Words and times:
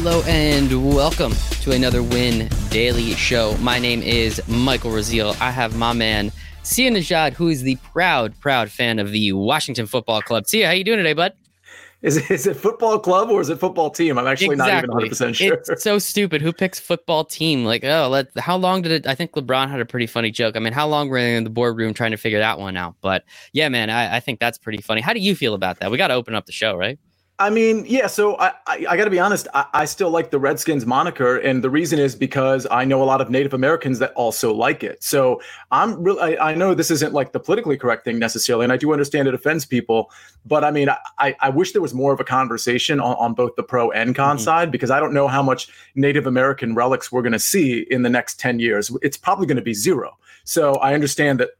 Hello 0.00 0.22
and 0.28 0.94
welcome 0.94 1.32
to 1.62 1.72
another 1.72 2.04
Win 2.04 2.48
Daily 2.70 3.14
Show. 3.14 3.56
My 3.56 3.80
name 3.80 4.00
is 4.00 4.40
Michael 4.46 4.92
Raziel. 4.92 5.38
I 5.40 5.50
have 5.50 5.76
my 5.76 5.92
man 5.92 6.30
Sia 6.62 6.92
Nejad, 6.92 7.32
who 7.32 7.48
is 7.48 7.62
the 7.62 7.74
proud, 7.92 8.38
proud 8.38 8.70
fan 8.70 9.00
of 9.00 9.10
the 9.10 9.32
Washington 9.32 9.86
Football 9.86 10.22
Club. 10.22 10.46
Sia, 10.46 10.68
how 10.68 10.72
you 10.72 10.84
doing 10.84 10.98
today, 10.98 11.14
bud? 11.14 11.32
Is 12.02 12.16
it, 12.16 12.30
is 12.30 12.46
it 12.46 12.56
football 12.56 13.00
club 13.00 13.28
or 13.28 13.40
is 13.40 13.48
it 13.48 13.58
football 13.58 13.90
team? 13.90 14.18
I'm 14.18 14.28
actually 14.28 14.54
exactly. 14.54 14.94
not 14.94 15.04
even 15.04 15.32
100% 15.32 15.34
sure. 15.34 15.54
It's 15.66 15.82
so 15.82 15.98
stupid. 15.98 16.42
Who 16.42 16.52
picks 16.52 16.78
football 16.78 17.24
team? 17.24 17.64
Like, 17.64 17.82
oh, 17.82 18.08
let 18.08 18.28
how 18.38 18.56
long 18.56 18.82
did 18.82 18.92
it? 18.92 19.06
I 19.08 19.16
think 19.16 19.32
LeBron 19.32 19.68
had 19.68 19.80
a 19.80 19.84
pretty 19.84 20.06
funny 20.06 20.30
joke. 20.30 20.56
I 20.56 20.60
mean, 20.60 20.72
how 20.72 20.86
long 20.86 21.08
were 21.08 21.20
they 21.20 21.34
in 21.34 21.42
the 21.42 21.50
boardroom 21.50 21.92
trying 21.92 22.12
to 22.12 22.16
figure 22.16 22.38
that 22.38 22.60
one 22.60 22.76
out? 22.76 22.94
But 23.00 23.24
yeah, 23.52 23.68
man, 23.68 23.90
I, 23.90 24.18
I 24.18 24.20
think 24.20 24.38
that's 24.38 24.58
pretty 24.58 24.80
funny. 24.80 25.00
How 25.00 25.12
do 25.12 25.18
you 25.18 25.34
feel 25.34 25.54
about 25.54 25.80
that? 25.80 25.90
We 25.90 25.98
got 25.98 26.08
to 26.08 26.14
open 26.14 26.36
up 26.36 26.46
the 26.46 26.52
show, 26.52 26.76
right? 26.76 27.00
I 27.40 27.50
mean, 27.50 27.84
yeah. 27.86 28.08
So 28.08 28.36
I, 28.38 28.48
I, 28.66 28.86
I 28.88 28.96
got 28.96 29.04
to 29.04 29.10
be 29.10 29.20
honest. 29.20 29.46
I, 29.54 29.66
I, 29.72 29.84
still 29.84 30.10
like 30.10 30.30
the 30.30 30.40
Redskins 30.40 30.84
moniker, 30.84 31.36
and 31.36 31.62
the 31.62 31.70
reason 31.70 32.00
is 32.00 32.16
because 32.16 32.66
I 32.68 32.84
know 32.84 33.00
a 33.00 33.04
lot 33.04 33.20
of 33.20 33.30
Native 33.30 33.54
Americans 33.54 34.00
that 34.00 34.12
also 34.14 34.52
like 34.52 34.82
it. 34.82 35.02
So 35.04 35.40
I'm 35.70 36.02
really. 36.02 36.36
I, 36.36 36.50
I 36.50 36.54
know 36.56 36.74
this 36.74 36.90
isn't 36.90 37.12
like 37.12 37.30
the 37.30 37.38
politically 37.38 37.76
correct 37.76 38.04
thing 38.04 38.18
necessarily, 38.18 38.64
and 38.64 38.72
I 38.72 38.76
do 38.76 38.92
understand 38.92 39.28
it 39.28 39.34
offends 39.34 39.64
people. 39.64 40.10
But 40.46 40.64
I 40.64 40.72
mean, 40.72 40.88
I, 41.18 41.36
I 41.40 41.50
wish 41.50 41.72
there 41.72 41.82
was 41.82 41.94
more 41.94 42.12
of 42.12 42.18
a 42.18 42.24
conversation 42.24 42.98
on, 42.98 43.14
on 43.16 43.34
both 43.34 43.54
the 43.54 43.62
pro 43.62 43.92
and 43.92 44.16
con 44.16 44.36
mm-hmm. 44.36 44.44
side 44.44 44.72
because 44.72 44.90
I 44.90 44.98
don't 44.98 45.14
know 45.14 45.28
how 45.28 45.42
much 45.42 45.68
Native 45.94 46.26
American 46.26 46.74
relics 46.74 47.12
we're 47.12 47.22
going 47.22 47.32
to 47.32 47.38
see 47.38 47.86
in 47.88 48.02
the 48.02 48.10
next 48.10 48.40
ten 48.40 48.58
years. 48.58 48.90
It's 49.00 49.16
probably 49.16 49.46
going 49.46 49.56
to 49.56 49.62
be 49.62 49.74
zero. 49.74 50.18
So 50.42 50.74
I 50.74 50.94
understand 50.94 51.38
that 51.38 51.50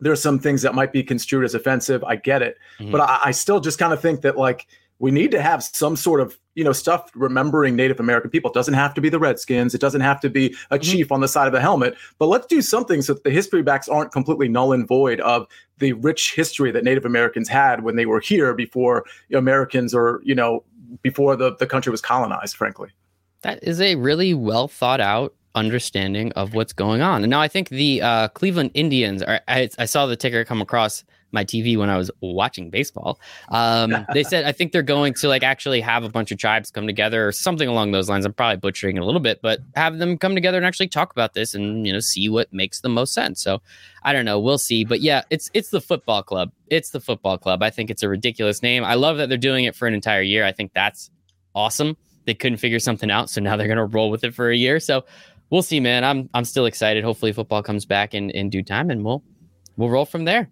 there 0.00 0.12
are 0.12 0.16
some 0.16 0.40
things 0.40 0.62
that 0.62 0.74
might 0.74 0.92
be 0.92 1.04
construed 1.04 1.44
as 1.44 1.54
offensive. 1.54 2.02
I 2.02 2.16
get 2.16 2.42
it, 2.42 2.58
mm-hmm. 2.80 2.90
but 2.90 3.02
I, 3.02 3.20
I 3.26 3.30
still 3.30 3.60
just 3.60 3.78
kind 3.78 3.92
of 3.92 4.00
think 4.00 4.22
that 4.22 4.36
like 4.36 4.66
we 5.00 5.10
need 5.10 5.30
to 5.32 5.42
have 5.42 5.64
some 5.64 5.96
sort 5.96 6.20
of 6.20 6.38
you 6.54 6.62
know 6.62 6.72
stuff 6.72 7.10
remembering 7.14 7.74
Native 7.74 7.98
American 7.98 8.30
people. 8.30 8.50
It 8.50 8.54
doesn't 8.54 8.74
have 8.74 8.94
to 8.94 9.00
be 9.00 9.08
the 9.08 9.18
Redskins. 9.18 9.74
It 9.74 9.80
doesn't 9.80 10.02
have 10.02 10.20
to 10.20 10.30
be 10.30 10.54
a 10.70 10.76
mm-hmm. 10.76 10.82
chief 10.82 11.10
on 11.10 11.20
the 11.20 11.28
side 11.28 11.48
of 11.48 11.52
the 11.52 11.60
helmet. 11.60 11.96
But 12.18 12.26
let's 12.26 12.46
do 12.46 12.62
something 12.62 13.02
so 13.02 13.14
that 13.14 13.24
the 13.24 13.30
history 13.30 13.62
backs 13.62 13.88
aren't 13.88 14.12
completely 14.12 14.48
null 14.48 14.72
and 14.72 14.86
void 14.86 15.20
of 15.20 15.48
the 15.78 15.94
rich 15.94 16.34
history 16.34 16.70
that 16.70 16.84
Native 16.84 17.04
Americans 17.04 17.48
had 17.48 17.82
when 17.82 17.96
they 17.96 18.06
were 18.06 18.20
here 18.20 18.54
before 18.54 19.04
Americans 19.34 19.94
or 19.94 20.20
you 20.22 20.34
know 20.34 20.62
before 21.02 21.34
the, 21.34 21.56
the 21.56 21.66
country 21.66 21.90
was 21.90 22.00
colonized. 22.00 22.54
Frankly, 22.56 22.90
that 23.40 23.62
is 23.64 23.80
a 23.80 23.96
really 23.96 24.34
well 24.34 24.68
thought 24.68 25.00
out 25.00 25.34
understanding 25.54 26.30
of 26.32 26.54
what's 26.54 26.72
going 26.72 27.00
on. 27.00 27.24
And 27.24 27.30
now 27.30 27.40
I 27.40 27.48
think 27.48 27.70
the 27.70 28.02
uh, 28.02 28.28
Cleveland 28.28 28.70
Indians 28.74 29.22
are. 29.22 29.40
I, 29.48 29.70
I 29.78 29.86
saw 29.86 30.06
the 30.06 30.16
ticker 30.16 30.44
come 30.44 30.60
across 30.60 31.04
my 31.32 31.44
TV 31.44 31.76
when 31.76 31.90
I 31.90 31.96
was 31.96 32.10
watching 32.20 32.70
baseball. 32.70 33.20
Um, 33.48 34.06
they 34.12 34.22
said 34.22 34.44
I 34.44 34.52
think 34.52 34.72
they're 34.72 34.82
going 34.82 35.14
to 35.14 35.28
like 35.28 35.42
actually 35.42 35.80
have 35.80 36.04
a 36.04 36.08
bunch 36.08 36.30
of 36.32 36.38
tribes 36.38 36.70
come 36.70 36.86
together 36.86 37.28
or 37.28 37.32
something 37.32 37.68
along 37.68 37.92
those 37.92 38.08
lines. 38.08 38.24
I'm 38.24 38.32
probably 38.32 38.56
butchering 38.56 38.96
it 38.96 39.00
a 39.00 39.04
little 39.04 39.20
bit, 39.20 39.40
but 39.42 39.60
have 39.74 39.98
them 39.98 40.18
come 40.18 40.34
together 40.34 40.56
and 40.56 40.66
actually 40.66 40.88
talk 40.88 41.12
about 41.12 41.34
this 41.34 41.54
and 41.54 41.86
you 41.86 41.92
know 41.92 42.00
see 42.00 42.28
what 42.28 42.52
makes 42.52 42.80
the 42.80 42.88
most 42.88 43.12
sense. 43.12 43.42
So 43.42 43.62
I 44.02 44.12
don't 44.12 44.24
know, 44.24 44.38
we'll 44.40 44.58
see. 44.58 44.84
But 44.84 45.00
yeah, 45.00 45.22
it's 45.30 45.50
it's 45.54 45.70
the 45.70 45.80
football 45.80 46.22
club. 46.22 46.52
It's 46.68 46.90
the 46.90 47.00
football 47.00 47.38
club. 47.38 47.62
I 47.62 47.70
think 47.70 47.90
it's 47.90 48.02
a 48.02 48.08
ridiculous 48.08 48.62
name. 48.62 48.84
I 48.84 48.94
love 48.94 49.18
that 49.18 49.28
they're 49.28 49.38
doing 49.38 49.64
it 49.64 49.76
for 49.76 49.86
an 49.86 49.94
entire 49.94 50.22
year. 50.22 50.44
I 50.44 50.52
think 50.52 50.72
that's 50.72 51.10
awesome. 51.54 51.96
They 52.26 52.34
couldn't 52.34 52.58
figure 52.58 52.78
something 52.78 53.10
out, 53.10 53.30
so 53.30 53.40
now 53.40 53.56
they're 53.56 53.68
gonna 53.68 53.86
roll 53.86 54.10
with 54.10 54.24
it 54.24 54.34
for 54.34 54.50
a 54.50 54.56
year. 54.56 54.80
So 54.80 55.04
we'll 55.50 55.62
see, 55.62 55.80
man. 55.80 56.04
I'm 56.04 56.30
I'm 56.34 56.44
still 56.44 56.66
excited. 56.66 57.04
Hopefully 57.04 57.32
football 57.32 57.62
comes 57.62 57.84
back 57.84 58.14
in 58.14 58.30
in 58.30 58.50
due 58.50 58.62
time 58.62 58.90
and 58.90 59.04
we'll 59.04 59.22
we'll 59.76 59.90
roll 59.90 60.06
from 60.06 60.24
there. 60.24 60.48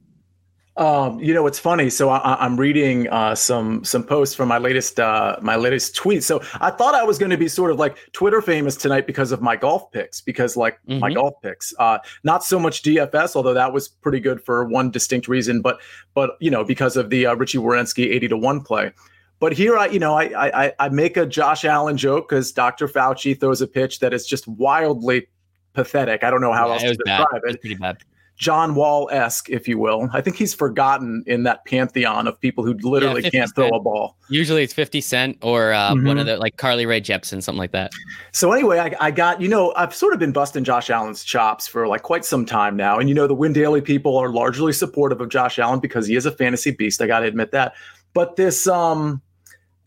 Um, 0.78 1.18
you 1.18 1.34
know, 1.34 1.48
it's 1.48 1.58
funny. 1.58 1.90
So 1.90 2.08
I, 2.08 2.46
am 2.46 2.56
reading 2.56 3.08
uh, 3.08 3.34
some 3.34 3.84
some 3.84 4.04
posts 4.04 4.36
from 4.36 4.48
my 4.48 4.58
latest 4.58 5.00
uh, 5.00 5.36
my 5.42 5.56
latest 5.56 5.96
tweet. 5.96 6.22
So 6.22 6.40
I 6.60 6.70
thought 6.70 6.94
I 6.94 7.02
was 7.02 7.18
going 7.18 7.30
to 7.30 7.36
be 7.36 7.48
sort 7.48 7.72
of 7.72 7.78
like 7.80 7.98
Twitter 8.12 8.40
famous 8.40 8.76
tonight 8.76 9.04
because 9.04 9.32
of 9.32 9.42
my 9.42 9.56
golf 9.56 9.90
picks, 9.90 10.20
because 10.20 10.56
like 10.56 10.78
mm-hmm. 10.88 11.00
my 11.00 11.12
golf 11.12 11.34
picks, 11.42 11.74
uh, 11.80 11.98
not 12.22 12.44
so 12.44 12.60
much 12.60 12.82
DFS, 12.84 13.34
although 13.34 13.54
that 13.54 13.72
was 13.72 13.88
pretty 13.88 14.20
good 14.20 14.40
for 14.40 14.64
one 14.66 14.92
distinct 14.92 15.26
reason, 15.26 15.62
but 15.62 15.80
but 16.14 16.36
you 16.38 16.50
know 16.50 16.62
because 16.62 16.96
of 16.96 17.10
the 17.10 17.26
uh, 17.26 17.34
Richie 17.34 17.58
Werenski 17.58 18.14
80 18.14 18.28
to 18.28 18.36
one 18.36 18.60
play. 18.60 18.92
But 19.40 19.54
here 19.54 19.76
I, 19.76 19.86
you 19.86 19.98
know, 19.98 20.14
I 20.14 20.66
I, 20.66 20.72
I 20.78 20.88
make 20.90 21.16
a 21.16 21.26
Josh 21.26 21.64
Allen 21.64 21.96
joke 21.96 22.28
because 22.28 22.52
Dr. 22.52 22.86
Fauci 22.86 23.38
throws 23.38 23.60
a 23.60 23.66
pitch 23.66 23.98
that 23.98 24.14
is 24.14 24.28
just 24.28 24.46
wildly 24.46 25.26
pathetic. 25.72 26.22
I 26.22 26.30
don't 26.30 26.40
know 26.40 26.52
how 26.52 26.68
yeah, 26.68 26.72
else 26.74 26.82
to 26.82 26.94
describe 26.94 27.26
bad. 27.32 27.40
it. 27.44 27.54
It 27.56 27.60
pretty 27.60 27.76
bad. 27.76 27.98
John 28.38 28.76
Wall 28.76 29.08
esque, 29.10 29.50
if 29.50 29.66
you 29.66 29.78
will. 29.78 30.08
I 30.12 30.20
think 30.20 30.36
he's 30.36 30.54
forgotten 30.54 31.24
in 31.26 31.42
that 31.42 31.64
pantheon 31.64 32.28
of 32.28 32.40
people 32.40 32.64
who 32.64 32.74
literally 32.82 33.22
yeah, 33.24 33.30
can't 33.30 33.54
throw 33.54 33.68
a 33.68 33.80
ball. 33.80 34.16
Usually 34.30 34.62
it's 34.62 34.72
50 34.72 35.00
Cent 35.00 35.38
or 35.42 35.72
uh, 35.72 35.92
mm-hmm. 35.92 36.06
one 36.06 36.18
of 36.18 36.26
the 36.26 36.36
like 36.36 36.56
Carly 36.56 36.86
Rae 36.86 37.00
Jepsen, 37.00 37.42
something 37.42 37.58
like 37.58 37.72
that. 37.72 37.90
So, 38.32 38.52
anyway, 38.52 38.78
I, 38.78 38.94
I, 39.00 39.10
got, 39.10 39.40
you 39.42 39.48
know, 39.48 39.74
I've 39.76 39.92
sort 39.92 40.14
of 40.14 40.20
been 40.20 40.30
busting 40.30 40.62
Josh 40.62 40.88
Allen's 40.88 41.24
chops 41.24 41.66
for 41.66 41.88
like 41.88 42.02
quite 42.02 42.24
some 42.24 42.46
time 42.46 42.76
now. 42.76 43.00
And, 43.00 43.08
you 43.08 43.14
know, 43.14 43.26
the 43.26 43.34
Win 43.34 43.52
Daily 43.52 43.80
people 43.80 44.16
are 44.16 44.30
largely 44.30 44.72
supportive 44.72 45.20
of 45.20 45.30
Josh 45.30 45.58
Allen 45.58 45.80
because 45.80 46.06
he 46.06 46.14
is 46.14 46.24
a 46.24 46.32
fantasy 46.32 46.70
beast. 46.70 47.02
I 47.02 47.08
got 47.08 47.20
to 47.20 47.26
admit 47.26 47.50
that. 47.50 47.74
But 48.14 48.36
this, 48.36 48.68
um, 48.68 49.20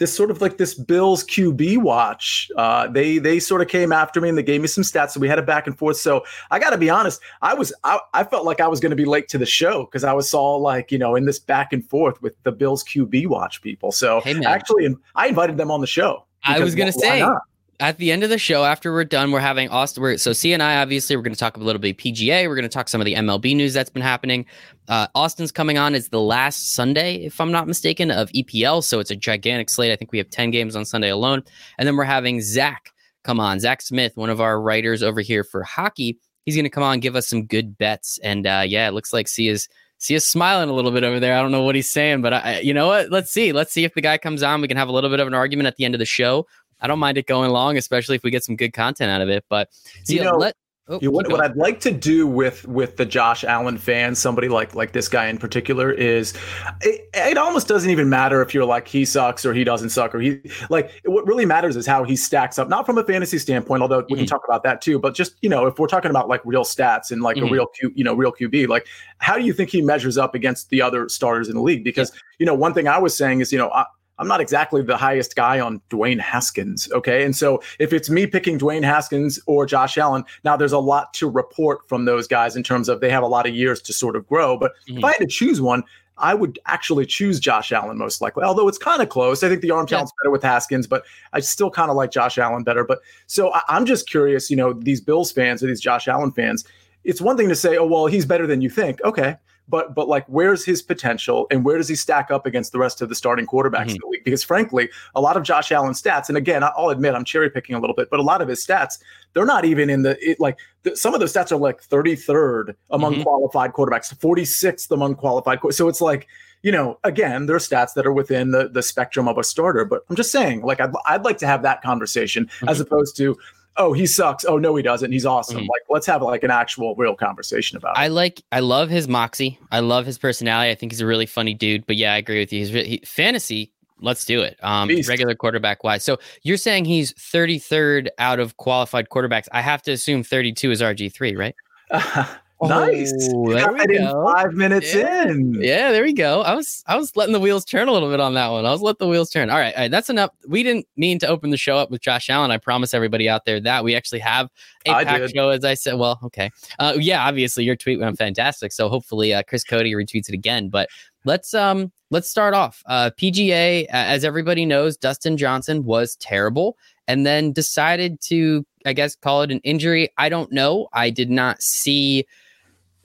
this 0.01 0.11
sort 0.11 0.31
of 0.31 0.41
like 0.41 0.57
this 0.57 0.73
Bills 0.73 1.23
QB 1.23 1.77
watch. 1.77 2.49
Uh, 2.57 2.87
they 2.87 3.19
they 3.19 3.39
sort 3.39 3.61
of 3.61 3.67
came 3.67 3.91
after 3.91 4.19
me 4.19 4.29
and 4.29 4.37
they 4.37 4.41
gave 4.41 4.59
me 4.59 4.67
some 4.67 4.83
stats, 4.83 5.11
so 5.11 5.19
we 5.19 5.27
had 5.27 5.37
a 5.37 5.43
back 5.43 5.67
and 5.67 5.77
forth. 5.77 5.97
So 5.97 6.25
I 6.49 6.57
got 6.57 6.71
to 6.71 6.77
be 6.77 6.89
honest, 6.89 7.21
I 7.43 7.53
was 7.53 7.71
I, 7.83 7.99
I 8.15 8.23
felt 8.23 8.43
like 8.43 8.59
I 8.59 8.67
was 8.67 8.79
going 8.79 8.89
to 8.89 8.95
be 8.95 9.05
late 9.05 9.29
to 9.29 9.37
the 9.37 9.45
show 9.45 9.85
because 9.85 10.03
I 10.03 10.13
was 10.13 10.27
saw 10.27 10.55
like 10.55 10.91
you 10.91 10.97
know 10.97 11.15
in 11.15 11.25
this 11.25 11.37
back 11.37 11.71
and 11.71 11.87
forth 11.87 12.19
with 12.19 12.35
the 12.41 12.51
Bills 12.51 12.83
QB 12.83 13.27
watch 13.27 13.61
people. 13.61 13.91
So 13.91 14.21
hey, 14.21 14.43
actually, 14.43 14.91
I 15.13 15.27
invited 15.27 15.57
them 15.57 15.69
on 15.69 15.81
the 15.81 15.87
show. 15.87 16.25
I 16.43 16.59
was 16.59 16.73
going 16.73 16.91
to 16.91 16.99
say. 16.99 17.19
Not? 17.19 17.43
At 17.81 17.97
the 17.97 18.11
end 18.11 18.23
of 18.23 18.29
the 18.29 18.37
show, 18.37 18.63
after 18.63 18.93
we're 18.93 19.03
done, 19.03 19.31
we're 19.31 19.39
having 19.39 19.67
Austin. 19.69 20.03
We're, 20.03 20.17
so 20.17 20.33
Sia 20.33 20.53
and 20.53 20.63
I 20.63 20.81
obviously 20.81 21.15
we're 21.15 21.23
going 21.23 21.33
to 21.33 21.39
talk 21.39 21.57
a 21.57 21.59
little 21.59 21.81
bit 21.81 21.97
PGA. 21.97 22.47
We're 22.47 22.55
going 22.55 22.63
to 22.63 22.69
talk 22.69 22.87
some 22.87 23.01
of 23.01 23.05
the 23.05 23.15
MLB 23.15 23.55
news 23.55 23.73
that's 23.73 23.89
been 23.89 24.03
happening. 24.03 24.45
Uh, 24.87 25.07
Austin's 25.15 25.51
coming 25.51 25.77
on 25.77 25.95
is 25.95 26.09
the 26.09 26.21
last 26.21 26.73
Sunday, 26.73 27.15
if 27.15 27.41
I'm 27.41 27.51
not 27.51 27.67
mistaken, 27.67 28.11
of 28.11 28.29
EPL. 28.29 28.83
So 28.83 28.99
it's 28.99 29.11
a 29.11 29.15
gigantic 29.15 29.69
slate. 29.69 29.91
I 29.91 29.95
think 29.95 30.11
we 30.11 30.19
have 30.19 30.29
ten 30.29 30.51
games 30.51 30.75
on 30.75 30.85
Sunday 30.85 31.09
alone, 31.09 31.43
and 31.77 31.87
then 31.87 31.97
we're 31.97 32.03
having 32.03 32.39
Zach 32.39 32.91
come 33.23 33.39
on, 33.39 33.59
Zach 33.59 33.81
Smith, 33.81 34.17
one 34.17 34.29
of 34.29 34.41
our 34.41 34.59
writers 34.59 35.03
over 35.03 35.21
here 35.21 35.43
for 35.43 35.63
hockey. 35.63 36.17
He's 36.45 36.55
going 36.55 36.65
to 36.65 36.69
come 36.69 36.83
on 36.83 36.99
give 36.99 37.15
us 37.15 37.27
some 37.27 37.45
good 37.45 37.77
bets. 37.77 38.19
And 38.23 38.47
uh, 38.47 38.63
yeah, 38.65 38.87
it 38.87 38.93
looks 38.93 39.13
like 39.13 39.27
Sia 39.27 39.51
is 39.51 39.67
see 39.99 40.15
us 40.15 40.25
smiling 40.25 40.69
a 40.69 40.73
little 40.73 40.91
bit 40.91 41.03
over 41.03 41.19
there. 41.19 41.37
I 41.37 41.41
don't 41.41 41.51
know 41.51 41.61
what 41.61 41.75
he's 41.75 41.91
saying, 41.91 42.23
but 42.23 42.33
I, 42.33 42.59
you 42.61 42.73
know 42.73 42.87
what? 42.87 43.11
Let's 43.11 43.31
see. 43.31 43.51
Let's 43.51 43.71
see 43.71 43.83
if 43.83 43.93
the 43.93 44.01
guy 44.01 44.17
comes 44.17 44.41
on. 44.41 44.59
We 44.59 44.67
can 44.67 44.77
have 44.77 44.87
a 44.87 44.91
little 44.91 45.11
bit 45.11 45.19
of 45.19 45.27
an 45.27 45.35
argument 45.35 45.67
at 45.67 45.75
the 45.75 45.85
end 45.85 45.93
of 45.93 45.99
the 45.99 46.05
show. 46.05 46.47
I 46.81 46.87
don't 46.87 46.99
mind 46.99 47.17
it 47.17 47.27
going 47.27 47.51
long, 47.51 47.77
especially 47.77 48.15
if 48.15 48.23
we 48.23 48.31
get 48.31 48.43
some 48.43 48.55
good 48.55 48.73
content 48.73 49.11
out 49.11 49.21
of 49.21 49.29
it. 49.29 49.45
But 49.49 49.69
you 50.07 50.23
know, 50.23 50.37
let 50.37 50.55
Oh, 50.91 50.99
you, 51.01 51.09
what, 51.09 51.31
what, 51.31 51.39
I'd 51.39 51.55
like 51.55 51.79
to 51.81 51.91
do 51.91 52.27
with 52.27 52.67
with 52.67 52.97
the 52.97 53.05
Josh 53.05 53.45
Allen 53.45 53.77
fans, 53.77 54.19
somebody 54.19 54.49
like 54.49 54.75
like 54.75 54.91
this 54.91 55.07
guy 55.07 55.27
in 55.27 55.37
particular, 55.37 55.89
is 55.89 56.33
it, 56.81 57.07
it, 57.13 57.37
almost 57.37 57.67
doesn't 57.67 57.89
even 57.89 58.09
matter 58.09 58.41
if 58.41 58.53
you're 58.53 58.65
like 58.65 58.89
he 58.89 59.05
sucks 59.05 59.45
or 59.45 59.53
he 59.53 59.63
doesn't 59.63 59.91
suck 59.91 60.13
or 60.13 60.19
he 60.19 60.41
like 60.69 60.91
what 61.05 61.25
really 61.25 61.45
matters 61.45 61.77
is 61.77 61.85
how 61.85 62.03
he 62.03 62.17
stacks 62.17 62.59
up, 62.59 62.67
not 62.67 62.85
from 62.85 62.97
a 62.97 63.05
fantasy 63.05 63.37
standpoint, 63.37 63.81
although 63.81 63.99
we 63.99 64.03
mm-hmm. 64.03 64.15
can 64.17 64.25
talk 64.25 64.41
about 64.43 64.63
that 64.63 64.81
too, 64.81 64.99
but 64.99 65.13
just 65.13 65.35
you 65.41 65.49
know 65.49 65.65
if 65.67 65.79
we're 65.79 65.87
talking 65.87 66.11
about 66.11 66.27
like 66.27 66.41
real 66.43 66.65
stats 66.65 67.11
and 67.11 67.21
like 67.21 67.37
mm-hmm. 67.37 67.47
a 67.47 67.51
real 67.51 67.67
Q, 67.67 67.93
you 67.95 68.03
know 68.03 68.13
real 68.13 68.33
QB, 68.33 68.67
like 68.67 68.85
how 69.19 69.37
do 69.37 69.45
you 69.45 69.53
think 69.53 69.69
he 69.69 69.81
measures 69.81 70.17
up 70.17 70.35
against 70.35 70.71
the 70.71 70.81
other 70.81 71.07
starters 71.07 71.47
in 71.47 71.55
the 71.55 71.61
league? 71.61 71.85
Because 71.85 72.11
yeah. 72.11 72.19
you 72.39 72.45
know 72.45 72.55
one 72.55 72.73
thing 72.73 72.89
I 72.89 72.97
was 72.97 73.15
saying 73.15 73.39
is 73.39 73.51
you 73.53 73.59
know. 73.59 73.69
I, 73.69 73.85
I'm 74.21 74.27
not 74.27 74.39
exactly 74.39 74.83
the 74.83 74.95
highest 74.95 75.35
guy 75.35 75.59
on 75.59 75.81
Dwayne 75.89 76.19
Haskins. 76.19 76.87
Okay. 76.91 77.25
And 77.25 77.35
so 77.35 77.61
if 77.79 77.91
it's 77.91 78.07
me 78.07 78.27
picking 78.27 78.59
Dwayne 78.59 78.83
Haskins 78.83 79.39
or 79.47 79.65
Josh 79.65 79.97
Allen, 79.97 80.23
now 80.43 80.55
there's 80.55 80.71
a 80.71 80.79
lot 80.79 81.11
to 81.15 81.27
report 81.27 81.89
from 81.89 82.05
those 82.05 82.27
guys 82.27 82.55
in 82.55 82.61
terms 82.61 82.87
of 82.87 83.01
they 83.01 83.09
have 83.09 83.23
a 83.23 83.27
lot 83.27 83.47
of 83.47 83.55
years 83.55 83.81
to 83.81 83.93
sort 83.93 84.15
of 84.15 84.27
grow. 84.27 84.55
But 84.55 84.73
mm-hmm. 84.87 84.99
if 84.99 85.03
I 85.03 85.07
had 85.07 85.21
to 85.21 85.27
choose 85.27 85.59
one, 85.59 85.83
I 86.19 86.35
would 86.35 86.59
actually 86.67 87.07
choose 87.07 87.39
Josh 87.39 87.71
Allen 87.71 87.97
most 87.97 88.21
likely, 88.21 88.43
although 88.43 88.67
it's 88.67 88.77
kind 88.77 89.01
of 89.01 89.09
close. 89.09 89.43
I 89.43 89.49
think 89.49 89.61
the 89.61 89.71
arm 89.71 89.87
talent's 89.87 90.11
yeah. 90.11 90.23
better 90.23 90.31
with 90.31 90.43
Haskins, 90.43 90.85
but 90.85 91.03
I 91.33 91.39
still 91.39 91.71
kind 91.71 91.89
of 91.89 91.97
like 91.97 92.11
Josh 92.11 92.37
Allen 92.37 92.63
better. 92.63 92.83
But 92.83 92.99
so 93.25 93.51
I, 93.51 93.61
I'm 93.69 93.87
just 93.87 94.07
curious, 94.07 94.51
you 94.51 94.55
know, 94.55 94.73
these 94.73 95.01
Bills 95.01 95.31
fans 95.31 95.63
or 95.63 95.67
these 95.67 95.81
Josh 95.81 96.07
Allen 96.07 96.31
fans, 96.31 96.63
it's 97.03 97.21
one 97.21 97.37
thing 97.37 97.49
to 97.49 97.55
say, 97.55 97.75
oh, 97.75 97.87
well, 97.87 98.05
he's 98.05 98.27
better 98.27 98.45
than 98.45 98.61
you 98.61 98.69
think. 98.69 99.01
Okay 99.03 99.37
but 99.71 99.95
but 99.95 100.07
like 100.07 100.25
where's 100.27 100.63
his 100.63 100.81
potential 100.83 101.47
and 101.49 101.65
where 101.65 101.77
does 101.77 101.87
he 101.87 101.95
stack 101.95 102.29
up 102.29 102.45
against 102.45 102.71
the 102.71 102.77
rest 102.77 103.01
of 103.01 103.09
the 103.09 103.15
starting 103.15 103.47
quarterbacks 103.47 103.87
mm-hmm. 103.87 103.89
in 103.89 103.97
the 104.01 104.07
league? 104.07 104.23
Because 104.23 104.43
frankly, 104.43 104.89
a 105.15 105.21
lot 105.21 105.37
of 105.37 105.43
Josh 105.43 105.71
Allen's 105.71 105.99
stats, 105.99 106.27
and 106.27 106.37
again, 106.37 106.63
I'll 106.63 106.89
admit 106.89 107.15
I'm 107.15 107.25
cherry 107.25 107.49
picking 107.49 107.75
a 107.75 107.79
little 107.79 107.95
bit, 107.95 108.09
but 108.11 108.19
a 108.19 108.23
lot 108.23 108.41
of 108.41 108.47
his 108.47 108.63
stats, 108.63 108.99
they're 109.33 109.45
not 109.45 109.65
even 109.65 109.89
in 109.89 110.03
the 110.03 110.17
it, 110.21 110.39
like 110.39 110.59
the, 110.83 110.95
some 110.95 111.13
of 111.15 111.19
those 111.19 111.33
stats 111.33 111.51
are 111.51 111.57
like 111.57 111.81
33rd 111.81 112.75
among 112.91 113.13
mm-hmm. 113.13 113.23
qualified 113.23 113.71
quarterbacks, 113.71 114.13
46th 114.13 114.91
among 114.91 115.15
qualified. 115.15 115.59
So 115.71 115.87
it's 115.87 116.01
like 116.01 116.27
you 116.63 116.71
know, 116.71 116.99
again, 117.03 117.47
there 117.47 117.55
are 117.55 117.59
stats 117.59 117.93
that 117.95 118.05
are 118.05 118.13
within 118.13 118.51
the 118.51 118.69
the 118.69 118.83
spectrum 118.83 119.27
of 119.27 119.37
a 119.37 119.43
starter, 119.43 119.83
but 119.85 120.03
I'm 120.09 120.15
just 120.15 120.31
saying, 120.31 120.61
like, 120.61 120.79
I'd, 120.79 120.91
I'd 121.07 121.23
like 121.23 121.37
to 121.39 121.47
have 121.47 121.63
that 121.63 121.81
conversation 121.81 122.45
mm-hmm. 122.45 122.69
as 122.69 122.79
opposed 122.79 123.17
to, 123.17 123.35
oh 123.77 123.93
he 123.93 124.05
sucks 124.05 124.45
oh 124.45 124.57
no 124.57 124.75
he 124.75 124.83
doesn't 124.83 125.11
he's 125.11 125.25
awesome 125.25 125.57
mm-hmm. 125.57 125.63
like 125.63 125.81
let's 125.89 126.05
have 126.05 126.21
like 126.21 126.43
an 126.43 126.51
actual 126.51 126.95
real 126.95 127.15
conversation 127.15 127.77
about 127.77 127.95
it 127.95 127.99
i 127.99 128.07
like 128.07 128.41
i 128.51 128.59
love 128.59 128.89
his 128.89 129.07
moxie 129.07 129.57
i 129.71 129.79
love 129.79 130.05
his 130.05 130.17
personality 130.17 130.69
i 130.69 130.75
think 130.75 130.91
he's 130.91 131.01
a 131.01 131.05
really 131.05 131.25
funny 131.25 131.53
dude 131.53 131.85
but 131.85 131.95
yeah 131.95 132.13
i 132.13 132.17
agree 132.17 132.39
with 132.39 132.51
you 132.51 132.59
he's 132.59 132.69
he, 132.69 133.01
fantasy 133.05 133.71
Let's 134.01 134.25
do 134.25 134.41
it. 134.41 134.57
Um, 134.63 134.89
regular 135.07 135.35
quarterback 135.35 135.83
wise. 135.83 136.03
So 136.03 136.17
you're 136.41 136.57
saying 136.57 136.85
he's 136.85 137.13
33rd 137.13 138.07
out 138.17 138.39
of 138.39 138.57
qualified 138.57 139.09
quarterbacks. 139.09 139.47
I 139.51 139.61
have 139.61 139.83
to 139.83 139.91
assume 139.91 140.23
32 140.23 140.71
is 140.71 140.81
RG3, 140.81 141.37
right? 141.37 141.55
Uh, 141.91 142.25
nice. 142.69 143.11
Oh, 143.33 143.53
there 143.53 143.71
we 143.71 143.97
go. 143.97 144.31
Five 144.33 144.53
minutes 144.53 144.93
yeah. 144.93 145.27
in. 145.27 145.53
Yeah, 145.61 145.91
there 145.91 146.03
we 146.03 146.13
go. 146.13 146.41
I 146.41 146.53
was 146.53 146.83
I 146.87 146.95
was 146.95 147.15
letting 147.15 147.33
the 147.33 147.39
wheels 147.39 147.65
turn 147.65 147.87
a 147.87 147.91
little 147.91 148.09
bit 148.09 148.19
on 148.19 148.33
that 148.35 148.49
one. 148.49 148.65
I 148.65 148.71
was 148.71 148.81
letting 148.81 149.05
the 149.05 149.07
wheels 149.07 149.29
turn. 149.29 149.49
All 149.49 149.57
right, 149.57 149.73
all 149.75 149.81
right, 149.81 149.91
that's 149.91 150.09
enough. 150.09 150.31
We 150.47 150.63
didn't 150.63 150.87
mean 150.95 151.19
to 151.19 151.27
open 151.27 151.49
the 151.49 151.57
show 151.57 151.77
up 151.77 151.91
with 151.91 152.01
Josh 152.01 152.29
Allen. 152.29 152.51
I 152.51 152.57
promise 152.57 152.93
everybody 152.93 153.27
out 153.27 153.45
there 153.45 153.59
that 153.59 153.83
we 153.83 153.95
actually 153.95 154.19
have 154.19 154.49
a 154.85 154.91
I 154.91 155.03
pack 155.03 155.21
did. 155.21 155.31
show. 155.31 155.49
As 155.49 155.65
I 155.65 155.73
said, 155.73 155.95
well, 155.95 156.19
okay, 156.23 156.51
uh, 156.79 156.93
yeah, 156.97 157.25
obviously 157.25 157.63
your 157.63 157.75
tweet 157.75 157.99
went 157.99 158.17
fantastic. 158.17 158.71
So 158.71 158.89
hopefully 158.89 159.33
uh, 159.33 159.43
Chris 159.43 159.63
Cody 159.63 159.93
retweets 159.93 160.29
it 160.29 160.33
again. 160.33 160.69
But 160.69 160.89
let's 161.25 161.53
um 161.53 161.91
let's 162.09 162.29
start 162.29 162.53
off. 162.53 162.83
Uh, 162.85 163.09
PGA, 163.17 163.85
as 163.89 164.23
everybody 164.23 164.65
knows, 164.65 164.97
Dustin 164.97 165.37
Johnson 165.37 165.83
was 165.83 166.15
terrible, 166.17 166.77
and 167.07 167.25
then 167.25 167.51
decided 167.51 168.19
to, 168.21 168.65
I 168.85 168.93
guess, 168.93 169.15
call 169.15 169.41
it 169.41 169.51
an 169.51 169.59
injury. 169.63 170.09
I 170.17 170.29
don't 170.29 170.51
know. 170.51 170.89
I 170.93 171.09
did 171.09 171.29
not 171.29 171.61
see 171.61 172.25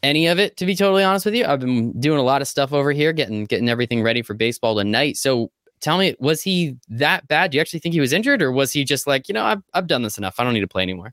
any 0.02 0.26
of 0.26 0.38
it, 0.38 0.56
to 0.58 0.66
be 0.66 0.74
totally 0.74 1.02
honest 1.02 1.24
with 1.24 1.34
you. 1.34 1.44
I've 1.44 1.60
been 1.60 1.98
doing 2.00 2.18
a 2.18 2.22
lot 2.22 2.42
of 2.42 2.48
stuff 2.48 2.72
over 2.72 2.92
here, 2.92 3.12
getting 3.12 3.44
getting 3.44 3.68
everything 3.68 4.02
ready 4.02 4.22
for 4.22 4.34
baseball 4.34 4.76
tonight. 4.76 5.16
So 5.16 5.50
tell 5.80 5.98
me, 5.98 6.14
was 6.18 6.42
he 6.42 6.76
that 6.88 7.28
bad? 7.28 7.50
Do 7.50 7.56
you 7.56 7.60
actually 7.60 7.80
think 7.80 7.92
he 7.94 8.00
was 8.00 8.12
injured, 8.12 8.42
or 8.42 8.52
was 8.52 8.72
he 8.72 8.84
just 8.84 9.06
like, 9.06 9.28
you 9.28 9.34
know, 9.34 9.44
I've 9.44 9.62
I've 9.74 9.86
done 9.86 10.02
this 10.02 10.18
enough. 10.18 10.36
I 10.38 10.44
don't 10.44 10.54
need 10.54 10.60
to 10.60 10.68
play 10.68 10.82
anymore. 10.82 11.12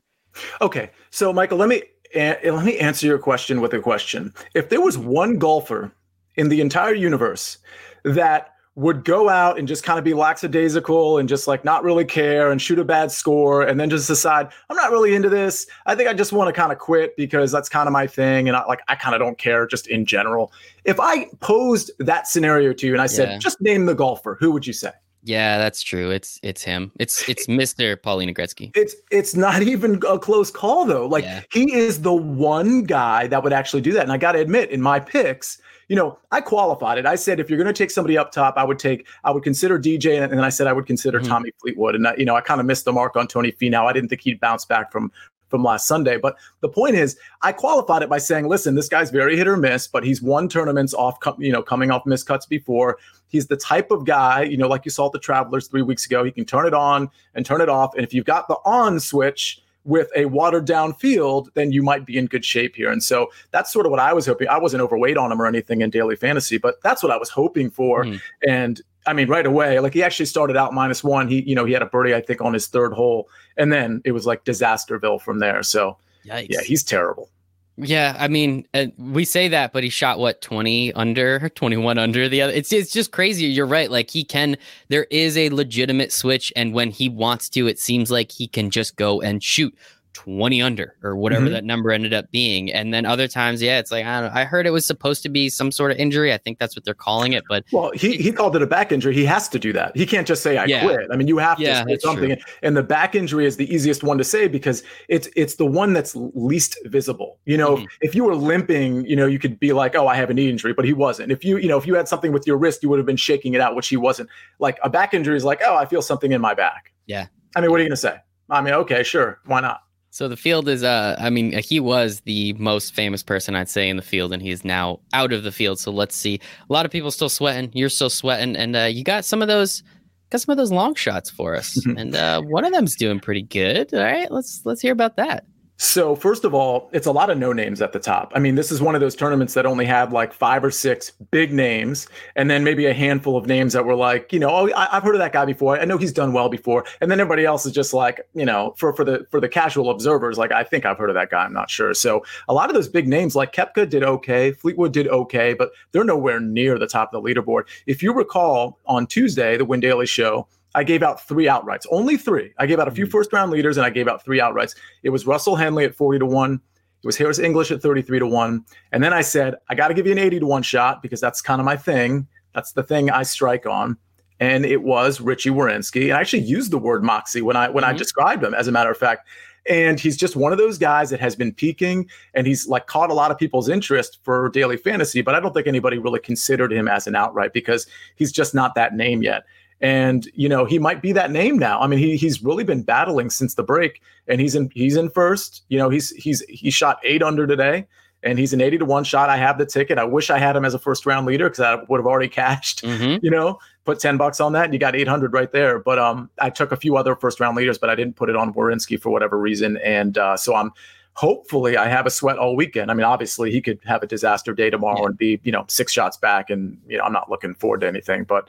Okay, 0.60 0.90
so 1.10 1.32
Michael, 1.32 1.58
let 1.58 1.68
me 1.68 1.82
let 2.14 2.64
me 2.64 2.78
answer 2.78 3.06
your 3.06 3.18
question 3.18 3.60
with 3.60 3.72
a 3.72 3.80
question. 3.80 4.32
If 4.54 4.68
there 4.68 4.80
was 4.80 4.98
one 4.98 5.38
golfer 5.38 5.92
in 6.36 6.48
the 6.48 6.60
entire 6.60 6.94
universe 6.94 7.58
that 8.04 8.53
would 8.76 9.04
go 9.04 9.28
out 9.28 9.58
and 9.58 9.68
just 9.68 9.84
kind 9.84 9.98
of 9.98 10.04
be 10.04 10.14
lackadaisical 10.14 11.18
and 11.18 11.28
just 11.28 11.46
like 11.46 11.64
not 11.64 11.84
really 11.84 12.04
care 12.04 12.50
and 12.50 12.60
shoot 12.60 12.78
a 12.78 12.84
bad 12.84 13.10
score 13.12 13.62
and 13.62 13.78
then 13.78 13.88
just 13.88 14.08
decide 14.08 14.48
I'm 14.68 14.76
not 14.76 14.90
really 14.90 15.14
into 15.14 15.28
this. 15.28 15.66
I 15.86 15.94
think 15.94 16.08
I 16.08 16.14
just 16.14 16.32
want 16.32 16.48
to 16.48 16.52
kind 16.52 16.72
of 16.72 16.78
quit 16.78 17.16
because 17.16 17.52
that's 17.52 17.68
kind 17.68 17.86
of 17.86 17.92
my 17.92 18.06
thing 18.06 18.48
and 18.48 18.56
I 18.56 18.64
like 18.64 18.80
I 18.88 18.96
kind 18.96 19.14
of 19.14 19.20
don't 19.20 19.38
care 19.38 19.66
just 19.66 19.86
in 19.86 20.04
general. 20.04 20.52
If 20.84 20.98
I 20.98 21.26
posed 21.40 21.92
that 22.00 22.26
scenario 22.26 22.72
to 22.72 22.86
you 22.86 22.92
and 22.92 23.02
I 23.02 23.06
said 23.06 23.30
yeah. 23.30 23.38
just 23.38 23.60
name 23.60 23.86
the 23.86 23.94
golfer, 23.94 24.36
who 24.40 24.50
would 24.50 24.66
you 24.66 24.72
say? 24.72 24.90
Yeah, 25.26 25.56
that's 25.56 25.82
true. 25.82 26.10
It's 26.10 26.38
it's 26.42 26.62
him. 26.62 26.92
It's 26.98 27.26
it's 27.30 27.46
Mr. 27.46 28.00
Paulina 28.00 28.34
Gretzky. 28.34 28.70
It's 28.76 28.94
it's 29.10 29.34
not 29.34 29.62
even 29.62 29.98
a 30.06 30.18
close 30.18 30.50
call 30.50 30.84
though. 30.84 31.06
Like 31.06 31.24
yeah. 31.24 31.42
he 31.50 31.74
is 31.74 32.02
the 32.02 32.12
one 32.12 32.84
guy 32.84 33.26
that 33.28 33.42
would 33.42 33.54
actually 33.54 33.80
do 33.80 33.92
that. 33.94 34.02
And 34.02 34.12
I 34.12 34.18
got 34.18 34.32
to 34.32 34.40
admit, 34.40 34.68
in 34.68 34.82
my 34.82 35.00
picks, 35.00 35.62
you 35.88 35.96
know, 35.96 36.18
I 36.30 36.42
qualified 36.42 36.98
it. 36.98 37.06
I 37.06 37.14
said 37.14 37.40
if 37.40 37.48
you're 37.48 37.56
going 37.56 37.72
to 37.72 37.72
take 37.72 37.90
somebody 37.90 38.18
up 38.18 38.32
top, 38.32 38.54
I 38.58 38.64
would 38.64 38.78
take, 38.78 39.06
I 39.24 39.30
would 39.30 39.42
consider 39.42 39.78
DJ, 39.78 40.22
and 40.22 40.32
then 40.32 40.44
I 40.44 40.50
said 40.50 40.66
I 40.66 40.72
would 40.74 40.86
consider 40.86 41.20
mm-hmm. 41.20 41.28
Tommy 41.28 41.52
Fleetwood. 41.60 41.94
And 41.94 42.06
I, 42.06 42.14
you 42.16 42.26
know, 42.26 42.36
I 42.36 42.42
kind 42.42 42.60
of 42.60 42.66
missed 42.66 42.84
the 42.84 42.92
mark 42.92 43.16
on 43.16 43.26
Tony 43.26 43.50
Finau. 43.50 43.86
I 43.86 43.94
didn't 43.94 44.10
think 44.10 44.20
he'd 44.20 44.40
bounce 44.40 44.66
back 44.66 44.92
from 44.92 45.10
from 45.48 45.62
last 45.62 45.86
Sunday. 45.86 46.16
But 46.16 46.36
the 46.60 46.68
point 46.68 46.96
is, 46.96 47.16
I 47.42 47.52
qualified 47.52 48.02
it 48.02 48.08
by 48.08 48.18
saying, 48.18 48.48
listen, 48.48 48.74
this 48.74 48.88
guy's 48.88 49.10
very 49.10 49.36
hit 49.36 49.46
or 49.46 49.56
miss, 49.56 49.86
but 49.86 50.04
he's 50.04 50.22
won 50.22 50.48
tournaments 50.48 50.94
off, 50.94 51.18
you 51.38 51.52
know, 51.52 51.62
coming 51.62 51.90
off 51.90 52.04
miscuts 52.04 52.48
before. 52.48 52.98
He's 53.28 53.46
the 53.46 53.56
type 53.56 53.90
of 53.90 54.04
guy, 54.04 54.42
you 54.42 54.56
know, 54.56 54.68
like 54.68 54.84
you 54.84 54.90
saw 54.90 55.06
at 55.06 55.12
the 55.12 55.18
Travelers 55.18 55.68
three 55.68 55.82
weeks 55.82 56.06
ago. 56.06 56.24
He 56.24 56.30
can 56.30 56.44
turn 56.44 56.66
it 56.66 56.74
on 56.74 57.10
and 57.34 57.44
turn 57.44 57.60
it 57.60 57.68
off. 57.68 57.94
And 57.94 58.04
if 58.04 58.14
you've 58.14 58.26
got 58.26 58.48
the 58.48 58.56
on 58.64 59.00
switch, 59.00 59.60
with 59.84 60.08
a 60.16 60.24
watered 60.24 60.64
down 60.64 60.94
field, 60.94 61.50
then 61.54 61.70
you 61.70 61.82
might 61.82 62.06
be 62.06 62.16
in 62.16 62.26
good 62.26 62.44
shape 62.44 62.74
here. 62.74 62.90
And 62.90 63.02
so 63.02 63.30
that's 63.50 63.72
sort 63.72 63.86
of 63.86 63.90
what 63.90 64.00
I 64.00 64.12
was 64.12 64.26
hoping. 64.26 64.48
I 64.48 64.58
wasn't 64.58 64.82
overweight 64.82 65.16
on 65.16 65.30
him 65.30 65.40
or 65.40 65.46
anything 65.46 65.82
in 65.82 65.90
daily 65.90 66.16
fantasy, 66.16 66.56
but 66.56 66.82
that's 66.82 67.02
what 67.02 67.12
I 67.12 67.18
was 67.18 67.28
hoping 67.28 67.70
for. 67.70 68.04
Mm. 68.04 68.20
And 68.48 68.82
I 69.06 69.12
mean, 69.12 69.28
right 69.28 69.44
away, 69.44 69.80
like 69.80 69.92
he 69.94 70.02
actually 70.02 70.26
started 70.26 70.56
out 70.56 70.72
minus 70.72 71.04
one. 71.04 71.28
He, 71.28 71.42
you 71.42 71.54
know, 71.54 71.64
he 71.64 71.72
had 71.72 71.82
a 71.82 71.86
birdie, 71.86 72.14
I 72.14 72.20
think, 72.20 72.40
on 72.40 72.54
his 72.54 72.66
third 72.66 72.92
hole, 72.92 73.28
and 73.56 73.72
then 73.72 74.00
it 74.04 74.12
was 74.12 74.26
like 74.26 74.44
disasterville 74.44 75.20
from 75.20 75.40
there. 75.40 75.62
So, 75.62 75.98
Yikes. 76.24 76.46
yeah, 76.48 76.62
he's 76.62 76.82
terrible. 76.82 77.28
Yeah, 77.76 78.16
I 78.18 78.28
mean, 78.28 78.68
uh, 78.72 78.86
we 78.96 79.24
say 79.24 79.48
that, 79.48 79.72
but 79.72 79.82
he 79.82 79.90
shot 79.90 80.20
what 80.20 80.40
twenty 80.40 80.92
under, 80.94 81.48
twenty 81.54 81.76
one 81.76 81.98
under 81.98 82.28
the 82.28 82.40
other. 82.42 82.52
It's 82.52 82.72
it's 82.72 82.92
just 82.92 83.10
crazy. 83.10 83.46
You're 83.46 83.66
right. 83.66 83.90
Like 83.90 84.10
he 84.10 84.24
can. 84.24 84.56
There 84.88 85.06
is 85.10 85.36
a 85.36 85.50
legitimate 85.50 86.12
switch, 86.12 86.52
and 86.56 86.72
when 86.72 86.90
he 86.90 87.08
wants 87.08 87.48
to, 87.50 87.66
it 87.66 87.78
seems 87.78 88.10
like 88.10 88.30
he 88.30 88.46
can 88.46 88.70
just 88.70 88.96
go 88.96 89.20
and 89.20 89.42
shoot 89.42 89.76
20 90.14 90.62
under 90.62 90.96
or 91.02 91.16
whatever 91.16 91.44
mm-hmm. 91.44 91.54
that 91.54 91.64
number 91.64 91.90
ended 91.90 92.14
up 92.14 92.30
being. 92.30 92.72
And 92.72 92.94
then 92.94 93.04
other 93.04 93.28
times, 93.28 93.60
yeah, 93.60 93.78
it's 93.78 93.90
like, 93.90 94.06
I, 94.06 94.22
don't. 94.22 94.32
I, 94.32 94.44
heard 94.44 94.66
it 94.66 94.70
was 94.70 94.86
supposed 94.86 95.22
to 95.24 95.28
be 95.28 95.48
some 95.48 95.70
sort 95.70 95.90
of 95.90 95.98
injury. 95.98 96.32
I 96.32 96.38
think 96.38 96.58
that's 96.58 96.74
what 96.74 96.84
they're 96.84 96.94
calling 96.94 97.32
it. 97.32 97.44
But 97.48 97.64
well, 97.72 97.90
he, 97.94 98.16
he 98.16 98.32
called 98.32 98.56
it 98.56 98.62
a 98.62 98.66
back 98.66 98.92
injury. 98.92 99.14
He 99.14 99.24
has 99.24 99.48
to 99.50 99.58
do 99.58 99.72
that. 99.72 99.96
He 99.96 100.06
can't 100.06 100.26
just 100.26 100.42
say, 100.42 100.56
I 100.56 100.64
yeah. 100.64 100.84
quit. 100.84 101.08
I 101.12 101.16
mean, 101.16 101.28
you 101.28 101.38
have 101.38 101.58
to 101.58 101.64
yeah, 101.64 101.84
say 101.84 101.98
something. 101.98 102.36
True. 102.36 102.44
And 102.62 102.76
the 102.76 102.82
back 102.82 103.14
injury 103.14 103.44
is 103.44 103.56
the 103.56 103.72
easiest 103.72 104.02
one 104.02 104.16
to 104.18 104.24
say 104.24 104.48
because 104.48 104.82
it's, 105.08 105.28
it's 105.36 105.56
the 105.56 105.66
one 105.66 105.92
that's 105.92 106.14
least 106.16 106.78
visible. 106.86 107.38
You 107.44 107.58
know, 107.58 107.76
mm-hmm. 107.76 107.86
if 108.00 108.14
you 108.14 108.24
were 108.24 108.36
limping, 108.36 109.04
you 109.06 109.16
know, 109.16 109.26
you 109.26 109.38
could 109.38 109.58
be 109.58 109.72
like, 109.72 109.94
oh, 109.96 110.06
I 110.06 110.14
have 110.14 110.30
a 110.30 110.34
knee 110.34 110.48
injury, 110.48 110.72
but 110.72 110.84
he 110.84 110.92
wasn't. 110.92 111.32
If 111.32 111.44
you, 111.44 111.58
you 111.58 111.68
know, 111.68 111.76
if 111.76 111.86
you 111.86 111.94
had 111.94 112.08
something 112.08 112.32
with 112.32 112.46
your 112.46 112.56
wrist, 112.56 112.82
you 112.82 112.88
would 112.88 112.98
have 112.98 113.06
been 113.06 113.16
shaking 113.16 113.54
it 113.54 113.60
out, 113.60 113.74
which 113.74 113.88
he 113.88 113.96
wasn't. 113.96 114.28
Like 114.60 114.78
a 114.82 114.88
back 114.88 115.12
injury 115.12 115.36
is 115.36 115.44
like, 115.44 115.60
oh, 115.64 115.74
I 115.74 115.86
feel 115.86 116.02
something 116.02 116.32
in 116.32 116.40
my 116.40 116.54
back. 116.54 116.92
Yeah. 117.06 117.26
I 117.56 117.60
mean, 117.60 117.70
what 117.70 117.80
are 117.80 117.82
you 117.82 117.88
going 117.88 117.96
to 117.96 117.96
say? 117.96 118.16
I 118.50 118.60
mean, 118.60 118.74
okay, 118.74 119.02
sure. 119.02 119.40
Why 119.46 119.60
not? 119.60 119.83
So 120.14 120.28
the 120.28 120.36
field 120.36 120.68
is, 120.68 120.84
uh, 120.84 121.16
I 121.18 121.28
mean, 121.28 121.58
he 121.58 121.80
was 121.80 122.20
the 122.20 122.52
most 122.52 122.94
famous 122.94 123.20
person 123.20 123.56
I'd 123.56 123.68
say 123.68 123.88
in 123.88 123.96
the 123.96 124.02
field, 124.02 124.32
and 124.32 124.40
he 124.40 124.50
is 124.50 124.64
now 124.64 125.00
out 125.12 125.32
of 125.32 125.42
the 125.42 125.50
field. 125.50 125.80
So 125.80 125.90
let's 125.90 126.14
see. 126.14 126.38
A 126.70 126.72
lot 126.72 126.86
of 126.86 126.92
people 126.92 127.10
still 127.10 127.28
sweating. 127.28 127.72
You're 127.72 127.88
still 127.88 128.08
sweating, 128.08 128.54
and 128.54 128.76
uh, 128.76 128.82
you 128.84 129.02
got 129.02 129.24
some 129.24 129.42
of 129.42 129.48
those, 129.48 129.82
got 130.30 130.40
some 130.40 130.52
of 130.52 130.56
those 130.56 130.70
long 130.70 130.94
shots 130.94 131.30
for 131.30 131.56
us, 131.56 131.84
and 131.96 132.14
uh, 132.14 132.42
one 132.42 132.64
of 132.64 132.72
them's 132.72 132.94
doing 132.94 133.18
pretty 133.18 133.42
good. 133.42 133.92
All 133.92 134.04
right, 134.04 134.30
let's 134.30 134.64
let's 134.64 134.80
hear 134.80 134.92
about 134.92 135.16
that. 135.16 135.46
So, 135.76 136.14
first 136.14 136.44
of 136.44 136.54
all, 136.54 136.88
it's 136.92 137.06
a 137.08 137.12
lot 137.12 137.30
of 137.30 137.38
no 137.38 137.52
names 137.52 137.82
at 137.82 137.92
the 137.92 137.98
top. 137.98 138.30
I 138.34 138.38
mean, 138.38 138.54
this 138.54 138.70
is 138.70 138.80
one 138.80 138.94
of 138.94 139.00
those 139.00 139.16
tournaments 139.16 139.54
that 139.54 139.66
only 139.66 139.84
had 139.84 140.12
like 140.12 140.32
five 140.32 140.62
or 140.62 140.70
six 140.70 141.10
big 141.32 141.52
names, 141.52 142.06
and 142.36 142.48
then 142.48 142.62
maybe 142.62 142.86
a 142.86 142.94
handful 142.94 143.36
of 143.36 143.46
names 143.48 143.72
that 143.72 143.84
were 143.84 143.96
like, 143.96 144.32
you 144.32 144.38
know, 144.38 144.50
oh, 144.50 144.72
I, 144.76 144.86
have 144.92 145.02
heard 145.02 145.16
of 145.16 145.18
that 145.18 145.32
guy 145.32 145.44
before. 145.44 145.76
I 145.76 145.84
know 145.84 145.98
he's 145.98 146.12
done 146.12 146.32
well 146.32 146.48
before, 146.48 146.84
and 147.00 147.10
then 147.10 147.18
everybody 147.18 147.44
else 147.44 147.66
is 147.66 147.72
just 147.72 147.92
like, 147.92 148.20
you 148.34 148.44
know, 148.44 148.72
for 148.76 148.92
for 148.94 149.04
the 149.04 149.26
for 149.32 149.40
the 149.40 149.48
casual 149.48 149.90
observers, 149.90 150.38
like 150.38 150.52
I 150.52 150.62
think 150.62 150.86
I've 150.86 150.96
heard 150.96 151.10
of 151.10 151.14
that 151.14 151.30
guy. 151.30 151.44
I'm 151.44 151.52
not 151.52 151.70
sure. 151.70 151.92
So, 151.92 152.24
a 152.48 152.54
lot 152.54 152.70
of 152.70 152.74
those 152.74 152.88
big 152.88 153.08
names, 153.08 153.34
like 153.34 153.52
Koepka, 153.52 153.88
did 153.88 154.04
okay, 154.04 154.52
Fleetwood 154.52 154.92
did 154.92 155.08
okay, 155.08 155.54
but 155.54 155.72
they're 155.90 156.04
nowhere 156.04 156.38
near 156.38 156.78
the 156.78 156.86
top 156.86 157.12
of 157.12 157.20
the 157.20 157.28
leaderboard. 157.28 157.64
If 157.86 158.00
you 158.00 158.12
recall, 158.12 158.78
on 158.86 159.08
Tuesday, 159.08 159.56
the 159.56 159.64
Win 159.64 159.80
Daily 159.80 160.06
Show 160.06 160.46
I 160.74 160.84
gave 160.84 161.02
out 161.02 161.26
three 161.26 161.46
outrights, 161.46 161.86
only 161.90 162.16
three. 162.16 162.52
I 162.58 162.66
gave 162.66 162.80
out 162.80 162.88
a 162.88 162.90
few 162.90 163.04
mm-hmm. 163.04 163.12
first 163.12 163.32
round 163.32 163.50
leaders 163.50 163.76
and 163.76 163.86
I 163.86 163.90
gave 163.90 164.08
out 164.08 164.24
three 164.24 164.40
outrights. 164.40 164.74
It 165.02 165.10
was 165.10 165.26
Russell 165.26 165.56
Henley 165.56 165.84
at 165.84 165.94
40 165.94 166.18
to 166.20 166.26
1. 166.26 166.54
It 166.54 167.06
was 167.06 167.16
Harris 167.16 167.38
English 167.38 167.70
at 167.70 167.82
33 167.82 168.20
to 168.20 168.26
1. 168.26 168.64
And 168.92 169.04
then 169.04 169.12
I 169.12 169.20
said, 169.20 169.56
I 169.68 169.74
got 169.74 169.88
to 169.88 169.94
give 169.94 170.06
you 170.06 170.12
an 170.12 170.18
80 170.18 170.40
to 170.40 170.46
1 170.46 170.62
shot 170.62 171.02
because 171.02 171.20
that's 171.20 171.40
kind 171.40 171.60
of 171.60 171.64
my 171.64 171.76
thing. 171.76 172.26
That's 172.54 172.72
the 172.72 172.82
thing 172.82 173.10
I 173.10 173.22
strike 173.22 173.66
on. 173.66 173.96
And 174.40 174.64
it 174.64 174.82
was 174.82 175.20
Richie 175.20 175.50
Werenski. 175.50 176.04
And 176.04 176.14
I 176.14 176.20
actually 176.20 176.42
used 176.42 176.70
the 176.70 176.78
word 176.78 177.04
moxie 177.04 177.42
when 177.42 177.56
I 177.56 177.68
when 177.68 177.84
mm-hmm. 177.84 177.94
I 177.94 177.98
described 177.98 178.42
him, 178.42 178.54
as 178.54 178.68
a 178.68 178.72
matter 178.72 178.90
of 178.90 178.96
fact. 178.96 179.28
And 179.68 179.98
he's 179.98 180.16
just 180.16 180.36
one 180.36 180.52
of 180.52 180.58
those 180.58 180.76
guys 180.76 181.08
that 181.10 181.20
has 181.20 181.34
been 181.34 181.52
peaking 181.52 182.08
and 182.34 182.46
he's 182.46 182.68
like 182.68 182.86
caught 182.86 183.10
a 183.10 183.14
lot 183.14 183.30
of 183.30 183.38
people's 183.38 183.68
interest 183.68 184.18
for 184.22 184.50
daily 184.50 184.76
fantasy, 184.76 185.22
but 185.22 185.34
I 185.34 185.40
don't 185.40 185.54
think 185.54 185.66
anybody 185.66 185.96
really 185.96 186.20
considered 186.20 186.70
him 186.70 186.86
as 186.86 187.06
an 187.06 187.16
outright 187.16 187.54
because 187.54 187.86
he's 188.16 188.30
just 188.30 188.54
not 188.54 188.74
that 188.74 188.94
name 188.94 189.22
yet. 189.22 189.44
And 189.80 190.26
you 190.34 190.48
know 190.48 190.64
he 190.64 190.78
might 190.78 191.02
be 191.02 191.12
that 191.12 191.30
name 191.30 191.58
now. 191.58 191.80
I 191.80 191.86
mean 191.86 191.98
he 191.98 192.16
he's 192.16 192.42
really 192.42 192.64
been 192.64 192.82
battling 192.82 193.30
since 193.30 193.54
the 193.54 193.62
break, 193.62 194.00
and 194.28 194.40
he's 194.40 194.54
in 194.54 194.70
he's 194.74 194.96
in 194.96 195.10
first. 195.10 195.62
You 195.68 195.78
know 195.78 195.88
he's 195.90 196.10
he's 196.10 196.42
he 196.48 196.70
shot 196.70 196.98
eight 197.02 197.22
under 197.22 197.46
today, 197.46 197.86
and 198.22 198.38
he's 198.38 198.52
an 198.52 198.60
eighty 198.60 198.78
to 198.78 198.84
one 198.84 199.04
shot. 199.04 199.30
I 199.30 199.36
have 199.36 199.58
the 199.58 199.66
ticket. 199.66 199.98
I 199.98 200.04
wish 200.04 200.30
I 200.30 200.38
had 200.38 200.56
him 200.56 200.64
as 200.64 200.74
a 200.74 200.78
first 200.78 201.06
round 201.06 201.26
leader 201.26 201.48
because 201.48 201.60
I 201.60 201.82
would 201.88 201.98
have 201.98 202.06
already 202.06 202.28
cashed. 202.40 202.82
Mm-hmm. 202.82 203.24
You 203.24 203.30
know, 203.30 203.58
put 203.84 203.98
ten 204.00 204.16
bucks 204.16 204.40
on 204.40 204.52
that, 204.52 204.64
and 204.64 204.72
you 204.72 204.78
got 204.78 204.96
eight 204.96 205.08
hundred 205.08 205.32
right 205.32 205.50
there. 205.52 205.78
But 205.78 205.98
um, 205.98 206.30
I 206.40 206.50
took 206.50 206.72
a 206.72 206.76
few 206.76 206.96
other 206.96 207.14
first 207.16 207.40
round 207.40 207.56
leaders, 207.56 207.76
but 207.76 207.90
I 207.90 207.94
didn't 207.94 208.16
put 208.16 208.30
it 208.30 208.36
on 208.36 208.54
Werenski 208.54 208.98
for 209.00 209.10
whatever 209.10 209.38
reason, 209.38 209.76
and 209.78 210.16
uh, 210.16 210.36
so 210.36 210.54
I'm 210.54 210.72
hopefully 211.14 211.76
I 211.76 211.88
have 211.88 212.06
a 212.06 212.10
sweat 212.10 212.38
all 212.38 212.56
weekend. 212.56 212.90
I 212.90 212.94
mean, 212.94 213.04
obviously 213.04 213.50
he 213.50 213.60
could 213.60 213.78
have 213.84 214.02
a 214.02 214.06
disaster 214.06 214.52
day 214.52 214.68
tomorrow 214.68 215.00
yeah. 215.00 215.06
and 215.06 215.18
be, 215.18 215.40
you 215.44 215.52
know, 215.52 215.64
six 215.68 215.92
shots 215.92 216.16
back 216.16 216.50
and, 216.50 216.78
you 216.88 216.98
know, 216.98 217.04
I'm 217.04 217.12
not 217.12 217.30
looking 217.30 217.54
forward 217.54 217.80
to 217.82 217.88
anything, 217.88 218.24
but 218.24 218.48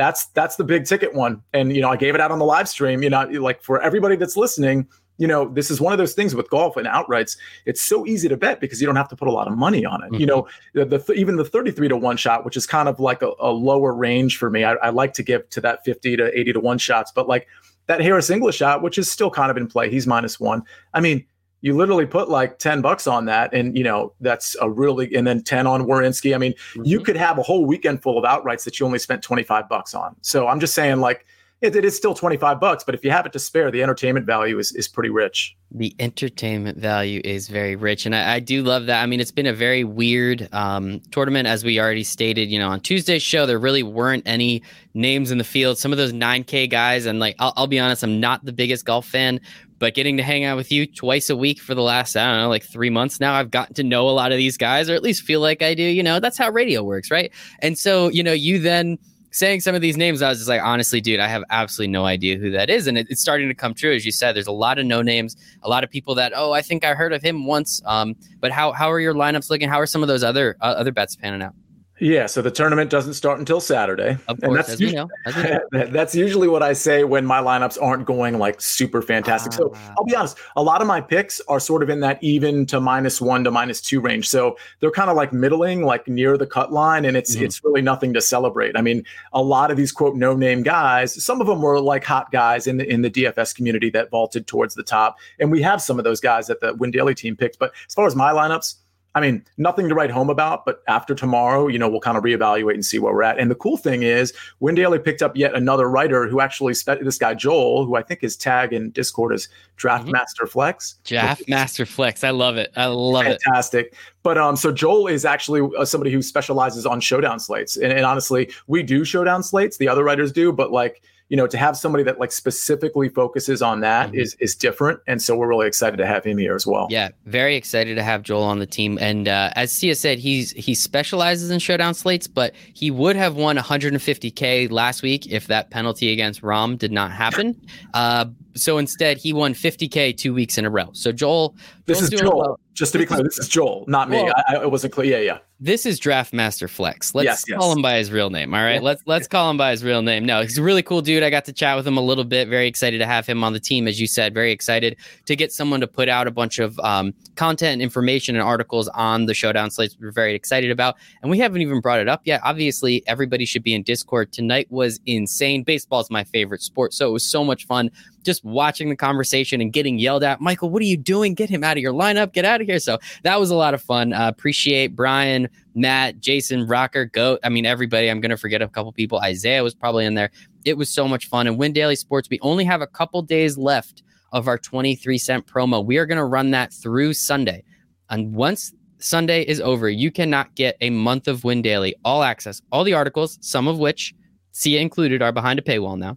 that's 0.00 0.26
that's 0.28 0.56
the 0.56 0.64
big 0.64 0.86
ticket 0.86 1.14
one. 1.14 1.42
And 1.52 1.76
you 1.76 1.82
know, 1.82 1.90
I 1.90 1.96
gave 1.96 2.14
it 2.14 2.22
out 2.22 2.30
on 2.30 2.38
the 2.38 2.44
live 2.46 2.68
stream. 2.68 3.02
You 3.02 3.10
know, 3.10 3.26
like 3.26 3.62
for 3.62 3.82
everybody 3.82 4.16
that's 4.16 4.34
listening, 4.34 4.88
you 5.18 5.26
know, 5.26 5.46
this 5.46 5.70
is 5.70 5.78
one 5.78 5.92
of 5.92 5.98
those 5.98 6.14
things 6.14 6.34
with 6.34 6.48
golf 6.48 6.78
and 6.78 6.86
outrights. 6.86 7.36
It's 7.66 7.82
so 7.82 8.06
easy 8.06 8.26
to 8.26 8.36
bet 8.38 8.60
because 8.60 8.80
you 8.80 8.86
don't 8.86 8.96
have 8.96 9.10
to 9.10 9.16
put 9.16 9.28
a 9.28 9.30
lot 9.30 9.46
of 9.46 9.58
money 9.58 9.84
on 9.84 10.02
it. 10.02 10.06
Mm-hmm. 10.06 10.20
You 10.20 10.26
know, 10.26 10.48
the, 10.72 10.86
the, 10.86 11.12
even 11.12 11.36
the 11.36 11.44
33 11.44 11.88
to 11.88 11.96
one 11.98 12.16
shot, 12.16 12.46
which 12.46 12.56
is 12.56 12.66
kind 12.66 12.88
of 12.88 12.98
like 12.98 13.20
a, 13.20 13.32
a 13.38 13.50
lower 13.50 13.92
range 13.92 14.38
for 14.38 14.48
me. 14.48 14.64
I, 14.64 14.72
I, 14.76 14.88
like 14.88 15.12
to 15.14 15.22
give 15.22 15.46
to 15.50 15.60
that 15.60 15.84
50 15.84 16.16
to 16.16 16.38
80 16.40 16.54
to 16.54 16.60
one 16.60 16.78
shots, 16.78 17.12
but 17.14 17.28
like 17.28 17.46
that 17.86 18.00
Harris 18.00 18.30
English 18.30 18.56
shot, 18.56 18.80
which 18.80 18.96
is 18.96 19.10
still 19.10 19.30
kind 19.30 19.50
of 19.50 19.58
in 19.58 19.66
play. 19.66 19.90
He's 19.90 20.06
minus 20.06 20.40
one. 20.40 20.62
I 20.94 21.00
mean, 21.00 21.26
you 21.62 21.76
literally 21.76 22.06
put 22.06 22.28
like 22.28 22.58
10 22.58 22.80
bucks 22.80 23.06
on 23.06 23.26
that 23.26 23.52
and 23.52 23.76
you 23.76 23.84
know 23.84 24.12
that's 24.20 24.56
a 24.60 24.70
really 24.70 25.14
and 25.14 25.26
then 25.26 25.42
10 25.42 25.66
on 25.66 25.84
Werenski. 25.84 26.34
I 26.34 26.38
mean, 26.38 26.52
mm-hmm. 26.52 26.84
you 26.84 27.00
could 27.00 27.16
have 27.16 27.38
a 27.38 27.42
whole 27.42 27.64
weekend 27.64 28.02
full 28.02 28.18
of 28.18 28.24
outrights 28.24 28.64
that 28.64 28.80
you 28.80 28.86
only 28.86 28.98
spent 28.98 29.22
25 29.22 29.68
bucks 29.68 29.94
on. 29.94 30.16
So 30.22 30.48
I'm 30.48 30.60
just 30.60 30.74
saying 30.74 31.00
like 31.00 31.26
it, 31.60 31.76
it 31.76 31.84
is 31.84 31.94
still 31.94 32.14
25 32.14 32.58
bucks, 32.58 32.84
but 32.84 32.94
if 32.94 33.04
you 33.04 33.10
have 33.10 33.26
it 33.26 33.32
to 33.32 33.38
spare, 33.38 33.70
the 33.70 33.82
entertainment 33.82 34.24
value 34.24 34.58
is, 34.58 34.72
is 34.72 34.88
pretty 34.88 35.10
rich. 35.10 35.56
The 35.70 35.94
entertainment 35.98 36.78
value 36.78 37.20
is 37.22 37.48
very 37.48 37.76
rich. 37.76 38.06
And 38.06 38.16
I, 38.16 38.34
I 38.34 38.40
do 38.40 38.62
love 38.62 38.86
that. 38.86 39.02
I 39.02 39.06
mean, 39.06 39.20
it's 39.20 39.30
been 39.30 39.46
a 39.46 39.52
very 39.52 39.84
weird 39.84 40.48
um, 40.52 41.00
tournament, 41.10 41.46
as 41.46 41.62
we 41.62 41.78
already 41.78 42.02
stated. 42.02 42.50
You 42.50 42.58
know, 42.58 42.70
on 42.70 42.80
Tuesday's 42.80 43.22
show, 43.22 43.44
there 43.44 43.58
really 43.58 43.82
weren't 43.82 44.22
any 44.26 44.62
names 44.94 45.30
in 45.30 45.38
the 45.38 45.44
field. 45.44 45.76
Some 45.76 45.92
of 45.92 45.98
those 45.98 46.14
9K 46.14 46.70
guys, 46.70 47.04
and 47.04 47.20
like, 47.20 47.36
I'll, 47.38 47.52
I'll 47.56 47.66
be 47.66 47.78
honest, 47.78 48.02
I'm 48.02 48.20
not 48.20 48.44
the 48.44 48.52
biggest 48.52 48.86
golf 48.86 49.06
fan, 49.06 49.38
but 49.78 49.94
getting 49.94 50.16
to 50.16 50.22
hang 50.22 50.44
out 50.44 50.56
with 50.56 50.72
you 50.72 50.86
twice 50.86 51.28
a 51.28 51.36
week 51.36 51.60
for 51.60 51.74
the 51.74 51.82
last, 51.82 52.16
I 52.16 52.26
don't 52.26 52.40
know, 52.40 52.48
like 52.48 52.64
three 52.64 52.90
months 52.90 53.20
now, 53.20 53.34
I've 53.34 53.50
gotten 53.50 53.74
to 53.74 53.82
know 53.82 54.08
a 54.08 54.12
lot 54.12 54.32
of 54.32 54.38
these 54.38 54.56
guys, 54.56 54.88
or 54.88 54.94
at 54.94 55.02
least 55.02 55.24
feel 55.24 55.40
like 55.40 55.62
I 55.62 55.74
do. 55.74 55.82
You 55.82 56.02
know, 56.02 56.20
that's 56.20 56.38
how 56.38 56.50
radio 56.50 56.82
works, 56.82 57.10
right? 57.10 57.30
And 57.60 57.78
so, 57.78 58.08
you 58.08 58.22
know, 58.22 58.32
you 58.32 58.58
then 58.58 58.98
saying 59.30 59.60
some 59.60 59.74
of 59.74 59.80
these 59.80 59.96
names, 59.96 60.22
I 60.22 60.28
was 60.28 60.38
just 60.38 60.48
like, 60.48 60.62
honestly, 60.62 61.00
dude, 61.00 61.20
I 61.20 61.28
have 61.28 61.44
absolutely 61.50 61.92
no 61.92 62.04
idea 62.04 62.36
who 62.36 62.50
that 62.50 62.68
is. 62.68 62.86
And 62.86 62.98
it, 62.98 63.06
it's 63.10 63.20
starting 63.20 63.48
to 63.48 63.54
come 63.54 63.74
true. 63.74 63.94
As 63.94 64.04
you 64.04 64.12
said, 64.12 64.34
there's 64.34 64.46
a 64.46 64.52
lot 64.52 64.78
of 64.78 64.86
no 64.86 65.02
names, 65.02 65.36
a 65.62 65.68
lot 65.68 65.84
of 65.84 65.90
people 65.90 66.14
that, 66.16 66.32
oh, 66.34 66.52
I 66.52 66.62
think 66.62 66.84
I 66.84 66.94
heard 66.94 67.12
of 67.12 67.22
him 67.22 67.46
once. 67.46 67.80
Um, 67.84 68.16
but 68.40 68.50
how, 68.50 68.72
how 68.72 68.90
are 68.90 69.00
your 69.00 69.14
lineups 69.14 69.50
looking? 69.50 69.68
How 69.68 69.80
are 69.80 69.86
some 69.86 70.02
of 70.02 70.08
those 70.08 70.24
other, 70.24 70.56
uh, 70.60 70.74
other 70.76 70.92
bets 70.92 71.16
panning 71.16 71.42
out? 71.42 71.54
Yeah, 72.00 72.24
so 72.26 72.40
the 72.40 72.50
tournament 72.50 72.90
doesn't 72.90 73.14
start 73.14 73.38
until 73.38 73.60
Saturday. 73.60 74.16
Of 74.26 74.40
course, 74.40 74.42
and 74.42 74.56
that's 74.56 74.80
usually, 74.80 74.96
know. 74.96 75.08
As 75.26 75.36
we 75.36 75.42
know. 75.78 75.86
that's 75.86 76.14
usually 76.14 76.48
what 76.48 76.62
I 76.62 76.72
say 76.72 77.04
when 77.04 77.26
my 77.26 77.40
lineups 77.40 77.80
aren't 77.80 78.06
going 78.06 78.38
like 78.38 78.60
super 78.60 79.02
fantastic. 79.02 79.52
So 79.52 79.72
ah. 79.74 79.94
I'll 79.98 80.04
be 80.04 80.16
honest, 80.16 80.38
a 80.56 80.62
lot 80.62 80.80
of 80.80 80.88
my 80.88 81.02
picks 81.02 81.40
are 81.48 81.60
sort 81.60 81.82
of 81.82 81.90
in 81.90 82.00
that 82.00 82.18
even 82.22 82.64
to 82.66 82.80
minus 82.80 83.20
one 83.20 83.44
to 83.44 83.50
minus 83.50 83.82
two 83.82 84.00
range. 84.00 84.28
So 84.28 84.56
they're 84.80 84.90
kind 84.90 85.10
of 85.10 85.16
like 85.16 85.32
middling, 85.32 85.84
like 85.84 86.08
near 86.08 86.38
the 86.38 86.46
cut 86.46 86.72
line, 86.72 87.04
and 87.04 87.18
it's 87.18 87.34
mm-hmm. 87.34 87.44
it's 87.44 87.62
really 87.62 87.82
nothing 87.82 88.14
to 88.14 88.20
celebrate. 88.22 88.78
I 88.78 88.80
mean, 88.80 89.04
a 89.34 89.42
lot 89.42 89.70
of 89.70 89.76
these 89.76 89.92
quote 89.92 90.16
no 90.16 90.34
name 90.34 90.62
guys, 90.62 91.22
some 91.22 91.40
of 91.42 91.46
them 91.46 91.60
were 91.60 91.80
like 91.80 92.04
hot 92.04 92.32
guys 92.32 92.66
in 92.66 92.78
the 92.78 92.90
in 92.90 93.02
the 93.02 93.10
DFS 93.10 93.54
community 93.54 93.90
that 93.90 94.10
vaulted 94.10 94.46
towards 94.46 94.74
the 94.74 94.82
top, 94.82 95.18
and 95.38 95.50
we 95.50 95.60
have 95.60 95.82
some 95.82 95.98
of 95.98 96.04
those 96.04 96.20
guys 96.20 96.46
that 96.46 96.60
the 96.60 96.74
Win 96.74 96.90
Daily 96.90 97.14
team 97.14 97.36
picked. 97.36 97.58
But 97.58 97.72
as 97.86 97.94
far 97.94 98.06
as 98.06 98.16
my 98.16 98.32
lineups 98.32 98.76
I 99.14 99.20
mean, 99.20 99.44
nothing 99.58 99.88
to 99.88 99.94
write 99.94 100.10
home 100.10 100.30
about, 100.30 100.64
but 100.64 100.82
after 100.86 101.14
tomorrow, 101.14 101.66
you 101.66 101.78
know, 101.78 101.88
we'll 101.88 102.00
kind 102.00 102.16
of 102.16 102.22
reevaluate 102.22 102.74
and 102.74 102.84
see 102.84 103.00
where 103.00 103.12
we're 103.12 103.24
at. 103.24 103.40
And 103.40 103.50
the 103.50 103.56
cool 103.56 103.76
thing 103.76 104.04
is, 104.04 104.32
Win 104.60 104.76
Daily 104.76 105.00
picked 105.00 105.20
up 105.20 105.36
yet 105.36 105.54
another 105.54 105.90
writer 105.90 106.28
who 106.28 106.40
actually 106.40 106.74
spent 106.74 107.02
this 107.04 107.18
guy 107.18 107.34
Joel, 107.34 107.84
who 107.86 107.96
I 107.96 108.02
think 108.02 108.20
his 108.20 108.36
tag 108.36 108.72
in 108.72 108.90
Discord 108.90 109.34
is 109.34 109.48
Draft 109.76 110.04
mm-hmm. 110.04 110.12
Master 110.12 110.46
Flex. 110.46 110.96
Draft 111.04 111.48
Master 111.48 111.84
Flex, 111.84 112.22
I 112.22 112.30
love 112.30 112.56
it. 112.56 112.72
I 112.76 112.86
love 112.86 113.24
fantastic. 113.24 113.34
it. 113.34 113.42
Fantastic. 113.42 113.94
But 114.22 114.38
um, 114.38 114.54
so 114.54 114.70
Joel 114.70 115.08
is 115.08 115.24
actually 115.24 115.68
uh, 115.76 115.84
somebody 115.84 116.12
who 116.12 116.22
specializes 116.22 116.86
on 116.86 117.00
showdown 117.00 117.40
slates, 117.40 117.76
and, 117.76 117.92
and 117.92 118.04
honestly, 118.04 118.52
we 118.68 118.82
do 118.82 119.04
showdown 119.04 119.42
slates. 119.42 119.78
The 119.78 119.88
other 119.88 120.04
writers 120.04 120.30
do, 120.30 120.52
but 120.52 120.70
like 120.70 121.02
you 121.30 121.36
know, 121.36 121.46
to 121.46 121.56
have 121.56 121.76
somebody 121.76 122.02
that 122.04 122.18
like 122.18 122.32
specifically 122.32 123.08
focuses 123.08 123.62
on 123.62 123.80
that 123.80 124.08
mm-hmm. 124.08 124.18
is 124.18 124.36
is 124.40 124.56
different, 124.56 124.98
and 125.06 125.22
so 125.22 125.36
we're 125.36 125.48
really 125.48 125.68
excited 125.68 125.96
to 125.96 126.06
have 126.06 126.24
him 126.24 126.36
here 126.36 126.56
as 126.56 126.66
well. 126.66 126.88
Yeah, 126.90 127.10
very 127.24 127.54
excited 127.54 127.94
to 127.94 128.02
have 128.02 128.22
Joel 128.22 128.42
on 128.42 128.58
the 128.58 128.66
team. 128.66 128.98
And 129.00 129.28
uh, 129.28 129.52
as 129.54 129.70
Sia 129.70 129.94
said, 129.94 130.18
he's 130.18 130.50
he 130.50 130.74
specializes 130.74 131.52
in 131.52 131.60
showdown 131.60 131.94
slates, 131.94 132.26
but 132.26 132.52
he 132.74 132.90
would 132.90 133.14
have 133.14 133.36
won 133.36 133.56
150k 133.56 134.72
last 134.72 135.02
week 135.02 135.30
if 135.30 135.46
that 135.46 135.70
penalty 135.70 136.12
against 136.12 136.42
Rahm 136.42 136.76
did 136.76 136.92
not 136.92 137.12
happen. 137.12 137.58
Uh, 137.94 138.26
so 138.54 138.78
instead, 138.78 139.16
he 139.16 139.32
won 139.32 139.52
50k 139.52 140.16
two 140.16 140.32
weeks 140.32 140.58
in 140.58 140.64
a 140.64 140.70
row. 140.70 140.90
So 140.92 141.12
Joel, 141.12 141.56
this 141.86 142.00
is 142.02 142.10
Joel. 142.10 142.38
Well. 142.38 142.60
Just 142.72 142.92
to 142.92 142.98
be 142.98 143.06
clear, 143.06 143.22
this 143.22 143.38
is 143.38 143.48
Joel, 143.48 143.84
not 143.88 144.08
me. 144.08 144.22
Well, 144.22 144.32
I, 144.48 144.56
I 144.56 144.66
wasn't 144.66 144.92
clear. 144.92 145.18
Yeah, 145.18 145.24
yeah. 145.24 145.38
This 145.62 145.84
is 145.84 145.98
Draft 145.98 146.32
Master 146.32 146.68
Flex. 146.68 147.14
Let's 147.14 147.44
yes, 147.46 147.58
call 147.58 147.70
him 147.72 147.82
by 147.82 147.98
his 147.98 148.10
real 148.10 148.30
name. 148.30 148.54
All 148.54 148.62
right, 148.62 148.76
yeah. 148.76 148.80
let's 148.80 149.02
let's 149.04 149.28
call 149.28 149.50
him 149.50 149.58
by 149.58 149.72
his 149.72 149.84
real 149.84 150.00
name. 150.00 150.24
No, 150.24 150.40
he's 150.40 150.56
a 150.56 150.62
really 150.62 150.82
cool 150.82 151.02
dude. 151.02 151.22
I 151.22 151.28
got 151.28 151.44
to 151.44 151.52
chat 151.52 151.76
with 151.76 151.86
him 151.86 151.98
a 151.98 152.00
little 152.00 152.24
bit. 152.24 152.48
Very 152.48 152.66
excited 152.66 152.98
to 152.98 153.06
have 153.06 153.26
him 153.26 153.44
on 153.44 153.52
the 153.52 153.60
team, 153.60 153.86
as 153.86 154.00
you 154.00 154.06
said. 154.06 154.32
Very 154.32 154.52
excited 154.52 154.96
to 155.26 155.36
get 155.36 155.52
someone 155.52 155.80
to 155.80 155.86
put 155.86 156.08
out 156.08 156.26
a 156.26 156.30
bunch 156.30 156.58
of 156.58 156.78
um, 156.80 157.12
content 157.34 157.74
and 157.74 157.82
information 157.82 158.36
and 158.36 158.42
articles 158.42 158.88
on 158.88 159.26
the 159.26 159.34
showdown 159.34 159.70
slates. 159.70 159.96
We're 160.00 160.12
very 160.12 160.34
excited 160.34 160.70
about, 160.70 160.96
and 161.20 161.30
we 161.30 161.38
haven't 161.38 161.60
even 161.60 161.80
brought 161.80 162.00
it 162.00 162.08
up 162.08 162.22
yet. 162.24 162.40
Obviously, 162.42 163.06
everybody 163.06 163.44
should 163.44 163.62
be 163.62 163.74
in 163.74 163.82
Discord. 163.82 164.32
Tonight 164.32 164.66
was 164.70 164.98
insane. 165.04 165.62
Baseball 165.62 166.00
is 166.00 166.10
my 166.10 166.24
favorite 166.24 166.62
sport, 166.62 166.94
so 166.94 167.06
it 167.06 167.12
was 167.12 167.24
so 167.24 167.44
much 167.44 167.66
fun 167.66 167.90
just 168.22 168.44
watching 168.44 168.88
the 168.88 168.96
conversation 168.96 169.60
and 169.60 169.72
getting 169.72 169.98
yelled 169.98 170.22
at. 170.22 170.40
Michael, 170.40 170.70
what 170.70 170.82
are 170.82 170.86
you 170.86 170.96
doing? 170.96 171.34
Get 171.34 171.48
him 171.48 171.64
out 171.64 171.76
of 171.76 171.82
your 171.82 171.92
lineup. 171.92 172.32
Get 172.32 172.44
out 172.44 172.59
of 172.60 172.66
here. 172.66 172.78
So 172.78 172.98
that 173.22 173.38
was 173.38 173.50
a 173.50 173.54
lot 173.54 173.74
of 173.74 173.82
fun. 173.82 174.12
Uh, 174.12 174.28
appreciate 174.28 174.94
Brian, 174.96 175.48
Matt, 175.74 176.20
Jason, 176.20 176.66
Rocker, 176.66 177.04
Goat. 177.04 177.40
I 177.42 177.48
mean, 177.48 177.66
everybody. 177.66 178.10
I'm 178.10 178.20
going 178.20 178.30
to 178.30 178.36
forget 178.36 178.62
a 178.62 178.68
couple 178.68 178.92
people. 178.92 179.18
Isaiah 179.20 179.62
was 179.62 179.74
probably 179.74 180.04
in 180.04 180.14
there. 180.14 180.30
It 180.64 180.76
was 180.76 180.90
so 180.90 181.08
much 181.08 181.28
fun. 181.28 181.46
And 181.46 181.58
Win 181.58 181.72
Daily 181.72 181.96
Sports, 181.96 182.28
we 182.30 182.38
only 182.40 182.64
have 182.64 182.80
a 182.80 182.86
couple 182.86 183.22
days 183.22 183.56
left 183.56 184.02
of 184.32 184.46
our 184.48 184.58
23 184.58 185.18
cent 185.18 185.46
promo. 185.46 185.84
We 185.84 185.98
are 185.98 186.06
going 186.06 186.18
to 186.18 186.24
run 186.24 186.50
that 186.52 186.72
through 186.72 187.14
Sunday. 187.14 187.64
And 188.10 188.32
once 188.34 188.72
Sunday 188.98 189.42
is 189.42 189.60
over, 189.60 189.88
you 189.88 190.10
cannot 190.10 190.54
get 190.54 190.76
a 190.80 190.90
month 190.90 191.28
of 191.28 191.44
Win 191.44 191.62
Daily, 191.62 191.94
all 192.04 192.22
access, 192.22 192.60
all 192.70 192.84
the 192.84 192.94
articles, 192.94 193.38
some 193.40 193.66
of 193.66 193.78
which 193.78 194.14
Sia 194.52 194.80
included 194.80 195.22
are 195.22 195.32
behind 195.32 195.58
a 195.58 195.62
paywall 195.62 195.96
now 195.96 196.16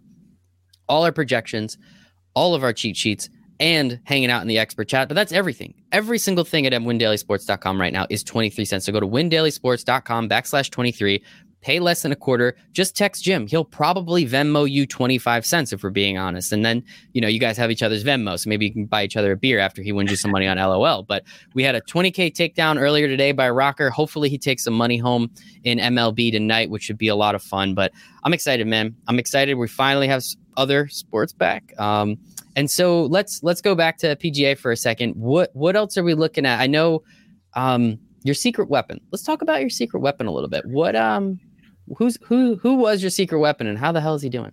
all 0.88 1.04
our 1.04 1.12
projections, 1.12 1.78
all 2.34 2.54
of 2.54 2.62
our 2.62 2.72
cheat 2.72 2.96
sheets, 2.96 3.28
and 3.60 4.00
hanging 4.04 4.30
out 4.30 4.42
in 4.42 4.48
the 4.48 4.58
expert 4.58 4.88
chat. 4.88 5.08
But 5.08 5.14
that's 5.14 5.32
everything. 5.32 5.74
Every 5.92 6.18
single 6.18 6.44
thing 6.44 6.66
at 6.66 6.72
windailysports.com 6.72 7.80
right 7.80 7.92
now 7.92 8.06
is 8.10 8.24
23 8.24 8.64
cents. 8.64 8.86
So 8.86 8.92
go 8.92 9.00
to 9.00 9.06
windailysports.com 9.06 10.28
backslash 10.28 10.70
23. 10.70 11.22
Pay 11.60 11.80
less 11.80 12.02
than 12.02 12.12
a 12.12 12.16
quarter. 12.16 12.56
Just 12.72 12.94
text 12.94 13.24
Jim. 13.24 13.46
He'll 13.46 13.64
probably 13.64 14.26
Venmo 14.26 14.70
you 14.70 14.86
25 14.86 15.46
cents 15.46 15.72
if 15.72 15.82
we're 15.82 15.88
being 15.88 16.18
honest. 16.18 16.52
And 16.52 16.62
then, 16.62 16.84
you 17.14 17.22
know, 17.22 17.28
you 17.28 17.40
guys 17.40 17.56
have 17.56 17.70
each 17.70 17.82
other's 17.82 18.04
Venmo. 18.04 18.38
So 18.38 18.50
maybe 18.50 18.66
you 18.66 18.72
can 18.72 18.84
buy 18.84 19.02
each 19.02 19.16
other 19.16 19.32
a 19.32 19.36
beer 19.36 19.58
after 19.58 19.80
he 19.80 19.90
wins 19.90 20.10
you 20.10 20.16
some 20.18 20.30
money 20.30 20.46
on 20.46 20.58
LOL. 20.58 21.04
But 21.04 21.24
we 21.54 21.62
had 21.62 21.74
a 21.74 21.80
20K 21.80 22.34
takedown 22.34 22.78
earlier 22.78 23.08
today 23.08 23.32
by 23.32 23.48
Rocker. 23.48 23.88
Hopefully 23.88 24.28
he 24.28 24.36
takes 24.36 24.62
some 24.62 24.74
money 24.74 24.98
home 24.98 25.30
in 25.62 25.78
MLB 25.78 26.30
tonight, 26.32 26.68
which 26.68 26.82
should 26.82 26.98
be 26.98 27.08
a 27.08 27.16
lot 27.16 27.34
of 27.34 27.42
fun. 27.42 27.74
But 27.74 27.92
I'm 28.24 28.34
excited, 28.34 28.66
man. 28.66 28.94
I'm 29.08 29.18
excited. 29.18 29.54
We 29.54 29.66
finally 29.66 30.08
have 30.08 30.22
other 30.58 30.88
sports 30.88 31.32
back. 31.32 31.72
Um, 31.78 32.18
and 32.56 32.70
so 32.70 33.04
let's 33.06 33.42
let's 33.42 33.60
go 33.60 33.74
back 33.74 33.98
to 33.98 34.16
PGA 34.16 34.56
for 34.56 34.70
a 34.70 34.76
second. 34.76 35.14
What 35.14 35.50
what 35.54 35.76
else 35.76 35.96
are 35.98 36.04
we 36.04 36.14
looking 36.14 36.46
at? 36.46 36.60
I 36.60 36.66
know 36.66 37.02
um, 37.54 37.98
your 38.22 38.34
secret 38.34 38.68
weapon. 38.68 39.00
Let's 39.12 39.22
talk 39.22 39.42
about 39.42 39.60
your 39.60 39.70
secret 39.70 40.00
weapon 40.00 40.26
a 40.26 40.32
little 40.32 40.48
bit. 40.48 40.64
What 40.66 40.96
um 40.96 41.38
who's 41.96 42.18
who 42.24 42.56
who 42.56 42.74
was 42.74 43.02
your 43.02 43.10
secret 43.10 43.38
weapon 43.38 43.66
and 43.66 43.78
how 43.78 43.92
the 43.92 44.00
hell 44.00 44.14
is 44.14 44.22
he 44.22 44.28
doing? 44.28 44.52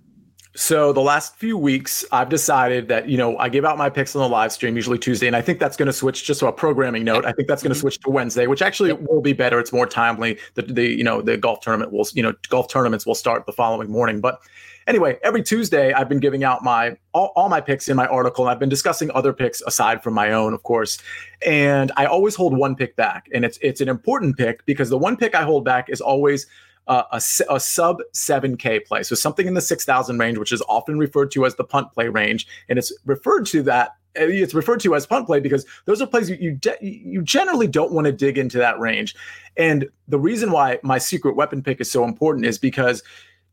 So 0.54 0.92
the 0.92 1.02
last 1.02 1.38
few 1.38 1.58
weeks, 1.58 2.04
I've 2.12 2.28
decided 2.28 2.90
that 2.90 3.08
you 3.08 3.18
know 3.18 3.38
I 3.38 3.48
give 3.48 3.64
out 3.64 3.78
my 3.78 3.90
picks 3.90 4.16
on 4.16 4.22
the 4.22 4.28
live 4.28 4.52
stream 4.52 4.76
usually 4.76 5.00
Tuesday, 5.00 5.28
and 5.28 5.36
I 5.36 5.42
think 5.42 5.60
that's 5.60 5.78
going 5.78 5.88
to 5.88 5.94
switch. 5.94 6.26
Just 6.26 6.42
so 6.42 6.48
a 6.48 6.52
programming 6.52 7.06
note, 7.06 7.26
I 7.26 7.32
think 7.32 7.48
that's 7.48 7.64
going 7.64 7.70
to 7.70 7.76
mm-hmm. 7.76 7.82
switch 7.82 8.00
to 8.02 8.10
Wednesday, 8.10 8.48
which 8.48 8.62
actually 8.62 8.92
will 8.92 9.22
be 9.22 9.32
better. 9.32 9.60
It's 9.62 9.72
more 9.72 9.86
timely. 9.86 10.38
The 10.56 10.64
the 10.64 10.88
you 10.88 11.06
know 11.06 11.22
the 11.22 11.38
golf 11.38 11.62
tournament 11.62 11.94
will 11.94 12.06
you 12.14 12.22
know 12.22 12.34
golf 12.50 12.68
tournaments 12.68 13.06
will 13.06 13.16
start 13.16 13.46
the 13.46 13.54
following 13.54 13.90
morning, 13.90 14.20
but 14.20 14.42
Anyway, 14.88 15.20
every 15.24 15.44
Tuesday, 15.44 15.94
I've 15.94 16.10
been 16.10 16.20
giving 16.20 16.44
out 16.44 16.64
my 16.64 16.98
all, 17.14 17.32
all 17.36 17.50
my 17.50 17.62
picks 17.62 17.88
in 17.88 17.96
my 17.96 18.08
article, 18.08 18.46
and 18.46 18.52
I've 18.52 18.60
been 18.60 18.70
discussing 18.70 19.12
other 19.12 19.34
picks 19.34 19.62
aside 19.62 20.02
from 20.04 20.14
my 20.14 20.32
own, 20.32 20.54
of 20.54 20.64
course. 20.64 20.98
And 21.46 21.92
I 21.98 22.06
always 22.06 22.36
hold 22.36 22.58
one 22.58 22.76
pick 22.76 22.96
back, 22.96 23.28
and 23.34 23.46
it's 23.46 23.58
it's 23.62 23.82
an 23.82 23.90
important 23.90 24.38
pick 24.38 24.66
because 24.66 24.90
the 24.90 24.98
one 24.98 25.18
pick 25.18 25.36
I 25.36 25.44
hold 25.44 25.66
back 25.66 25.90
is 25.90 26.02
always 26.02 26.48
uh, 26.88 27.04
a, 27.12 27.22
a 27.50 27.60
sub 27.60 28.00
7K 28.14 28.86
play. 28.86 29.04
So 29.04 29.16
something 29.16 29.48
in 29.48 29.54
the 29.54 29.62
6,000 29.62 30.18
range, 30.18 30.38
which 30.38 30.52
is 30.52 30.64
often 30.68 30.98
referred 30.98 31.32
to 31.32 31.46
as 31.46 31.56
the 31.56 31.64
punt 31.64 31.94
play 31.94 32.10
range. 32.10 32.48
And 32.70 32.80
it's 32.80 32.92
referred 33.06 33.46
to 33.48 33.64
that. 33.64 33.96
It's 34.14 34.54
referred 34.54 34.82
to 34.82 34.94
as 34.96 35.06
punt 35.06 35.26
play 35.26 35.40
because 35.40 35.66
those 35.86 36.02
are 36.02 36.08
plays 36.08 36.30
you 36.30 36.36
you, 36.36 36.52
de- 36.52 36.78
you 36.82 37.22
generally 37.22 37.68
don't 37.68 37.94
want 37.94 38.08
to 38.08 38.12
dig 38.12 38.38
into 38.38 38.58
that 38.58 38.78
range. 38.78 39.16
And 39.56 39.88
the 40.10 40.20
reason 40.20 40.52
why 40.52 40.80
my 40.84 40.98
secret 40.98 41.38
weapon 41.38 41.64
pick 41.64 41.80
is 41.80 41.90
so 41.90 42.04
important 42.04 42.46
is 42.46 42.58
because 42.58 43.04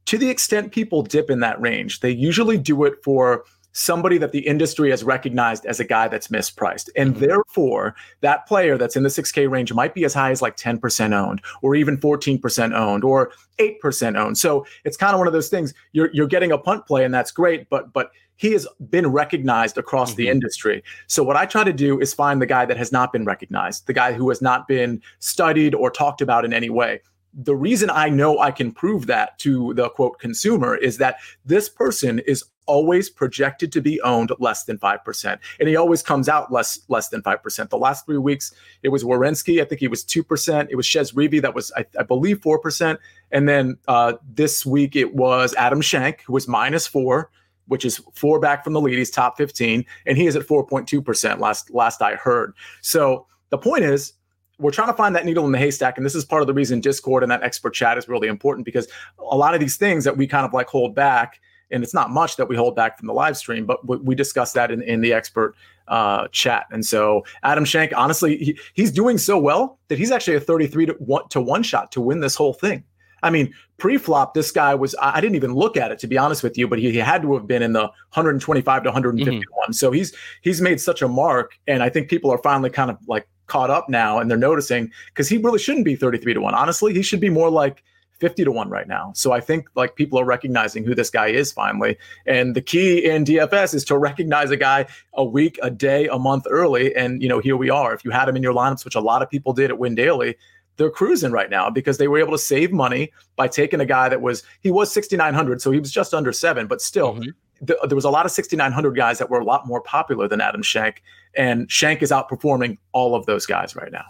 to 0.08 0.16
the 0.16 0.30
extent 0.30 0.72
people 0.72 1.02
dip 1.02 1.28
in 1.28 1.40
that 1.40 1.60
range, 1.60 2.00
they 2.00 2.10
usually 2.10 2.56
do 2.56 2.84
it 2.84 2.94
for 3.04 3.44
somebody 3.72 4.16
that 4.16 4.32
the 4.32 4.38
industry 4.38 4.88
has 4.88 5.04
recognized 5.04 5.66
as 5.66 5.80
a 5.80 5.84
guy 5.84 6.08
that's 6.08 6.28
mispriced. 6.28 6.88
And 6.96 7.10
mm-hmm. 7.10 7.26
therefore, 7.26 7.94
that 8.22 8.46
player 8.46 8.78
that's 8.78 8.96
in 8.96 9.02
the 9.02 9.10
6K 9.10 9.50
range 9.50 9.70
might 9.74 9.92
be 9.92 10.06
as 10.06 10.14
high 10.14 10.30
as 10.30 10.40
like 10.40 10.56
10% 10.56 11.12
owned 11.12 11.42
or 11.60 11.74
even 11.74 11.98
14% 11.98 12.74
owned 12.74 13.04
or 13.04 13.32
8% 13.58 14.18
owned. 14.18 14.38
So 14.38 14.64
it's 14.86 14.96
kind 14.96 15.12
of 15.12 15.18
one 15.18 15.26
of 15.26 15.34
those 15.34 15.50
things 15.50 15.74
you're 15.92 16.08
you're 16.14 16.26
getting 16.26 16.52
a 16.52 16.58
punt 16.58 16.86
play 16.86 17.04
and 17.04 17.12
that's 17.12 17.30
great, 17.30 17.68
but 17.68 17.92
but 17.92 18.10
he 18.36 18.52
has 18.52 18.66
been 18.88 19.08
recognized 19.08 19.76
across 19.76 20.12
mm-hmm. 20.12 20.22
the 20.22 20.28
industry. 20.28 20.82
So 21.06 21.22
what 21.22 21.36
I 21.36 21.44
try 21.44 21.64
to 21.64 21.72
do 21.72 22.00
is 22.00 22.14
find 22.14 22.40
the 22.40 22.46
guy 22.46 22.64
that 22.64 22.78
has 22.78 22.92
not 22.92 23.12
been 23.12 23.26
recognized, 23.26 23.86
the 23.86 23.92
guy 23.92 24.14
who 24.14 24.30
has 24.30 24.40
not 24.40 24.66
been 24.66 25.02
studied 25.18 25.74
or 25.74 25.90
talked 25.90 26.22
about 26.22 26.46
in 26.46 26.54
any 26.54 26.70
way 26.70 27.02
the 27.34 27.54
reason 27.54 27.90
I 27.90 28.08
know 28.08 28.38
I 28.38 28.50
can 28.50 28.72
prove 28.72 29.06
that 29.06 29.38
to 29.40 29.74
the 29.74 29.88
quote 29.90 30.18
consumer 30.18 30.76
is 30.76 30.98
that 30.98 31.16
this 31.44 31.68
person 31.68 32.18
is 32.20 32.44
always 32.66 33.08
projected 33.08 33.72
to 33.72 33.80
be 33.80 34.00
owned 34.02 34.30
less 34.38 34.64
than 34.64 34.78
5%. 34.78 35.38
And 35.58 35.68
he 35.68 35.76
always 35.76 36.02
comes 36.02 36.28
out 36.28 36.52
less 36.52 36.80
less 36.88 37.08
than 37.08 37.22
5%. 37.22 37.70
The 37.70 37.78
last 37.78 38.06
three 38.06 38.18
weeks, 38.18 38.52
it 38.82 38.90
was 38.90 39.02
Werenski. 39.02 39.60
I 39.60 39.64
think 39.64 39.80
he 39.80 39.88
was 39.88 40.04
2%. 40.04 40.66
It 40.70 40.76
was 40.76 40.86
Reavie 40.86 41.42
that 41.42 41.54
was, 41.54 41.72
I, 41.76 41.86
I 41.98 42.02
believe, 42.02 42.40
4%. 42.40 42.98
And 43.32 43.48
then 43.48 43.78
uh, 43.88 44.14
this 44.34 44.64
week 44.66 44.96
it 44.96 45.14
was 45.14 45.54
Adam 45.54 45.80
Schenk, 45.80 46.22
who 46.22 46.34
was 46.34 46.46
minus 46.46 46.86
four 46.86 47.30
which 47.68 47.84
is 47.84 48.00
four 48.14 48.40
back 48.40 48.64
from 48.64 48.72
the 48.72 48.80
lead. 48.80 48.96
He's 48.96 49.10
top 49.10 49.36
15, 49.36 49.84
and 50.06 50.16
he 50.16 50.26
is 50.26 50.36
at 50.36 50.46
4.2% 50.46 51.38
last 51.38 51.70
last 51.70 52.02
I 52.02 52.14
heard. 52.14 52.54
So 52.80 53.26
the 53.50 53.58
point 53.58 53.84
is, 53.84 54.14
we're 54.58 54.72
trying 54.72 54.88
to 54.88 54.94
find 54.94 55.14
that 55.14 55.24
needle 55.24 55.46
in 55.46 55.52
the 55.52 55.58
haystack. 55.58 55.96
And 55.96 56.04
this 56.04 56.14
is 56.14 56.24
part 56.24 56.42
of 56.42 56.48
the 56.48 56.54
reason 56.54 56.80
Discord 56.80 57.22
and 57.22 57.30
that 57.30 57.42
expert 57.42 57.74
chat 57.74 57.96
is 57.96 58.08
really 58.08 58.28
important 58.28 58.64
because 58.64 58.88
a 59.18 59.36
lot 59.36 59.54
of 59.54 59.60
these 59.60 59.76
things 59.76 60.04
that 60.04 60.16
we 60.16 60.26
kind 60.26 60.44
of 60.44 60.52
like 60.52 60.68
hold 60.68 60.94
back, 60.94 61.40
and 61.70 61.84
it's 61.84 61.94
not 61.94 62.10
much 62.10 62.36
that 62.36 62.48
we 62.48 62.56
hold 62.56 62.74
back 62.74 62.98
from 62.98 63.06
the 63.06 63.12
live 63.12 63.36
stream, 63.36 63.66
but 63.66 63.86
we, 63.86 63.96
we 63.98 64.14
discuss 64.14 64.52
that 64.52 64.70
in, 64.70 64.82
in 64.82 65.00
the 65.00 65.12
expert 65.12 65.54
uh, 65.86 66.26
chat. 66.32 66.66
And 66.70 66.84
so 66.84 67.24
Adam 67.42 67.64
Schenk, 67.64 67.92
honestly, 67.96 68.36
he, 68.38 68.58
he's 68.74 68.90
doing 68.90 69.18
so 69.18 69.38
well 69.38 69.78
that 69.88 69.98
he's 69.98 70.10
actually 70.10 70.36
a 70.36 70.40
33 70.40 70.86
to 70.86 70.92
one, 70.94 71.28
to 71.28 71.40
one 71.40 71.62
shot 71.62 71.92
to 71.92 72.00
win 72.00 72.20
this 72.20 72.34
whole 72.34 72.52
thing. 72.52 72.84
I 73.22 73.30
mean, 73.30 73.52
pre-flop, 73.78 74.34
this 74.34 74.52
guy 74.52 74.74
was, 74.74 74.94
I 75.00 75.20
didn't 75.20 75.36
even 75.36 75.52
look 75.52 75.76
at 75.76 75.90
it 75.90 75.98
to 76.00 76.06
be 76.06 76.16
honest 76.16 76.42
with 76.42 76.56
you, 76.56 76.68
but 76.68 76.78
he, 76.78 76.92
he 76.92 76.98
had 76.98 77.22
to 77.22 77.34
have 77.34 77.46
been 77.46 77.62
in 77.62 77.72
the 77.72 77.82
125 77.82 78.82
to 78.84 78.88
151. 78.88 79.42
Mm-hmm. 79.42 79.72
So 79.72 79.90
he's, 79.90 80.14
he's 80.42 80.60
made 80.60 80.80
such 80.80 81.02
a 81.02 81.08
mark. 81.08 81.58
And 81.66 81.82
I 81.82 81.88
think 81.88 82.08
people 82.08 82.30
are 82.30 82.38
finally 82.38 82.70
kind 82.70 82.90
of 82.90 82.98
like 83.08 83.28
caught 83.48 83.70
up 83.70 83.88
now 83.88 84.18
and 84.18 84.30
they're 84.30 84.38
noticing 84.38 84.90
because 85.06 85.28
he 85.28 85.38
really 85.38 85.58
shouldn't 85.58 85.84
be 85.84 85.96
33 85.96 86.34
to 86.34 86.40
one. 86.40 86.54
Honestly, 86.54 86.94
he 86.94 87.02
should 87.02 87.20
be 87.20 87.30
more 87.30 87.50
like 87.50 87.82
50 88.18 88.44
to 88.44 88.52
1 88.52 88.68
right 88.68 88.88
now. 88.88 89.12
So 89.14 89.32
I 89.32 89.40
think 89.40 89.68
like 89.74 89.94
people 89.96 90.18
are 90.18 90.24
recognizing 90.24 90.84
who 90.84 90.94
this 90.94 91.10
guy 91.10 91.28
is 91.28 91.52
finally. 91.52 91.96
And 92.26 92.54
the 92.54 92.60
key 92.60 93.04
in 93.04 93.24
DFS 93.24 93.74
is 93.74 93.84
to 93.86 93.98
recognize 93.98 94.50
a 94.50 94.56
guy 94.56 94.86
a 95.14 95.24
week, 95.24 95.58
a 95.62 95.70
day, 95.70 96.08
a 96.08 96.18
month 96.18 96.46
early. 96.50 96.94
And, 96.94 97.22
you 97.22 97.28
know, 97.28 97.38
here 97.38 97.56
we 97.56 97.70
are. 97.70 97.94
If 97.94 98.04
you 98.04 98.10
had 98.10 98.28
him 98.28 98.36
in 98.36 98.42
your 98.42 98.54
lineups, 98.54 98.84
which 98.84 98.96
a 98.96 99.00
lot 99.00 99.22
of 99.22 99.30
people 99.30 99.52
did 99.52 99.70
at 99.70 99.78
Win 99.78 99.94
Daily, 99.94 100.36
they're 100.76 100.90
cruising 100.90 101.32
right 101.32 101.50
now 101.50 101.68
because 101.68 101.98
they 101.98 102.08
were 102.08 102.18
able 102.18 102.32
to 102.32 102.38
save 102.38 102.72
money 102.72 103.12
by 103.36 103.48
taking 103.48 103.80
a 103.80 103.86
guy 103.86 104.08
that 104.08 104.22
was 104.22 104.44
he 104.60 104.70
was 104.70 104.90
6900 104.92 105.60
so 105.60 105.70
he 105.72 105.80
was 105.80 105.90
just 105.90 106.14
under 106.14 106.32
7 106.32 106.68
but 106.68 106.80
still 106.80 107.14
mm-hmm. 107.14 107.30
Th- 107.66 107.78
there 107.86 107.96
was 107.96 108.04
a 108.04 108.10
lot 108.10 108.26
of 108.26 108.32
6900 108.32 108.96
guys 108.96 109.18
that 109.18 109.30
were 109.30 109.40
a 109.40 109.44
lot 109.44 109.66
more 109.66 109.80
popular 109.80 110.28
than 110.28 110.40
Adam 110.40 110.62
Schenk, 110.62 111.02
and 111.36 111.70
Schenk 111.70 112.02
is 112.02 112.10
outperforming 112.10 112.78
all 112.92 113.14
of 113.14 113.26
those 113.26 113.46
guys 113.46 113.74
right 113.76 113.92
now. 113.92 114.04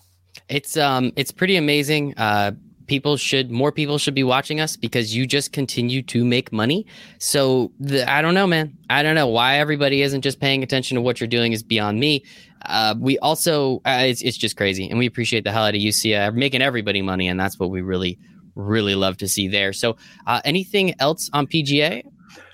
It's 0.48 0.76
um 0.76 1.12
it's 1.16 1.32
pretty 1.32 1.56
amazing 1.56 2.14
uh 2.16 2.52
people 2.88 3.16
should 3.16 3.50
more 3.50 3.70
people 3.70 3.98
should 3.98 4.14
be 4.14 4.24
watching 4.24 4.60
us 4.60 4.76
because 4.76 5.14
you 5.14 5.26
just 5.26 5.52
continue 5.52 6.02
to 6.02 6.24
make 6.24 6.50
money. 6.52 6.86
So 7.18 7.70
the, 7.78 8.10
i 8.10 8.20
don't 8.20 8.34
know 8.34 8.46
man. 8.46 8.76
I 8.90 9.02
don't 9.02 9.14
know 9.14 9.28
why 9.28 9.58
everybody 9.58 10.02
isn't 10.02 10.22
just 10.22 10.40
paying 10.40 10.62
attention 10.62 10.96
to 10.96 11.00
what 11.00 11.20
you're 11.20 11.28
doing 11.28 11.52
is 11.52 11.62
beyond 11.62 12.00
me. 12.00 12.24
Uh, 12.66 12.94
we 12.98 13.18
also 13.20 13.76
uh, 13.84 14.02
it's, 14.02 14.22
it's 14.22 14.36
just 14.36 14.56
crazy 14.56 14.88
and 14.88 14.98
we 14.98 15.06
appreciate 15.06 15.44
the 15.44 15.52
hell 15.52 15.64
out 15.64 15.74
of 15.74 15.80
you 15.80 16.16
uh, 16.16 16.30
making 16.32 16.62
everybody 16.62 17.02
money 17.02 17.28
and 17.28 17.38
that's 17.38 17.58
what 17.58 17.70
we 17.70 17.82
really 17.82 18.18
really 18.56 18.96
love 18.96 19.16
to 19.18 19.28
see 19.28 19.46
there. 19.46 19.72
So 19.72 19.96
uh, 20.26 20.40
anything 20.44 20.94
else 20.98 21.30
on 21.32 21.46
pga 21.46 22.02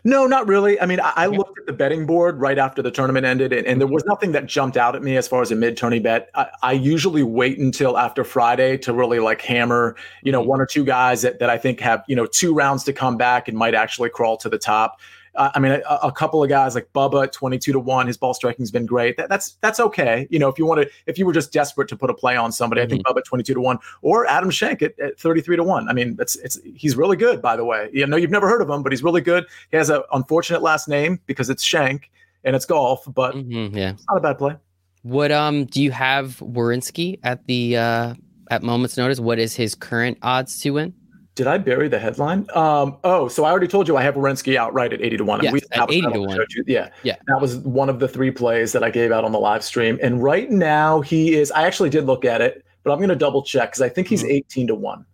no, 0.07 0.27
not 0.27 0.47
really. 0.47 0.79
I 0.79 0.87
mean, 0.87 1.01
I, 1.01 1.13
I, 1.17 1.27
looked 1.27 1.59
at 1.59 1.65
the 1.65 1.73
betting 1.73 2.05
board 2.05 2.39
right 2.39 2.59
after 2.59 2.83
the 2.83 2.91
tournament 2.91 3.25
ended, 3.25 3.55
and, 3.55 3.67
and 3.67 3.81
there 3.81 3.89
was 3.89 4.05
nothing 4.05 4.33
that 4.33 4.45
jumped 4.45 4.77
out 4.77 4.95
at 4.95 5.03
me 5.03 5.17
as 5.17 5.27
far 5.27 5.41
as 5.41 5.51
a 5.51 5.57
mid 5.57 5.79
tourney 5.79 5.99
bet. 5.99 6.29
I, 6.35 6.49
I, 6.63 6.73
usually 6.73 7.23
wait 7.23 7.59
until 7.59 7.97
after 7.97 8.23
Friday 8.23 8.77
to 8.79 8.93
really 8.93 9.19
like 9.19 9.41
hammer, 9.41 9.97
you 10.23 10.31
know, 10.31 10.41
mm-hmm. 10.41 10.51
one 10.51 10.61
or 10.61 10.67
two 10.67 10.85
guys 10.85 11.23
that, 11.23 11.39
that 11.39 11.49
I 11.49 11.57
think 11.57 11.81
have, 11.81 12.05
you 12.07 12.15
know, 12.15 12.27
two 12.27 12.53
rounds 12.53 12.85
to 12.85 12.93
come 12.93 13.17
back 13.17 13.49
and 13.49 13.57
might 13.57 13.75
actually 13.75 14.11
crawl 14.11 14.37
to 14.39 14.51
the 14.51 14.59
top. 14.59 15.01
Uh, 15.37 15.51
I 15.55 15.59
mean, 15.59 15.73
a, 15.73 15.95
a, 16.03 16.13
couple 16.13 16.43
of 16.43 16.49
guys 16.49 16.75
like 16.75 16.89
Bubba 16.95 17.31
22 17.31 17.73
to 17.73 17.81
1, 17.81 18.07
his 18.07 18.17
ball 18.17 18.35
striking's 18.35 18.71
been 18.71 18.87
great. 18.87 19.17
That, 19.17 19.29
that's 19.29 19.53
that's 19.61 19.81
okay. 19.81 20.29
You 20.31 20.39
know, 20.39 20.49
if 20.49 20.59
you 20.59 20.67
want 20.67 20.83
to, 20.83 20.91
if 21.07 21.19
you 21.19 21.27
were 21.27 21.33
just 21.33 21.53
desperate 21.53 21.89
to 21.89 21.97
put 21.97 22.09
a 22.09 22.15
play 22.15 22.37
on 22.37 22.53
somebody, 22.53 22.81
mm-hmm. 22.81 22.87
I 22.87 22.91
think 22.91 23.07
mm-hmm. 23.07 23.19
Bubba 23.19 23.25
22 23.25 23.55
to 23.55 23.61
1 23.61 23.79
or 24.03 24.27
Adam 24.27 24.51
Schenk 24.51 24.83
at, 24.83 24.99
at 25.01 25.19
33 25.19 25.57
to 25.57 25.65
1. 25.65 25.89
I 25.89 25.93
mean, 25.93 26.17
it's 26.21 26.37
it's 26.37 26.61
he's 26.77 26.97
really 26.97 27.17
good, 27.17 27.43
by 27.43 27.57
the 27.57 27.65
way. 27.65 27.91
You 27.93 28.07
know, 28.07 28.17
you've 28.17 28.31
never 28.31 28.49
heard 28.49 28.63
of 28.63 28.71
him, 28.71 28.83
but 28.83 28.93
he's 28.93 29.03
really 29.03 29.21
good. 29.21 29.45
He 29.71 29.77
has 29.77 29.91
an 29.91 30.03
unfortunate 30.13 30.63
last 30.63 30.89
name 30.89 31.21
because 31.27 31.51
it's 31.51 31.63
Shank 31.63 32.11
and 32.45 32.55
it's 32.55 32.67
golf, 32.67 33.05
but 33.13 33.35
mm-hmm, 33.35 33.77
yeah, 33.77 33.91
it's 33.91 34.05
not 34.09 34.19
a 34.19 34.21
bad 34.21 34.39
play. 34.39 34.57
What 35.03 35.33
um 35.33 35.65
do 35.67 35.83
you 35.83 35.91
have 35.91 36.39
Werenski 36.39 37.19
at 37.25 37.47
the 37.47 37.77
uh 37.77 38.15
at 38.51 38.63
moments 38.63 38.97
notice? 38.97 39.21
What 39.21 39.39
is 39.39 39.55
his 39.55 39.75
current 39.75 40.19
odds 40.23 40.61
to 40.61 40.71
win? 40.71 40.95
Did 41.35 41.49
I 41.49 41.59
bury 41.59 41.89
the 41.89 41.99
headline? 41.99 42.47
Um, 42.55 42.97
oh, 43.03 43.27
so 43.27 43.45
I 43.45 43.51
already 43.51 43.67
told 43.67 43.89
you 43.89 43.97
I 43.97 44.03
have 44.03 44.15
Werenski 44.15 44.55
outright 44.57 44.93
at 44.93 45.03
80 45.03 45.17
to 45.17 45.25
1. 45.25 45.43
Yes, 45.43 45.53
we, 45.53 45.61
at 45.73 45.91
80 45.91 46.01
to 46.13 46.21
1. 46.21 46.47
Yeah. 46.67 46.91
Yeah. 47.03 47.17
That 47.27 47.41
was 47.41 47.57
one 47.59 47.89
of 47.89 47.99
the 47.99 48.07
three 48.07 48.31
plays 48.31 48.71
that 48.73 48.85
I 48.85 48.91
gave 48.91 49.11
out 49.11 49.25
on 49.25 49.33
the 49.33 49.41
live 49.41 49.65
stream. 49.65 49.99
And 50.01 50.23
right 50.23 50.49
now 50.49 51.01
he 51.01 51.35
is, 51.35 51.51
I 51.51 51.67
actually 51.67 51.91
did 51.91 52.07
look 52.07 52.25
at 52.25 52.41
it, 52.41 52.65
but 52.85 52.93
I'm 52.93 52.99
going 52.99 53.09
to 53.09 53.17
double 53.17 53.43
check 53.43 53.73
because 53.73 53.83
I 53.83 53.89
think 53.89 54.07
he's 54.07 54.23
mm-hmm. 54.23 54.33
18 54.33 54.67
to 54.69 54.75
1. 54.77 55.07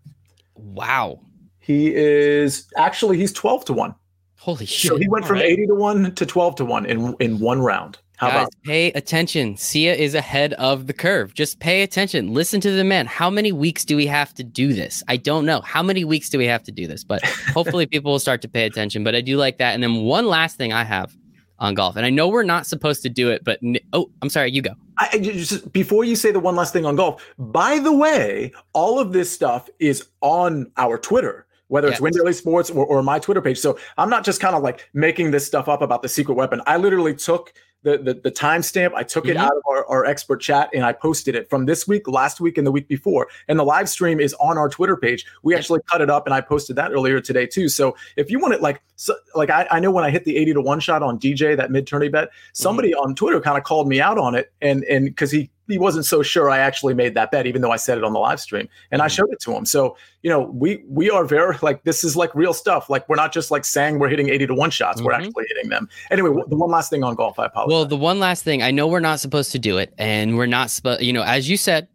Wow. 0.56 1.20
He 1.58 1.94
is 1.94 2.68
actually, 2.76 3.16
he's 3.16 3.32
12 3.32 3.64
to 3.66 3.72
1. 3.72 3.94
Holy 4.40 4.66
shit. 4.66 4.90
So 4.90 4.98
he 4.98 5.08
went 5.08 5.24
from 5.26 5.36
right. 5.36 5.46
80 5.46 5.68
to 5.68 5.74
1 5.74 6.14
to 6.16 6.26
12 6.26 6.56
to 6.56 6.64
1 6.66 6.86
in, 6.86 7.14
in 7.20 7.38
one 7.38 7.60
round. 7.60 7.98
How 8.20 8.28
Guys, 8.28 8.36
about 8.36 8.52
pay 8.64 8.92
attention? 8.92 9.56
Sia 9.56 9.94
is 9.94 10.14
ahead 10.14 10.52
of 10.54 10.86
the 10.86 10.92
curve. 10.92 11.32
Just 11.32 11.58
pay 11.58 11.80
attention. 11.82 12.34
Listen 12.34 12.60
to 12.60 12.70
the 12.70 12.84
man. 12.84 13.06
How 13.06 13.30
many 13.30 13.50
weeks 13.50 13.82
do 13.82 13.96
we 13.96 14.06
have 14.08 14.34
to 14.34 14.44
do 14.44 14.74
this? 14.74 15.02
I 15.08 15.16
don't 15.16 15.46
know. 15.46 15.62
How 15.62 15.82
many 15.82 16.04
weeks 16.04 16.28
do 16.28 16.36
we 16.36 16.44
have 16.44 16.62
to 16.64 16.70
do 16.70 16.86
this? 16.86 17.02
But 17.02 17.24
hopefully 17.54 17.86
people 17.86 18.12
will 18.12 18.18
start 18.18 18.42
to 18.42 18.48
pay 18.48 18.66
attention. 18.66 19.04
But 19.04 19.14
I 19.14 19.22
do 19.22 19.38
like 19.38 19.56
that. 19.56 19.72
And 19.72 19.82
then 19.82 20.02
one 20.02 20.26
last 20.26 20.58
thing 20.58 20.70
I 20.70 20.84
have 20.84 21.16
on 21.60 21.72
golf, 21.72 21.96
and 21.96 22.04
I 22.04 22.10
know 22.10 22.28
we're 22.28 22.42
not 22.42 22.66
supposed 22.66 23.00
to 23.04 23.08
do 23.08 23.30
it, 23.30 23.42
but 23.42 23.58
oh, 23.94 24.10
I'm 24.20 24.28
sorry. 24.28 24.50
You 24.50 24.60
go. 24.60 24.74
I, 24.98 25.16
just 25.16 25.72
before 25.72 26.04
you 26.04 26.14
say 26.14 26.30
the 26.30 26.40
one 26.40 26.56
last 26.56 26.74
thing 26.74 26.84
on 26.84 26.96
golf. 26.96 27.26
By 27.38 27.78
the 27.78 27.92
way, 27.92 28.52
all 28.74 28.98
of 28.98 29.14
this 29.14 29.32
stuff 29.32 29.70
is 29.78 30.08
on 30.20 30.70
our 30.76 30.98
Twitter 30.98 31.46
whether 31.68 31.86
it's 31.86 32.00
yes. 32.00 32.38
Sports 32.38 32.68
or, 32.68 32.84
or 32.84 33.00
my 33.00 33.20
Twitter 33.20 33.40
page. 33.40 33.56
So 33.56 33.78
I'm 33.96 34.10
not 34.10 34.24
just 34.24 34.40
kind 34.40 34.56
of 34.56 34.62
like 34.62 34.90
making 34.92 35.30
this 35.30 35.46
stuff 35.46 35.68
up 35.68 35.82
about 35.82 36.02
the 36.02 36.08
secret 36.08 36.34
weapon. 36.34 36.60
I 36.66 36.76
literally 36.76 37.14
took 37.14 37.52
the 37.82 37.98
the, 37.98 38.14
the 38.14 38.30
timestamp. 38.30 38.94
I 38.94 39.02
took 39.02 39.24
mm-hmm. 39.24 39.32
it 39.32 39.36
out 39.36 39.52
of 39.52 39.62
our, 39.68 39.86
our 39.86 40.04
expert 40.04 40.38
chat 40.38 40.70
and 40.74 40.84
I 40.84 40.92
posted 40.92 41.34
it 41.34 41.48
from 41.48 41.66
this 41.66 41.86
week, 41.86 42.08
last 42.08 42.40
week, 42.40 42.58
and 42.58 42.66
the 42.66 42.72
week 42.72 42.88
before. 42.88 43.28
And 43.48 43.58
the 43.58 43.64
live 43.64 43.88
stream 43.88 44.20
is 44.20 44.34
on 44.34 44.58
our 44.58 44.68
Twitter 44.68 44.96
page. 44.96 45.24
We 45.42 45.54
actually 45.54 45.80
cut 45.90 46.00
it 46.00 46.10
up 46.10 46.26
and 46.26 46.34
I 46.34 46.40
posted 46.40 46.76
that 46.76 46.92
earlier 46.92 47.20
today 47.20 47.46
too. 47.46 47.68
So 47.68 47.96
if 48.16 48.30
you 48.30 48.38
want 48.38 48.54
it, 48.54 48.60
like, 48.60 48.80
so, 48.96 49.14
like 49.34 49.50
I, 49.50 49.66
I 49.70 49.80
know 49.80 49.90
when 49.90 50.04
I 50.04 50.10
hit 50.10 50.24
the 50.24 50.36
80 50.36 50.54
to 50.54 50.60
one 50.60 50.80
shot 50.80 51.02
on 51.02 51.18
DJ, 51.18 51.56
that 51.56 51.70
mid 51.70 51.86
tourney 51.86 52.08
bet, 52.08 52.30
somebody 52.52 52.90
mm-hmm. 52.90 53.10
on 53.10 53.14
Twitter 53.14 53.40
kind 53.40 53.58
of 53.58 53.64
called 53.64 53.88
me 53.88 54.00
out 54.00 54.18
on 54.18 54.34
it. 54.34 54.52
And, 54.60 54.84
and 54.84 55.06
because 55.06 55.30
he, 55.30 55.50
he 55.70 55.78
wasn't 55.78 56.06
so 56.06 56.22
sure 56.22 56.50
I 56.50 56.58
actually 56.58 56.94
made 56.94 57.14
that 57.14 57.30
bet, 57.30 57.46
even 57.46 57.62
though 57.62 57.70
I 57.70 57.76
said 57.76 57.98
it 57.98 58.04
on 58.04 58.12
the 58.12 58.18
live 58.18 58.40
stream 58.40 58.68
and. 58.90 59.00
I 59.00 59.08
showed 59.08 59.32
it 59.32 59.40
to 59.40 59.52
him. 59.52 59.64
So, 59.64 59.96
you 60.22 60.30
know, 60.30 60.42
we 60.42 60.82
we 60.88 61.10
are 61.10 61.24
very 61.24 61.56
like 61.62 61.84
this 61.84 62.04
is 62.04 62.16
like 62.16 62.34
real 62.34 62.52
stuff. 62.52 62.90
Like 62.90 63.08
we're 63.08 63.16
not 63.16 63.32
just 63.32 63.50
like 63.50 63.64
saying 63.64 63.98
we're 63.98 64.08
hitting 64.08 64.28
80 64.28 64.48
to 64.48 64.54
1 64.54 64.70
shots, 64.70 64.98
mm-hmm. 64.98 65.06
we're 65.06 65.12
actually 65.12 65.44
hitting 65.48 65.70
them. 65.70 65.88
Anyway, 66.10 66.30
the 66.48 66.56
one 66.56 66.70
last 66.70 66.90
thing 66.90 67.02
on 67.02 67.14
golf, 67.14 67.38
I 67.38 67.46
apologize. 67.46 67.72
Well, 67.72 67.86
the 67.86 67.96
one 67.96 68.20
last 68.20 68.44
thing, 68.44 68.62
I 68.62 68.70
know 68.70 68.86
we're 68.86 69.00
not 69.00 69.20
supposed 69.20 69.52
to 69.52 69.58
do 69.58 69.78
it, 69.78 69.94
and 69.98 70.36
we're 70.36 70.46
not 70.46 70.70
supposed, 70.70 71.02
you 71.02 71.12
know, 71.12 71.22
as 71.22 71.48
you 71.48 71.56
said, 71.56 71.88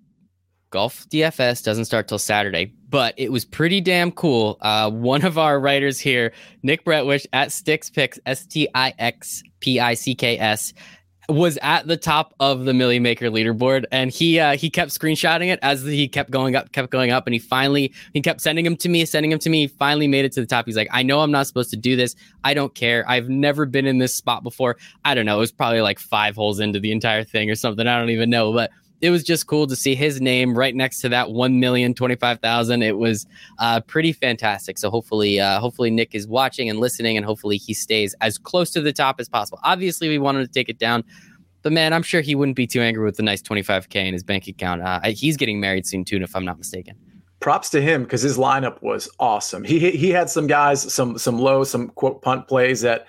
golf 0.71 1.07
DFS 1.09 1.63
doesn't 1.63 1.85
start 1.85 2.07
till 2.07 2.19
Saturday, 2.19 2.73
but 2.89 3.13
it 3.17 3.31
was 3.31 3.45
pretty 3.45 3.81
damn 3.81 4.11
cool. 4.11 4.57
Uh, 4.61 4.89
one 4.89 5.23
of 5.23 5.37
our 5.37 5.59
writers 5.59 5.99
here, 5.99 6.33
Nick 6.63 6.83
Bretwish 6.85 7.25
at 7.33 7.49
Stix 7.49 7.91
Picks, 7.93 8.19
S 8.25 8.45
T 8.45 8.67
I 8.75 8.93
X 8.99 9.43
P 9.59 9.79
I 9.79 9.93
C 9.93 10.15
K 10.15 10.37
S, 10.37 10.73
was 11.29 11.57
at 11.61 11.87
the 11.87 11.97
top 11.97 12.33
of 12.39 12.65
the 12.65 12.73
Milly 12.73 12.99
Maker 12.99 13.29
leaderboard, 13.29 13.85
and 13.91 14.11
he 14.11 14.39
uh, 14.39 14.55
he 14.57 14.69
kept 14.69 14.91
screenshotting 14.91 15.47
it 15.47 15.59
as 15.61 15.83
he 15.83 16.07
kept 16.07 16.31
going 16.31 16.55
up, 16.55 16.71
kept 16.71 16.89
going 16.91 17.11
up, 17.11 17.27
and 17.27 17.33
he 17.33 17.39
finally 17.39 17.93
he 18.13 18.21
kept 18.21 18.41
sending 18.41 18.65
him 18.65 18.75
to 18.77 18.89
me, 18.89 19.05
sending 19.05 19.31
him 19.31 19.39
to 19.39 19.49
me. 19.49 19.61
He 19.61 19.67
finally 19.67 20.07
made 20.07 20.25
it 20.25 20.31
to 20.33 20.41
the 20.41 20.47
top. 20.47 20.65
He's 20.65 20.77
like, 20.77 20.89
I 20.91 21.03
know 21.03 21.21
I'm 21.21 21.31
not 21.31 21.47
supposed 21.47 21.69
to 21.71 21.77
do 21.77 21.95
this. 21.95 22.15
I 22.43 22.53
don't 22.53 22.73
care. 22.75 23.07
I've 23.09 23.29
never 23.29 23.65
been 23.65 23.85
in 23.85 23.97
this 23.97 24.13
spot 24.13 24.43
before. 24.43 24.77
I 25.03 25.15
don't 25.15 25.25
know. 25.25 25.37
It 25.37 25.39
was 25.39 25.51
probably 25.51 25.81
like 25.81 25.99
five 25.99 26.35
holes 26.35 26.59
into 26.59 26.79
the 26.79 26.91
entire 26.91 27.23
thing 27.23 27.49
or 27.49 27.55
something. 27.55 27.87
I 27.87 27.97
don't 27.99 28.09
even 28.09 28.29
know, 28.29 28.53
but 28.53 28.71
it 29.01 29.09
was 29.09 29.23
just 29.23 29.47
cool 29.47 29.67
to 29.67 29.75
see 29.75 29.95
his 29.95 30.21
name 30.21 30.57
right 30.57 30.75
next 30.75 31.01
to 31.01 31.09
that 31.09 31.31
one 31.31 31.59
million 31.59 31.93
twenty 31.93 32.15
five 32.15 32.39
thousand. 32.39 32.81
It 32.81 32.97
was 32.97 33.25
uh, 33.59 33.81
pretty 33.81 34.13
fantastic. 34.13 34.77
So 34.77 34.89
hopefully, 34.89 35.39
uh, 35.39 35.59
hopefully 35.59 35.91
Nick 35.91 36.15
is 36.15 36.27
watching 36.27 36.69
and 36.69 36.79
listening, 36.79 37.17
and 37.17 37.25
hopefully 37.25 37.57
he 37.57 37.73
stays 37.73 38.15
as 38.21 38.37
close 38.37 38.71
to 38.71 38.81
the 38.81 38.93
top 38.93 39.19
as 39.19 39.29
possible. 39.29 39.59
Obviously, 39.63 40.09
we 40.09 40.17
wanted 40.17 40.45
to 40.45 40.51
take 40.51 40.69
it 40.69 40.79
down. 40.79 41.03
But 41.61 41.73
man, 41.73 41.93
I'm 41.93 42.03
sure 42.03 42.21
he 42.21 42.35
wouldn't 42.35 42.55
be 42.55 42.67
too 42.67 42.81
angry 42.81 43.03
with 43.03 43.17
the 43.17 43.23
nice 43.23 43.41
25k 43.41 43.95
in 43.95 44.13
his 44.13 44.21
bank 44.21 44.47
account. 44.47 44.83
Uh, 44.83 44.99
he's 45.05 45.35
getting 45.35 45.59
married 45.59 45.87
soon 45.87 46.05
too, 46.05 46.17
if 46.17 46.35
I'm 46.35 46.45
not 46.45 46.57
mistaken 46.57 46.95
props 47.41 47.69
to 47.69 47.79
him 47.79 48.01
because 48.01 48.23
his 48.23 48.37
lineup 48.37 48.81
was 48.81 49.07
awesome. 49.19 49.63
He 49.63 49.91
he 49.91 50.09
had 50.09 50.31
some 50.31 50.47
guys, 50.47 50.91
some 50.91 51.17
some 51.19 51.37
low, 51.37 51.63
some 51.63 51.89
quote 51.89 52.23
punt 52.23 52.47
plays 52.47 52.81
that 52.81 53.05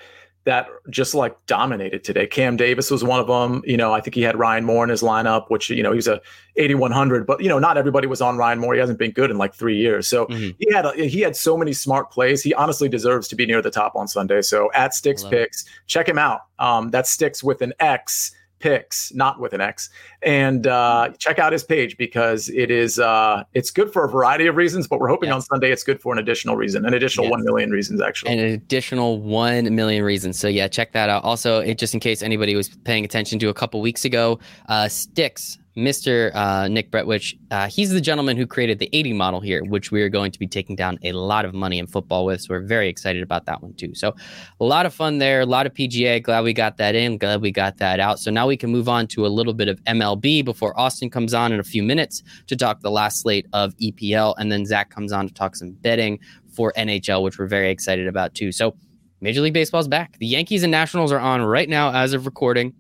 that 0.47 0.69
just 0.89 1.13
like 1.13 1.37
dominated 1.47 2.05
today. 2.05 2.27
Cam 2.27 2.57
Davis 2.57 2.89
was 2.89 3.03
one 3.03 3.19
of 3.19 3.27
them. 3.27 3.63
You 3.67 3.77
know, 3.77 3.93
I 3.93 4.01
think 4.01 4.15
he 4.15 4.23
had 4.23 4.39
Ryan 4.39 4.65
Moore 4.65 4.85
in 4.85 4.91
his 4.91 5.03
lineup, 5.03 5.51
which 5.51 5.69
you 5.69 5.83
know 5.83 5.91
he 5.91 5.97
was 5.97 6.07
a 6.07 6.21
8100, 6.55 7.27
but 7.27 7.43
you 7.43 7.49
know 7.49 7.59
not 7.59 7.77
everybody 7.77 8.07
was 8.07 8.23
on 8.23 8.37
Ryan 8.37 8.61
Moore. 8.61 8.75
He 8.75 8.81
hasn't 8.81 8.99
been 8.99 9.11
good 9.11 9.31
in 9.31 9.39
like 9.39 9.55
three 9.55 9.77
years, 9.77 10.07
so 10.09 10.27
mm-hmm. 10.27 10.51
he 10.59 10.73
had 10.73 10.87
a, 10.87 10.93
he 10.95 11.21
had 11.21 11.37
so 11.37 11.57
many 11.57 11.73
smart 11.73 12.11
plays. 12.11 12.43
He 12.43 12.55
honestly 12.55 12.89
deserves 12.89 13.29
to 13.29 13.37
be 13.37 13.45
near 13.45 13.61
the 13.61 13.71
top 13.71 13.97
on 13.97 14.07
Sunday. 14.09 14.41
So 14.41 14.71
at 14.73 14.93
Stix 14.93 15.29
Picks, 15.29 15.63
it. 15.63 15.69
check 15.89 16.09
him 16.09 16.19
out. 16.19 16.43
Um, 16.61 16.91
that 16.91 17.07
sticks 17.07 17.43
with 17.43 17.61
an 17.61 17.75
X 17.81 18.33
picks, 18.59 19.13
not 19.15 19.41
with 19.41 19.53
an 19.53 19.61
X, 19.61 19.91
and 20.23 20.67
uh, 20.67 21.11
check 21.19 21.39
out 21.39 21.53
his 21.53 21.65
page 21.65 21.97
because 21.97 22.49
it 22.49 22.71
is 22.71 22.99
uh, 22.99 23.45
it's 23.55 23.71
good 23.71 23.93
for 23.93 24.05
a 24.05 24.09
variety 24.09 24.47
of 24.47 24.57
reasons. 24.57 24.87
But 24.87 25.01
we're 25.01 25.09
hoping 25.09 25.31
on 25.31 25.43
Sunday 25.43 25.71
it's 25.71 25.83
good 25.83 26.01
for 26.01 26.13
an 26.13 26.19
additional 26.19 26.57
reason, 26.57 26.85
an 26.85 26.95
additional 26.95 27.31
one 27.31 27.45
million 27.45 27.71
reasons 27.71 28.01
actually, 28.01 28.33
an 28.33 28.41
additional 28.41 29.21
one 29.21 29.75
million 29.75 30.03
reasons. 30.03 30.39
So 30.39 30.49
yeah, 30.49 30.69
check 30.69 30.93
that 30.93 31.09
out. 31.09 31.25
Also, 31.25 31.61
it, 31.61 31.79
just 31.79 31.95
in 31.95 32.01
case 32.01 32.23
anybody 32.23 32.55
was 32.55 32.69
paying 32.69 33.05
attention 33.05 33.39
to 33.41 33.49
a 33.49 33.55
couple 33.55 33.81
weeks 33.81 34.05
ago, 34.05 34.39
uh, 34.69 34.89
Sticks 34.89 35.59
Mr. 35.77 36.35
Uh, 36.35 36.69
Nick 36.69 36.91
Bretwich, 36.91 37.39
uh, 37.51 37.69
he's 37.69 37.91
the 37.91 38.01
gentleman 38.01 38.37
who 38.37 38.47
created 38.47 38.79
the 38.79 38.89
80 38.95 39.13
model 39.13 39.41
here, 39.41 39.63
which 39.63 39.91
we 39.91 40.01
are 40.03 40.09
going 40.09 40.33
to 40.33 40.39
be 40.39 40.47
taking 40.47 40.75
down 40.75 40.99
a 41.03 41.13
lot 41.13 41.45
of 41.45 41.53
money 41.53 41.79
in 41.79 41.87
football 41.87 42.25
with. 42.25 42.41
So 42.41 42.55
we're 42.55 42.61
very 42.63 42.89
excited 42.89 43.23
about 43.23 43.45
that 43.45 43.63
one 43.63 43.75
too. 43.75 43.95
So 43.95 44.15
a 44.59 44.65
lot 44.65 44.87
of 44.87 44.95
fun 44.95 45.19
there, 45.19 45.43
a 45.43 45.47
lot 45.47 45.67
of 45.67 45.75
PGA. 45.75 46.23
Glad 46.23 46.45
we 46.45 46.55
got 46.55 46.79
that 46.79 46.95
in. 46.95 47.19
Glad 47.19 47.43
we 47.43 47.53
got 47.53 47.77
that 47.77 48.01
out. 48.01 48.19
So 48.19 48.31
now 48.31 48.47
we 48.47 48.57
can 48.57 48.71
move 48.71 48.89
on 48.89 49.07
to 49.09 49.27
a 49.27 49.29
little 49.29 49.53
bit 49.53 49.69
of 49.69 49.79
MLB 49.85 50.45
before 50.45 50.79
Austin 50.81 51.11
comes 51.11 51.35
on 51.35 51.53
in 51.53 51.61
a 51.61 51.65
few 51.65 51.83
minutes 51.83 52.23
to 52.47 52.57
talk 52.57 52.81
the 52.81 52.91
last 52.91 53.21
slate 53.21 53.47
of 53.53 53.77
EPL, 53.77 54.35
and 54.39 54.51
then 54.51 54.65
Zach 54.65 54.89
comes 54.89 55.13
on 55.13 55.29
to 55.29 55.35
talk 55.35 55.57
some 55.57 55.73
betting 55.73 56.19
for 56.49 56.73
NHL, 56.79 57.23
which 57.23 57.39
we're 57.39 57.47
very 57.47 57.71
excited 57.71 58.07
about 58.09 58.35
too. 58.35 58.51
So 58.51 58.75
Major 59.21 59.43
League 59.43 59.53
Baseball's 59.53 59.89
back. 59.89 60.17
The 60.19 60.27
Yankees 60.27 60.63
and 60.63 60.71
Nationals 60.71 61.13
are 61.13 61.19
on 61.19 61.43
right 61.43 61.69
now 61.69 61.93
as 61.93 62.15
of 62.15 62.25
recording. 62.25 62.75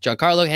Giancarlo 0.00 0.46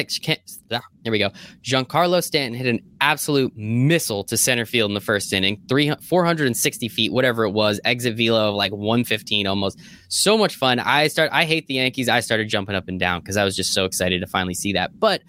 ah, 0.73 0.83
there 1.03 1.13
we 1.13 1.19
go. 1.19 1.31
Giancarlo 1.63 2.23
Stanton 2.23 2.59
hit 2.59 2.67
an 2.67 2.81
absolute 3.01 3.53
missile 3.57 4.25
to 4.25 4.37
center 4.37 4.65
field 4.65 4.91
in 4.91 4.95
the 4.95 5.01
first 5.01 5.33
inning, 5.33 5.61
three, 5.69 5.93
460 6.03 6.89
feet, 6.89 7.13
whatever 7.13 7.45
it 7.45 7.51
was, 7.51 7.81
exit 7.85 8.17
velo 8.17 8.49
of 8.49 8.55
like 8.55 8.73
115 8.73 9.47
almost. 9.47 9.79
So 10.09 10.39
much 10.39 10.57
fun. 10.57 10.79
I 10.79 11.09
start. 11.09 11.31
I 11.33 11.45
hate 11.45 11.67
the 11.67 11.75
Yankees. 11.75 12.09
I 12.09 12.21
started 12.21 12.49
jumping 12.49 12.75
up 12.75 12.89
and 12.89 12.99
down 12.99 13.21
because 13.21 13.37
I 13.37 13.45
was 13.45 13.55
just 13.55 13.75
so 13.75 13.85
excited 13.85 14.21
to 14.21 14.27
finally 14.27 14.55
see 14.55 14.73
that. 14.73 14.99
But 14.99 15.23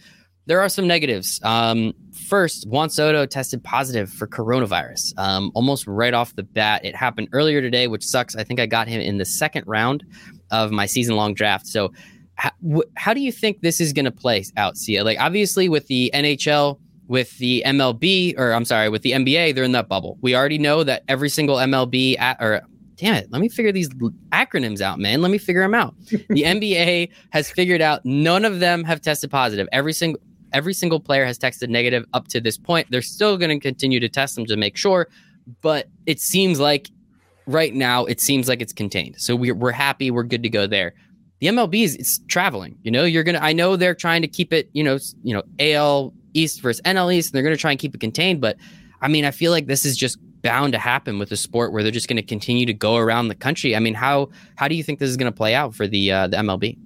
there 0.48 0.62
are 0.62 0.70
some 0.70 0.88
negatives. 0.88 1.40
Um, 1.44 1.94
first, 2.30 2.68
Juan 2.70 2.90
Soto 2.90 3.26
tested 3.26 3.64
positive 3.64 4.12
for 4.12 4.28
coronavirus 4.28 5.18
um, 5.18 5.52
almost 5.56 5.88
right 5.88 6.14
off 6.14 6.36
the 6.36 6.44
bat. 6.44 6.86
It 6.86 6.96
happened 6.96 7.30
earlier 7.34 7.62
today, 7.62 7.88
which 7.88 8.06
sucks. 8.06 8.36
I 8.36 8.44
think 8.44 8.60
I 8.60 8.66
got 8.66 8.88
him 8.88 9.02
in 9.02 9.18
the 9.18 9.26
second 9.26 9.66
round 9.68 10.06
of 10.52 10.72
my 10.72 10.86
season 10.86 11.16
long 11.16 11.34
draft. 11.34 11.68
So 11.68 11.92
how, 12.36 12.52
how 12.96 13.14
do 13.14 13.22
you 13.22 13.32
think 13.32 13.62
this 13.62 13.80
is 13.80 13.94
going 13.94 14.06
to 14.06 14.12
play 14.12 14.44
out, 14.58 14.78
Sia? 14.78 15.04
Like, 15.04 15.20
obviously, 15.20 15.70
with 15.70 15.88
the 15.88 16.12
NHL, 16.14 16.80
with 17.08 17.38
the 17.38 17.64
MLB, 17.66 18.38
or 18.38 18.54
I'm 18.54 18.66
sorry, 18.66 18.90
with 18.90 19.04
the 19.04 19.12
NBA, 19.12 19.56
they're 19.56 19.64
in 19.64 19.72
that 19.74 19.88
bubble. 19.88 20.18
We 20.22 20.36
already 20.36 20.58
know 20.58 20.84
that 20.84 21.04
every 21.08 21.30
single 21.30 21.58
MLB 21.58 22.20
at, 22.20 22.38
or 22.42 22.62
damn 22.96 23.16
it, 23.16 23.32
let 23.32 23.42
me 23.42 23.50
figure 23.50 23.72
these 23.72 23.90
acronyms 24.32 24.82
out, 24.82 25.00
man. 25.00 25.22
Let 25.22 25.32
me 25.32 25.38
figure 25.38 25.62
them 25.62 25.74
out. 25.74 25.96
the 26.10 26.44
NBA 26.44 27.10
has 27.32 27.50
figured 27.50 27.82
out 27.82 28.04
none 28.06 28.46
of 28.46 28.60
them 28.60 28.84
have 28.84 29.02
tested 29.02 29.32
positive. 29.32 29.68
Every 29.72 29.94
single 29.94 30.22
every 30.54 30.74
single 30.74 31.02
player 31.02 31.26
has 31.26 31.38
tested 31.38 31.70
negative 31.70 32.06
up 32.14 32.30
to 32.30 32.40
this 32.40 32.58
point. 32.58 32.88
They're 32.90 33.02
still 33.02 33.38
going 33.38 33.50
to 33.50 33.60
continue 33.60 34.00
to 34.00 34.08
test 34.08 34.36
them 34.36 34.46
to 34.46 34.56
make 34.56 34.78
sure, 34.78 35.10
but 35.62 35.90
it 36.06 36.22
seems 36.22 36.62
like 36.62 36.90
right 37.46 37.74
now 37.74 38.06
it 38.06 38.22
seems 38.22 38.48
like 38.48 38.62
it's 38.62 38.74
contained. 38.74 39.16
So 39.20 39.36
we're 39.36 39.56
we're 39.56 39.72
happy, 39.72 40.12
we're 40.12 40.24
good 40.24 40.44
to 40.44 40.50
go 40.50 40.66
there 40.66 40.94
the 41.40 41.48
MLB 41.48 41.84
is 41.84 41.96
it's 41.96 42.20
traveling. 42.28 42.78
You 42.84 42.92
know, 42.92 43.04
you're 43.04 43.24
gonna. 43.24 43.40
I 43.42 43.54
know 43.54 43.76
they're 43.76 43.96
trying 43.96 44.22
to 44.22 44.28
keep 44.28 44.54
it. 44.54 44.70
You 44.74 44.84
know, 44.84 44.98
you 45.24 45.34
know, 45.34 45.44
AL 45.60 46.14
East 46.34 46.62
versus 46.62 46.82
NL 46.84 47.14
East, 47.14 47.30
and 47.30 47.36
they're 47.36 47.44
gonna 47.44 47.58
try 47.58 47.72
and 47.72 47.80
keep 47.80 47.94
it 47.94 48.02
contained. 48.02 48.42
But 48.42 48.58
I 49.02 49.08
mean, 49.08 49.26
I 49.26 49.32
feel 49.32 49.52
like 49.52 49.68
this 49.68 49.86
is 49.86 49.98
just 49.98 50.18
bound 50.42 50.74
to 50.74 50.80
happen 50.80 51.18
with 51.18 51.32
a 51.32 51.36
sport 51.36 51.74
where 51.74 51.82
they're 51.82 51.92
just 51.92 52.08
going 52.08 52.18
to 52.18 52.24
continue 52.24 52.68
to 52.68 52.74
go 52.74 52.98
around 52.98 53.30
the 53.30 53.36
country. 53.36 53.76
I 53.76 53.80
mean, 53.80 53.96
how 53.96 54.30
how 54.56 54.68
do 54.68 54.76
you 54.76 54.84
think 54.84 55.00
this 55.00 55.10
is 55.10 55.18
going 55.18 55.32
to 55.32 55.36
play 55.36 55.56
out 55.56 55.74
for 55.74 55.88
the 55.88 56.12
uh, 56.12 56.28
the 56.28 56.38
MLB? 56.38 56.78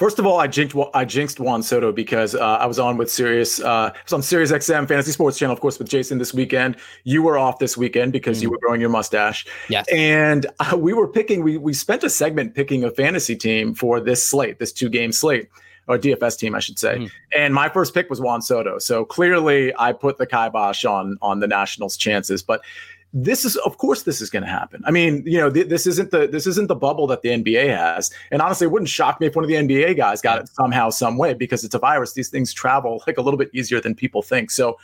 First 0.00 0.18
of 0.18 0.24
all, 0.24 0.40
I 0.40 0.46
jinxed 0.46 0.74
I 0.94 1.04
jinxed 1.04 1.40
Juan 1.40 1.62
Soto 1.62 1.92
because 1.92 2.34
uh, 2.34 2.40
I 2.40 2.64
was 2.64 2.78
on 2.78 2.96
with 2.96 3.10
Sirius. 3.10 3.60
Uh, 3.60 3.92
I 3.94 4.02
was 4.02 4.14
on 4.14 4.22
Sirius 4.22 4.50
XM 4.50 4.88
Fantasy 4.88 5.12
Sports 5.12 5.38
Channel, 5.38 5.52
of 5.52 5.60
course, 5.60 5.78
with 5.78 5.90
Jason 5.90 6.16
this 6.16 6.32
weekend. 6.32 6.76
You 7.04 7.22
were 7.22 7.36
off 7.36 7.58
this 7.58 7.76
weekend 7.76 8.14
because 8.14 8.38
mm. 8.38 8.44
you 8.44 8.50
were 8.50 8.56
growing 8.62 8.80
your 8.80 8.88
mustache. 8.88 9.46
Yes. 9.68 9.84
And 9.92 10.46
uh, 10.58 10.74
we 10.78 10.94
were 10.94 11.06
picking. 11.06 11.42
We 11.44 11.58
we 11.58 11.74
spent 11.74 12.02
a 12.02 12.08
segment 12.08 12.54
picking 12.54 12.82
a 12.82 12.90
fantasy 12.90 13.36
team 13.36 13.74
for 13.74 14.00
this 14.00 14.26
slate, 14.26 14.58
this 14.58 14.72
two 14.72 14.88
game 14.88 15.12
slate 15.12 15.50
or 15.86 15.98
DFS 15.98 16.38
team, 16.38 16.54
I 16.54 16.60
should 16.60 16.78
say. 16.78 16.96
Mm. 16.96 17.10
And 17.36 17.54
my 17.54 17.68
first 17.68 17.92
pick 17.92 18.08
was 18.08 18.22
Juan 18.22 18.40
Soto. 18.40 18.78
So 18.78 19.04
clearly, 19.04 19.74
I 19.78 19.92
put 19.92 20.16
the 20.16 20.26
kibosh 20.26 20.86
on 20.86 21.18
on 21.20 21.40
the 21.40 21.46
Nationals' 21.46 21.98
chances. 21.98 22.42
But 22.42 22.62
this 23.12 23.44
is 23.44 23.56
of 23.56 23.78
course 23.78 24.04
this 24.04 24.20
is 24.20 24.30
going 24.30 24.44
to 24.44 24.48
happen. 24.48 24.82
I 24.86 24.90
mean 24.90 25.22
you 25.26 25.38
know 25.38 25.50
th- 25.50 25.68
this 25.68 25.86
isn't 25.86 26.10
the 26.10 26.26
this 26.26 26.46
isn't 26.46 26.68
the 26.68 26.76
bubble 26.76 27.06
that 27.08 27.22
the 27.22 27.30
nba 27.30 27.76
has. 27.76 28.10
And 28.30 28.40
honestly 28.40 28.66
it 28.66 28.70
wouldn't 28.70 28.88
shock 28.88 29.20
me 29.20 29.26
if 29.26 29.34
one 29.34 29.44
of 29.44 29.48
the 29.48 29.56
nba 29.56 29.96
guys 29.96 30.20
got 30.20 30.40
it 30.40 30.48
somehow 30.48 30.90
some 30.90 31.16
way 31.16 31.34
because 31.34 31.64
it's 31.64 31.74
a 31.74 31.78
virus. 31.78 32.12
These 32.12 32.28
things 32.28 32.52
travel 32.52 33.02
like 33.06 33.18
a 33.18 33.22
little 33.22 33.38
bit 33.38 33.50
easier 33.52 33.80
than 33.80 33.94
people 33.94 34.22
think. 34.22 34.50
So 34.50 34.78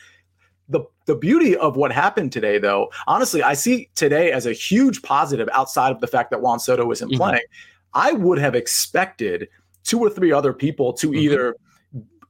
the 0.69 0.81
the 1.05 1.15
beauty 1.15 1.57
of 1.57 1.77
what 1.77 1.93
happened 1.93 2.33
today 2.33 2.59
though 2.59 2.91
honestly 3.07 3.41
i 3.41 3.55
see 3.55 3.89
today 3.95 4.33
as 4.33 4.47
a 4.47 4.53
huge 4.53 5.01
positive 5.03 5.49
outside 5.53 5.93
of 5.93 6.01
the 6.01 6.09
fact 6.09 6.29
that 6.29 6.41
juan 6.41 6.59
soto 6.59 6.91
isn't 6.91 7.09
mm-hmm. 7.09 7.19
playing. 7.19 7.43
I 7.95 8.13
would 8.13 8.39
have 8.39 8.55
expected 8.55 9.49
two 9.83 10.01
or 10.01 10.11
three 10.11 10.31
other 10.31 10.53
people 10.53 10.93
to 10.93 11.09
mm-hmm. 11.09 11.19
either 11.19 11.57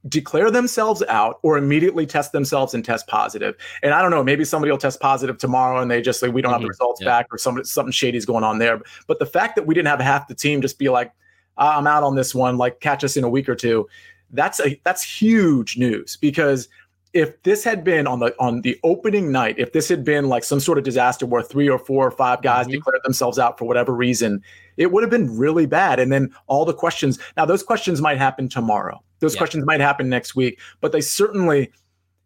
declare 0.07 0.51
themselves 0.51 1.03
out 1.09 1.39
or 1.41 1.57
immediately 1.57 2.05
test 2.05 2.31
themselves 2.31 2.73
and 2.73 2.83
test 2.83 3.07
positive. 3.07 3.55
And 3.83 3.93
I 3.93 4.01
don't 4.01 4.11
know, 4.11 4.23
maybe 4.23 4.45
somebody 4.45 4.71
will 4.71 4.77
test 4.77 4.99
positive 4.99 5.37
tomorrow 5.37 5.81
and 5.81 5.89
they 5.89 6.01
just 6.01 6.21
like 6.21 6.33
we 6.33 6.41
don't 6.41 6.51
mm-hmm. 6.51 6.53
have 6.53 6.61
the 6.61 6.65
mm-hmm. 6.65 6.69
results 6.69 7.01
yeah. 7.01 7.07
back 7.07 7.27
or 7.31 7.37
something 7.37 7.63
something 7.63 7.91
shady's 7.91 8.25
going 8.25 8.43
on 8.43 8.59
there. 8.59 8.81
But 9.07 9.19
the 9.19 9.25
fact 9.25 9.55
that 9.55 9.65
we 9.65 9.73
didn't 9.73 9.87
have 9.87 9.99
half 9.99 10.27
the 10.27 10.35
team 10.35 10.61
just 10.61 10.79
be 10.79 10.89
like, 10.89 11.11
I'm 11.57 11.87
out 11.87 12.03
on 12.03 12.15
this 12.15 12.35
one, 12.35 12.57
like 12.57 12.79
catch 12.79 13.03
us 13.03 13.17
in 13.17 13.23
a 13.23 13.29
week 13.29 13.49
or 13.49 13.55
two, 13.55 13.87
that's 14.31 14.59
a 14.59 14.79
that's 14.83 15.03
huge 15.03 15.77
news 15.77 16.17
because 16.17 16.67
if 17.13 17.41
this 17.43 17.63
had 17.63 17.83
been 17.83 18.05
on 18.05 18.19
the 18.19 18.35
on 18.39 18.61
the 18.61 18.79
opening 18.83 19.31
night, 19.31 19.55
if 19.57 19.73
this 19.73 19.89
had 19.89 20.03
been 20.03 20.29
like 20.29 20.43
some 20.43 20.59
sort 20.59 20.77
of 20.77 20.83
disaster 20.83 21.25
where 21.25 21.41
three 21.41 21.69
or 21.69 21.79
four 21.79 22.05
or 22.05 22.11
five 22.11 22.41
guys 22.41 22.65
mm-hmm. 22.65 22.73
declared 22.73 23.01
themselves 23.03 23.39
out 23.39 23.57
for 23.57 23.65
whatever 23.65 23.93
reason, 23.93 24.41
it 24.75 24.91
would 24.91 25.03
have 25.03 25.09
been 25.09 25.35
really 25.35 25.65
bad. 25.65 25.99
And 25.99 26.11
then 26.11 26.33
all 26.47 26.65
the 26.65 26.73
questions. 26.73 27.17
Now 27.35 27.45
those 27.45 27.63
questions 27.63 28.01
might 28.01 28.17
happen 28.17 28.49
tomorrow. 28.49 29.01
Those 29.19 29.33
yeah. 29.33 29.39
questions 29.39 29.65
might 29.65 29.79
happen 29.79 30.09
next 30.09 30.35
week, 30.35 30.59
but 30.81 30.91
they 30.91 31.01
certainly, 31.01 31.71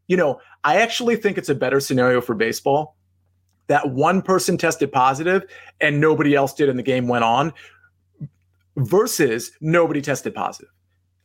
you 0.07 0.17
know, 0.17 0.39
I 0.63 0.77
actually 0.77 1.15
think 1.15 1.37
it's 1.37 1.49
a 1.49 1.55
better 1.55 1.79
scenario 1.79 2.21
for 2.21 2.35
baseball 2.35 2.95
that 3.67 3.89
one 3.89 4.21
person 4.21 4.57
tested 4.57 4.91
positive 4.91 5.43
and 5.79 6.01
nobody 6.01 6.35
else 6.35 6.53
did 6.53 6.67
and 6.67 6.77
the 6.77 6.83
game 6.83 7.07
went 7.07 7.23
on 7.23 7.53
versus 8.75 9.51
nobody 9.61 10.01
tested 10.01 10.33
positive 10.33 10.69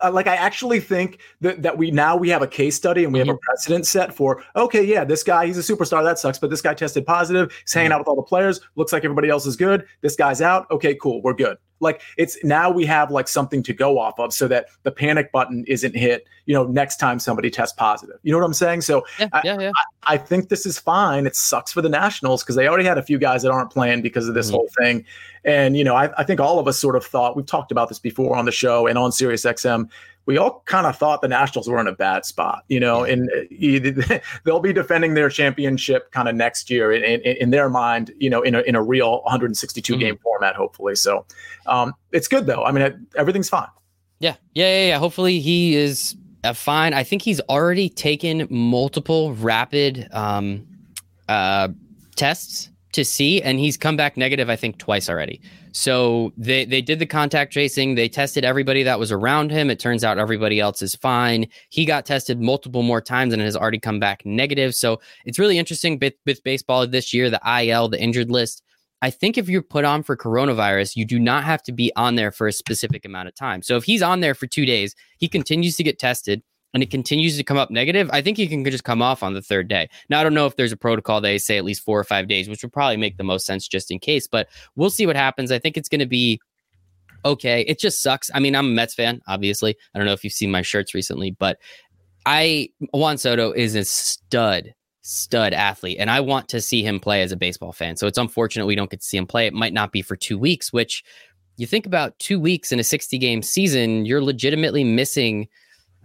uh, 0.02 0.10
like 0.10 0.26
I 0.26 0.36
actually 0.36 0.80
think 0.80 1.20
that 1.40 1.62
that 1.62 1.78
we 1.78 1.90
now 1.90 2.16
we 2.16 2.28
have 2.28 2.42
a 2.42 2.46
case 2.46 2.76
study 2.76 3.04
and 3.04 3.12
we 3.12 3.20
mm-hmm. 3.20 3.28
have 3.28 3.36
a 3.36 3.38
mm-hmm. 3.38 3.46
precedent 3.46 3.86
set 3.86 4.14
for 4.14 4.42
okay, 4.54 4.84
yeah, 4.84 5.04
this 5.04 5.22
guy 5.22 5.46
he's 5.46 5.58
a 5.58 5.74
superstar 5.74 6.04
that 6.04 6.18
sucks, 6.18 6.38
but 6.38 6.50
this 6.50 6.62
guy 6.62 6.74
tested 6.74 7.06
positive, 7.06 7.52
he's 7.62 7.72
hanging 7.72 7.90
mm-hmm. 7.90 7.94
out 7.94 8.00
with 8.00 8.08
all 8.08 8.16
the 8.16 8.22
players, 8.22 8.60
looks 8.76 8.92
like 8.92 9.04
everybody 9.04 9.28
else 9.28 9.46
is 9.46 9.56
good. 9.56 9.86
This 10.02 10.16
guy's 10.16 10.42
out. 10.42 10.70
Okay, 10.70 10.94
cool, 10.94 11.22
we're 11.22 11.34
good. 11.34 11.56
Like 11.80 12.00
it's 12.16 12.42
now 12.44 12.70
we 12.70 12.86
have 12.86 13.10
like 13.10 13.28
something 13.28 13.62
to 13.64 13.72
go 13.72 13.98
off 13.98 14.18
of 14.18 14.32
so 14.32 14.48
that 14.48 14.66
the 14.82 14.90
panic 14.90 15.30
button 15.32 15.64
isn't 15.66 15.94
hit, 15.94 16.26
you 16.46 16.54
know, 16.54 16.64
next 16.66 16.96
time 16.96 17.18
somebody 17.18 17.50
tests 17.50 17.74
positive. 17.76 18.16
You 18.22 18.32
know 18.32 18.38
what 18.38 18.46
I'm 18.46 18.54
saying? 18.54 18.80
So 18.82 19.04
yeah, 19.18 19.28
I, 19.32 19.40
yeah, 19.44 19.58
yeah. 19.58 19.70
I, 20.06 20.14
I, 20.14 20.16
think 20.16 20.48
this 20.48 20.64
is 20.64 20.78
fine. 20.78 21.26
It 21.26 21.36
sucks 21.36 21.72
for 21.72 21.82
the 21.82 21.88
Nationals 21.88 22.42
because 22.42 22.56
they 22.56 22.68
already 22.68 22.84
had 22.84 22.98
a 22.98 23.02
few 23.02 23.18
guys 23.18 23.42
that 23.42 23.50
aren't 23.50 23.70
playing 23.70 24.02
because 24.02 24.28
of 24.28 24.34
this 24.34 24.46
mm-hmm. 24.46 24.56
whole 24.56 24.68
thing. 24.78 25.04
And, 25.44 25.76
you 25.76 25.84
know, 25.84 25.94
I, 25.94 26.10
I 26.18 26.24
think 26.24 26.40
all 26.40 26.58
of 26.58 26.66
us 26.66 26.78
sort 26.78 26.96
of 26.96 27.04
thought 27.04 27.36
we've 27.36 27.46
talked 27.46 27.70
about 27.70 27.88
this 27.88 27.98
before 27.98 28.36
on 28.36 28.46
the 28.46 28.52
show 28.52 28.86
and 28.86 28.98
on 28.98 29.12
Sirius 29.12 29.44
XM 29.44 29.88
we 30.26 30.36
all 30.36 30.62
kind 30.66 30.86
of 30.86 30.96
thought 30.96 31.22
the 31.22 31.28
Nationals 31.28 31.68
were 31.68 31.80
in 31.80 31.86
a 31.86 31.92
bad 31.92 32.26
spot, 32.26 32.64
you 32.68 32.80
know, 32.80 33.04
and 33.04 33.30
uh, 33.30 34.18
they'll 34.44 34.60
be 34.60 34.72
defending 34.72 35.14
their 35.14 35.28
championship 35.28 36.10
kind 36.10 36.28
of 36.28 36.34
next 36.34 36.68
year 36.68 36.92
in, 36.92 37.20
in, 37.20 37.36
in, 37.36 37.50
their 37.50 37.70
mind, 37.70 38.12
you 38.18 38.28
know, 38.28 38.42
in 38.42 38.56
a, 38.56 38.60
in 38.62 38.74
a 38.74 38.82
real 38.82 39.22
162 39.22 39.92
mm-hmm. 39.92 40.00
game 40.00 40.18
format, 40.18 40.56
hopefully. 40.56 40.96
So 40.96 41.24
um, 41.66 41.94
it's 42.12 42.26
good 42.26 42.46
though. 42.46 42.64
I 42.64 42.72
mean, 42.72 43.06
everything's 43.16 43.48
fine. 43.48 43.68
Yeah. 44.18 44.34
Yeah. 44.54 44.68
Yeah. 44.68 44.86
Yeah. 44.88 44.98
Hopefully 44.98 45.38
he 45.38 45.76
is 45.76 46.16
uh, 46.42 46.52
fine. 46.52 46.92
I 46.92 47.04
think 47.04 47.22
he's 47.22 47.40
already 47.42 47.88
taken 47.88 48.48
multiple 48.50 49.34
rapid 49.34 50.08
um, 50.12 50.66
uh, 51.28 51.68
tests 52.16 52.70
to 52.92 53.04
see, 53.04 53.42
and 53.42 53.58
he's 53.58 53.76
come 53.76 53.96
back 53.96 54.16
negative, 54.16 54.48
I 54.48 54.56
think, 54.56 54.78
twice 54.78 55.08
already. 55.08 55.40
So 55.72 56.32
they 56.36 56.64
they 56.64 56.80
did 56.80 56.98
the 56.98 57.06
contact 57.06 57.52
tracing. 57.52 57.94
They 57.94 58.08
tested 58.08 58.44
everybody 58.44 58.82
that 58.84 58.98
was 58.98 59.12
around 59.12 59.50
him. 59.50 59.68
It 59.70 59.78
turns 59.78 60.04
out 60.04 60.18
everybody 60.18 60.60
else 60.60 60.80
is 60.80 60.94
fine. 60.94 61.46
He 61.68 61.84
got 61.84 62.06
tested 62.06 62.40
multiple 62.40 62.82
more 62.82 63.00
times 63.00 63.32
and 63.32 63.42
has 63.42 63.56
already 63.56 63.78
come 63.78 64.00
back 64.00 64.24
negative. 64.24 64.74
So 64.74 65.00
it's 65.24 65.38
really 65.38 65.58
interesting 65.58 65.98
with, 66.00 66.14
with 66.24 66.42
baseball 66.44 66.86
this 66.86 67.12
year. 67.12 67.28
The 67.28 67.40
IL, 67.62 67.88
the 67.88 68.00
injured 68.00 68.30
list, 68.30 68.62
I 69.02 69.10
think 69.10 69.36
if 69.36 69.48
you're 69.48 69.62
put 69.62 69.84
on 69.84 70.02
for 70.02 70.16
coronavirus, 70.16 70.96
you 70.96 71.04
do 71.04 71.18
not 71.18 71.44
have 71.44 71.62
to 71.64 71.72
be 71.72 71.92
on 71.96 72.14
there 72.14 72.30
for 72.30 72.46
a 72.46 72.52
specific 72.52 73.04
amount 73.04 73.28
of 73.28 73.34
time. 73.34 73.62
So 73.62 73.76
if 73.76 73.84
he's 73.84 74.02
on 74.02 74.20
there 74.20 74.34
for 74.34 74.46
two 74.46 74.64
days, 74.64 74.94
he 75.18 75.28
continues 75.28 75.76
to 75.76 75.82
get 75.82 75.98
tested 75.98 76.42
and 76.76 76.82
it 76.82 76.90
continues 76.90 77.38
to 77.38 77.42
come 77.42 77.56
up 77.56 77.70
negative, 77.70 78.10
I 78.12 78.20
think 78.20 78.36
he 78.36 78.46
can 78.46 78.62
just 78.66 78.84
come 78.84 79.00
off 79.00 79.22
on 79.22 79.32
the 79.32 79.40
third 79.40 79.66
day. 79.66 79.88
Now, 80.10 80.20
I 80.20 80.22
don't 80.22 80.34
know 80.34 80.44
if 80.44 80.56
there's 80.56 80.72
a 80.72 80.76
protocol 80.76 81.22
they 81.22 81.38
say 81.38 81.56
at 81.56 81.64
least 81.64 81.82
four 81.82 81.98
or 81.98 82.04
five 82.04 82.28
days, 82.28 82.50
which 82.50 82.62
would 82.62 82.72
probably 82.74 82.98
make 82.98 83.16
the 83.16 83.24
most 83.24 83.46
sense 83.46 83.66
just 83.66 83.90
in 83.90 83.98
case, 83.98 84.26
but 84.26 84.46
we'll 84.74 84.90
see 84.90 85.06
what 85.06 85.16
happens. 85.16 85.50
I 85.50 85.58
think 85.58 85.78
it's 85.78 85.88
going 85.88 86.00
to 86.00 86.06
be 86.06 86.38
okay. 87.24 87.62
It 87.62 87.78
just 87.78 88.02
sucks. 88.02 88.30
I 88.34 88.40
mean, 88.40 88.54
I'm 88.54 88.66
a 88.66 88.68
Mets 88.68 88.92
fan, 88.92 89.22
obviously. 89.26 89.74
I 89.94 89.98
don't 89.98 90.04
know 90.04 90.12
if 90.12 90.22
you've 90.22 90.34
seen 90.34 90.50
my 90.50 90.60
shirts 90.60 90.92
recently, 90.92 91.30
but 91.30 91.56
I, 92.26 92.68
Juan 92.92 93.16
Soto 93.16 93.52
is 93.52 93.74
a 93.74 93.82
stud 93.82 94.74
stud 95.00 95.54
athlete 95.54 95.96
and 95.98 96.10
I 96.10 96.20
want 96.20 96.46
to 96.48 96.60
see 96.60 96.82
him 96.82 97.00
play 97.00 97.22
as 97.22 97.32
a 97.32 97.38
baseball 97.38 97.72
fan. 97.72 97.96
So 97.96 98.06
it's 98.06 98.18
unfortunate 98.18 98.66
we 98.66 98.74
don't 98.74 98.90
get 98.90 99.00
to 99.00 99.06
see 99.06 99.16
him 99.16 99.26
play. 99.26 99.46
It 99.46 99.54
might 99.54 99.72
not 99.72 99.92
be 99.92 100.02
for 100.02 100.14
2 100.14 100.36
weeks, 100.36 100.74
which 100.74 101.02
you 101.56 101.66
think 101.66 101.86
about 101.86 102.18
2 102.18 102.38
weeks 102.38 102.70
in 102.70 102.80
a 102.80 102.84
60 102.84 103.16
game 103.16 103.40
season, 103.40 104.04
you're 104.04 104.22
legitimately 104.22 104.84
missing 104.84 105.48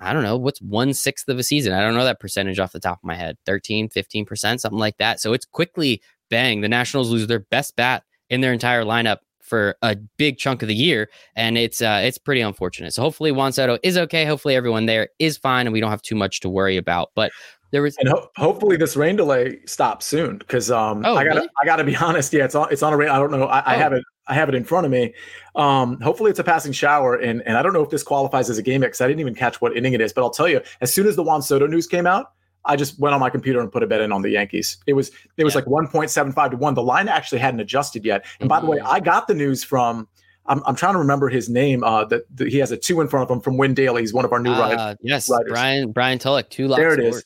I 0.01 0.13
don't 0.13 0.23
know, 0.23 0.37
what's 0.37 0.61
one 0.61 0.93
sixth 0.93 1.29
of 1.29 1.37
a 1.37 1.43
season? 1.43 1.73
I 1.73 1.81
don't 1.81 1.93
know 1.93 2.03
that 2.03 2.19
percentage 2.19 2.59
off 2.59 2.71
the 2.71 2.79
top 2.79 2.99
of 2.99 3.03
my 3.03 3.15
head 3.15 3.37
13, 3.45 3.89
15%, 3.89 4.59
something 4.59 4.79
like 4.79 4.97
that. 4.97 5.19
So 5.19 5.33
it's 5.33 5.45
quickly 5.45 6.01
bang. 6.29 6.61
The 6.61 6.69
Nationals 6.69 7.11
lose 7.11 7.27
their 7.27 7.39
best 7.39 7.75
bat 7.75 8.03
in 8.29 8.41
their 8.41 8.53
entire 8.53 8.83
lineup 8.83 9.17
for 9.41 9.75
a 9.81 9.95
big 10.17 10.37
chunk 10.37 10.61
of 10.61 10.69
the 10.69 10.75
year, 10.75 11.09
and 11.35 11.57
it's 11.57 11.81
uh, 11.81 11.99
it's 12.03 12.17
pretty 12.17 12.39
unfortunate. 12.41 12.93
So 12.93 13.01
hopefully 13.01 13.31
Juan 13.31 13.51
Soto 13.51 13.77
is 13.83 13.97
okay. 13.97 14.23
Hopefully 14.25 14.55
everyone 14.55 14.85
there 14.85 15.09
is 15.19 15.37
fine, 15.37 15.67
and 15.67 15.73
we 15.73 15.81
don't 15.81 15.89
have 15.89 16.01
too 16.01 16.15
much 16.15 16.39
to 16.39 16.49
worry 16.49 16.77
about. 16.77 17.11
But 17.15 17.31
there 17.71 17.81
was, 17.81 17.97
and 17.97 18.07
ho- 18.07 18.29
hopefully 18.37 18.77
this 18.77 18.95
rain 18.95 19.17
delay 19.17 19.59
stops 19.65 20.05
soon 20.05 20.37
because 20.37 20.71
um, 20.71 21.03
oh, 21.05 21.15
I 21.15 21.25
gotta 21.25 21.41
really? 21.41 21.49
I 21.61 21.65
gotta 21.65 21.83
be 21.83 21.95
honest. 21.97 22.31
Yeah, 22.31 22.45
it's 22.45 22.55
on 22.55 22.71
it's 22.71 22.81
on 22.81 22.93
a 22.93 22.97
rain. 22.97 23.09
I 23.09 23.17
don't 23.17 23.31
know. 23.31 23.43
I, 23.45 23.59
oh. 23.59 23.63
I 23.65 23.75
have 23.75 23.93
it 23.93 24.03
I 24.31 24.33
have 24.33 24.47
it 24.47 24.55
in 24.55 24.63
front 24.63 24.85
of 24.85 24.91
me. 24.93 25.13
Um, 25.55 25.99
hopefully, 25.99 26.31
it's 26.31 26.39
a 26.39 26.43
passing 26.43 26.71
shower, 26.71 27.15
and 27.15 27.43
and 27.45 27.57
I 27.57 27.61
don't 27.61 27.73
know 27.73 27.83
if 27.83 27.89
this 27.89 28.01
qualifies 28.01 28.49
as 28.49 28.57
a 28.57 28.63
game 28.63 28.79
because 28.79 29.01
I 29.01 29.07
didn't 29.07 29.19
even 29.19 29.35
catch 29.35 29.59
what 29.59 29.75
inning 29.75 29.91
it 29.91 29.99
is. 29.99 30.13
But 30.13 30.21
I'll 30.21 30.29
tell 30.29 30.47
you, 30.47 30.61
as 30.79 30.93
soon 30.93 31.05
as 31.05 31.17
the 31.17 31.23
Juan 31.23 31.41
Soto 31.41 31.67
news 31.67 31.85
came 31.85 32.07
out, 32.07 32.31
I 32.63 32.77
just 32.77 32.97
went 32.97 33.13
on 33.13 33.19
my 33.19 33.29
computer 33.29 33.59
and 33.59 33.69
put 33.69 33.83
a 33.83 33.87
bet 33.87 33.99
in 33.99 34.13
on 34.13 34.21
the 34.21 34.29
Yankees. 34.29 34.77
It 34.87 34.93
was 34.93 35.11
it 35.35 35.43
was 35.43 35.53
yeah. 35.53 35.59
like 35.59 35.67
one 35.67 35.85
point 35.85 36.09
seven 36.09 36.31
five 36.31 36.51
to 36.51 36.57
one. 36.57 36.75
The 36.75 36.81
line 36.81 37.09
actually 37.09 37.39
hadn't 37.39 37.59
adjusted 37.59 38.05
yet. 38.05 38.25
And 38.39 38.41
mm-hmm. 38.41 38.47
by 38.47 38.59
the 38.61 38.67
way, 38.67 38.77
mm-hmm. 38.77 38.87
I 38.87 39.01
got 39.01 39.27
the 39.27 39.33
news 39.33 39.65
from. 39.65 40.07
I'm, 40.47 40.63
I'm 40.65 40.75
trying 40.75 40.93
to 40.93 40.99
remember 40.99 41.29
his 41.29 41.49
name. 41.49 41.83
Uh, 41.83 42.05
that 42.05 42.23
he 42.37 42.57
has 42.57 42.71
a 42.71 42.77
two 42.77 42.99
in 43.01 43.07
front 43.09 43.29
of 43.29 43.35
him 43.35 43.41
from 43.41 43.57
Win 43.57 43.73
Daily. 43.73 44.01
He's 44.01 44.13
one 44.13 44.25
of 44.25 44.31
our 44.31 44.39
new 44.39 44.53
uh, 44.53 44.59
writers. 44.59 44.97
Yes, 45.01 45.29
Brian 45.49 45.91
Brian 45.91 46.19
Tullock. 46.19 46.49
Two 46.49 46.69
There 46.69 46.93
it 46.93 47.01
is. 47.01 47.23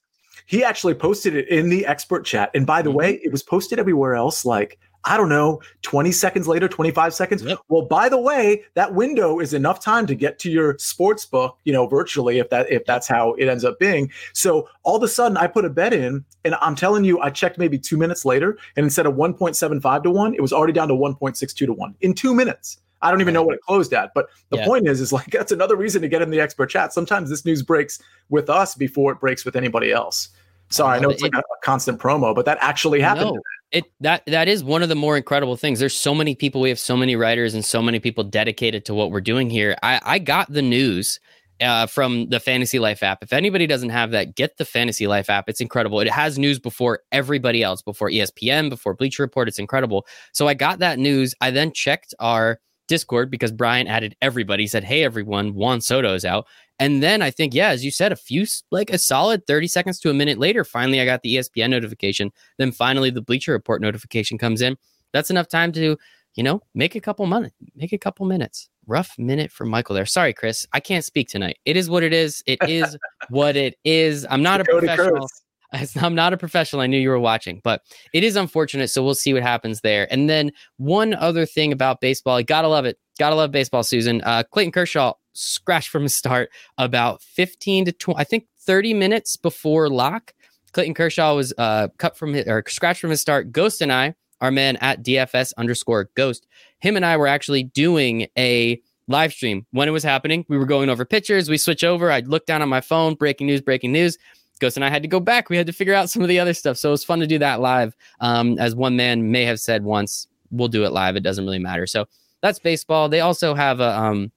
He 0.47 0.63
actually 0.63 0.95
posted 0.95 1.35
it 1.35 1.47
in 1.47 1.69
the 1.69 1.85
expert 1.85 2.25
chat. 2.25 2.51
And 2.53 2.65
by 2.65 2.81
the 2.81 2.89
mm-hmm. 2.89 2.97
way, 2.97 3.13
it 3.23 3.31
was 3.31 3.43
posted 3.43 3.79
everywhere 3.79 4.15
else. 4.15 4.45
Like 4.45 4.79
I 5.05 5.17
don't 5.17 5.29
know, 5.29 5.61
20 5.83 6.11
seconds 6.11 6.47
later, 6.47 6.67
25 6.67 7.13
seconds. 7.13 7.43
Yep. 7.43 7.59
Well, 7.69 7.83
by 7.83 8.09
the 8.09 8.19
way, 8.19 8.63
that 8.73 8.93
window 8.93 9.39
is 9.39 9.53
enough 9.53 9.79
time 9.79 10.07
to 10.07 10.15
get 10.15 10.39
to 10.39 10.51
your 10.51 10.77
sports 10.79 11.25
book, 11.25 11.57
you 11.63 11.71
know, 11.71 11.87
virtually 11.87 12.39
if 12.39 12.49
that 12.49 12.71
if 12.71 12.85
that's 12.85 13.07
how 13.07 13.33
it 13.33 13.47
ends 13.47 13.63
up 13.63 13.77
being. 13.79 14.11
So 14.33 14.67
all 14.83 14.95
of 14.95 15.03
a 15.03 15.07
sudden 15.07 15.37
I 15.37 15.47
put 15.47 15.63
a 15.63 15.69
bet 15.69 15.93
in 15.93 16.25
and 16.43 16.55
I'm 16.55 16.75
telling 16.75 17.03
you, 17.03 17.19
I 17.21 17.29
checked 17.29 17.57
maybe 17.57 17.77
two 17.77 17.97
minutes 17.97 18.25
later, 18.25 18.57
and 18.75 18.83
instead 18.83 19.05
of 19.05 19.13
1.75 19.13 20.03
to 20.03 20.11
1, 20.11 20.33
it 20.33 20.41
was 20.41 20.53
already 20.53 20.73
down 20.73 20.87
to 20.87 20.95
1.62 20.95 21.55
to 21.55 21.73
1 21.73 21.95
in 22.01 22.13
two 22.13 22.33
minutes. 22.33 22.79
I 23.01 23.11
don't 23.11 23.21
even 23.21 23.33
know 23.33 23.43
what 23.43 23.53
it 23.53 23.61
closed 23.61 23.93
at. 23.93 24.11
But 24.15 24.29
the 24.49 24.57
yeah. 24.57 24.65
point 24.65 24.87
is, 24.87 24.99
is 24.99 25.13
like 25.13 25.27
that's 25.31 25.51
another 25.51 25.75
reason 25.75 26.01
to 26.01 26.07
get 26.07 26.21
in 26.21 26.29
the 26.31 26.39
expert 26.39 26.67
chat. 26.67 26.93
Sometimes 26.93 27.29
this 27.29 27.45
news 27.45 27.61
breaks 27.61 28.01
with 28.29 28.49
us 28.49 28.75
before 28.75 29.11
it 29.11 29.19
breaks 29.19 29.45
with 29.45 29.55
anybody 29.55 29.91
else. 29.91 30.29
Sorry, 30.69 30.95
I 30.95 30.97
uh, 30.97 31.01
know 31.01 31.09
it's 31.09 31.21
it, 31.21 31.31
like 31.31 31.35
a, 31.35 31.45
a, 31.45 31.61
constant 31.63 31.99
promo, 31.99 32.33
but 32.33 32.45
that 32.45 32.57
actually 32.59 32.99
happened. 32.99 33.39
It 33.75 33.91
that 33.99 34.25
that 34.27 34.47
is 34.47 34.63
one 34.63 34.83
of 34.83 34.89
the 34.89 34.95
more 34.95 35.17
incredible 35.17 35.57
things. 35.57 35.79
There's 35.79 35.95
so 35.95 36.15
many 36.15 36.33
people. 36.33 36.61
We 36.61 36.69
have 36.69 36.79
so 36.79 36.95
many 36.95 37.17
writers 37.17 37.53
and 37.53 37.63
so 37.63 37.81
many 37.81 37.99
people 37.99 38.23
dedicated 38.23 38.85
to 38.85 38.93
what 38.93 39.11
we're 39.11 39.19
doing 39.19 39.49
here. 39.49 39.75
I 39.83 39.99
I 40.03 40.19
got 40.19 40.51
the 40.51 40.61
news 40.61 41.19
uh, 41.61 41.85
from 41.85 42.29
the 42.29 42.39
Fantasy 42.39 42.79
Life 42.79 43.03
app. 43.03 43.21
If 43.21 43.33
anybody 43.33 43.67
doesn't 43.67 43.89
have 43.89 44.11
that, 44.11 44.35
get 44.35 44.57
the 44.57 44.65
Fantasy 44.65 45.07
Life 45.07 45.29
app. 45.29 45.49
It's 45.49 45.59
incredible. 45.59 45.99
It 45.99 46.09
has 46.09 46.39
news 46.39 46.57
before 46.57 47.01
everybody 47.11 47.63
else, 47.63 47.81
before 47.81 48.09
ESPN, 48.09 48.69
before 48.69 48.93
Bleacher 48.93 49.23
Report. 49.23 49.49
It's 49.49 49.59
incredible. 49.59 50.05
So 50.33 50.47
I 50.47 50.53
got 50.53 50.79
that 50.79 50.97
news. 50.97 51.35
I 51.41 51.51
then 51.51 51.73
checked 51.73 52.13
our 52.19 52.59
Discord 52.87 53.31
because 53.31 53.51
Brian 53.51 53.87
added 53.87 54.15
everybody. 54.21 54.67
Said, 54.67 54.83
Hey, 54.83 55.03
everyone, 55.03 55.53
Juan 55.53 55.81
Soto 55.81 56.13
is 56.13 56.25
out. 56.25 56.45
And 56.79 57.01
then 57.01 57.21
I 57.21 57.31
think, 57.31 57.53
yeah, 57.53 57.69
as 57.69 57.85
you 57.85 57.91
said, 57.91 58.11
a 58.11 58.15
few, 58.15 58.45
like 58.71 58.89
a 58.89 58.97
solid 58.97 59.47
30 59.47 59.67
seconds 59.67 59.99
to 59.99 60.09
a 60.09 60.13
minute 60.13 60.37
later, 60.37 60.63
finally 60.63 60.99
I 60.99 61.05
got 61.05 61.21
the 61.21 61.35
ESPN 61.35 61.69
notification. 61.69 62.31
Then 62.57 62.71
finally 62.71 63.09
the 63.09 63.21
Bleacher 63.21 63.53
Report 63.53 63.81
notification 63.81 64.37
comes 64.37 64.61
in. 64.61 64.77
That's 65.13 65.29
enough 65.29 65.47
time 65.47 65.71
to, 65.73 65.97
you 66.35 66.43
know, 66.43 66.61
make 66.73 66.95
a 66.95 67.01
couple 67.01 67.25
months, 67.25 67.51
make 67.75 67.93
a 67.93 67.97
couple 67.97 68.25
minutes. 68.25 68.69
Rough 68.87 69.17
minute 69.17 69.51
for 69.51 69.65
Michael 69.65 69.95
there. 69.95 70.05
Sorry, 70.05 70.33
Chris. 70.33 70.67
I 70.73 70.79
can't 70.79 71.05
speak 71.05 71.29
tonight. 71.29 71.57
It 71.65 71.77
is 71.77 71.89
what 71.89 72.03
it 72.03 72.13
is. 72.13 72.43
It 72.45 72.59
is 72.67 72.97
what 73.29 73.55
it 73.55 73.75
is. 73.83 74.27
I'm 74.29 74.43
not 74.43 74.61
a 74.61 74.65
professional. 74.65 75.27
I'm 75.95 76.15
not 76.15 76.33
a 76.33 76.37
professional. 76.37 76.81
I 76.81 76.87
knew 76.87 76.99
you 76.99 77.09
were 77.09 77.19
watching, 77.19 77.61
but 77.63 77.81
it 78.13 78.23
is 78.23 78.35
unfortunate. 78.35 78.89
So 78.89 79.03
we'll 79.03 79.15
see 79.15 79.33
what 79.33 79.43
happens 79.43 79.81
there. 79.81 80.11
And 80.11 80.29
then 80.29 80.51
one 80.77 81.13
other 81.13 81.45
thing 81.45 81.71
about 81.71 82.01
baseball, 82.01 82.39
you 82.39 82.45
gotta 82.45 82.67
love 82.67 82.85
it. 82.85 82.97
Gotta 83.19 83.35
love 83.35 83.51
baseball, 83.51 83.83
Susan. 83.83 84.21
Uh, 84.23 84.43
Clayton 84.43 84.71
Kershaw 84.71 85.13
scratched 85.33 85.89
from 85.89 86.03
the 86.03 86.09
start 86.09 86.49
about 86.77 87.21
15 87.21 87.85
to 87.85 87.91
20, 87.91 88.19
I 88.19 88.23
think 88.23 88.47
30 88.59 88.93
minutes 88.93 89.37
before 89.37 89.89
lock. 89.89 90.33
Clayton 90.73 90.93
Kershaw 90.93 91.35
was 91.35 91.53
uh, 91.57 91.87
cut 91.97 92.17
from 92.17 92.33
his 92.33 92.47
or 92.47 92.63
scratched 92.67 93.01
from 93.01 93.09
his 93.09 93.21
start. 93.21 93.51
Ghost 93.51 93.81
and 93.81 93.91
I, 93.91 94.15
our 94.41 94.51
man 94.51 94.75
at 94.77 95.03
DFS 95.03 95.53
underscore 95.57 96.09
Ghost, 96.15 96.45
him 96.79 96.95
and 96.95 97.05
I 97.05 97.15
were 97.15 97.27
actually 97.27 97.63
doing 97.63 98.27
a 98.37 98.81
live 99.07 99.31
stream 99.31 99.65
when 99.71 99.87
it 99.87 99.91
was 99.91 100.03
happening. 100.03 100.45
We 100.49 100.57
were 100.57 100.65
going 100.65 100.89
over 100.89 101.05
pictures. 101.05 101.49
We 101.49 101.57
switch 101.57 101.83
over. 101.83 102.11
I'd 102.11 102.27
look 102.27 102.45
down 102.45 102.61
on 102.61 102.69
my 102.69 102.81
phone, 102.81 103.15
breaking 103.15 103.47
news, 103.47 103.61
breaking 103.61 103.91
news. 103.91 104.17
Ghost 104.59 104.77
and 104.77 104.85
I 104.85 104.89
had 104.89 105.01
to 105.01 105.07
go 105.07 105.19
back. 105.19 105.49
We 105.49 105.57
had 105.57 105.67
to 105.67 105.73
figure 105.73 105.93
out 105.93 106.09
some 106.09 106.21
of 106.21 106.27
the 106.27 106.39
other 106.39 106.53
stuff. 106.53 106.77
So 106.77 106.89
it 106.89 106.91
was 106.91 107.03
fun 107.03 107.19
to 107.19 107.27
do 107.27 107.39
that 107.39 107.59
live. 107.59 107.95
Um, 108.21 108.57
as 108.59 108.75
one 108.75 108.95
man 108.95 109.31
may 109.31 109.43
have 109.45 109.59
said 109.59 109.83
once, 109.83 110.27
we'll 110.51 110.67
do 110.67 110.85
it 110.85 110.91
live. 110.91 111.15
It 111.15 111.23
doesn't 111.23 111.43
really 111.43 111.59
matter. 111.59 111.85
So 111.87 112.05
that's 112.41 112.59
baseball. 112.59 113.09
They 113.09 113.21
also 113.21 113.53
have 113.53 113.79
a 113.79 113.97
um, 113.99 114.31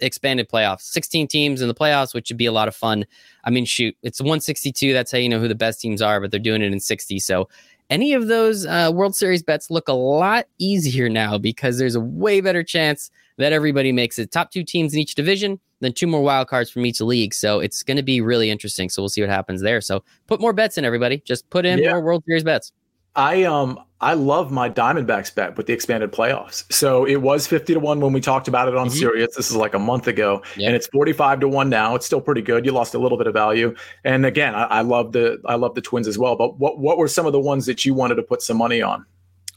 expanded 0.00 0.48
playoffs, 0.48 0.82
16 0.82 1.28
teams 1.28 1.60
in 1.60 1.68
the 1.68 1.74
playoffs, 1.74 2.14
which 2.14 2.30
would 2.30 2.36
be 2.36 2.46
a 2.46 2.52
lot 2.52 2.68
of 2.68 2.74
fun. 2.74 3.04
I 3.44 3.50
mean, 3.50 3.64
shoot, 3.64 3.96
it's 4.02 4.20
162. 4.20 4.92
That's 4.92 5.12
how 5.12 5.18
you 5.18 5.28
know 5.28 5.38
who 5.38 5.48
the 5.48 5.54
best 5.54 5.80
teams 5.80 6.02
are, 6.02 6.20
but 6.20 6.30
they're 6.30 6.40
doing 6.40 6.62
it 6.62 6.72
in 6.72 6.80
60. 6.80 7.18
So 7.20 7.48
any 7.90 8.12
of 8.12 8.26
those 8.26 8.66
uh, 8.66 8.90
World 8.92 9.16
Series 9.16 9.42
bets 9.42 9.70
look 9.70 9.88
a 9.88 9.92
lot 9.92 10.46
easier 10.58 11.08
now 11.08 11.38
because 11.38 11.78
there's 11.78 11.94
a 11.94 12.00
way 12.00 12.40
better 12.40 12.62
chance 12.62 13.10
that 13.38 13.52
everybody 13.52 13.92
makes 13.92 14.18
it. 14.18 14.30
Top 14.30 14.50
two 14.50 14.64
teams 14.64 14.92
in 14.92 15.00
each 15.00 15.14
division, 15.14 15.58
then 15.80 15.92
two 15.92 16.06
more 16.06 16.22
wild 16.22 16.48
cards 16.48 16.70
from 16.70 16.86
each 16.86 17.00
league. 17.00 17.34
So 17.34 17.60
it's 17.60 17.82
going 17.82 17.96
to 17.96 18.02
be 18.02 18.20
really 18.20 18.50
interesting. 18.50 18.88
So 18.88 19.02
we'll 19.02 19.08
see 19.08 19.20
what 19.20 19.30
happens 19.30 19.62
there. 19.62 19.80
So 19.80 20.02
put 20.26 20.40
more 20.40 20.52
bets 20.52 20.78
in, 20.78 20.84
everybody. 20.84 21.22
Just 21.24 21.48
put 21.50 21.64
in 21.64 21.78
yeah. 21.78 21.90
more 21.90 22.00
World 22.02 22.24
Series 22.26 22.44
bets. 22.44 22.72
I 23.16 23.42
um 23.42 23.80
I 24.00 24.14
love 24.14 24.52
my 24.52 24.70
Diamondbacks 24.70 25.34
bet 25.34 25.56
with 25.56 25.66
the 25.66 25.72
expanded 25.72 26.12
playoffs. 26.12 26.72
So 26.72 27.04
it 27.04 27.16
was 27.16 27.48
50 27.48 27.74
to 27.74 27.80
1 27.80 28.00
when 28.00 28.12
we 28.12 28.20
talked 28.20 28.46
about 28.46 28.68
it 28.68 28.76
on 28.76 28.86
mm-hmm. 28.86 28.96
Sirius. 28.96 29.34
This 29.34 29.50
is 29.50 29.56
like 29.56 29.74
a 29.74 29.78
month 29.78 30.06
ago. 30.06 30.40
Yep. 30.56 30.66
And 30.68 30.76
it's 30.76 30.86
45 30.86 31.40
to 31.40 31.48
1 31.48 31.68
now. 31.68 31.96
It's 31.96 32.06
still 32.06 32.20
pretty 32.20 32.42
good. 32.42 32.64
You 32.64 32.70
lost 32.70 32.94
a 32.94 32.98
little 32.98 33.18
bit 33.18 33.26
of 33.26 33.34
value. 33.34 33.74
And 34.04 34.24
again, 34.24 34.54
I, 34.54 34.64
I 34.64 34.80
love 34.82 35.12
the 35.12 35.40
I 35.46 35.56
love 35.56 35.74
the 35.74 35.80
twins 35.80 36.06
as 36.06 36.16
well. 36.16 36.36
But 36.36 36.58
what 36.60 36.78
what 36.78 36.96
were 36.96 37.08
some 37.08 37.26
of 37.26 37.32
the 37.32 37.40
ones 37.40 37.66
that 37.66 37.84
you 37.84 37.92
wanted 37.92 38.14
to 38.16 38.22
put 38.22 38.40
some 38.40 38.56
money 38.56 38.80
on? 38.80 39.04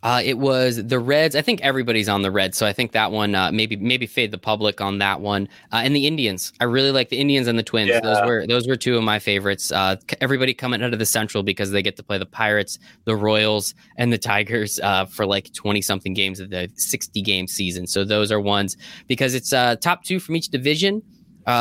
Uh, 0.03 0.21
it 0.23 0.39
was 0.39 0.83
the 0.83 0.97
Reds. 0.97 1.35
I 1.35 1.41
think 1.41 1.61
everybody's 1.61 2.09
on 2.09 2.23
the 2.23 2.31
Reds, 2.31 2.57
so 2.57 2.65
I 2.65 2.73
think 2.73 2.93
that 2.93 3.11
one 3.11 3.35
uh, 3.35 3.51
maybe 3.51 3.75
maybe 3.75 4.07
fade 4.07 4.31
the 4.31 4.37
public 4.39 4.81
on 4.81 4.97
that 4.97 5.21
one. 5.21 5.47
Uh, 5.71 5.81
and 5.83 5.95
the 5.95 6.07
Indians, 6.07 6.53
I 6.59 6.63
really 6.63 6.91
like 6.91 7.09
the 7.09 7.17
Indians 7.17 7.47
and 7.47 7.57
the 7.57 7.63
Twins. 7.63 7.89
Yeah. 7.89 7.99
Those 7.99 8.25
were 8.25 8.47
those 8.47 8.67
were 8.67 8.75
two 8.75 8.97
of 8.97 9.03
my 9.03 9.19
favorites. 9.19 9.71
Uh, 9.71 9.97
everybody 10.19 10.55
coming 10.55 10.81
out 10.81 10.93
of 10.93 10.97
the 10.97 11.05
Central 11.05 11.43
because 11.43 11.69
they 11.69 11.83
get 11.83 11.97
to 11.97 12.03
play 12.03 12.17
the 12.17 12.25
Pirates, 12.25 12.79
the 13.05 13.15
Royals, 13.15 13.75
and 13.95 14.11
the 14.11 14.17
Tigers 14.17 14.79
uh, 14.79 15.05
for 15.05 15.27
like 15.27 15.53
twenty 15.53 15.83
something 15.83 16.15
games 16.15 16.39
of 16.39 16.49
the 16.49 16.67
sixty 16.75 17.21
game 17.21 17.45
season. 17.45 17.85
So 17.85 18.03
those 18.03 18.31
are 18.31 18.41
ones 18.41 18.77
because 19.07 19.35
it's 19.35 19.53
uh, 19.53 19.75
top 19.75 20.03
two 20.03 20.19
from 20.19 20.35
each 20.35 20.49
division. 20.49 21.03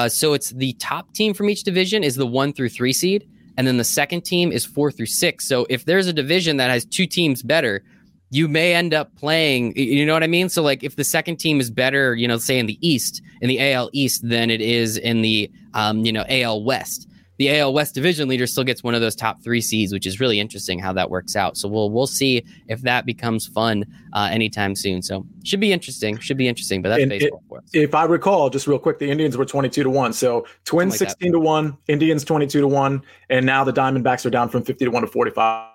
so 0.09 0.33
it's 0.33 0.51
the 0.51 0.73
top 0.75 1.13
team 1.13 1.35
from 1.35 1.51
each 1.51 1.63
division 1.65 2.03
is 2.03 2.17
the 2.17 2.27
one 2.27 2.55
through 2.55 2.71
three 2.71 2.95
seed, 2.95 3.29
and 3.59 3.67
then 3.67 3.77
the 3.77 3.85
second 3.85 4.23
team 4.23 4.51
is 4.51 4.65
four 4.65 4.91
through 4.91 5.07
six. 5.07 5.47
So 5.47 5.67
if 5.69 5.85
there's 5.85 6.07
a 6.07 6.13
division 6.15 6.57
that 6.57 6.71
has 6.71 6.87
two 6.87 7.07
teams 7.07 7.43
better 7.43 7.85
you 8.31 8.49
may 8.49 8.75
end 8.75 8.95
up 8.95 9.15
playing, 9.17 9.77
you 9.77 10.07
know 10.07 10.13
what 10.13 10.23
I 10.23 10.29
mean? 10.29 10.49
So, 10.49 10.63
like, 10.63 10.85
if 10.85 10.97
the 10.97 11.05
second 11.05 11.37
team 11.37 11.61
is 11.61 11.71
better, 11.71 12.15
you 12.15 12.29
know, 12.29 12.39
say 12.39 12.59
in 12.59 12.67
the 12.67 12.79
East, 12.87 13.23
in 13.41 13.49
the 13.49 13.73
AL 13.73 13.91
East, 13.93 14.29
than 14.29 14.51
it 14.51 14.61
is 14.61 14.97
in 14.97 15.23
the, 15.23 15.51
um, 15.75 16.05
you 16.05 16.13
know, 16.13 16.25
AL 16.29 16.63
West, 16.63 17.09
the 17.41 17.59
AL 17.59 17.73
West 17.73 17.95
division 17.95 18.29
leader 18.29 18.47
still 18.47 18.65
gets 18.65 18.83
one 18.85 18.95
of 18.95 19.01
those 19.01 19.17
top 19.17 19.43
three 19.43 19.63
seeds, 19.63 19.95
which 19.95 20.07
is 20.07 20.21
really 20.21 20.39
interesting 20.39 20.79
how 20.79 20.93
that 20.93 21.09
works 21.09 21.35
out. 21.35 21.57
So 21.57 21.69
we'll 21.69 21.91
we'll 21.91 22.07
see 22.07 22.45
if 22.69 22.83
that 22.83 23.07
becomes 23.07 23.47
fun 23.47 23.87
uh, 24.13 24.29
anytime 24.31 24.77
soon. 24.77 25.01
So 25.01 25.25
should 25.43 25.59
be 25.59 25.73
interesting. 25.73 26.19
Should 26.19 26.37
be 26.37 26.49
interesting. 26.49 26.83
But 26.83 26.91
that's 26.91 27.01
and 27.01 27.09
baseball 27.09 27.43
it, 27.43 27.49
for 27.49 27.59
us. 27.59 27.71
If 27.73 27.95
I 27.95 28.05
recall, 28.05 28.51
just 28.51 28.67
real 28.67 28.79
quick, 28.79 28.99
the 28.99 29.11
Indians 29.11 29.39
were 29.39 29.47
twenty 29.47 29.71
two 29.71 29.83
to 29.83 29.89
one. 29.89 30.13
So 30.13 30.47
Twins 30.67 30.93
like 30.93 30.99
sixteen 30.99 31.33
that. 31.33 31.39
to 31.39 31.41
one, 31.41 31.79
Indians 31.89 32.25
twenty 32.25 32.47
two 32.47 32.61
to 32.61 32.69
one, 32.69 33.03
and 33.31 33.47
now 33.47 33.65
the 33.65 33.73
Diamondbacks 33.73 34.27
are 34.27 34.31
down 34.31 34.51
from 34.51 34.63
fifty 34.63 34.85
to 34.85 34.91
one 34.91 35.01
to 35.01 35.09
forty 35.09 35.31
five 35.31 35.71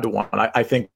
to 0.00 0.08
one. 0.08 0.28
I, 0.32 0.52
I 0.54 0.62
think 0.62 0.88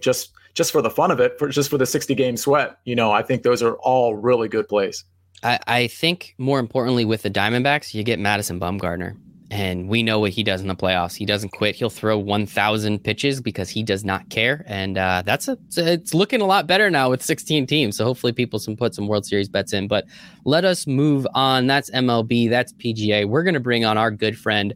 just 0.00 0.32
just 0.54 0.72
for 0.72 0.82
the 0.82 0.90
fun 0.90 1.10
of 1.10 1.20
it, 1.20 1.38
for 1.38 1.48
just 1.48 1.70
for 1.70 1.78
the 1.78 1.86
60 1.86 2.14
game 2.14 2.36
sweat. 2.36 2.78
You 2.84 2.96
know, 2.96 3.12
I 3.12 3.22
think 3.22 3.42
those 3.42 3.62
are 3.62 3.74
all 3.74 4.16
really 4.16 4.48
good 4.48 4.68
plays. 4.68 5.04
I, 5.42 5.58
I 5.66 5.86
think 5.86 6.34
more 6.38 6.58
importantly 6.58 7.04
with 7.04 7.22
the 7.22 7.30
Diamondbacks, 7.30 7.94
you 7.94 8.02
get 8.02 8.18
Madison 8.18 8.58
Bumgarner. 8.58 9.16
And 9.50 9.88
we 9.88 10.02
know 10.02 10.20
what 10.20 10.32
he 10.32 10.42
does 10.42 10.60
in 10.60 10.68
the 10.68 10.74
playoffs. 10.74 11.16
He 11.16 11.24
doesn't 11.24 11.50
quit. 11.50 11.74
He'll 11.74 11.88
throw 11.88 12.18
1,000 12.18 13.02
pitches 13.02 13.40
because 13.40 13.70
he 13.70 13.82
does 13.82 14.04
not 14.04 14.28
care. 14.28 14.62
And 14.66 14.98
uh, 14.98 15.22
that's 15.24 15.48
a, 15.48 15.56
it's 15.78 16.12
looking 16.12 16.42
a 16.42 16.44
lot 16.44 16.66
better 16.66 16.90
now 16.90 17.08
with 17.08 17.22
16 17.22 17.66
teams. 17.66 17.96
So 17.96 18.04
hopefully 18.04 18.32
people 18.32 18.60
can 18.60 18.76
put 18.76 18.94
some 18.94 19.08
World 19.08 19.24
Series 19.24 19.48
bets 19.48 19.72
in. 19.72 19.88
But 19.88 20.04
let 20.44 20.66
us 20.66 20.86
move 20.86 21.26
on. 21.32 21.66
That's 21.66 21.88
MLB. 21.92 22.50
That's 22.50 22.74
PGA. 22.74 23.26
We're 23.26 23.42
going 23.42 23.54
to 23.54 23.60
bring 23.60 23.86
on 23.86 23.96
our 23.96 24.10
good 24.10 24.38
friend, 24.38 24.74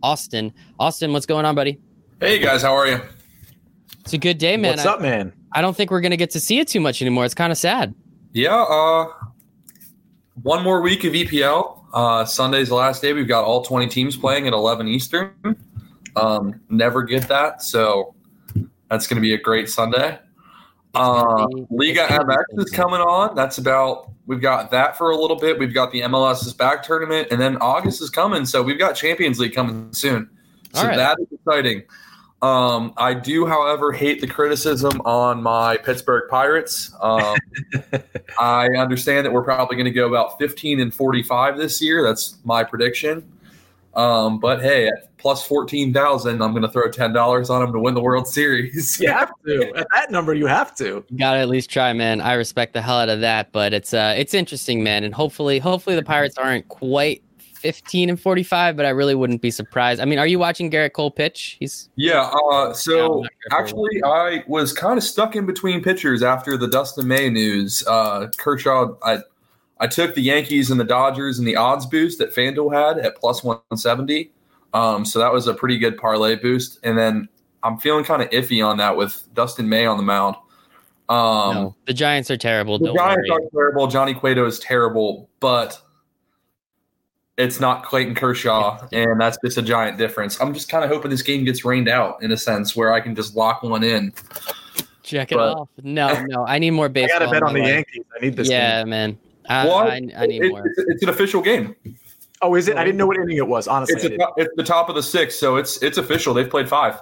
Austin. 0.00 0.52
Austin, 0.78 1.12
what's 1.12 1.26
going 1.26 1.44
on, 1.44 1.56
buddy? 1.56 1.80
Hey, 2.20 2.38
guys. 2.38 2.62
How 2.62 2.74
are 2.74 2.86
you? 2.86 3.00
It's 4.04 4.12
a 4.12 4.18
good 4.18 4.36
day, 4.36 4.58
man. 4.58 4.72
What's 4.72 4.84
up, 4.84 5.00
man? 5.00 5.32
I, 5.52 5.60
I 5.60 5.62
don't 5.62 5.74
think 5.74 5.90
we're 5.90 6.02
going 6.02 6.10
to 6.10 6.18
get 6.18 6.30
to 6.32 6.40
see 6.40 6.58
it 6.58 6.68
too 6.68 6.80
much 6.80 7.00
anymore. 7.00 7.24
It's 7.24 7.32
kind 7.32 7.50
of 7.50 7.56
sad. 7.56 7.94
Yeah. 8.32 8.54
Uh, 8.54 9.06
one 10.42 10.62
more 10.62 10.82
week 10.82 11.04
of 11.04 11.14
EPL. 11.14 11.86
Uh, 11.90 12.26
Sunday's 12.26 12.68
the 12.68 12.74
last 12.74 13.00
day. 13.00 13.14
We've 13.14 13.26
got 13.26 13.44
all 13.44 13.64
20 13.64 13.86
teams 13.86 14.14
playing 14.14 14.46
at 14.46 14.52
11 14.52 14.88
Eastern. 14.88 15.56
Um, 16.16 16.60
never 16.68 17.02
get 17.02 17.28
that. 17.28 17.62
So 17.62 18.14
that's 18.90 19.06
going 19.06 19.16
to 19.16 19.22
be 19.22 19.32
a 19.32 19.38
great 19.38 19.70
Sunday. 19.70 20.18
Uh, 20.94 21.46
Liga 21.70 22.06
MX 22.06 22.42
is 22.58 22.70
coming 22.70 23.00
on. 23.00 23.34
That's 23.34 23.56
about, 23.56 24.10
we've 24.26 24.42
got 24.42 24.70
that 24.70 24.98
for 24.98 25.12
a 25.12 25.16
little 25.16 25.38
bit. 25.38 25.58
We've 25.58 25.72
got 25.72 25.92
the 25.92 26.02
MLS 26.02 26.44
is 26.44 26.52
back 26.52 26.82
tournament, 26.82 27.28
and 27.30 27.40
then 27.40 27.56
August 27.56 28.02
is 28.02 28.10
coming. 28.10 28.44
So 28.44 28.62
we've 28.62 28.78
got 28.78 28.92
Champions 28.96 29.38
League 29.40 29.54
coming 29.54 29.90
soon. 29.94 30.28
So 30.74 30.86
right. 30.86 30.96
that 30.96 31.18
is 31.20 31.26
exciting. 31.32 31.84
Um, 32.44 32.92
I 32.98 33.14
do, 33.14 33.46
however, 33.46 33.90
hate 33.90 34.20
the 34.20 34.26
criticism 34.26 35.00
on 35.06 35.42
my 35.42 35.78
Pittsburgh 35.78 36.28
Pirates. 36.28 36.94
Um, 37.00 37.38
I 38.38 38.68
understand 38.76 39.24
that 39.24 39.32
we're 39.32 39.42
probably 39.42 39.76
going 39.76 39.86
to 39.86 39.90
go 39.90 40.06
about 40.06 40.38
15 40.38 40.78
and 40.78 40.94
45 40.94 41.56
this 41.56 41.80
year. 41.80 42.02
That's 42.02 42.36
my 42.44 42.62
prediction. 42.62 43.26
Um, 43.94 44.40
but 44.40 44.60
hey, 44.60 44.88
at 44.88 45.16
plus 45.16 45.46
14,000, 45.46 46.42
I'm 46.42 46.50
going 46.50 46.60
to 46.60 46.68
throw 46.68 46.90
$10 46.90 47.48
on 47.48 47.62
them 47.62 47.72
to 47.72 47.80
win 47.80 47.94
the 47.94 48.02
World 48.02 48.28
Series. 48.28 49.00
you 49.00 49.10
have 49.10 49.32
to. 49.46 49.72
At 49.76 49.86
that 49.94 50.10
number, 50.10 50.34
you 50.34 50.44
have 50.46 50.74
to. 50.76 51.02
Got 51.16 51.34
to 51.34 51.38
at 51.38 51.48
least 51.48 51.70
try, 51.70 51.94
man. 51.94 52.20
I 52.20 52.34
respect 52.34 52.74
the 52.74 52.82
hell 52.82 52.98
out 52.98 53.08
of 53.08 53.20
that, 53.20 53.52
but 53.52 53.72
it's 53.72 53.94
uh 53.94 54.14
it's 54.18 54.34
interesting, 54.34 54.82
man, 54.82 55.04
and 55.04 55.14
hopefully 55.14 55.60
hopefully 55.60 55.96
the 55.96 56.02
Pirates 56.02 56.36
aren't 56.36 56.68
quite 56.68 57.22
15 57.64 58.10
and 58.10 58.20
45, 58.20 58.76
but 58.76 58.84
I 58.84 58.90
really 58.90 59.14
wouldn't 59.14 59.40
be 59.40 59.50
surprised. 59.50 59.98
I 59.98 60.04
mean, 60.04 60.18
are 60.18 60.26
you 60.26 60.38
watching 60.38 60.70
Gerrit 60.70 60.92
Cole 60.92 61.10
pitch? 61.10 61.56
He's 61.58 61.88
yeah. 61.96 62.30
Uh, 62.52 62.74
so 62.74 63.22
sure 63.22 63.28
actually, 63.58 64.02
I 64.04 64.44
was 64.46 64.74
kind 64.74 64.98
of 64.98 65.02
stuck 65.02 65.34
in 65.34 65.46
between 65.46 65.82
pitchers 65.82 66.22
after 66.22 66.58
the 66.58 66.68
Dustin 66.68 67.08
May 67.08 67.30
news. 67.30 67.82
Uh, 67.86 68.26
Kershaw, 68.36 68.96
I 69.02 69.20
I 69.80 69.86
took 69.86 70.14
the 70.14 70.20
Yankees 70.20 70.70
and 70.70 70.78
the 70.78 70.84
Dodgers 70.84 71.38
and 71.38 71.48
the 71.48 71.56
odds 71.56 71.86
boost 71.86 72.18
that 72.18 72.34
FanDuel 72.34 72.74
had 72.74 72.98
at 72.98 73.16
plus 73.16 73.42
170. 73.42 74.30
Um, 74.74 75.06
so 75.06 75.18
that 75.20 75.32
was 75.32 75.46
a 75.46 75.54
pretty 75.54 75.78
good 75.78 75.96
parlay 75.96 76.36
boost. 76.36 76.80
And 76.82 76.98
then 76.98 77.30
I'm 77.62 77.78
feeling 77.78 78.04
kind 78.04 78.20
of 78.20 78.28
iffy 78.28 78.62
on 78.62 78.76
that 78.76 78.94
with 78.94 79.26
Dustin 79.32 79.70
May 79.70 79.86
on 79.86 79.96
the 79.96 80.02
mound. 80.02 80.36
Um, 81.08 81.54
no, 81.54 81.76
the 81.86 81.94
Giants 81.94 82.30
are 82.30 82.36
terrible. 82.36 82.78
The 82.78 82.92
Giants 82.92 83.30
worry. 83.30 83.42
are 83.46 83.50
terrible. 83.54 83.86
Johnny 83.86 84.12
Cueto 84.12 84.44
is 84.44 84.58
terrible, 84.58 85.30
but 85.40 85.80
it's 87.36 87.58
not 87.58 87.84
Clayton 87.84 88.14
Kershaw, 88.14 88.86
and 88.92 89.20
that's 89.20 89.36
just 89.44 89.58
a 89.58 89.62
giant 89.62 89.98
difference. 89.98 90.40
I'm 90.40 90.54
just 90.54 90.68
kind 90.68 90.84
of 90.84 90.90
hoping 90.90 91.10
this 91.10 91.22
game 91.22 91.44
gets 91.44 91.64
rained 91.64 91.88
out 91.88 92.22
in 92.22 92.32
a 92.32 92.36
sense 92.36 92.76
where 92.76 92.92
I 92.92 93.00
can 93.00 93.14
just 93.14 93.34
lock 93.34 93.62
one 93.62 93.82
in. 93.82 94.12
Check 95.02 95.32
it 95.32 95.36
but, 95.36 95.56
off. 95.56 95.68
No, 95.82 96.24
no, 96.28 96.46
I 96.46 96.58
need 96.58 96.70
more 96.70 96.88
baseball. 96.90 97.16
I 97.16 97.24
got 97.24 97.26
to 97.26 97.32
bet 97.32 97.42
on 97.42 97.54
the 97.54 97.60
life. 97.60 97.68
Yankees. 97.68 98.04
I 98.16 98.24
need 98.24 98.36
this. 98.36 98.48
Yeah, 98.48 98.80
game. 98.80 98.90
man. 98.90 99.18
I, 99.48 99.68
I, 99.68 99.86
I, 100.16 100.26
need 100.26 100.42
it, 100.42 100.50
more. 100.50 100.66
It's, 100.66 100.78
it's, 100.78 101.02
an 101.02 101.10
official 101.10 101.42
game. 101.42 101.76
Oh, 102.40 102.54
is 102.54 102.68
it? 102.68 102.76
I 102.76 102.84
didn't 102.84 102.96
know 102.96 103.06
what 103.06 103.18
inning 103.18 103.36
it 103.36 103.46
was. 103.46 103.68
Honestly, 103.68 103.96
it's, 103.96 104.22
a, 104.22 104.28
it's 104.36 104.54
the 104.56 104.62
top 104.62 104.88
of 104.88 104.94
the 104.94 105.02
sixth, 105.02 105.38
so 105.38 105.56
it's 105.56 105.82
it's 105.82 105.98
official. 105.98 106.32
They've 106.32 106.48
played 106.48 106.68
five. 106.68 107.00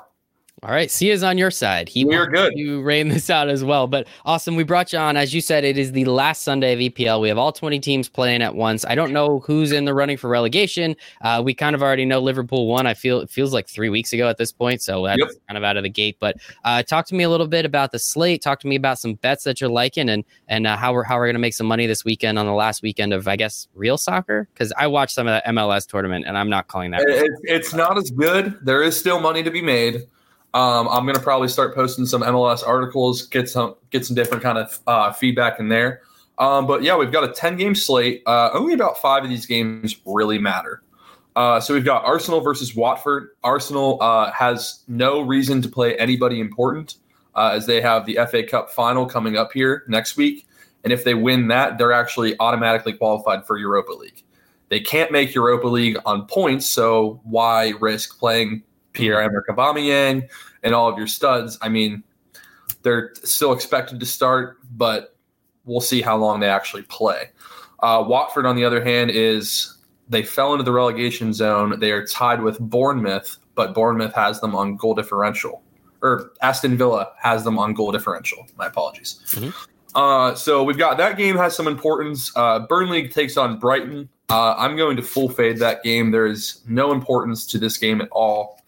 All 0.65 0.71
right, 0.71 0.89
Sia's 0.89 1.25
on 1.25 1.39
your 1.39 1.51
side. 1.51 1.89
He 1.89 2.05
we 2.05 2.15
are 2.15 2.29
good. 2.29 2.53
You 2.55 2.83
rain 2.83 3.09
this 3.09 3.29
out 3.31 3.49
as 3.49 3.65
well. 3.65 3.89
But 3.89 4.07
awesome, 4.25 4.55
we 4.55 4.63
brought 4.63 4.93
you 4.93 4.99
on. 5.01 5.17
As 5.17 5.35
you 5.35 5.41
said, 5.41 5.65
it 5.65 5.77
is 5.77 5.91
the 5.91 6.05
last 6.05 6.43
Sunday 6.43 6.73
of 6.73 6.79
EPL. 6.79 7.21
We 7.21 7.29
have 7.31 7.37
all 7.37 7.51
20 7.51 7.81
teams 7.81 8.09
playing 8.09 8.43
at 8.43 8.55
once. 8.55 8.85
I 8.85 8.95
don't 8.95 9.13
know 9.13 9.41
who's 9.41 9.73
in 9.73 9.87
the 9.87 9.93
running 9.93 10.17
for 10.17 10.31
relegation. 10.31 10.95
Uh, 11.21 11.43
we 11.45 11.53
kind 11.53 11.75
of 11.75 11.83
already 11.83 12.05
know 12.05 12.21
Liverpool 12.21 12.69
won. 12.69 12.87
I 12.87 12.95
feel 12.95 13.19
it 13.19 13.29
feels 13.29 13.53
like 13.53 13.67
three 13.67 13.89
weeks 13.89 14.13
ago 14.13 14.29
at 14.29 14.39
this 14.39 14.53
point, 14.53 14.83
so 14.83 15.05
that's 15.05 15.19
yep. 15.19 15.31
kind 15.49 15.59
of 15.59 15.65
out 15.65 15.77
of 15.77 15.83
the 15.83 15.89
gate. 15.89 16.19
But 16.21 16.37
uh, 16.65 16.85
talk 16.85 17.07
to 17.07 17.17
me 17.17 17.25
a 17.25 17.29
little 17.29 17.49
bit 17.49 17.65
about 17.65 17.91
the 17.91 17.99
slate. 17.99 18.41
Talk 18.41 18.61
to 18.61 18.69
me 18.69 18.77
about 18.77 19.01
some 19.01 19.15
bets 19.15 19.43
that 19.43 19.61
you're 19.61 19.69
liking, 19.69 20.09
and 20.09 20.25
and 20.47 20.69
uh, 20.69 20.77
how 20.77 20.93
we're 20.93 21.03
how 21.03 21.17
we're 21.17 21.27
going 21.27 21.35
to 21.35 21.41
make 21.41 21.55
some 21.55 21.67
money 21.67 21.89
this 21.89 22.05
weekend 22.05 22.39
on 22.39 22.47
the 22.47 22.53
last 22.53 22.83
weekend 22.83 23.13
of 23.13 23.27
I 23.27 23.35
guess 23.35 23.67
real 23.75 23.99
soccer 23.99 24.47
because 24.55 24.73
I 24.79 24.87
watched 24.87 25.17
some 25.17 25.27
of 25.27 25.43
the 25.43 25.51
MLS 25.51 25.89
tournament, 25.89 26.25
and 26.29 26.39
I'm 26.39 26.49
not 26.49 26.69
calling 26.69 26.93
that. 26.93 27.01
It, 27.01 27.33
it's 27.43 27.75
not 27.75 27.99
as 27.99 28.13
good. 28.13 28.61
There 28.63 28.85
is 28.85 28.97
still 28.97 29.19
money 29.19 29.43
to 29.43 29.51
be 29.51 29.61
made. 29.61 30.07
Um, 30.55 30.89
I'm 30.89 31.07
gonna 31.07 31.21
probably 31.21 31.49
start 31.49 31.75
posting 31.75 32.07
some 32.07 32.23
MLS 32.23 32.67
articles, 32.67 33.23
get 33.23 33.49
some 33.49 33.75
get 33.91 34.05
some 34.05 34.15
different 34.15 34.43
kind 34.43 34.59
of 34.59 34.81
uh, 34.87 35.13
feedback 35.13 35.59
in 35.59 35.69
there. 35.69 36.03
Um, 36.39 36.67
but 36.67 36.83
yeah, 36.83 36.97
we've 36.97 37.13
got 37.13 37.25
a 37.25 37.33
10 37.33 37.57
game 37.57 37.75
slate. 37.75 38.23
Uh, 38.27 38.51
only 38.53 38.75
about 38.75 38.99
five 38.99 39.23
of 39.23 39.31
these 39.31 39.47
games 39.47 39.97
really 40.05 40.39
matter. 40.39 40.83
Uh, 41.37 41.61
so 41.61 41.73
we've 41.73 41.85
got 41.85 42.05
Arsenal 42.05 42.41
versus 42.41 42.75
Watford. 42.75 43.31
Arsenal 43.43 43.99
uh, 44.03 44.31
has 44.33 44.81
no 44.89 45.21
reason 45.21 45.63
to 45.63 45.69
play 45.69 45.97
anybody 45.97 46.41
important 46.41 46.97
uh, 47.35 47.53
as 47.55 47.67
they 47.67 47.81
have 47.81 48.05
the 48.07 48.19
FA 48.31 48.43
Cup 48.43 48.71
final 48.71 49.07
coming 49.07 49.37
up 49.37 49.53
here 49.53 49.85
next 49.89 50.17
week. 50.17 50.47
And 50.85 50.93
if 50.93 51.05
they 51.05 51.15
win 51.15 51.49
that, 51.49 51.79
they're 51.79 51.93
actually 51.93 52.35
automatically 52.41 52.93
qualified 52.93 53.47
for 53.47 53.57
Europa 53.57 53.93
League. 53.93 54.23
They 54.69 54.81
can't 54.81 55.13
make 55.13 55.35
Europa 55.35 55.69
League 55.69 55.97
on 56.05 56.27
points, 56.27 56.67
so 56.67 57.21
why 57.25 57.75
risk 57.81 58.19
playing 58.19 58.63
Pierre 58.93 59.21
Emerick 59.21 59.47
Aubameyang, 59.49 60.29
and 60.63 60.75
all 60.75 60.89
of 60.89 60.99
your 60.99 61.07
studs. 61.07 61.59
I 61.63 61.69
mean, 61.69 62.03
they're 62.83 63.13
still 63.23 63.53
expected 63.53 64.01
to 64.01 64.07
start, 64.07 64.59
but 64.77 65.17
we'll 65.65 65.81
see 65.81 66.03
how 66.03 66.17
long 66.17 66.41
they 66.41 66.49
actually 66.49 66.83
play. 66.83 67.31
Uh, 67.81 68.05
Watford, 68.07 68.47
on 68.47 68.57
the 68.57 68.65
other 68.65 68.83
hand, 68.83 69.11
is 69.11 69.77
they 70.09 70.23
fell 70.23 70.53
into 70.53 70.65
the 70.65 70.73
relegation 70.73 71.33
zone. 71.33 71.79
They 71.81 71.91
are 71.91 72.07
tied 72.07 72.43
with 72.43 72.59
Bournemouth, 72.59 73.39
but 73.55 73.75
Bournemouth 73.75 74.15
has 74.15 74.41
them 74.41 74.55
on 74.55 74.77
goal 74.77 74.95
differential, 74.95 75.63
or 76.01 76.33
Aston 76.43 76.77
Villa 76.77 77.13
has 77.21 77.45
them 77.45 77.59
on 77.59 77.75
goal 77.75 77.93
differential. 77.93 78.47
My 78.57 78.67
apologies. 78.67 79.21
Mm-hmm. 79.29 79.51
Uh, 79.95 80.35
so 80.35 80.63
we've 80.63 80.79
got 80.79 80.97
that 80.97 81.17
game 81.17 81.37
has 81.37 81.55
some 81.55 81.69
importance. 81.69 82.33
Uh, 82.35 82.61
Burnley 82.61 83.09
takes 83.09 83.37
on 83.37 83.59
Brighton. 83.59 84.09
Uh, 84.31 84.55
I'm 84.57 84.77
going 84.77 84.97
to 84.97 85.03
full 85.03 85.29
fade 85.29 85.59
that 85.59 85.83
game. 85.83 86.11
There 86.11 86.27
is 86.27 86.63
no 86.67 86.93
importance 86.93 87.45
to 87.49 87.59
this 87.59 87.77
game 87.77 88.01
at 88.01 88.09
all. 88.11 88.62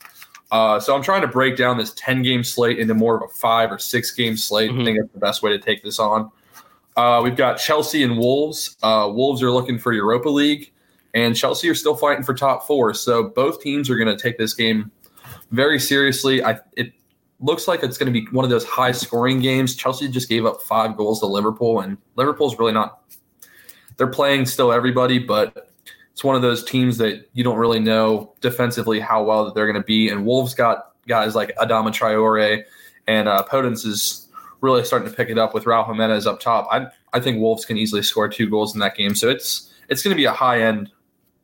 Uh, 0.51 0.79
so 0.79 0.95
I'm 0.95 1.03
trying 1.03 1.23
to 1.23 1.29
break 1.29 1.57
down 1.57 1.79
this 1.79 1.93
10 1.95 2.23
game 2.23 2.45
slate 2.45 2.79
into 2.79 2.95
more 2.95 3.17
of 3.17 3.23
a 3.23 3.35
five 3.35 3.73
or 3.73 3.79
six 3.79 4.11
game 4.13 4.37
slate. 4.37 4.71
Mm-hmm. 4.71 4.81
I 4.81 4.85
think 4.85 4.99
that's 5.01 5.13
the 5.13 5.19
best 5.19 5.43
way 5.43 5.51
to 5.51 5.59
take 5.59 5.83
this 5.83 5.99
on. 5.99 6.31
Uh, 6.97 7.21
we've 7.25 7.37
got 7.37 7.59
Chelsea 7.59 8.03
and 8.03 8.17
Wolves. 8.19 8.77
Uh, 8.83 9.11
Wolves 9.13 9.43
are 9.43 9.51
looking 9.51 9.79
for 9.79 9.93
Europa 9.93 10.29
League, 10.29 10.73
and 11.13 11.35
Chelsea 11.35 11.69
are 11.69 11.75
still 11.75 11.97
fighting 11.97 12.23
for 12.23 12.35
top 12.35 12.67
four. 12.67 12.95
So 12.95 13.31
both 13.31 13.61
teams 13.61 13.91
are 13.91 13.97
going 13.97 14.17
to 14.17 14.23
take 14.23 14.39
this 14.39 14.55
game 14.55 14.93
very 15.51 15.81
seriously. 15.81 16.45
I, 16.45 16.61
it 16.77 16.93
looks 17.41 17.67
like 17.67 17.83
it's 17.83 17.99
going 17.99 18.13
to 18.13 18.21
be 18.21 18.27
one 18.31 18.45
of 18.45 18.51
those 18.51 18.65
high 18.65 18.93
scoring 18.93 19.41
games. 19.41 19.75
Chelsea 19.75 20.09
just 20.09 20.29
gave 20.29 20.47
up 20.47 20.63
five 20.63 20.97
goals 20.97 21.21
to 21.21 21.27
Liverpool, 21.27 21.81
and 21.81 21.99
Liverpool's 22.17 22.59
really 22.59 22.73
not. 22.73 23.01
They're 23.97 24.07
playing 24.07 24.47
still 24.47 24.73
everybody, 24.73 25.19
but 25.19 25.71
it's 26.15 26.23
one 26.23 26.37
of 26.37 26.43
those 26.43 26.65
teams 26.65 26.97
that 26.99 27.29
you 27.33 27.43
don't 27.43 27.59
really 27.59 27.81
know 27.81 28.33
defensively 28.41 29.01
how 29.01 29.25
well 29.25 29.45
that 29.45 29.57
they're 29.57 29.67
going 29.67 29.81
to 29.81 29.85
be. 29.85 30.09
And 30.09 30.25
Wolves 30.25 30.55
got 30.55 30.93
guys 31.09 31.35
like 31.35 31.53
Adama 31.57 31.89
Traore 31.89 32.63
and 33.09 33.29
uh, 33.29 33.45
Podence 33.51 33.85
is 33.85 34.29
really 34.61 34.85
starting 34.85 35.11
to 35.11 35.15
pick 35.15 35.29
it 35.29 35.39
up 35.39 35.55
with 35.55 35.65
Raul 35.65 35.85
Jimenez 35.85 36.25
up 36.29 36.39
top. 36.39 36.69
I 36.71 36.87
I 37.13 37.19
think 37.19 37.41
Wolves 37.41 37.65
can 37.65 37.77
easily 37.77 38.03
score 38.03 38.29
two 38.29 38.49
goals 38.49 38.75
in 38.75 38.81
that 38.81 38.97
game. 38.97 39.17
So 39.17 39.29
it's 39.29 39.75
it's 39.89 40.05
going 40.05 40.15
to 40.15 40.17
be 40.17 40.25
a 40.25 40.33
high 40.33 40.63
end, 40.63 40.89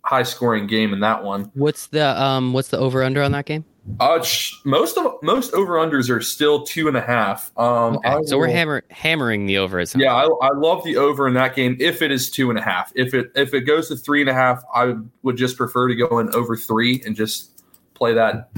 high 0.05 0.23
scoring 0.23 0.69
game 0.69 0.93
in 0.93 1.01
that 1.01 1.25
one. 1.25 1.51
What's 1.55 1.89
the 1.89 2.23
um 2.23 2.53
what's 2.53 2.69
the 2.69 2.79
over 2.79 3.03
under 3.03 3.25
on 3.25 3.33
that 3.33 3.47
game? 3.47 3.65
Uh, 3.99 4.25
most 4.65 4.97
of 4.97 5.15
most 5.23 5.53
over 5.55 5.75
unders 5.75 6.11
are 6.11 6.21
still 6.21 6.63
two 6.65 6.89
and 6.89 6.97
a 6.97 7.01
half. 7.01 7.51
Um, 7.59 7.97
okay. 7.97 8.19
so 8.25 8.37
we're 8.39 8.49
hammer, 8.49 8.85
hammering 8.91 9.47
the 9.47 9.59
over. 9.59 9.83
Yeah, 9.97 10.15
I, 10.15 10.25
I, 10.25 10.51
love 10.55 10.85
the 10.85 10.97
over 10.97 11.27
in 11.27 11.35
that 11.35 11.57
game 11.57 11.77
if 11.81 12.03
it 12.03 12.11
is 12.11 12.31
two 12.31 12.51
and 12.51 12.59
a 12.59 12.63
half. 12.63 12.93
If 12.95 13.15
it 13.15 13.33
if 13.35 13.55
it 13.55 13.63
goes 13.63 13.89
to 13.89 13.97
three 13.97 14.21
and 14.21 14.29
a 14.29 14.35
half, 14.35 14.63
I 14.75 14.95
would 15.23 15.37
just 15.37 15.57
prefer 15.57 15.89
to 15.89 15.95
go 15.95 16.19
in 16.19 16.33
over 16.35 16.57
three 16.57 17.03
and 17.05 17.17
just 17.17 17.63
play 17.95 18.15
that 18.15 18.51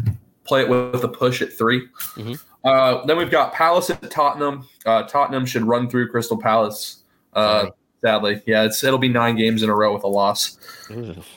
play 0.45 0.63
it 0.63 0.69
with 0.69 1.03
a 1.05 1.09
push 1.09 1.41
at 1.41 1.53
3 1.53 1.87
mm-hmm. 1.87 2.35
uh, 2.65 3.05
then 3.07 3.17
we've 3.17 3.31
got 3.31 3.53
Palace 3.53 3.91
at 3.91 4.11
Tottenham. 4.11 4.69
Uh, 4.85 5.05
Tottenham 5.05 5.47
should 5.47 5.63
run 5.63 5.89
through 5.89 6.09
Crystal 6.09 6.37
Palace. 6.37 7.05
Uh, 7.33 7.67
sadly, 8.03 8.43
yeah, 8.47 8.65
it's 8.65 8.83
it'll 8.85 8.99
be 8.99 9.09
nine 9.09 9.37
games 9.37 9.63
in 9.63 9.71
a 9.71 9.75
row 9.75 9.95
with 9.95 10.05
a 10.05 10.09
loss. 10.09 10.59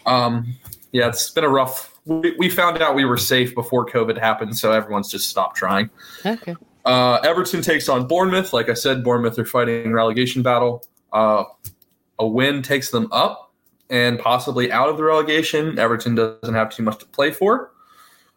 Um, 0.05 0.55
yeah, 0.91 1.07
it's 1.07 1.29
been 1.29 1.43
a 1.43 1.49
rough 1.49 1.94
we, 2.05 2.35
we 2.37 2.49
found 2.49 2.81
out 2.81 2.95
we 2.95 3.05
were 3.05 3.17
safe 3.17 3.53
before 3.55 3.85
COVID 3.85 4.17
happened, 4.17 4.57
so 4.57 4.71
everyone's 4.71 5.09
just 5.09 5.29
stopped 5.29 5.57
trying. 5.57 5.89
Okay. 6.25 6.55
Uh, 6.85 7.15
Everton 7.23 7.61
takes 7.61 7.89
on 7.89 8.07
Bournemouth. 8.07 8.53
Like 8.53 8.69
I 8.69 8.75
said, 8.75 9.03
Bournemouth 9.03 9.39
are 9.39 9.45
fighting 9.45 9.91
relegation 9.91 10.43
battle. 10.43 10.85
Uh, 11.11 11.45
a 12.19 12.27
win 12.27 12.61
takes 12.61 12.91
them 12.91 13.07
up 13.11 13.53
and 13.89 14.19
possibly 14.19 14.71
out 14.71 14.89
of 14.89 14.97
the 14.97 15.03
relegation. 15.03 15.79
Everton 15.79 16.15
doesn't 16.15 16.53
have 16.53 16.69
too 16.69 16.83
much 16.83 16.99
to 16.99 17.05
play 17.05 17.31
for. 17.31 17.71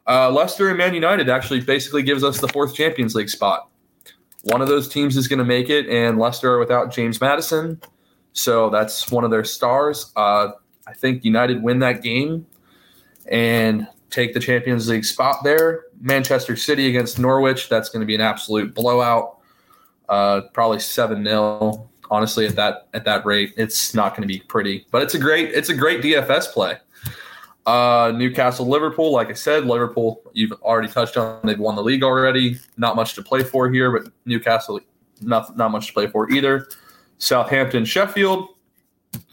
Uh, 0.07 0.31
Leicester 0.31 0.69
and 0.69 0.79
Man 0.79 0.95
United 0.95 1.29
actually 1.29 1.61
basically 1.61 2.03
gives 2.03 2.25
us 2.25 2.41
the 2.41 2.49
fourth 2.49 2.75
Champions 2.75 3.15
League 3.15 3.29
spot. 3.29 3.69
One 4.45 4.63
of 4.63 4.69
those 4.69 4.89
teams 4.89 5.17
is 5.17 5.29
going 5.29 5.41
to 5.41 5.45
make 5.45 5.69
it, 5.69 5.87
and 5.89 6.19
Leicester 6.19 6.55
are 6.55 6.59
without 6.59 6.91
James 6.91 7.21
Maddison, 7.21 7.79
so 8.33 8.71
that's 8.71 9.11
one 9.11 9.25
of 9.25 9.31
their 9.31 9.45
stars. 9.45 10.11
Uh, 10.17 10.53
I 10.87 10.95
think 10.95 11.25
United 11.25 11.63
win 11.63 11.81
that 11.81 12.03
game 12.03 12.47
and 13.29 13.87
take 14.11 14.35
the 14.35 14.41
Champions 14.41 14.89
League 14.89 15.05
spot 15.05 15.45
there. 15.45 15.85
Manchester 16.01 16.57
City 16.57 16.89
against 16.89 17.19
Norwich, 17.19 17.69
that's 17.69 17.89
going 17.89 18.01
to 18.01 18.07
be 18.07 18.15
an 18.15 18.21
absolute 18.21 18.75
blowout. 18.75 19.39
Uh, 20.09 20.43
probably 20.53 20.81
seven 20.81 21.25
0 21.25 21.91
Honestly, 22.11 22.47
at 22.47 22.57
that 22.57 22.89
at 22.95 23.05
that 23.05 23.27
rate, 23.27 23.53
it's 23.59 23.95
not 23.95 24.17
going 24.17 24.27
to 24.27 24.33
be 24.33 24.41
pretty. 24.41 24.87
But 24.91 25.03
it's 25.03 25.15
a 25.15 25.19
great 25.19 25.51
it's 25.51 25.69
a 25.69 25.75
great 25.75 26.03
DFS 26.03 26.47
play. 26.53 26.79
Uh, 27.67 28.13
Newcastle, 28.17 28.67
Liverpool. 28.67 29.13
Like 29.13 29.29
I 29.29 29.35
said, 29.35 29.67
Liverpool. 29.67 30.23
You've 30.33 30.53
already 30.63 30.89
touched 30.89 31.19
on. 31.19 31.41
They've 31.45 31.59
won 31.59 31.77
the 31.77 31.83
league 31.83 32.03
already. 32.03 32.59
Not 32.79 32.97
much 32.97 33.13
to 33.15 33.23
play 33.23 33.43
for 33.43 33.69
here, 33.69 33.91
but 33.91 34.11
Newcastle, 34.25 34.81
not 35.21 35.55
not 35.59 35.71
much 35.71 35.89
to 35.89 35.93
play 35.93 36.07
for 36.07 36.31
either. 36.31 36.69
Southampton, 37.19 37.85
Sheffield. 37.85 38.49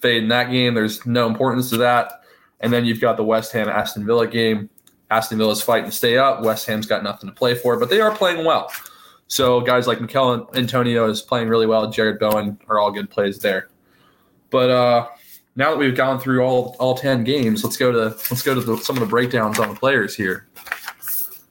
Fade 0.01 0.23
in 0.23 0.29
that 0.29 0.51
game. 0.51 0.73
There's 0.73 1.05
no 1.05 1.27
importance 1.27 1.69
to 1.69 1.77
that. 1.77 2.24
And 2.61 2.71
then 2.71 2.85
you've 2.85 3.01
got 3.01 3.17
the 3.17 3.23
West 3.23 3.51
Ham 3.53 3.67
Aston 3.69 4.05
Villa 4.05 4.27
game. 4.27 4.69
Aston 5.11 5.37
Villa's 5.37 5.61
fighting 5.61 5.89
to 5.89 5.95
stay 5.95 6.17
up. 6.17 6.41
West 6.43 6.65
Ham's 6.67 6.85
got 6.85 7.03
nothing 7.03 7.29
to 7.29 7.35
play 7.35 7.55
for, 7.55 7.79
but 7.79 7.89
they 7.89 8.01
are 8.01 8.15
playing 8.15 8.45
well. 8.45 8.71
So 9.27 9.61
guys 9.61 9.87
like 9.87 9.99
Michail 10.01 10.49
Antonio 10.55 11.09
is 11.09 11.21
playing 11.21 11.49
really 11.49 11.65
well. 11.65 11.87
Jarrod 11.91 12.19
Bowen 12.19 12.59
are 12.67 12.79
all 12.79 12.91
good 12.91 13.09
plays 13.09 13.39
there. 13.39 13.69
But 14.49 14.69
uh, 14.69 15.07
now 15.55 15.71
that 15.71 15.77
we've 15.77 15.95
gone 15.95 16.19
through 16.19 16.41
all 16.41 16.75
all 16.79 16.95
ten 16.95 17.23
games, 17.23 17.63
let's 17.63 17.77
go 17.77 17.91
to 17.91 18.15
let's 18.29 18.41
go 18.41 18.53
to 18.53 18.61
the, 18.61 18.77
some 18.77 18.95
of 18.95 18.99
the 18.99 19.07
breakdowns 19.07 19.59
on 19.59 19.69
the 19.69 19.75
players 19.75 20.15
here. 20.15 20.47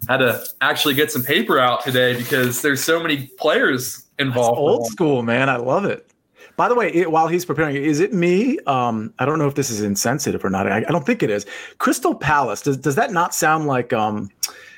had 0.09 0.19
to 0.19 0.45
actually 0.61 0.95
get 0.95 1.11
some 1.11 1.23
paper 1.23 1.59
out 1.59 1.85
today 1.85 2.17
because 2.17 2.63
there's 2.63 2.83
so 2.83 3.01
many 3.01 3.29
players 3.39 4.07
involved. 4.19 4.57
That's 4.57 4.61
old 4.61 4.87
school, 4.87 5.23
man. 5.23 5.49
I 5.49 5.57
love 5.57 5.85
it. 5.85 6.11
By 6.57 6.69
the 6.69 6.75
way, 6.75 6.93
it, 6.93 7.11
while 7.11 7.27
he's 7.27 7.45
preparing, 7.45 7.77
is 7.77 8.01
it 8.01 8.13
me? 8.13 8.59
Um, 8.67 9.13
I 9.19 9.25
don't 9.25 9.39
know 9.39 9.49
if 9.49 9.57
this 9.57 9.71
is 9.71 9.81
insensitive 9.81 10.45
or 10.45 10.51
not. 10.51 10.71
I, 10.71 10.79
I, 10.79 10.93
don't 10.93 11.05
think 11.05 11.23
it 11.23 11.31
is. 11.31 11.47
Crystal 11.79 12.15
Palace. 12.15 12.63
Does 12.63 12.77
does 12.77 12.95
that 12.95 13.13
not 13.13 13.35
sound 13.35 13.67
like 13.67 13.93
um, 13.93 14.31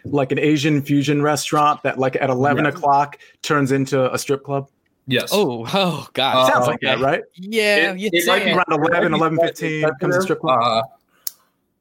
like 0.05 0.33
an 0.33 0.39
Asian 0.39 0.81
fusion 0.81 1.20
restaurant 1.20 1.83
that 1.83 1.99
like 1.99 2.16
at 2.16 2.31
eleven 2.31 2.64
yeah. 2.64 2.70
o'clock 2.70 3.18
turns 3.43 3.72
into 3.72 4.12
a 4.12 4.18
strip 4.18 4.43
club? 4.43 4.68
Yes. 5.07 5.31
Oh, 5.33 5.66
oh 5.72 6.09
God. 6.14 6.37
Uh, 6.37 6.53
Sounds 6.53 6.66
like 6.66 6.81
that, 6.81 6.99
right? 6.99 7.22
Yeah. 7.35 7.93
It, 7.93 8.11
it 8.12 8.27
might 8.27 8.45
be 8.45 8.51
around 8.51 8.66
11, 8.68 9.14
11 9.14 9.39
15 9.39 9.89
comes 10.01 10.16
a 10.16 10.22
strip 10.22 10.41
club. 10.41 10.59
Uh, 10.61 10.83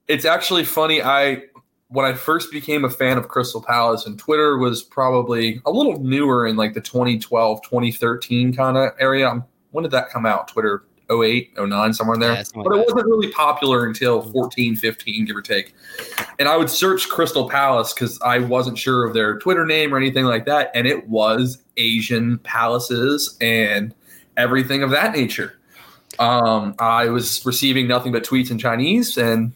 it's 0.08 0.26
actually 0.26 0.64
funny. 0.64 1.02
I 1.02 1.44
when 1.88 2.06
I 2.06 2.14
first 2.14 2.52
became 2.52 2.84
a 2.84 2.90
fan 2.90 3.18
of 3.18 3.28
Crystal 3.28 3.62
Palace 3.62 4.06
and 4.06 4.18
Twitter 4.18 4.58
was 4.58 4.84
probably 4.84 5.62
a 5.66 5.72
little 5.72 6.00
newer 6.00 6.46
in 6.46 6.56
like 6.56 6.74
the 6.74 6.82
2012, 6.82 7.62
2013 7.64 8.54
kind 8.54 8.78
of 8.78 8.92
area. 9.00 9.44
When 9.76 9.84
did 9.84 9.92
that 9.92 10.10
come 10.10 10.26
out? 10.26 10.48
Twitter 10.48 10.84
08, 11.12 11.52
09, 11.58 11.94
somewhere 11.94 12.16
in 12.16 12.20
there. 12.20 12.34
Yeah, 12.34 12.44
but 12.56 12.76
it 12.76 12.88
wasn't 12.88 13.06
really 13.06 13.30
popular 13.32 13.86
until 13.86 14.24
14, 14.32 14.76
15, 14.76 15.26
give 15.26 15.36
or 15.36 15.42
take. 15.42 15.74
And 16.40 16.48
I 16.48 16.58
would 16.58 16.70
search 16.70 17.10
Crystal 17.10 17.50
Palace 17.50 17.94
because 17.94 18.20
I 18.22 18.40
wasn't 18.40 18.78
sure 18.78 19.06
of 19.06 19.14
their 19.14 19.38
Twitter 19.40 19.66
name 19.66 19.94
or 19.94 19.98
anything 19.98 20.26
like 20.26 20.46
that. 20.46 20.72
And 20.74 20.88
it 20.88 21.08
was 21.08 21.60
Asian 21.78 22.40
palaces 22.40 23.38
and 23.42 23.94
everything 24.38 24.82
of 24.82 24.90
that 24.92 25.14
nature. 25.14 25.60
Um, 26.18 26.76
I 26.80 27.10
was 27.10 27.46
receiving 27.46 27.88
nothing 27.88 28.12
but 28.12 28.24
tweets 28.24 28.50
in 28.50 28.58
Chinese 28.58 29.18
and 29.18 29.52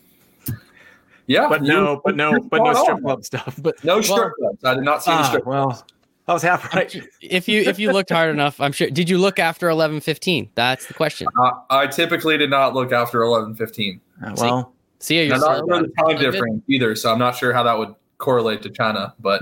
yeah, 1.26 1.48
but 1.48 1.62
no, 1.62 2.02
but 2.04 2.16
no, 2.16 2.40
but 2.40 2.64
no 2.64 2.74
strip 2.74 3.02
club 3.02 3.24
stuff. 3.24 3.56
But 3.62 3.84
no 3.84 4.02
strip 4.02 4.34
well, 4.40 4.50
clubs. 4.50 4.64
I 4.66 4.74
did 4.74 4.84
not 4.84 5.04
see 5.04 5.12
ah, 5.12 5.24
strip 5.24 5.46
well, 5.46 5.68
clubs. 5.68 5.84
I 6.30 6.34
was 6.34 6.44
half 6.44 6.72
right. 6.76 6.96
if 7.22 7.48
you 7.48 7.62
if 7.62 7.80
you 7.80 7.92
looked 7.92 8.12
hard 8.12 8.30
enough, 8.30 8.62
I'm 8.62 8.72
sure. 8.72 8.88
Did 8.88 9.10
you 9.10 9.18
look 9.18 9.40
after 9.40 9.68
11:15? 9.68 10.50
That's 10.54 10.86
the 10.86 10.94
question. 10.94 11.28
Uh, 11.36 11.52
I 11.72 11.88
typically 11.88 12.38
did 12.38 12.52
not 12.52 12.76
look 12.76 12.92
after 12.92 13.22
11:15. 13.22 14.00
Uh, 14.24 14.34
well, 14.38 14.74
see, 15.00 15.28
see 15.28 15.34
I'm 15.34 15.40
not 15.40 15.58
sure 15.68 15.82
the 15.82 15.92
time 15.98 16.18
difference 16.18 16.62
either, 16.70 16.96
so 16.96 17.12
I'm 17.12 17.18
not 17.18 17.36
sure 17.36 17.52
how 17.52 17.64
that 17.64 17.80
would 17.80 17.96
correlate 18.20 18.62
to 18.62 18.70
China. 18.70 19.16
But 19.20 19.42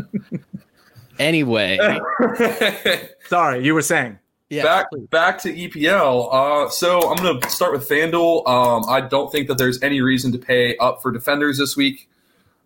anyway, 1.19 1.77
sorry, 3.27 3.65
you 3.65 3.73
were 3.73 3.81
saying. 3.81 4.17
Yeah, 4.49 4.63
back 4.63 4.89
please. 4.89 5.07
back 5.07 5.39
to 5.39 5.53
EPL. 5.53 6.29
Uh, 6.31 6.69
so 6.69 7.01
I'm 7.11 7.17
going 7.17 7.41
to 7.41 7.49
start 7.49 7.73
with 7.73 7.89
FanDuel. 7.89 8.47
Um, 8.47 8.85
I 8.87 9.01
don't 9.01 9.29
think 9.29 9.49
that 9.49 9.57
there's 9.57 9.83
any 9.83 9.99
reason 9.99 10.31
to 10.31 10.37
pay 10.37 10.77
up 10.77 11.01
for 11.01 11.11
defenders 11.11 11.57
this 11.57 11.75
week. 11.75 12.09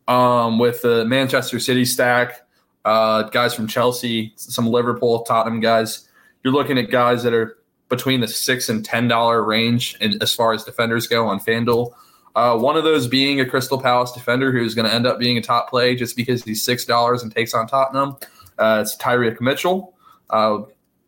Um, 0.07 0.59
with 0.59 0.83
the 0.83 1.05
Manchester 1.05 1.59
City 1.59 1.85
stack, 1.85 2.41
uh, 2.85 3.23
guys 3.23 3.53
from 3.53 3.67
Chelsea, 3.67 4.33
some 4.35 4.67
Liverpool, 4.67 5.23
Tottenham 5.23 5.59
guys. 5.59 6.07
You're 6.43 6.53
looking 6.53 6.77
at 6.77 6.89
guys 6.89 7.23
that 7.23 7.33
are 7.33 7.57
between 7.89 8.21
the 8.21 8.27
six 8.27 8.69
and 8.69 8.83
ten 8.83 9.07
dollar 9.07 9.43
range, 9.43 9.97
and 10.01 10.21
as 10.23 10.33
far 10.33 10.53
as 10.53 10.63
defenders 10.63 11.07
go 11.07 11.27
on 11.27 11.39
FanDuel. 11.39 11.93
Uh, 12.33 12.57
one 12.57 12.77
of 12.77 12.85
those 12.85 13.07
being 13.07 13.41
a 13.41 13.45
Crystal 13.45 13.79
Palace 13.79 14.13
defender 14.13 14.51
who's 14.51 14.73
going 14.73 14.87
to 14.87 14.93
end 14.93 15.05
up 15.05 15.19
being 15.19 15.37
a 15.37 15.41
top 15.41 15.69
play 15.69 15.95
just 15.95 16.15
because 16.15 16.43
he's 16.43 16.63
six 16.63 16.85
dollars 16.85 17.21
and 17.23 17.33
takes 17.33 17.53
on 17.53 17.67
Tottenham. 17.67 18.15
Uh, 18.57 18.79
it's 18.81 18.95
Tyrick 18.95 19.41
Mitchell, 19.41 19.93
uh, 20.29 20.59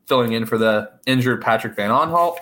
filling 0.06 0.34
in 0.34 0.46
for 0.46 0.58
the 0.58 0.92
injured 1.06 1.42
Patrick 1.42 1.76
Van 1.76 1.90
Aanholt. 1.90 2.38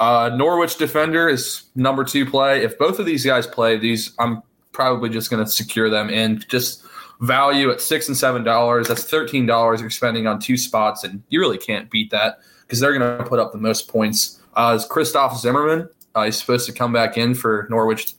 Uh, 0.00 0.30
Norwich 0.36 0.76
defender 0.76 1.28
is 1.28 1.64
number 1.74 2.04
two 2.04 2.26
play. 2.26 2.62
If 2.62 2.78
both 2.78 2.98
of 2.98 3.06
these 3.06 3.24
guys 3.24 3.46
play, 3.46 3.78
these 3.78 4.12
I'm 4.18 4.42
probably 4.72 5.10
just 5.10 5.30
going 5.30 5.44
to 5.44 5.50
secure 5.50 5.90
them 5.90 6.08
in 6.08 6.44
just 6.48 6.84
value 7.20 7.70
at 7.70 7.80
six 7.80 8.08
and 8.08 8.16
seven 8.16 8.44
dollars. 8.44 8.88
That's 8.88 9.04
thirteen 9.04 9.46
dollars 9.46 9.80
you're 9.80 9.90
spending 9.90 10.26
on 10.26 10.38
two 10.38 10.56
spots, 10.56 11.04
and 11.04 11.22
you 11.28 11.40
really 11.40 11.58
can't 11.58 11.90
beat 11.90 12.10
that 12.10 12.40
because 12.62 12.80
they're 12.80 12.96
going 12.96 13.18
to 13.18 13.24
put 13.24 13.38
up 13.38 13.52
the 13.52 13.58
most 13.58 13.88
points. 13.88 14.40
Uh, 14.54 14.74
is 14.76 14.84
Christoph 14.84 15.38
Zimmermann? 15.38 15.88
Uh, 16.14 16.24
he's 16.24 16.38
supposed 16.38 16.66
to 16.66 16.72
come 16.72 16.92
back 16.92 17.16
in 17.16 17.34
for 17.34 17.66
Norwich 17.70 18.14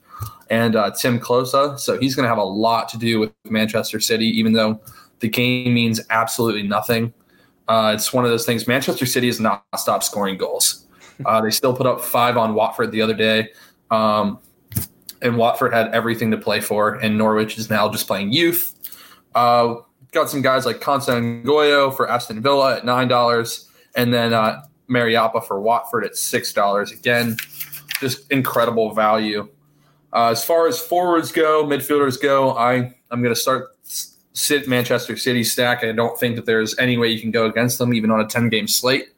and 0.49 0.75
uh, 0.75 0.91
Timm 0.91 1.19
Klose, 1.19 1.79
so 1.79 1.99
he's 1.99 2.15
going 2.15 2.23
to 2.23 2.29
have 2.29 2.37
a 2.37 2.43
lot 2.43 2.89
to 2.89 2.97
do 2.97 3.19
with 3.19 3.31
Manchester 3.45 3.99
City, 3.99 4.25
even 4.25 4.53
though 4.53 4.79
the 5.19 5.29
game 5.29 5.73
means 5.73 5.99
absolutely 6.09 6.63
nothing. 6.63 7.13
Uh, 7.67 7.91
it's 7.95 8.11
one 8.11 8.25
of 8.25 8.31
those 8.31 8.45
things. 8.45 8.67
Manchester 8.67 9.05
City 9.05 9.27
has 9.27 9.39
not 9.39 9.63
stopped 9.77 10.03
scoring 10.03 10.37
goals. 10.37 10.87
Uh, 11.25 11.41
they 11.41 11.51
still 11.51 11.75
put 11.75 11.85
up 11.85 12.01
five 12.01 12.37
on 12.37 12.55
Watford 12.55 12.91
the 12.91 13.01
other 13.01 13.13
day. 13.13 13.49
Um, 13.91 14.39
and 15.21 15.37
Watford 15.37 15.73
had 15.73 15.93
everything 15.93 16.31
to 16.31 16.37
play 16.37 16.61
for, 16.61 16.95
and 16.95 17.17
Norwich 17.17 17.57
is 17.57 17.69
now 17.69 17.89
just 17.89 18.07
playing 18.07 18.31
youth. 18.31 18.73
Uh, 19.35 19.75
got 20.11 20.29
some 20.29 20.41
guys 20.41 20.65
like 20.65 20.81
Constant 20.81 21.45
Goyo 21.45 21.95
for 21.95 22.09
Aston 22.09 22.41
Villa 22.41 22.77
at 22.77 22.85
nine 22.85 23.07
dollars, 23.07 23.69
and 23.95 24.13
then 24.13 24.33
uh, 24.33 24.63
Mariappa 24.89 25.45
for 25.45 25.59
Watford 25.59 26.05
at 26.05 26.15
six 26.15 26.53
dollars. 26.53 26.91
Again, 26.91 27.37
just 27.99 28.29
incredible 28.31 28.93
value. 28.93 29.49
Uh, 30.11 30.29
as 30.29 30.43
far 30.43 30.67
as 30.67 30.79
forwards 30.79 31.31
go, 31.31 31.63
midfielders 31.63 32.19
go, 32.21 32.57
I 32.57 32.95
I'm 33.11 33.21
going 33.21 33.33
to 33.33 33.39
start 33.39 33.69
sit 34.39 34.67
Manchester 34.67 35.17
City 35.17 35.43
stack. 35.43 35.83
I 35.83 35.91
don't 35.91 36.17
think 36.19 36.35
that 36.35 36.45
there's 36.45 36.77
any 36.79 36.97
way 36.97 37.09
you 37.09 37.19
can 37.19 37.31
go 37.31 37.45
against 37.45 37.77
them, 37.77 37.93
even 37.93 38.09
on 38.09 38.21
a 38.21 38.25
10 38.25 38.49
game 38.49 38.67
slate. 38.67 39.09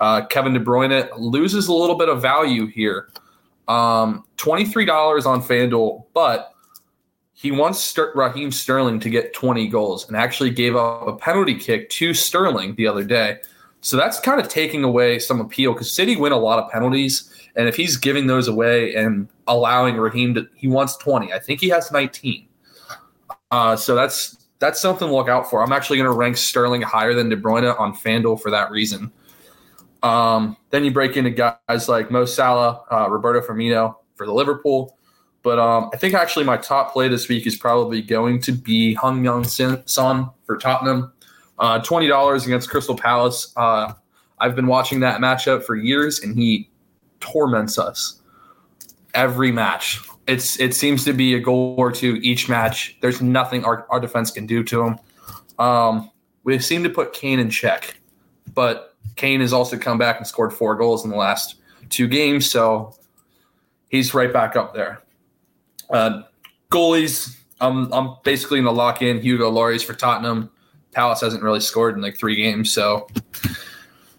Uh, 0.00 0.24
Kevin 0.26 0.54
De 0.54 0.60
Bruyne 0.60 1.08
loses 1.16 1.68
a 1.68 1.72
little 1.72 1.96
bit 1.96 2.08
of 2.08 2.20
value 2.22 2.66
here. 2.66 3.10
Um, 3.68 4.24
$23 4.38 5.26
on 5.26 5.42
FanDuel, 5.42 6.04
but 6.12 6.53
he 7.44 7.50
wants 7.50 7.78
Ster- 7.78 8.10
Raheem 8.14 8.50
Sterling 8.50 8.98
to 9.00 9.10
get 9.10 9.34
20 9.34 9.68
goals 9.68 10.08
and 10.08 10.16
actually 10.16 10.48
gave 10.48 10.76
up 10.76 11.06
a 11.06 11.14
penalty 11.14 11.54
kick 11.54 11.90
to 11.90 12.14
Sterling 12.14 12.74
the 12.76 12.86
other 12.86 13.04
day. 13.04 13.36
So 13.82 13.98
that's 13.98 14.18
kind 14.18 14.40
of 14.40 14.48
taking 14.48 14.82
away 14.82 15.18
some 15.18 15.42
appeal 15.42 15.74
because 15.74 15.92
City 15.92 16.16
win 16.16 16.32
a 16.32 16.38
lot 16.38 16.58
of 16.58 16.70
penalties. 16.70 17.30
And 17.54 17.68
if 17.68 17.76
he's 17.76 17.98
giving 17.98 18.28
those 18.28 18.48
away 18.48 18.94
and 18.94 19.28
allowing 19.46 19.98
Raheem 19.98 20.32
to, 20.36 20.48
he 20.54 20.68
wants 20.68 20.96
20. 20.96 21.34
I 21.34 21.38
think 21.38 21.60
he 21.60 21.68
has 21.68 21.92
19. 21.92 22.48
Uh, 23.50 23.76
so 23.76 23.94
that's 23.94 24.46
that's 24.58 24.80
something 24.80 25.06
to 25.06 25.14
look 25.14 25.28
out 25.28 25.50
for. 25.50 25.62
I'm 25.62 25.72
actually 25.72 25.98
going 25.98 26.10
to 26.10 26.16
rank 26.16 26.38
Sterling 26.38 26.80
higher 26.80 27.12
than 27.12 27.28
De 27.28 27.36
Bruyne 27.36 27.78
on 27.78 27.92
FanDuel 27.94 28.40
for 28.40 28.50
that 28.52 28.70
reason. 28.70 29.12
Um, 30.02 30.56
then 30.70 30.82
you 30.82 30.92
break 30.92 31.18
into 31.18 31.28
guys 31.28 31.90
like 31.90 32.10
Mo 32.10 32.24
Salah, 32.24 32.84
uh, 32.90 33.10
Roberto 33.10 33.46
Firmino 33.46 33.96
for 34.14 34.24
the 34.24 34.32
Liverpool. 34.32 34.96
But 35.44 35.60
um, 35.60 35.90
I 35.92 35.96
think 35.96 36.14
actually 36.14 36.44
my 36.44 36.56
top 36.56 36.92
play 36.92 37.06
this 37.06 37.28
week 37.28 37.46
is 37.46 37.54
probably 37.54 38.02
going 38.02 38.40
to 38.40 38.52
be 38.52 38.96
Heung-min 38.96 39.44
Son 39.86 40.30
for 40.44 40.56
Tottenham. 40.56 41.12
Uh, 41.58 41.78
Twenty 41.78 42.08
dollars 42.08 42.46
against 42.46 42.68
Crystal 42.68 42.96
Palace. 42.96 43.52
Uh, 43.56 43.92
I've 44.40 44.56
been 44.56 44.66
watching 44.66 44.98
that 45.00 45.20
matchup 45.20 45.62
for 45.62 45.76
years, 45.76 46.18
and 46.18 46.36
he 46.36 46.68
torments 47.20 47.78
us 47.78 48.20
every 49.14 49.52
match. 49.52 50.00
It's 50.26 50.58
it 50.58 50.74
seems 50.74 51.04
to 51.04 51.12
be 51.12 51.34
a 51.34 51.40
goal 51.40 51.76
or 51.78 51.92
two 51.92 52.18
each 52.22 52.48
match. 52.48 52.96
There's 53.00 53.22
nothing 53.22 53.64
our, 53.64 53.86
our 53.90 54.00
defense 54.00 54.32
can 54.32 54.46
do 54.46 54.64
to 54.64 54.82
him. 54.82 54.98
Um, 55.60 56.10
we 56.42 56.58
seem 56.58 56.82
to 56.82 56.90
put 56.90 57.12
Kane 57.12 57.38
in 57.38 57.50
check. 57.50 58.00
But 58.54 58.94
Kane 59.16 59.40
has 59.40 59.52
also 59.52 59.76
come 59.76 59.98
back 59.98 60.18
and 60.18 60.26
scored 60.26 60.52
four 60.52 60.74
goals 60.74 61.04
in 61.04 61.10
the 61.10 61.16
last 61.16 61.56
two 61.90 62.08
games, 62.08 62.50
so 62.50 62.94
he's 63.88 64.14
right 64.14 64.32
back 64.32 64.56
up 64.56 64.74
there. 64.74 65.03
Uh, 65.90 66.22
goalies, 66.70 67.36
I'm 67.60 67.92
I'm 67.92 68.16
basically 68.24 68.58
in 68.58 68.64
the 68.64 68.72
lock 68.72 69.02
in 69.02 69.20
Hugo 69.20 69.50
Lloris 69.50 69.84
for 69.84 69.94
Tottenham. 69.94 70.50
Palace 70.92 71.20
hasn't 71.20 71.42
really 71.42 71.60
scored 71.60 71.96
in 71.96 72.02
like 72.02 72.16
three 72.16 72.36
games, 72.36 72.72
so 72.72 73.08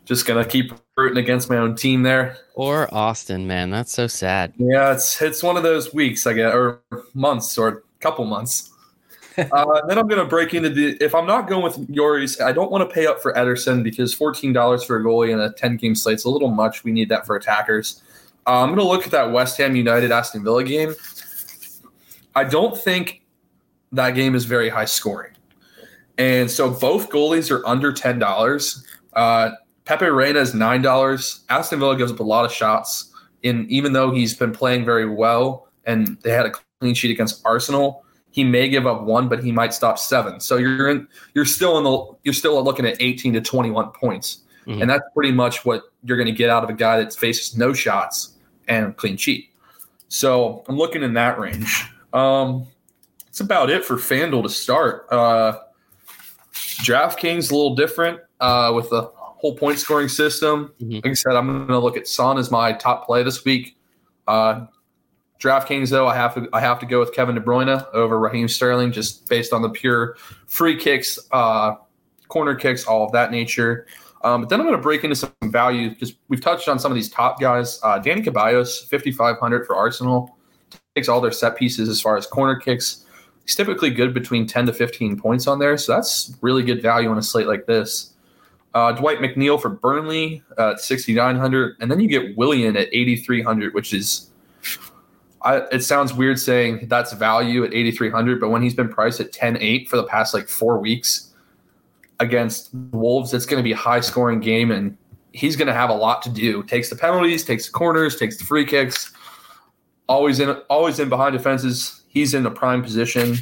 just 0.05 0.25
gonna 0.25 0.45
keep 0.45 0.73
rooting 0.97 1.17
against 1.17 1.49
my 1.49 1.57
own 1.57 1.75
team 1.75 2.03
there. 2.03 2.37
Or 2.53 2.93
Austin, 2.93 3.47
man, 3.47 3.69
that's 3.69 3.91
so 3.91 4.07
sad. 4.07 4.53
Yeah, 4.57 4.93
it's 4.93 5.21
it's 5.21 5.43
one 5.43 5.57
of 5.57 5.63
those 5.63 5.93
weeks, 5.93 6.25
I 6.25 6.33
guess, 6.33 6.53
or 6.53 6.81
months, 7.13 7.57
or 7.57 7.67
a 7.67 7.81
couple 7.99 8.25
months. 8.25 8.71
uh, 9.37 9.85
then 9.87 9.97
I'm 9.97 10.07
going 10.07 10.21
to 10.21 10.25
break 10.27 10.53
into 10.53 10.69
the. 10.69 10.97
If 11.01 11.13
I'm 11.13 11.25
not 11.25 11.49
going 11.49 11.63
with 11.63 11.75
Lloris, 11.89 12.41
I 12.41 12.53
don't 12.53 12.71
want 12.71 12.87
to 12.89 12.93
pay 12.93 13.05
up 13.05 13.21
for 13.21 13.33
Ederson 13.33 13.83
because 13.83 14.13
fourteen 14.13 14.53
dollars 14.53 14.83
for 14.83 14.97
a 14.97 15.03
goalie 15.03 15.31
in 15.31 15.39
a 15.39 15.51
ten 15.51 15.75
game 15.75 15.95
slate's 15.95 16.23
a 16.23 16.29
little 16.29 16.49
much. 16.49 16.83
We 16.85 16.91
need 16.91 17.09
that 17.09 17.25
for 17.25 17.35
attackers. 17.35 18.01
Uh, 18.47 18.61
I'm 18.61 18.67
going 18.67 18.79
to 18.79 18.85
look 18.85 19.05
at 19.05 19.11
that 19.11 19.31
West 19.31 19.57
Ham 19.57 19.75
United 19.75 20.11
Aston 20.11 20.43
Villa 20.43 20.63
game. 20.63 20.93
I 22.35 22.43
don't 22.43 22.77
think 22.77 23.21
that 23.91 24.11
game 24.11 24.35
is 24.35 24.45
very 24.45 24.69
high 24.69 24.85
scoring, 24.85 25.33
and 26.17 26.49
so 26.49 26.69
both 26.69 27.09
goalies 27.09 27.51
are 27.51 27.65
under 27.65 27.91
ten 27.93 28.19
dollars. 28.19 28.85
Uh, 29.13 29.51
Pepe 29.85 30.05
Reina 30.05 30.39
is 30.39 30.53
nine 30.53 30.81
dollars. 30.81 31.43
Aston 31.49 31.79
Villa 31.79 31.95
gives 31.95 32.11
up 32.11 32.19
a 32.19 32.23
lot 32.23 32.45
of 32.45 32.51
shots, 32.51 33.11
and 33.43 33.69
even 33.69 33.93
though 33.93 34.11
he's 34.11 34.33
been 34.33 34.51
playing 34.51 34.85
very 34.85 35.09
well, 35.09 35.69
and 35.85 36.17
they 36.23 36.31
had 36.31 36.45
a 36.45 36.51
clean 36.79 36.93
sheet 36.93 37.11
against 37.11 37.41
Arsenal 37.45 38.05
he 38.35 38.43
may 38.43 38.67
give 38.67 38.85
up 38.85 39.03
one, 39.03 39.29
but 39.29 39.41
he 39.41 39.49
might 39.49 39.73
stop 39.73 39.97
seven. 39.97 40.41
So 40.41 40.57
you're 40.57 40.89
in, 40.89 41.07
you're 41.33 41.45
still 41.45 41.77
in 41.77 41.85
the, 41.85 42.05
you're 42.25 42.33
still 42.33 42.61
looking 42.61 42.85
at 42.85 42.97
18 42.99 43.31
to 43.31 43.39
21 43.39 43.93
points, 43.93 44.39
mm-hmm. 44.67 44.81
and 44.81 44.89
that's 44.89 45.05
pretty 45.13 45.31
much 45.31 45.63
what 45.63 45.83
you're 46.03 46.17
going 46.17 46.27
to 46.27 46.33
get 46.33 46.49
out 46.49 46.61
of 46.61 46.69
a 46.69 46.73
guy 46.73 46.99
that 46.99 47.13
faces 47.13 47.55
no 47.55 47.71
shots 47.71 48.33
and 48.67 48.97
clean 48.97 49.15
sheet. 49.15 49.51
So 50.09 50.65
I'm 50.67 50.75
looking 50.75 51.01
in 51.01 51.13
that 51.13 51.39
range. 51.39 51.85
Um, 52.15 52.67
that's 53.25 53.41
about 53.41 53.69
it 53.69 53.83
for 53.83 53.97
FanDuel 53.97 54.43
to 54.43 54.49
start. 54.49 55.07
Uh, 55.11 55.59
DraftKings 56.53 57.51
a 57.51 57.55
little 57.55 57.75
different 57.75 58.21
uh, 58.39 58.71
with 58.73 58.89
the 58.89 59.11
whole 59.13 59.55
point 59.55 59.77
scoring 59.77 60.07
system. 60.07 60.73
Mm-hmm. 60.81 60.95
Like 60.95 61.07
I 61.07 61.13
said, 61.13 61.33
I'm 61.33 61.47
going 61.47 61.67
to 61.67 61.79
look 61.79 61.97
at 61.97 62.07
Son 62.07 62.37
as 62.37 62.49
my 62.49 62.71
top 62.71 63.05
play 63.05 63.23
this 63.23 63.43
week. 63.43 63.77
Uh, 64.27 64.67
DraftKings, 65.39 65.89
though, 65.89 66.07
I 66.07 66.15
have 66.15 66.33
to 66.35 66.47
I 66.53 66.61
have 66.61 66.79
to 66.79 66.85
go 66.85 66.99
with 66.99 67.13
Kevin 67.13 67.35
De 67.35 67.41
Bruyne 67.41 67.85
over 67.93 68.17
Raheem 68.17 68.47
Sterling, 68.47 68.93
just 68.93 69.27
based 69.27 69.51
on 69.51 69.61
the 69.61 69.69
pure 69.69 70.15
free 70.47 70.77
kicks, 70.77 71.19
uh, 71.33 71.75
corner 72.29 72.55
kicks, 72.55 72.85
all 72.85 73.05
of 73.05 73.11
that 73.11 73.31
nature. 73.31 73.85
Um, 74.23 74.41
but 74.41 74.49
then 74.49 74.59
I'm 74.59 74.65
going 74.65 74.77
to 74.77 74.81
break 74.81 75.03
into 75.03 75.15
some 75.15 75.31
value 75.43 75.89
because 75.89 76.15
we've 76.29 76.41
touched 76.41 76.67
on 76.67 76.79
some 76.79 76.91
of 76.91 76.95
these 76.95 77.09
top 77.09 77.39
guys. 77.39 77.79
Uh, 77.83 77.99
Dani 77.99 78.25
Ceballos, 78.25 78.89
5,500 78.89 79.67
for 79.67 79.75
Arsenal, 79.75 80.34
takes 80.95 81.09
all 81.09 81.21
their 81.21 81.31
set 81.31 81.57
pieces 81.57 81.89
as 81.89 82.01
far 82.01 82.17
as 82.17 82.25
corner 82.25 82.55
kicks. 82.55 83.05
He's 83.45 83.55
typically 83.55 83.89
good 83.89 84.13
between 84.13 84.47
10 84.47 84.67
to 84.67 84.73
15 84.73 85.19
points 85.19 85.45
on 85.45 85.59
there, 85.59 85.77
so 85.77 85.93
that's 85.93 86.35
really 86.41 86.63
good 86.63 86.81
value 86.81 87.09
on 87.09 87.17
a 87.17 87.21
slate 87.21 87.47
like 87.47 87.65
this. 87.65 88.13
Uh, 88.73 88.91
Dwight 88.91 89.19
McNeil 89.19 89.61
for 89.61 89.69
Burnley 89.69 90.43
at 90.57 90.81
6,900, 90.81 91.77
and 91.79 91.91
then 91.91 91.99
you 91.99 92.07
get 92.07 92.35
Willian 92.35 92.75
at 92.75 92.89
8,300, 92.91 93.73
which 93.73 93.93
is 93.93 94.31
I, 95.45 95.57
it 95.71 95.83
sounds 95.83 96.11
weird 96.11 96.39
saying 96.39 96.87
that's 96.87 97.13
value 97.13 97.63
at 97.63 97.73
8,300, 97.73 98.41
but 98.41 98.49
when 98.49 98.63
he's 98.63 98.73
been 98.73 98.89
priced 98.89 99.19
at 99.19 99.31
10.8 99.31 99.87
for 99.87 99.97
the 99.97 100.05
past 100.05 100.33
like 100.33 100.49
four 100.49 100.79
weeks 100.79 101.33
against 102.19 102.73
Wolves, 102.91 103.33
it's 103.33 103.45
going 103.45 103.59
to 103.59 103.63
be 103.63 103.71
a 103.71 103.77
high 103.77 103.99
scoring 103.99 104.39
game 104.39 104.71
and 104.71 104.97
he's 105.33 105.55
going 105.55 105.67
to 105.67 105.73
have 105.73 105.91
a 105.91 105.93
lot 105.93 106.23
to 106.23 106.29
do. 106.29 106.63
Takes 106.63 106.89
the 106.89 106.95
penalties, 106.95 107.45
takes 107.45 107.67
the 107.67 107.73
corners, 107.73 108.15
takes 108.15 108.37
the 108.37 108.43
free 108.43 108.65
kicks, 108.65 109.13
always 110.07 110.39
in, 110.39 110.49
always 110.69 110.99
in 110.99 111.09
behind 111.09 111.33
defenses. 111.33 112.03
He's 112.07 112.33
in 112.33 112.45
a 112.45 112.51
prime 112.51 112.83
position. 112.83 113.37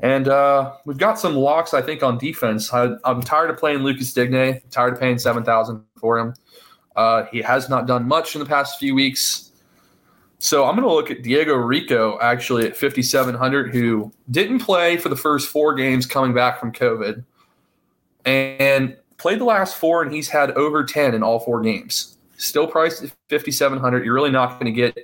And 0.00 0.28
uh, 0.28 0.74
we've 0.84 0.98
got 0.98 1.18
some 1.18 1.34
locks, 1.34 1.74
I 1.74 1.82
think, 1.82 2.02
on 2.02 2.18
defense. 2.18 2.72
I, 2.72 2.90
am 3.04 3.20
tired 3.20 3.50
of 3.50 3.56
playing 3.56 3.78
Lucas 3.78 4.12
Digne, 4.12 4.60
tired 4.70 4.94
of 4.94 5.00
paying 5.00 5.18
7000 5.18 5.82
for 5.96 6.18
him. 6.18 6.34
Uh, 6.94 7.24
he 7.32 7.42
has 7.42 7.68
not 7.68 7.86
done 7.86 8.06
much 8.06 8.34
in 8.34 8.40
the 8.40 8.46
past 8.46 8.78
few 8.78 8.94
weeks. 8.94 9.50
So 10.40 10.64
I'm 10.64 10.76
going 10.76 10.86
to 10.86 10.94
look 10.94 11.10
at 11.10 11.22
Diego 11.22 11.54
Rico 11.54 12.16
actually 12.20 12.64
at 12.64 12.76
5,700, 12.76 13.74
who 13.74 14.12
didn't 14.30 14.60
play 14.60 14.96
for 14.96 15.08
the 15.08 15.16
first 15.16 15.48
four 15.48 15.74
games 15.74 16.06
coming 16.06 16.32
back 16.32 16.60
from 16.60 16.72
COVID 16.72 17.24
and 18.24 18.96
played 19.16 19.40
the 19.40 19.44
last 19.44 19.76
four, 19.76 20.02
and 20.02 20.12
he's 20.12 20.28
had 20.28 20.52
over 20.52 20.84
10 20.84 21.14
in 21.14 21.24
all 21.24 21.40
four 21.40 21.60
games. 21.60 22.16
Still 22.36 22.68
priced 22.68 23.02
at 23.02 23.10
5,700. 23.30 24.04
You're 24.04 24.14
really 24.14 24.30
not 24.30 24.60
going 24.60 24.72
to 24.72 24.72
get 24.72 24.96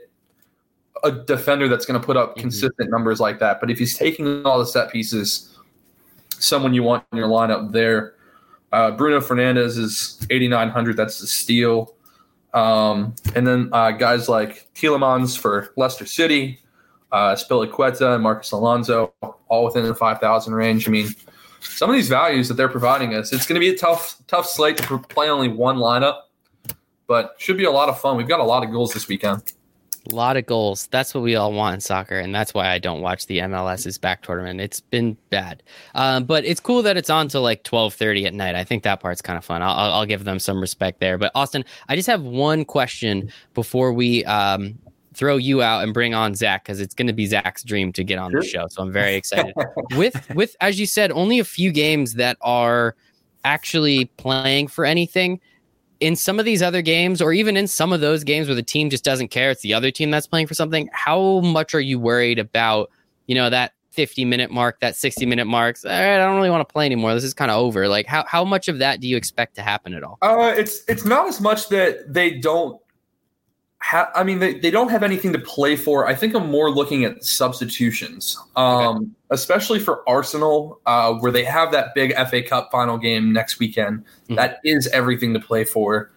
a 1.05 1.13
defender 1.13 1.69
that's 1.69 1.87
going 1.87 2.01
to 2.01 2.05
put 2.05 2.17
up 2.17 2.31
mm-hmm. 2.31 2.41
consistent 2.41 2.91
numbers 2.91 3.21
like 3.21 3.39
that. 3.39 3.61
But 3.61 3.71
if 3.71 3.79
he's 3.79 3.97
taking 3.97 4.45
all 4.45 4.59
the 4.59 4.67
set 4.67 4.91
pieces, 4.91 5.57
someone 6.39 6.75
you 6.75 6.83
want 6.83 7.05
in 7.13 7.19
your 7.19 7.29
lineup 7.29 7.73
there. 7.73 8.15
Uh, 8.73 8.91
Bruno 8.91 9.21
Fernandes 9.21 9.79
is 9.79 10.27
8,900. 10.31 10.97
That's 10.97 11.21
the 11.21 11.27
steal. 11.27 11.95
Um, 12.55 13.15
and 13.35 13.47
then 13.47 13.69
uh, 13.73 13.93
guys 13.93 14.29
like 14.29 14.69
Tielemans 14.75 15.39
for 15.39 15.73
Leicester 15.77 16.07
City, 16.07 16.61
uh, 17.13 17.35
Azpilicueta 17.35 18.15
and 18.15 18.23
Marcos 18.23 18.53
Alonso, 18.53 19.13
all 19.49 19.65
within 19.65 19.85
the 19.85 19.95
5,000 19.95 20.55
range. 20.55 20.89
I 20.89 20.91
mean, 20.91 21.15
some 21.61 21.91
of 21.91 21.95
these 21.95 22.09
values 22.09 22.49
that 22.49 22.55
they're 22.55 22.69
providing 22.69 23.15
us, 23.15 23.33
it's 23.33 23.47
going 23.47 23.55
to 23.55 23.61
be 23.61 23.71
a 23.71 23.79
tough, 23.79 24.17
tough 24.27 24.47
slate 24.47 24.77
to 24.79 24.99
play 24.99 25.29
only 25.29 25.49
one 25.49 25.77
lineup, 25.77 26.23
but 27.07 27.35
should 27.39 27.57
be 27.57 27.65
a 27.65 27.71
lot 27.71 27.89
of 27.89 28.01
fun. 28.01 28.17
We've 28.17 28.29
got 28.29 28.41
a 28.41 28.45
lot 28.45 28.65
of 28.65 28.71
goals 28.71 28.93
this 28.93 29.09
weekend. 29.09 29.43
A 30.11 30.15
lot 30.15 30.37
of 30.37 30.45
goals. 30.45 30.87
That's 30.89 31.15
what 31.15 31.23
we 31.23 31.35
all 31.35 31.53
want 31.53 31.75
in 31.75 31.81
soccer, 31.81 32.19
and 32.19 32.35
that's 32.35 32.53
why 32.53 32.69
I 32.69 32.79
don't 32.79 33.01
watch 33.01 33.27
the 33.27 33.39
MLS's 33.39 33.97
back 33.97 34.23
tournament. 34.23 34.61
It's 34.61 34.81
been 34.81 35.17
bad, 35.31 35.63
um, 35.95 36.25
but 36.25 36.45
it's 36.45 36.61
cool 36.61 36.83
that 36.83 36.99
it's 36.99 37.09
on 37.09 37.29
till 37.29 37.41
like 37.41 37.63
twelve 37.63 37.95
thirty 37.95 38.27
at 38.27 38.35
night. 38.35 38.55
I 38.55 38.65
think 38.65 38.83
that 38.83 39.01
part's 39.01 39.23
kind 39.23 39.39
of 39.39 39.45
fun. 39.45 39.63
I'll, 39.63 39.93
I'll, 39.93 40.07
give 40.07 40.25
them 40.25 40.39
some 40.39 40.61
respect 40.61 41.01
there. 41.01 41.17
But 41.17 41.33
Austin, 41.35 41.65
I 41.89 41.97
just 41.97 42.07
have 42.09 42.23
one 42.23 42.67
question 42.67 43.33
before 43.55 43.95
we 43.95 44.25
um, 44.27 44.79
throw 45.15 45.37
you 45.37 45.63
out 45.63 45.83
and 45.83 45.95
bring 45.95 46.13
on 46.13 46.35
Zach 46.35 46.65
because 46.65 46.81
it's 46.81 46.95
going 46.95 47.07
to 47.07 47.13
be 47.13 47.27
Zach's 47.27 47.63
dream 47.63 47.93
to 47.95 48.05
get 48.05 48.19
on 48.19 48.31
sure. 48.31 48.43
the 48.43 48.47
show. 48.47 48.67
So 48.69 48.83
I'm 48.83 48.93
very 48.93 49.15
excited. 49.17 49.55
with 49.97 50.35
with 50.35 50.55
as 50.61 50.79
you 50.79 50.87
said, 50.87 51.13
only 51.13 51.39
a 51.39 51.45
few 51.45 51.73
games 51.73 52.15
that 52.15 52.37
are 52.43 52.95
actually 53.45 54.07
playing 54.17 54.69
for 54.69 54.85
anything 54.85 55.41
in 56.05 56.17
some 56.17 56.39
of 56.39 56.45
these 56.45 56.61
other 56.61 56.83
games, 56.83 57.23
or 57.23 57.33
even 57.33 57.57
in 57.57 57.67
some 57.67 57.91
of 57.91 58.03
those 58.03 58.25
games 58.25 58.47
where 58.47 58.55
the 58.55 58.63
team 58.63 58.91
just 58.91 59.05
doesn't 59.05 59.29
care, 59.29 59.51
it's 59.51 59.63
the 59.63 59.73
other 59.73 59.91
team 59.91 60.11
that's 60.11 60.27
playing 60.27 60.47
for 60.47 60.53
something. 60.53 60.87
How 60.93 61.41
much 61.41 61.75
are 61.75 61.81
you 61.81 61.99
worried 61.99 62.39
about, 62.39 62.91
you 63.27 63.35
know, 63.35 63.49
that 63.49 63.73
50 63.93 64.27
minute 64.27 64.51
mark, 64.51 64.81
that 64.81 64.97
60 64.97 65.25
minute 65.25 65.47
marks? 65.47 65.83
All 65.83 65.91
right, 65.91 66.17
I 66.17 66.19
don't 66.19 66.37
really 66.37 66.51
want 66.51 66.61
to 66.61 66.71
play 66.71 66.85
anymore. 66.85 67.15
This 67.15 67.25
is 67.25 67.33
kind 67.33 67.51
of 67.51 67.57
over. 67.57 67.89
Like, 67.89 68.05
how, 68.05 68.23
how 68.27 68.45
much 68.45 68.69
of 68.69 68.81
that 68.81 69.01
do 69.01 69.09
you 69.09 69.17
expect 69.17 69.55
to 69.55 69.63
happen 69.63 69.95
at 69.95 70.03
all? 70.03 70.19
Uh, 70.21 70.53
it's 70.55 70.85
it's 70.89 71.07
not 71.07 71.27
as 71.27 71.41
much 71.41 71.71
that 71.71 72.13
they 72.13 72.33
don't 72.33 72.79
ha- 73.85 74.11
I 74.14 74.24
mean, 74.24 74.39
they, 74.39 74.59
they 74.59 74.70
don't 74.70 74.89
have 74.89 75.03
anything 75.03 75.32
to 75.35 75.39
play 75.39 75.76
for. 75.76 76.07
I 76.07 76.14
think 76.14 76.35
I'm 76.35 76.51
more 76.51 76.70
looking 76.70 77.05
at 77.05 77.22
substitutions, 77.22 78.39
um, 78.57 78.97
okay. 78.97 79.07
especially 79.30 79.78
for 79.78 80.09
Arsenal, 80.09 80.80
uh, 80.87 81.12
where 81.14 81.30
they 81.30 81.45
have 81.45 81.70
that 81.72 81.95
big 81.95 82.14
FA 82.28 82.43
Cup 82.43 82.70
final 82.72 82.97
game 82.97 83.32
next 83.32 83.59
weekend. 83.59 84.01
Mm-hmm. 84.01 84.37
That 84.37 84.61
is 84.64 84.87
everything 84.89 85.35
to 85.35 85.41
play 85.41 85.64
for. 85.64 86.11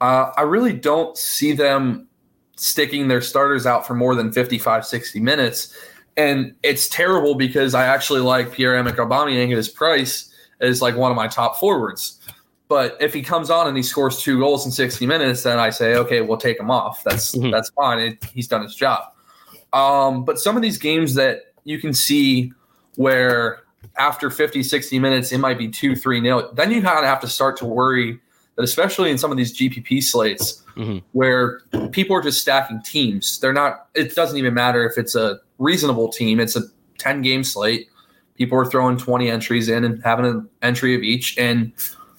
Uh, 0.00 0.32
I 0.36 0.42
really 0.42 0.72
don't 0.72 1.16
see 1.16 1.52
them 1.52 2.08
sticking 2.56 3.08
their 3.08 3.20
starters 3.20 3.66
out 3.66 3.86
for 3.86 3.94
more 3.94 4.14
than 4.14 4.32
55, 4.32 4.86
60 4.86 5.20
minutes. 5.20 5.76
And 6.16 6.54
it's 6.62 6.88
terrible 6.88 7.34
because 7.34 7.74
I 7.74 7.84
actually 7.84 8.20
like 8.20 8.52
Pierre-Emerick 8.52 8.96
Aubameyang 8.96 9.50
at 9.50 9.56
his 9.56 9.68
price 9.68 10.32
as 10.60 10.80
like 10.80 10.96
one 10.96 11.10
of 11.10 11.16
my 11.16 11.28
top 11.28 11.58
forwards. 11.58 12.19
But 12.70 12.96
if 13.00 13.12
he 13.12 13.20
comes 13.20 13.50
on 13.50 13.66
and 13.66 13.76
he 13.76 13.82
scores 13.82 14.22
two 14.22 14.38
goals 14.38 14.64
in 14.64 14.70
60 14.70 15.04
minutes, 15.04 15.42
then 15.42 15.58
I 15.58 15.70
say, 15.70 15.96
okay, 15.96 16.20
we'll 16.20 16.38
take 16.38 16.60
him 16.60 16.70
off. 16.70 17.02
That's 17.02 17.34
mm-hmm. 17.34 17.50
that's 17.50 17.68
fine. 17.70 17.98
It, 17.98 18.24
he's 18.32 18.46
done 18.46 18.62
his 18.62 18.76
job. 18.76 19.12
Um, 19.72 20.24
but 20.24 20.38
some 20.38 20.54
of 20.54 20.62
these 20.62 20.78
games 20.78 21.14
that 21.14 21.52
you 21.64 21.80
can 21.80 21.92
see 21.92 22.52
where 22.94 23.64
after 23.98 24.30
50, 24.30 24.62
60 24.62 25.00
minutes, 25.00 25.32
it 25.32 25.38
might 25.38 25.58
be 25.58 25.68
2 25.68 25.96
3 25.96 26.20
nil, 26.20 26.48
then 26.54 26.70
you 26.70 26.80
kind 26.80 27.00
of 27.00 27.06
have 27.06 27.18
to 27.22 27.26
start 27.26 27.56
to 27.56 27.66
worry 27.66 28.20
that, 28.54 28.62
especially 28.62 29.10
in 29.10 29.18
some 29.18 29.32
of 29.32 29.36
these 29.36 29.52
GPP 29.58 30.00
slates 30.00 30.62
mm-hmm. 30.76 30.98
where 31.10 31.62
people 31.90 32.14
are 32.14 32.22
just 32.22 32.40
stacking 32.40 32.80
teams, 32.82 33.40
they're 33.40 33.52
not, 33.52 33.88
it 33.96 34.14
doesn't 34.14 34.38
even 34.38 34.54
matter 34.54 34.88
if 34.88 34.96
it's 34.96 35.16
a 35.16 35.40
reasonable 35.58 36.08
team, 36.08 36.38
it's 36.38 36.54
a 36.54 36.62
10 36.98 37.22
game 37.22 37.42
slate. 37.42 37.88
People 38.36 38.56
are 38.56 38.64
throwing 38.64 38.96
20 38.96 39.28
entries 39.28 39.68
in 39.68 39.82
and 39.82 40.00
having 40.04 40.24
an 40.24 40.48
entry 40.62 40.94
of 40.94 41.02
each. 41.02 41.36
And 41.36 41.72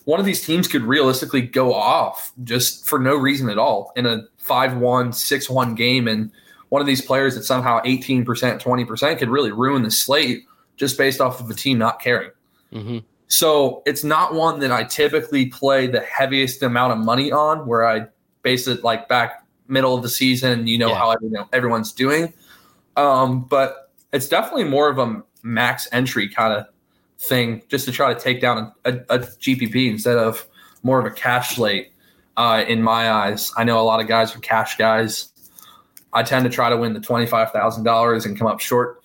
one 0.06 0.20
of 0.20 0.26
these 0.26 0.46
teams 0.46 0.68
could 0.68 0.82
realistically 0.84 1.42
go 1.42 1.74
off 1.74 2.32
just 2.44 2.88
for 2.88 3.00
no 3.00 3.16
reason 3.16 3.50
at 3.50 3.58
all 3.58 3.92
in 3.96 4.06
a 4.06 4.24
5-1 4.44 5.10
6-1 5.10 5.76
game 5.76 6.08
and 6.08 6.32
one 6.70 6.82
of 6.82 6.88
these 6.88 7.02
players 7.02 7.36
that 7.36 7.44
somehow 7.44 7.82
18% 7.84 8.26
20% 8.26 9.18
could 9.18 9.30
really 9.30 9.52
ruin 9.52 9.84
the 9.84 9.92
slate 9.92 10.46
just 10.78 10.98
based 10.98 11.22
off 11.22 11.40
of 11.40 11.50
a 11.50 11.54
team 11.54 11.78
not 11.78 12.02
caring 12.02 12.32
mm-hmm. 12.74 13.00
So 13.32 13.82
it's 13.86 14.04
not 14.04 14.34
one 14.34 14.60
that 14.60 14.74
I 14.74 14.84
typically 14.84 15.46
play 15.46 15.88
the 15.88 16.02
heaviest 16.02 16.62
amount 16.64 16.92
of 16.92 17.00
money 17.00 17.32
on, 17.32 17.66
where 17.66 17.88
I 17.88 18.08
base 18.42 18.68
it 18.68 18.84
like 18.84 19.08
back 19.08 19.46
middle 19.70 19.96
of 19.96 20.04
the 20.04 20.10
season. 20.10 20.68
You 20.68 20.78
know 20.78 20.90
yeah. 20.90 20.96
how 20.96 21.16
everyone's 21.54 21.94
doing, 21.94 22.34
um, 22.98 23.46
but 23.46 23.94
it's 24.12 24.28
definitely 24.28 24.66
more 24.66 24.90
of 24.90 25.00
a 25.00 25.24
max 25.44 25.88
entry 25.94 26.28
kind 26.28 26.52
of 26.52 26.66
thing, 27.22 27.62
just 27.70 27.86
to 27.86 27.92
try 27.92 28.14
to 28.14 28.20
take 28.20 28.42
down 28.42 28.72
a, 28.86 28.94
a, 29.10 29.20
GPP 29.20 29.90
instead 29.90 30.18
of 30.18 30.46
more 30.84 31.00
of 31.00 31.06
a 31.06 31.12
cash 31.12 31.56
slate. 31.56 31.92
Uh, 32.38 32.64
in 32.68 32.82
my 32.82 33.12
eyes, 33.12 33.52
I 33.58 33.64
know 33.64 33.80
a 33.80 33.84
lot 33.84 34.00
of 34.00 34.08
guys 34.08 34.36
are 34.36 34.40
cash 34.40 34.78
guys. 34.78 35.30
I 36.14 36.24
tend 36.24 36.46
to 36.46 36.50
try 36.50 36.70
to 36.70 36.78
win 36.78 36.94
the 36.94 37.00
twenty 37.00 37.26
five 37.26 37.52
thousand 37.52 37.84
dollars 37.84 38.26
and 38.26 38.38
come 38.38 38.48
up 38.48 38.60
short. 38.60 39.02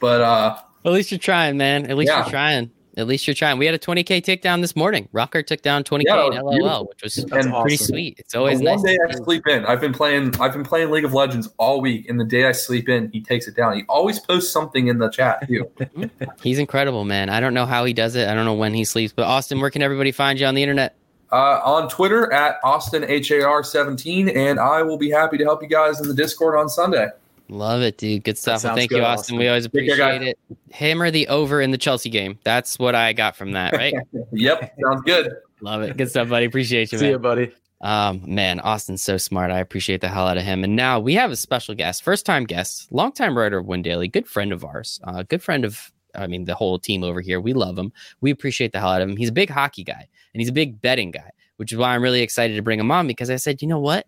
But 0.00 0.20
uh, 0.20 0.58
at 0.84 0.92
least 0.92 1.10
you're 1.10 1.18
trying, 1.18 1.56
man. 1.56 1.90
At 1.90 1.96
least 1.96 2.10
yeah. 2.10 2.20
you're 2.20 2.30
trying. 2.30 2.70
At 2.96 3.06
least 3.06 3.26
you're 3.26 3.34
trying. 3.34 3.58
We 3.58 3.66
had 3.66 3.74
a 3.74 3.78
20k 3.78 4.22
takedown 4.22 4.60
this 4.60 4.74
morning. 4.74 5.08
Rocker 5.12 5.42
took 5.42 5.62
down 5.62 5.84
20k 5.84 6.04
yeah, 6.06 6.26
in 6.26 6.32
LOL, 6.42 6.50
beautiful. 6.50 6.84
which 6.86 7.02
was 7.02 7.24
pretty 7.24 7.48
awesome. 7.48 7.86
sweet. 7.86 8.18
It's 8.18 8.34
always 8.34 8.58
and 8.58 8.64
nice. 8.64 8.76
One 8.78 8.86
day 8.86 8.98
I 9.08 9.12
sleep 9.12 9.46
in. 9.46 9.64
I've 9.64 9.80
been 9.80 9.92
playing. 9.92 10.34
I've 10.40 10.52
been 10.52 10.64
playing 10.64 10.90
League 10.90 11.04
of 11.04 11.14
Legends 11.14 11.48
all 11.56 11.80
week, 11.80 12.08
and 12.08 12.18
the 12.18 12.24
day 12.24 12.46
I 12.46 12.52
sleep 12.52 12.88
in, 12.88 13.10
he 13.12 13.20
takes 13.20 13.46
it 13.46 13.54
down. 13.54 13.76
He 13.76 13.84
always 13.88 14.18
posts 14.18 14.52
something 14.52 14.88
in 14.88 14.98
the 14.98 15.08
chat 15.08 15.46
too. 15.46 15.70
He's 16.42 16.58
incredible, 16.58 17.04
man. 17.04 17.30
I 17.30 17.38
don't 17.38 17.54
know 17.54 17.66
how 17.66 17.84
he 17.84 17.92
does 17.92 18.16
it. 18.16 18.28
I 18.28 18.34
don't 18.34 18.44
know 18.44 18.54
when 18.54 18.74
he 18.74 18.84
sleeps. 18.84 19.12
But 19.12 19.26
Austin, 19.26 19.60
where 19.60 19.70
can 19.70 19.82
everybody 19.82 20.10
find 20.10 20.40
you 20.40 20.46
on 20.46 20.54
the 20.54 20.62
internet? 20.62 20.96
Uh, 21.32 21.60
on 21.64 21.88
Twitter 21.88 22.32
at 22.32 22.56
Austin 22.64 23.04
Har 23.04 23.62
17, 23.62 24.28
and 24.30 24.58
I 24.58 24.82
will 24.82 24.98
be 24.98 25.10
happy 25.10 25.38
to 25.38 25.44
help 25.44 25.62
you 25.62 25.68
guys 25.68 26.00
in 26.00 26.08
the 26.08 26.14
Discord 26.14 26.58
on 26.58 26.68
Sunday. 26.68 27.08
Love 27.50 27.82
it, 27.82 27.98
dude. 27.98 28.22
Good 28.22 28.38
stuff. 28.38 28.62
Well, 28.62 28.76
thank 28.76 28.90
good, 28.90 28.98
you, 28.98 29.02
Austin. 29.02 29.34
Austin. 29.34 29.38
We 29.38 29.48
always 29.48 29.64
appreciate 29.64 30.22
it. 30.22 30.38
Hammer 30.70 31.10
the 31.10 31.26
over 31.26 31.60
in 31.60 31.72
the 31.72 31.78
Chelsea 31.78 32.08
game. 32.08 32.38
That's 32.44 32.78
what 32.78 32.94
I 32.94 33.12
got 33.12 33.34
from 33.34 33.52
that, 33.52 33.72
right? 33.72 33.92
yep. 34.32 34.72
Sounds 34.80 35.02
good. 35.02 35.32
Love 35.60 35.82
it. 35.82 35.96
Good 35.96 36.10
stuff, 36.10 36.28
buddy. 36.28 36.46
Appreciate 36.46 36.92
you, 36.92 36.98
See 36.98 37.06
man. 37.06 37.12
you, 37.12 37.18
buddy. 37.18 37.52
Um, 37.80 38.22
man, 38.24 38.60
Austin's 38.60 39.02
so 39.02 39.16
smart. 39.16 39.50
I 39.50 39.58
appreciate 39.58 40.00
the 40.00 40.08
hell 40.08 40.28
out 40.28 40.36
of 40.36 40.44
him. 40.44 40.62
And 40.62 40.76
now 40.76 41.00
we 41.00 41.14
have 41.14 41.32
a 41.32 41.36
special 41.36 41.74
guest, 41.74 42.04
first 42.04 42.24
time 42.24 42.44
guest, 42.44 42.86
longtime 42.92 43.36
writer 43.36 43.58
of 43.58 43.66
Win 43.66 43.82
Daily, 43.82 44.06
good 44.06 44.28
friend 44.28 44.52
of 44.52 44.64
ours, 44.64 45.00
uh, 45.04 45.24
good 45.24 45.42
friend 45.42 45.64
of, 45.64 45.90
I 46.14 46.28
mean, 46.28 46.44
the 46.44 46.54
whole 46.54 46.78
team 46.78 47.02
over 47.02 47.20
here. 47.20 47.40
We 47.40 47.52
love 47.52 47.76
him. 47.76 47.92
We 48.20 48.30
appreciate 48.30 48.70
the 48.72 48.78
hell 48.78 48.90
out 48.90 49.02
of 49.02 49.08
him. 49.08 49.16
He's 49.16 49.30
a 49.30 49.32
big 49.32 49.50
hockey 49.50 49.82
guy 49.82 50.08
and 50.34 50.40
he's 50.40 50.50
a 50.50 50.52
big 50.52 50.80
betting 50.80 51.10
guy, 51.10 51.30
which 51.56 51.72
is 51.72 51.78
why 51.78 51.94
I'm 51.94 52.02
really 52.02 52.20
excited 52.20 52.54
to 52.54 52.62
bring 52.62 52.78
him 52.78 52.92
on 52.92 53.08
because 53.08 53.28
I 53.28 53.36
said, 53.36 53.60
you 53.60 53.66
know 53.66 53.80
what? 53.80 54.06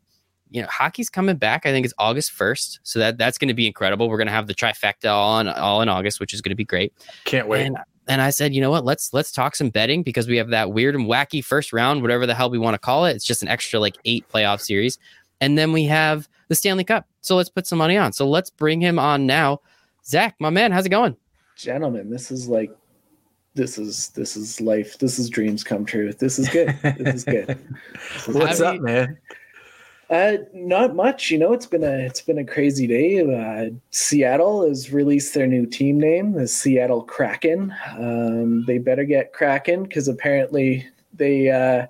You 0.53 0.61
know, 0.61 0.69
hockey's 0.71 1.09
coming 1.09 1.37
back. 1.37 1.65
I 1.65 1.71
think 1.71 1.85
it's 1.85 1.95
August 1.99 2.33
1st. 2.33 2.81
So 2.83 2.99
that 2.99 3.19
that's 3.19 3.39
going 3.39 3.49
to 3.49 3.55
be 3.55 3.67
incredible. 3.67 4.09
We're 4.09 4.19
going 4.19 4.27
to 4.27 4.33
have 4.33 4.47
the 4.47 4.55
trifecta 4.55 5.11
all 5.11 5.41
in, 5.41 5.49
all 5.49 5.81
in 5.81 5.89
August, 5.89 6.21
which 6.21 6.35
is 6.35 6.41
going 6.41 6.51
to 6.51 6.57
be 6.57 6.65
great. 6.65 6.93
Can't 7.25 7.49
wait. 7.49 7.67
And, 7.67 7.79
and 8.09 8.21
I 8.21 8.31
said, 8.31 8.55
you 8.55 8.61
know 8.61 8.71
what? 8.71 8.85
Let's 8.85 9.15
let's 9.15 9.33
talk 9.33 9.57
some 9.57 9.71
betting 9.71 10.03
because 10.03 10.29
we 10.29 10.37
have 10.37 10.51
that 10.51 10.73
weird 10.73 10.95
and 10.95 11.07
wacky 11.07 11.43
first 11.43 11.73
round, 11.73 12.03
whatever 12.03 12.27
the 12.27 12.35
hell 12.35 12.51
we 12.51 12.59
want 12.59 12.75
to 12.75 12.79
call 12.79 13.07
it. 13.07 13.17
It's 13.17 13.25
just 13.25 13.43
an 13.43 13.49
extra 13.49 13.81
like 13.81 13.97
eight 14.05 14.29
playoff 14.29 14.61
series, 14.61 14.99
and 15.41 15.57
then 15.57 15.73
we 15.73 15.85
have 15.85 16.29
the 16.49 16.55
Stanley 16.55 16.85
Cup. 16.85 17.07
So 17.23 17.37
let's 17.37 17.49
put 17.49 17.67
some 17.67 17.79
money 17.79 17.97
on. 17.97 18.13
So 18.13 18.29
let's 18.29 18.51
bring 18.51 18.81
him 18.81 18.99
on 18.99 19.27
now. 19.27 19.61
Zach, 20.05 20.35
my 20.41 20.51
man, 20.51 20.73
how's 20.73 20.85
it 20.85 20.91
going? 20.91 21.17
Gentlemen, 21.57 22.11
this 22.11 22.31
is 22.31 22.49
like 22.49 22.77
this 23.55 23.79
is 23.79 24.09
this 24.11 24.37
is 24.37 24.61
life. 24.61 24.99
This 24.99 25.19
is 25.19 25.31
dreams 25.31 25.63
come 25.63 25.85
true. 25.85 26.13
This 26.13 26.39
is 26.39 26.49
good. 26.49 26.77
This 26.83 27.15
is 27.15 27.25
good. 27.25 27.59
What's 28.27 28.61
up, 28.61 28.81
man? 28.81 29.17
Uh, 30.13 30.37
not 30.53 30.95
much. 30.95 31.31
You 31.31 31.39
know, 31.39 31.55
it's 31.55 31.65
been 31.65 31.83
a 31.83 32.05
it's 32.05 32.21
been 32.21 32.37
a 32.37 32.45
crazy 32.45 32.87
day. 32.87 33.21
Uh, 33.23 33.71
Seattle 33.93 34.69
has 34.69 34.93
released 34.93 35.33
their 35.33 35.47
new 35.47 35.65
team 35.65 35.99
name, 35.99 36.33
the 36.33 36.47
Seattle 36.47 37.03
Kraken. 37.03 37.75
Um, 37.97 38.67
they 38.67 38.77
better 38.77 39.05
get 39.05 39.33
Kraken 39.33 39.85
because 39.85 40.09
apparently 40.09 40.87
they 41.15 41.49
uh, 41.49 41.87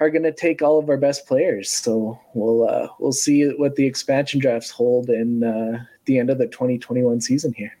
are 0.00 0.08
going 0.08 0.22
to 0.22 0.32
take 0.32 0.62
all 0.62 0.78
of 0.78 0.88
our 0.88 0.96
best 0.96 1.26
players. 1.26 1.70
So 1.70 2.18
we'll 2.32 2.66
uh, 2.66 2.88
we'll 2.98 3.12
see 3.12 3.46
what 3.48 3.76
the 3.76 3.84
expansion 3.84 4.40
drafts 4.40 4.70
hold 4.70 5.10
in 5.10 5.44
uh, 5.44 5.84
the 6.06 6.18
end 6.18 6.30
of 6.30 6.38
the 6.38 6.46
2021 6.46 7.20
season 7.20 7.52
here. 7.52 7.76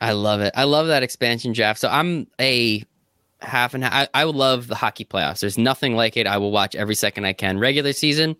I 0.00 0.10
love 0.10 0.40
it. 0.40 0.52
I 0.56 0.64
love 0.64 0.88
that 0.88 1.04
expansion 1.04 1.52
draft. 1.52 1.78
So 1.78 1.88
I'm 1.88 2.26
a 2.40 2.82
half 3.42 3.74
and 3.74 3.84
half. 3.84 4.08
I, 4.12 4.22
I 4.22 4.24
love 4.24 4.66
the 4.66 4.74
hockey 4.74 5.04
playoffs. 5.04 5.38
There's 5.38 5.56
nothing 5.56 5.94
like 5.94 6.16
it. 6.16 6.26
I 6.26 6.36
will 6.36 6.50
watch 6.50 6.74
every 6.74 6.96
second 6.96 7.26
I 7.26 7.32
can. 7.32 7.60
Regular 7.60 7.92
season, 7.92 8.34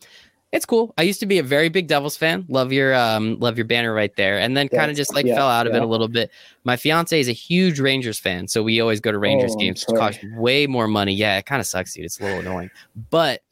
it's 0.55 0.65
cool. 0.65 0.95
I 0.97 1.03
used 1.03 1.19
to 1.19 1.27
be 1.27 1.39
a 1.39 1.43
very 1.43 1.69
big 1.69 1.89
Devils 1.89 2.17
fan. 2.17 2.47
Love 2.49 2.73
your 2.73 2.95
um 2.95 3.39
love 3.41 3.59
your 3.59 3.65
banner 3.65 3.93
right 3.93 4.15
there. 4.15 4.39
And 4.39 4.57
then 4.57 4.69
kind 4.69 4.89
of 4.89 4.97
just 4.97 5.13
like 5.13 5.27
yeah, 5.27 5.35
fell 5.35 5.49
out 5.49 5.67
of 5.67 5.73
yeah. 5.73 5.79
it 5.79 5.83
a 5.83 5.87
little 5.87 6.07
bit. 6.07 6.31
My 6.63 6.77
fiance 6.77 7.19
is 7.19 7.29
a 7.29 7.33
huge 7.33 7.81
Rangers 7.81 8.21
fan, 8.21 8.47
so 8.47 8.63
we 8.63 8.81
always 8.81 9.01
go 9.01 9.11
to 9.11 9.19
Rangers 9.19 9.53
oh, 9.57 9.59
games. 9.59 9.85
It 9.89 9.97
costs 9.97 10.25
way 10.37 10.69
more 10.69 10.87
money. 10.87 11.13
Yeah, 11.13 11.39
it 11.39 11.47
kind 11.47 11.59
of 11.59 11.67
sucks, 11.67 11.95
dude. 11.95 12.05
It's 12.05 12.21
a 12.21 12.23
little 12.23 12.39
annoying. 12.39 12.71
But 13.11 13.43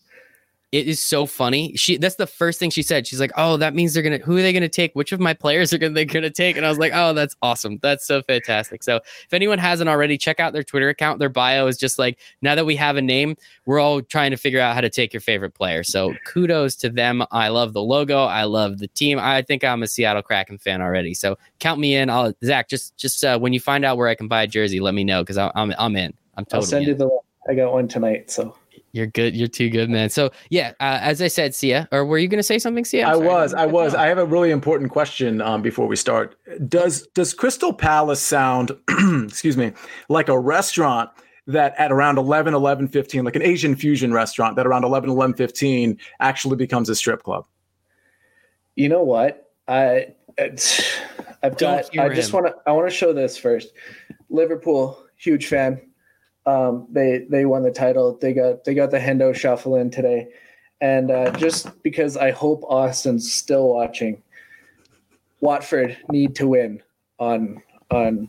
it 0.73 0.89
is 0.89 1.03
so 1.03 1.27
funny. 1.27 1.77
She 1.77 1.99
that's 1.99 2.15
the 2.15 2.27
first 2.27 2.59
thing 2.59 2.71
she 2.71 2.83
said. 2.83 3.07
She's 3.07 3.21
like, 3.21 3.33
"Oh, 3.37 3.59
that 3.59 3.75
means 3.75 3.93
they're 3.93 4.03
gonna. 4.03 4.17
Who 4.19 4.39
are 4.39 4.43
they 4.43 4.55
gonna 4.55 4.71
take? 4.71 4.95
Which 4.95 5.13
of 5.13 5.21
my 5.21 5.35
players 5.35 5.71
are 5.75 5.79
gonna, 5.79 5.93
they 5.93 6.07
gonna 6.07 6.31
take?" 6.31 6.57
And 6.57 6.65
I 6.65 6.71
was 6.71 6.79
like, 6.79 6.93
"Oh, 6.95 7.13
that's 7.13 7.37
awesome. 7.43 7.79
That's 7.83 8.07
so 8.07 8.23
fantastic." 8.23 8.83
So 8.83 8.97
if 8.97 9.33
anyone 9.33 9.59
hasn't 9.59 9.91
already, 9.91 10.17
check 10.17 10.41
out 10.41 10.55
their 10.55 10.63
Twitter 10.63 10.89
account. 10.89 11.19
Their 11.19 11.29
bio 11.29 11.67
is 11.67 11.77
just 11.77 11.99
like, 11.99 12.19
now 12.41 12.55
that 12.55 12.65
we 12.65 12.75
have 12.77 12.97
a 12.97 13.03
name, 13.03 13.37
we're 13.67 13.81
all 13.81 14.01
trying 14.01 14.31
to 14.31 14.39
figure 14.39 14.61
out 14.61 14.75
how 14.75 14.81
to 14.81 14.89
take 14.89 15.13
your 15.13 15.21
favorite 15.21 15.53
player. 15.53 15.85
So 15.85 16.15
kudos 16.27 16.75
to 16.77 16.89
them. 16.89 17.23
I 17.31 17.49
love 17.49 17.75
the 17.75 17.83
logo. 17.83 18.25
I 18.25 18.45
love 18.45 18.79
the 18.79 18.89
team. 18.89 19.19
I 19.19 19.43
think 19.43 19.65
I'm 19.65 19.83
a 19.83 19.87
Seattle 19.87 20.23
Kraken 20.23 20.57
fan 20.57 20.81
already. 20.81 21.13
So 21.13 21.37
count 21.59 21.81
me 21.81 21.97
in. 21.97 22.09
I'll 22.09 22.33
Zach 22.43 22.71
just 22.71 22.97
just 22.97 23.23
uh, 23.27 23.39
when 23.39 23.53
you 23.53 23.61
find 23.61 23.85
out 23.85 23.99
where 23.99 24.09
I 24.09 24.15
can 24.15 24.27
buy 24.27 24.45
a 24.45 24.47
jersey, 24.47 24.81
let 24.81 24.95
me 24.95 25.05
know 25.05 25.23
because 25.23 25.37
I'm 25.37 25.75
I'm 25.79 25.97
in. 25.97 26.15
I'm 26.39 26.47
totally. 26.47 26.61
I'll 26.61 26.67
send 26.67 26.85
in. 26.85 26.89
you 26.89 26.95
the. 26.95 27.11
I 27.47 27.55
got 27.55 27.75
one 27.75 27.89
tonight, 27.89 28.31
so 28.31 28.57
you're 28.93 29.07
good. 29.07 29.35
You're 29.35 29.49
too 29.49 29.71
good, 29.71 29.89
man. 29.89 30.11
So 30.11 30.31
yeah, 30.51 30.73
uh, 30.79 30.99
as 31.01 31.23
I 31.23 31.29
said, 31.29 31.55
Sia, 31.55 31.89
or 31.93 32.05
were 32.05 32.19
you 32.19 32.29
going 32.29 32.39
to 32.39 32.43
say 32.43 32.59
something, 32.59 32.85
Sia? 32.85 33.07
I 33.07 33.17
was. 33.17 33.55
I 33.55 33.65
was. 33.65 33.95
I 33.95 34.07
have 34.07 34.19
a 34.19 34.27
really 34.27 34.51
important 34.51 34.91
question 34.91 35.41
um, 35.41 35.63
before 35.63 35.87
we 35.87 35.97
start. 35.97 36.37
Does 36.69 37.07
does 37.09 37.33
Crystal 37.33 37.73
Palace 37.73 38.21
sound, 38.21 38.73
excuse 39.25 39.57
me, 39.57 39.73
like 40.11 40.29
a 40.29 40.39
restaurant 40.39 41.11
that 41.47 41.75
at 41.79 41.91
around 41.91 42.19
11, 42.19 42.55
11, 42.55 42.89
15, 42.89 43.25
like 43.25 43.35
an 43.35 43.43
Asian 43.43 43.75
fusion 43.75 44.13
restaurant 44.13 44.57
that 44.57 44.67
around 44.67 44.85
11, 44.85 45.11
11, 45.11 45.35
15 45.35 45.99
actually 46.21 46.57
becomes 46.57 46.89
a 46.89 46.95
strip 46.95 47.23
club? 47.23 47.47
You 48.77 48.91
know 48.91 49.03
what? 49.03 49.51
I 49.67 50.09
I've 51.43 51.57
got. 51.57 51.99
I 51.99 52.11
just 52.11 52.35
want 52.35 52.47
to. 52.47 52.55
I 52.67 52.73
want 52.73 52.91
to 52.91 52.95
show 52.95 53.15
this 53.15 53.39
first. 53.39 53.73
Liverpool, 54.29 55.03
huge 55.17 55.47
fan 55.47 55.81
um, 56.47 56.87
they 56.91 57.27
they 57.29 57.45
won 57.45 57.63
the 57.63 57.71
title. 57.71 58.17
They 58.21 58.33
got 58.33 58.65
they 58.65 58.75
got 58.75 58.91
the 58.91 58.99
Hendo 58.99 59.35
shuffle 59.35 59.77
in 59.77 59.91
today, 59.91 60.29
and 60.81 61.11
uh, 61.11 61.31
just 61.33 61.83
because 61.83 62.17
I 62.17 62.31
hope 62.31 62.65
Austin's 62.65 63.33
still 63.33 63.69
watching, 63.69 64.23
Watford 65.41 65.97
need 66.11 66.35
to 66.37 66.49
win 66.49 66.83
on 67.19 67.63
on. 67.91 68.29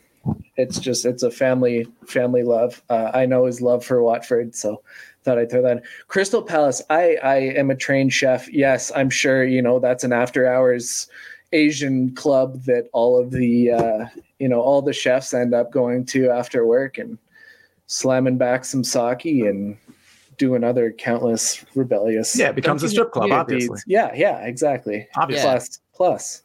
It's 0.56 0.80
just 0.80 1.06
it's 1.06 1.24
a 1.24 1.32
family 1.32 1.88
family 2.06 2.44
love. 2.44 2.82
Uh, 2.90 3.12
I 3.14 3.26
know 3.26 3.46
his 3.46 3.62
love 3.62 3.84
for 3.84 4.02
Watford, 4.04 4.56
so 4.56 4.82
thought 5.24 5.40
I'd 5.40 5.50
throw 5.50 5.64
that. 5.64 5.78
In. 5.78 5.84
Crystal 6.08 6.44
Palace. 6.44 6.82
I 6.90 7.18
I 7.24 7.36
am 7.36 7.72
a 7.72 7.76
trained 7.76 8.14
chef. 8.14 8.48
Yes, 8.52 8.92
I'm 8.96 9.10
sure 9.10 9.44
you 9.44 9.62
know 9.62 9.80
that's 9.80 10.04
an 10.04 10.14
after 10.14 10.48
hours 10.48 11.08
Asian 11.52 12.14
club 12.16 12.64
that 12.64 12.90
all 12.94 13.20
of 13.20 13.32
the 13.32 13.72
uh, 13.72 14.06
you 14.40 14.48
know 14.48 14.62
all 14.62 14.82
the 14.82 14.94
chefs 14.94 15.34
end 15.34 15.54
up 15.54 15.72
going 15.72 16.06
to 16.06 16.30
after 16.30 16.66
work 16.66 16.98
and 16.98 17.18
slamming 17.88 18.38
back 18.38 18.66
some 18.66 18.84
sake 18.84 19.26
and 19.26 19.78
doing 20.38 20.64
other 20.64 20.92
countless 20.92 21.64
rebellious. 21.76 22.38
Yeah, 22.38 22.50
it 22.50 22.56
becomes 22.56 22.84
a 22.84 22.90
strip 22.90 23.12
club, 23.12 23.32
obviously. 23.32 23.68
Deeds. 23.70 23.84
Yeah, 23.88 24.12
yeah, 24.16 24.40
exactly. 24.40 25.08
Obviously. 25.16 25.44
Plus, 25.44 25.80
plus. 25.94 26.42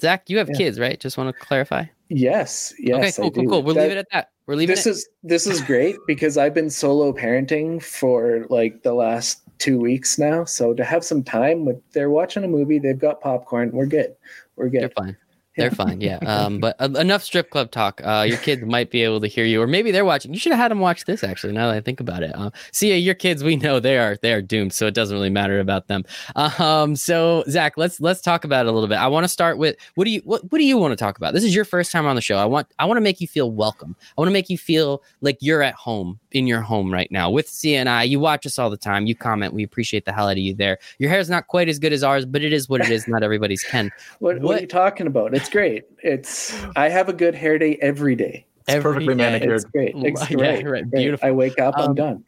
Zach, 0.00 0.28
you 0.28 0.38
have 0.38 0.48
yeah. 0.50 0.56
kids, 0.56 0.80
right? 0.80 0.98
Just 0.98 1.16
want 1.16 1.34
to 1.34 1.44
clarify. 1.44 1.84
Yes. 2.08 2.74
Yes. 2.78 3.18
Okay. 3.18 3.22
Cool. 3.22 3.30
Cool. 3.30 3.50
Cool. 3.50 3.62
We'll 3.62 3.74
that, 3.74 3.82
leave 3.82 3.92
it 3.92 3.98
at 3.98 4.06
that. 4.12 4.30
We're 4.46 4.56
leaving. 4.56 4.74
This 4.74 4.86
it. 4.86 4.90
is 4.90 5.08
this 5.22 5.46
is 5.46 5.60
great 5.62 5.96
because 6.06 6.36
I've 6.36 6.52
been 6.52 6.68
solo 6.68 7.12
parenting 7.12 7.82
for 7.82 8.46
like 8.50 8.82
the 8.82 8.92
last 8.92 9.42
two 9.58 9.78
weeks 9.78 10.18
now. 10.18 10.44
So 10.44 10.74
to 10.74 10.84
have 10.84 11.04
some 11.04 11.22
time 11.22 11.64
with, 11.64 11.80
they're 11.92 12.10
watching 12.10 12.44
a 12.44 12.48
movie, 12.48 12.78
they've 12.78 12.98
got 12.98 13.20
popcorn. 13.20 13.70
We're 13.72 13.86
good. 13.86 14.14
We're 14.56 14.68
good. 14.68 14.82
You're 14.82 14.90
fine. 14.90 15.16
They're 15.56 15.70
fine, 15.70 16.00
yeah. 16.00 16.18
Um, 16.34 16.58
but 16.58 16.74
uh, 16.80 16.88
enough 16.98 17.22
strip 17.22 17.50
club 17.50 17.70
talk. 17.70 18.00
Uh, 18.02 18.24
your 18.26 18.38
kids 18.38 18.62
might 18.66 18.90
be 18.90 19.02
able 19.02 19.20
to 19.20 19.26
hear 19.26 19.44
you, 19.44 19.62
or 19.62 19.66
maybe 19.66 19.90
they're 19.90 20.04
watching. 20.04 20.32
You 20.32 20.38
should 20.40 20.52
have 20.52 20.58
had 20.58 20.70
them 20.70 20.80
watch 20.80 21.04
this. 21.04 21.22
Actually, 21.22 21.52
now 21.52 21.68
that 21.68 21.76
I 21.76 21.80
think 21.80 22.00
about 22.00 22.22
it, 22.22 22.34
uh, 22.34 22.50
see, 22.72 22.96
your 22.96 23.14
kids, 23.14 23.44
we 23.44 23.56
know 23.56 23.78
they 23.78 23.98
are 23.98 24.16
they 24.20 24.32
are 24.32 24.42
doomed, 24.42 24.72
so 24.72 24.86
it 24.86 24.94
doesn't 24.94 25.14
really 25.14 25.30
matter 25.30 25.60
about 25.60 25.86
them. 25.86 26.04
Um, 26.34 26.96
so 26.96 27.44
Zach, 27.48 27.74
let's 27.76 28.00
let's 28.00 28.20
talk 28.20 28.44
about 28.44 28.66
it 28.66 28.68
a 28.68 28.72
little 28.72 28.88
bit. 28.88 28.96
I 28.96 29.06
want 29.06 29.24
to 29.24 29.28
start 29.28 29.58
with 29.58 29.76
what 29.94 30.04
do 30.04 30.10
you 30.10 30.22
what 30.24 30.50
what 30.50 30.58
do 30.58 30.64
you 30.64 30.76
want 30.78 30.92
to 30.92 30.96
talk 30.96 31.16
about? 31.18 31.34
This 31.34 31.44
is 31.44 31.54
your 31.54 31.64
first 31.64 31.92
time 31.92 32.06
on 32.06 32.16
the 32.16 32.22
show. 32.22 32.36
I 32.36 32.46
want 32.46 32.66
I 32.78 32.84
want 32.86 32.96
to 32.96 33.02
make 33.02 33.20
you 33.20 33.28
feel 33.28 33.50
welcome. 33.50 33.94
I 34.16 34.20
want 34.20 34.28
to 34.28 34.32
make 34.32 34.50
you 34.50 34.58
feel 34.58 35.02
like 35.20 35.38
you're 35.40 35.62
at 35.62 35.74
home 35.74 36.18
in 36.34 36.46
your 36.46 36.60
home 36.60 36.92
right 36.92 37.10
now 37.10 37.30
with 37.30 37.48
CNI. 37.48 38.08
You 38.08 38.20
watch 38.20 38.44
us 38.44 38.58
all 38.58 38.68
the 38.68 38.76
time. 38.76 39.06
You 39.06 39.14
comment. 39.14 39.54
We 39.54 39.62
appreciate 39.62 40.04
the 40.04 40.12
hell 40.12 40.28
out 40.28 40.32
of 40.32 40.38
you 40.38 40.54
there. 40.54 40.78
Your 40.98 41.08
hair 41.10 41.20
is 41.20 41.30
not 41.30 41.46
quite 41.46 41.68
as 41.68 41.78
good 41.78 41.92
as 41.92 42.02
ours, 42.02 42.26
but 42.26 42.42
it 42.42 42.52
is 42.52 42.68
what 42.68 42.80
it 42.80 42.90
is. 42.90 43.08
Not 43.08 43.22
everybody's 43.22 43.62
can. 43.62 43.90
what, 44.18 44.36
what, 44.40 44.42
what, 44.42 44.58
are 44.58 44.60
you 44.62 44.66
talking 44.66 45.06
about? 45.06 45.34
It's 45.34 45.48
great. 45.48 45.84
It's 46.02 46.54
I 46.76 46.88
have 46.88 47.08
a 47.08 47.12
good 47.12 47.34
hair 47.34 47.58
day 47.58 47.78
every 47.80 48.16
day. 48.16 48.46
It's 48.66 48.82
perfectly 48.82 49.14
manicured. 49.14 49.56
It's 49.56 49.64
great. 49.64 49.94
It's 49.96 50.26
great. 50.28 50.64
Yeah, 50.64 50.68
right. 50.70 50.90
Beautiful. 50.90 51.28
I 51.28 51.32
wake 51.32 51.60
up, 51.60 51.76
um, 51.76 51.90
I'm 51.90 51.94
done. 51.94 52.24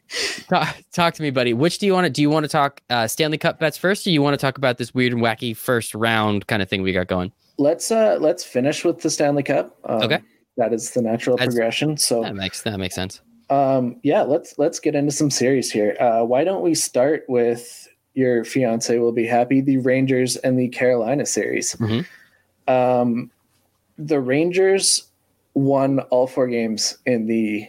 Talk, 0.51 0.77
talk, 0.93 1.15
to 1.15 1.23
me, 1.23 1.31
buddy. 1.31 1.55
Which 1.55 1.79
do 1.79 1.87
you 1.87 1.95
want 1.95 2.05
to 2.05 2.11
do? 2.11 2.21
You 2.21 2.29
want 2.29 2.45
to 2.45 2.49
talk 2.49 2.83
uh, 2.91 3.07
Stanley 3.07 3.39
Cup 3.39 3.59
bets 3.59 3.79
first, 3.79 4.07
or 4.07 4.11
you 4.11 4.21
want 4.21 4.35
to 4.35 4.39
talk 4.39 4.59
about 4.59 4.77
this 4.77 4.93
weird 4.93 5.15
and 5.15 5.23
wacky 5.23 5.57
first 5.57 5.95
round 5.95 6.47
kind 6.47 6.61
of 6.61 6.69
thing 6.69 6.83
we 6.83 6.93
got 6.93 7.07
going? 7.07 7.33
Let's 7.59 7.91
uh 7.91 8.19
let's 8.21 8.45
finish 8.45 8.85
with 8.85 9.01
the 9.01 9.09
Stanley 9.09 9.43
Cup. 9.43 9.75
Um, 9.85 10.03
okay. 10.03 10.21
That 10.59 10.75
is 10.75 10.91
the 10.91 11.01
natural 11.01 11.39
That's, 11.39 11.55
progression. 11.55 11.97
So 11.97 12.23
that 12.23 12.35
makes 12.35 12.63
that 12.63 12.79
makes 12.79 12.95
sense. 12.95 13.23
Um, 13.49 13.97
yeah, 14.03 14.23
let's 14.23 14.59
let's 14.59 14.81
get 14.81 14.95
into 14.95 15.13
some 15.13 15.31
series 15.31 15.71
here. 15.71 15.97
Uh, 16.01 16.25
why 16.25 16.45
don't 16.45 16.63
we 16.63 16.75
start 16.75 17.25
with 17.29 17.89
your 18.15 18.45
fiance 18.45 18.99
will 18.99 19.13
be 19.13 19.27
happy 19.27 19.61
the 19.61 19.77
Rangers 19.79 20.37
and 20.37 20.59
the 20.59 20.69
Carolina 20.69 21.27
series. 21.27 21.75
Mm-hmm. 21.75 22.73
Um, 22.73 23.31
the 23.99 24.21
Rangers 24.21 25.07
won 25.55 26.01
all 26.01 26.27
four 26.27 26.49
games 26.49 26.99
in 27.07 27.27
the 27.27 27.69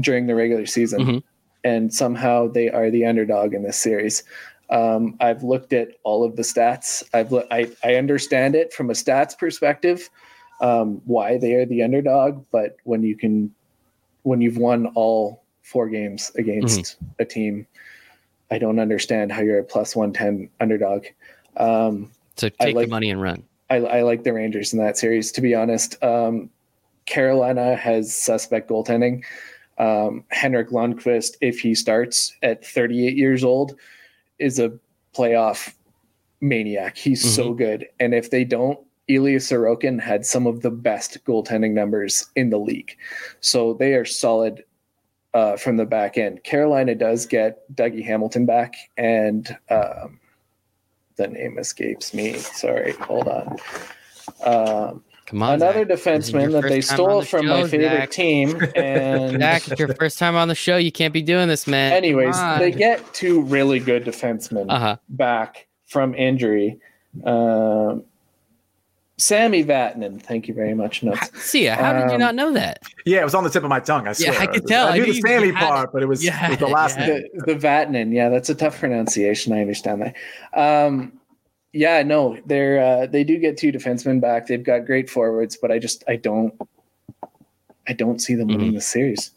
during 0.00 0.26
the 0.26 0.34
regular 0.34 0.66
season, 0.66 1.00
mm-hmm. 1.00 1.18
and 1.64 1.92
somehow 1.92 2.48
they 2.48 2.70
are 2.70 2.90
the 2.90 3.04
underdog 3.04 3.54
in 3.54 3.62
this 3.62 3.76
series. 3.76 4.24
Um, 4.70 5.16
I've 5.20 5.42
looked 5.42 5.72
at 5.72 5.88
all 6.02 6.24
of 6.24 6.36
the 6.36 6.42
stats. 6.42 7.04
I've 7.14 7.30
lo- 7.30 7.46
I 7.50 7.70
I 7.84 7.94
understand 7.94 8.54
it 8.54 8.72
from 8.72 8.90
a 8.90 8.94
stats 8.94 9.38
perspective 9.38 10.10
um, 10.60 11.00
why 11.04 11.38
they 11.38 11.54
are 11.54 11.66
the 11.66 11.82
underdog, 11.82 12.44
but 12.50 12.76
when 12.84 13.02
you 13.02 13.16
can 13.16 13.54
when 14.28 14.42
you've 14.42 14.58
won 14.58 14.86
all 14.88 15.42
four 15.62 15.88
games 15.88 16.30
against 16.36 16.80
mm-hmm. 16.80 17.04
a 17.18 17.24
team, 17.24 17.66
I 18.50 18.58
don't 18.58 18.78
understand 18.78 19.32
how 19.32 19.40
you're 19.40 19.60
a 19.60 19.64
plus 19.64 19.96
one 19.96 20.12
ten 20.12 20.50
underdog. 20.60 21.06
Um, 21.56 22.10
so 22.36 22.50
take 22.50 22.74
like, 22.74 22.86
the 22.86 22.90
money 22.90 23.10
and 23.10 23.22
run. 23.22 23.42
I, 23.70 23.76
I, 23.76 24.02
like 24.02 24.24
the 24.24 24.34
Rangers 24.34 24.74
in 24.74 24.78
that 24.80 24.98
series. 24.98 25.32
To 25.32 25.40
be 25.40 25.54
honest, 25.54 26.02
um, 26.04 26.50
Carolina 27.06 27.74
has 27.74 28.14
suspect 28.14 28.68
goaltending. 28.68 29.24
Um, 29.78 30.24
Henrik 30.28 30.68
Lundqvist, 30.68 31.36
if 31.40 31.60
he 31.60 31.74
starts 31.74 32.36
at 32.42 32.64
38 32.64 33.16
years 33.16 33.44
old, 33.44 33.76
is 34.38 34.58
a 34.58 34.72
playoff 35.16 35.72
maniac. 36.42 36.98
He's 36.98 37.22
mm-hmm. 37.22 37.34
so 37.34 37.54
good. 37.54 37.86
And 37.98 38.14
if 38.14 38.30
they 38.30 38.44
don't, 38.44 38.78
Ilya 39.08 39.38
Sorokin 39.38 40.00
had 40.00 40.24
some 40.26 40.46
of 40.46 40.62
the 40.62 40.70
best 40.70 41.24
goaltending 41.24 41.72
numbers 41.72 42.26
in 42.36 42.50
the 42.50 42.58
league. 42.58 42.96
So 43.40 43.74
they 43.74 43.94
are 43.94 44.04
solid 44.04 44.64
uh, 45.34 45.56
from 45.56 45.76
the 45.76 45.86
back 45.86 46.18
end. 46.18 46.44
Carolina 46.44 46.94
does 46.94 47.26
get 47.26 47.74
Dougie 47.74 48.04
Hamilton 48.04 48.46
back, 48.46 48.74
and 48.96 49.56
um, 49.70 50.20
the 51.16 51.28
name 51.28 51.58
escapes 51.58 52.14
me. 52.14 52.34
Sorry, 52.34 52.92
hold 52.92 53.28
on. 53.28 53.56
Um, 54.44 55.04
Come 55.26 55.42
on, 55.42 55.54
another 55.54 55.86
Zach. 55.86 55.98
defenseman 55.98 56.52
that 56.52 56.62
they 56.62 56.80
stole 56.80 57.20
the 57.20 57.26
from 57.26 57.46
show, 57.46 57.60
my 57.62 57.68
favorite 57.68 57.98
Zach. 57.98 58.10
team. 58.10 58.62
And 58.76 59.38
Zach, 59.38 59.68
it's 59.68 59.78
your 59.78 59.92
first 59.94 60.18
time 60.18 60.36
on 60.36 60.48
the 60.48 60.54
show. 60.54 60.78
You 60.78 60.90
can't 60.90 61.12
be 61.12 61.20
doing 61.20 61.48
this, 61.48 61.66
man. 61.66 61.92
Anyways, 61.92 62.36
they 62.58 62.70
get 62.70 63.12
two 63.12 63.42
really 63.42 63.78
good 63.78 64.06
defensemen 64.06 64.66
uh-huh. 64.70 64.96
back 65.10 65.66
from 65.86 66.14
injury. 66.14 66.78
Um, 67.24 68.04
Sami 69.18 69.64
Vatanen. 69.64 70.22
Thank 70.22 70.46
you 70.46 70.54
very 70.54 70.74
much. 70.74 71.02
Notes. 71.02 71.30
See, 71.42 71.64
how 71.64 71.92
did 71.92 72.06
you 72.06 72.14
um, 72.14 72.20
not 72.20 72.34
know 72.36 72.52
that? 72.52 72.82
Yeah, 73.04 73.20
it 73.20 73.24
was 73.24 73.34
on 73.34 73.42
the 73.44 73.50
tip 73.50 73.64
of 73.64 73.68
my 73.68 73.80
tongue. 73.80 74.06
I 74.06 74.12
swear. 74.12 74.32
Yeah, 74.32 74.40
I 74.40 74.46
could 74.46 74.66
tell. 74.66 74.86
I, 74.86 74.92
I 74.92 74.98
knew 74.98 75.12
the 75.12 75.20
Sammy 75.20 75.52
part, 75.52 75.92
but 75.92 76.02
it 76.02 76.06
was, 76.06 76.24
yeah, 76.24 76.46
it 76.46 76.50
was 76.50 76.58
the 76.58 76.68
last 76.68 76.96
yeah. 76.98 77.06
The, 77.06 77.54
the 77.54 77.54
Vatanen. 77.54 78.12
Yeah, 78.14 78.28
that's 78.28 78.48
a 78.48 78.54
tough 78.54 78.78
pronunciation. 78.78 79.52
I 79.52 79.60
understand 79.60 80.02
that. 80.02 80.16
Um, 80.58 81.12
yeah, 81.72 82.02
no, 82.02 82.38
they're 82.46 82.80
uh, 82.80 83.06
they 83.06 83.24
do 83.24 83.38
get 83.38 83.56
two 83.56 83.72
defensemen 83.72 84.20
back. 84.20 84.46
They've 84.46 84.62
got 84.62 84.86
great 84.86 85.10
forwards, 85.10 85.58
but 85.60 85.70
I 85.70 85.78
just 85.78 86.04
I 86.08 86.16
don't 86.16 86.54
I 87.88 87.92
don't 87.92 88.20
see 88.20 88.34
them 88.34 88.48
mm-hmm. 88.48 88.56
winning 88.56 88.74
the 88.74 88.80
series. 88.80 89.32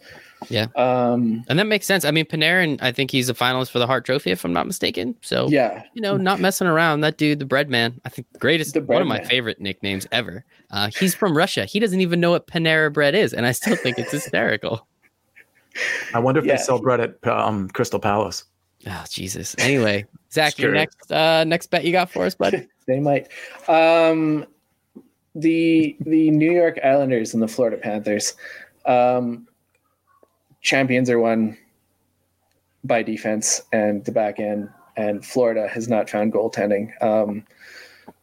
Yeah. 0.50 0.68
Um, 0.76 1.44
and 1.48 1.60
that 1.60 1.68
makes 1.68 1.86
sense. 1.86 2.04
I 2.04 2.12
mean, 2.12 2.26
Panarin, 2.26 2.80
I 2.82 2.92
think 2.92 3.12
he's 3.12 3.30
a 3.30 3.34
finalist 3.34 3.72
for 3.72 3.80
the 3.80 3.88
Hart 3.88 4.06
Trophy, 4.06 4.32
if 4.32 4.44
I'm 4.44 4.54
not 4.54 4.66
mistaken. 4.66 5.16
So, 5.22 5.48
yeah, 5.50 5.84
you 5.94 6.02
know, 6.02 6.18
not 6.18 6.40
messing 6.40 6.68
around. 6.68 7.02
That 7.02 7.18
dude, 7.18 7.40
the 7.40 7.46
bread 7.46 7.70
man, 7.70 8.00
I 8.06 8.10
think 8.10 8.28
greatest, 8.40 8.76
one 8.76 9.02
of 9.02 9.08
my 9.08 9.20
man. 9.20 9.28
favorite 9.28 9.62
nicknames 9.62 10.08
ever. 10.12 10.44
Uh, 10.72 10.90
he's 10.98 11.14
from 11.14 11.38
Russia. 11.38 11.66
He 11.66 11.80
doesn't 11.80 12.02
even 12.02 12.20
know 12.20 12.32
what 12.32 12.48
Panera 12.48 12.92
bread 12.92 13.14
is. 13.16 13.34
And 13.34 13.46
I 13.46 13.52
still 13.52 13.76
think 13.76 14.00
it's 14.00 14.12
hysterical. 14.12 14.88
I 16.14 16.20
wonder 16.20 16.40
if 16.40 16.46
yeah. 16.46 16.58
they 16.58 16.64
sell 16.64 16.80
bread 16.80 17.00
at 17.00 17.28
um, 17.28 17.70
Crystal 17.70 18.00
Palace. 18.00 18.46
Oh, 18.88 19.06
Jesus. 19.10 19.56
Anyway, 19.60 20.06
Zach, 20.32 20.58
your 20.58 20.72
next 20.72 21.12
uh, 21.12 21.44
next 21.44 21.68
bet 21.68 21.86
you 21.86 21.92
got 21.92 22.10
for 22.10 22.26
us, 22.26 22.36
bud? 22.36 22.68
they 22.88 23.00
might. 23.00 23.28
Um, 23.68 24.46
the 25.36 25.96
the 26.02 26.32
New 26.32 26.52
York 26.52 26.80
Islanders 26.84 27.34
and 27.34 27.44
the 27.44 27.48
Florida 27.48 27.78
Panthers. 27.78 28.34
Um, 28.86 29.48
champions 30.62 31.10
are 31.10 31.20
won 31.20 31.58
by 32.84 33.04
defense 33.04 33.62
and 33.72 34.04
the 34.06 34.12
back 34.12 34.40
end, 34.40 34.70
and 34.98 35.26
Florida 35.26 35.68
has 35.68 35.88
not 35.88 36.10
found 36.10 36.34
goaltending. 36.34 36.92
Um, 37.04 37.46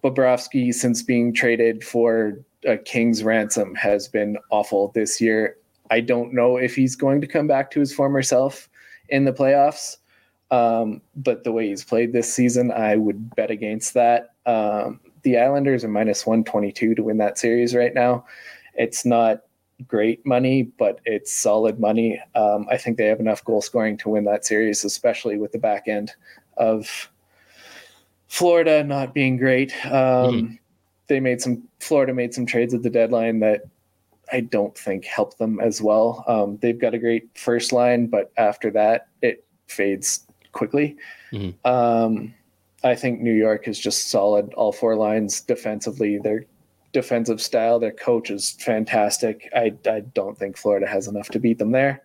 Bobrovsky, 0.03 0.73
since 0.73 1.03
being 1.03 1.33
traded 1.33 1.85
for 1.85 2.39
a 2.65 2.77
king's 2.77 3.23
ransom, 3.23 3.75
has 3.75 4.09
been 4.09 4.37
awful 4.51 4.93
this 4.95 5.21
year. 5.21 5.57
I 5.91 6.01
don't 6.01 6.35
know 6.35 6.57
if 6.57 6.75
he's 6.75 6.97
going 6.97 7.21
to 7.21 7.27
come 7.27 7.47
back 7.47 7.71
to 7.73 7.81
his 7.81 7.95
former 7.95 8.23
self 8.23 8.69
in 9.09 9.25
the 9.25 9.33
playoffs, 9.33 9.97
um, 10.51 11.01
but 11.17 11.45
the 11.45 11.53
way 11.53 11.69
he's 11.69 11.85
played 11.85 12.13
this 12.13 12.33
season, 12.33 12.71
I 12.71 12.97
would 12.97 13.35
bet 13.35 13.51
against 13.51 13.95
that. 13.95 14.35
Um, 14.47 15.01
the 15.23 15.39
Islanders 15.39 15.85
are 15.85 15.89
minus 15.89 16.27
122 16.27 16.95
to 16.95 17.03
win 17.03 17.19
that 17.19 17.39
series 17.39 17.75
right 17.75 17.95
now. 17.95 18.25
It's 18.75 19.05
not 19.05 19.43
great 19.87 20.25
money, 20.27 20.63
but 20.63 21.01
it's 21.05 21.33
solid 21.33 21.79
money. 21.79 22.21
Um, 22.35 22.67
I 22.71 22.77
think 22.77 22.97
they 22.97 23.07
have 23.07 23.21
enough 23.21 23.45
goal 23.45 23.63
scoring 23.63 23.97
to 23.99 24.09
win 24.09 24.25
that 24.25 24.45
series, 24.45 24.85
especially 24.85 25.39
with 25.39 25.53
the 25.53 25.59
back 25.59 25.87
end 25.87 26.13
of 26.57 27.11
Florida 28.27 28.83
not 28.85 29.15
being 29.15 29.37
great. 29.37 29.73
Um, 29.87 29.93
mm-hmm. 29.93 30.55
They 31.07 31.21
made 31.21 31.41
some 31.41 31.63
Florida 31.81 32.13
made 32.13 32.35
some 32.35 32.45
trades 32.45 32.75
at 32.75 32.83
the 32.83 32.91
deadline 32.91 33.41
that 33.41 33.63
I 34.31 34.41
don't 34.41 34.77
think 34.77 35.07
helped 35.07 35.39
them 35.39 35.59
as 35.61 35.81
well. 35.81 36.25
Um, 36.27 36.59
they've 36.61 36.79
got 36.79 36.93
a 36.93 36.99
great 36.99 37.31
first 37.35 37.73
line, 37.73 38.07
but 38.07 38.31
after 38.37 38.71
that, 38.73 39.09
it 39.23 39.45
fades 39.69 40.27
quickly. 40.53 40.97
Mm-hmm. 41.33 41.67
Um, 41.67 42.35
I 42.85 42.95
think 42.95 43.21
New 43.21 43.33
York 43.33 43.67
is 43.69 43.79
just 43.79 44.11
solid. 44.11 44.53
All 44.55 44.73
four 44.73 44.97
lines 44.97 45.41
defensively, 45.41 46.19
they're 46.19 46.45
defensive 46.99 47.41
style. 47.41 47.79
Their 47.79 47.93
coach 47.93 48.29
is 48.29 48.51
fantastic. 48.51 49.49
I, 49.55 49.73
I 49.89 50.01
don't 50.01 50.37
think 50.37 50.57
Florida 50.57 50.87
has 50.87 51.07
enough 51.07 51.29
to 51.29 51.39
beat 51.39 51.59
them 51.59 51.71
there. 51.71 52.03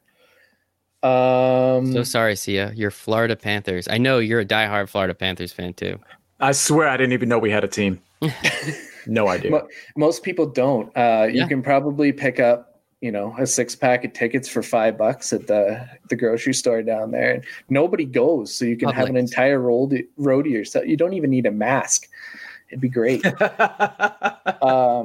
Um, 1.02 1.92
so 1.92 2.04
sorry, 2.04 2.36
Sia. 2.36 2.72
You're 2.76 2.92
Florida 2.92 3.36
Panthers. 3.36 3.88
I 3.90 3.98
know 3.98 4.20
you're 4.20 4.40
a 4.40 4.46
diehard 4.46 4.88
Florida 4.90 5.16
Panthers 5.16 5.52
fan 5.52 5.74
too. 5.74 6.00
I 6.40 6.52
swear 6.52 6.88
I 6.88 6.96
didn't 6.96 7.14
even 7.14 7.28
know 7.28 7.40
we 7.40 7.50
had 7.50 7.64
a 7.64 7.68
team. 7.68 8.00
no 9.08 9.28
idea. 9.30 9.64
Most 9.98 10.22
people 10.24 10.46
don't. 10.46 10.88
Uh, 10.96 11.28
yeah. 11.30 11.42
You 11.42 11.48
can 11.48 11.64
probably 11.64 12.14
pick 12.14 12.40
up, 12.40 12.80
you 13.02 13.12
know, 13.12 13.36
a 13.40 13.48
six 13.48 13.76
pack 13.76 14.06
of 14.06 14.14
tickets 14.14 14.48
for 14.48 14.62
five 14.62 14.98
bucks 14.98 15.34
at 15.34 15.48
the 15.48 15.86
the 16.10 16.16
grocery 16.16 16.54
store 16.54 16.84
down 16.84 17.12
there. 17.12 17.34
And 17.34 17.44
nobody 17.70 18.06
goes, 18.06 18.54
so 18.56 18.64
you 18.64 18.78
can 18.78 18.90
Publix. 18.90 18.94
have 18.94 19.10
an 19.10 19.18
entire 19.18 19.60
road 19.60 20.06
road 20.18 20.44
to 20.44 20.50
yourself. 20.50 20.86
You 20.86 20.98
don't 20.98 21.14
even 21.14 21.32
need 21.32 21.48
a 21.48 21.52
mask. 21.52 22.08
It'd 22.70 22.82
be 22.82 22.90
great. 22.90 23.24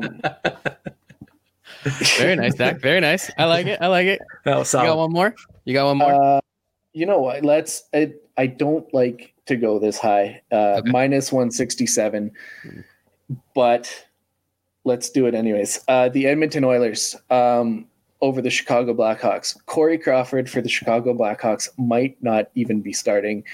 um, 0.05 0.21
Very 2.19 2.37
nice, 2.37 2.57
Zach. 2.57 2.81
Very 2.81 3.01
nice. 3.01 3.31
I 3.39 3.45
like 3.45 3.67
it. 3.67 3.79
I 3.81 3.87
like 3.87 4.07
it. 4.07 4.21
Oh, 4.47 4.61
you 4.61 4.65
got 4.65 4.97
one 4.97 5.13
more? 5.13 5.35
You 5.65 5.75
got 5.75 5.87
one 5.87 5.99
more? 5.99 6.37
Uh, 6.37 6.41
you 6.93 7.07
know 7.07 7.19
what? 7.21 7.45
Let's. 7.45 7.85
I, 7.95 8.13
I 8.37 8.47
don't 8.47 8.93
like 8.93 9.35
to 9.47 9.57
go 9.57 9.79
this 9.79 9.99
high. 9.99 10.43
Uh, 10.51 10.81
okay. 10.81 10.91
Minus 10.91 11.33
one 11.33 11.51
sixty 11.51 11.87
seven, 11.87 12.33
but 13.55 14.07
let's 14.85 15.11
do 15.11 15.27
it 15.27 15.35
anyways. 15.35 15.85
Uh, 15.89 16.09
the 16.09 16.27
Edmonton 16.27 16.65
Oilers 16.65 17.15
um, 17.31 17.87
over 18.21 18.41
the 18.41 18.51
Chicago 18.51 18.95
Blackhawks. 18.95 19.57
Corey 19.67 19.99
Crawford 19.99 20.51
for 20.51 20.61
the 20.61 20.69
Chicago 20.69 21.15
Blackhawks 21.15 21.69
might 21.79 22.21
not 22.23 22.51
even 22.55 22.81
be 22.81 22.93
starting. 22.93 23.45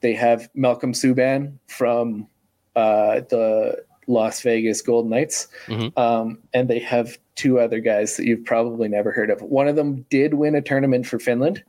They 0.00 0.14
have 0.14 0.48
Malcolm 0.54 0.92
Subban 0.92 1.58
from 1.66 2.26
uh, 2.74 3.20
the 3.28 3.84
Las 4.08 4.40
Vegas 4.42 4.82
Golden 4.82 5.10
Knights, 5.10 5.48
mm-hmm. 5.66 5.96
um, 5.98 6.38
and 6.52 6.68
they 6.68 6.80
have 6.80 7.18
two 7.36 7.60
other 7.60 7.78
guys 7.78 8.16
that 8.16 8.26
you've 8.26 8.44
probably 8.44 8.88
never 8.88 9.12
heard 9.12 9.30
of. 9.30 9.40
One 9.42 9.68
of 9.68 9.76
them 9.76 10.04
did 10.10 10.34
win 10.34 10.54
a 10.54 10.62
tournament 10.62 11.06
for 11.06 11.18
Finland, 11.18 11.62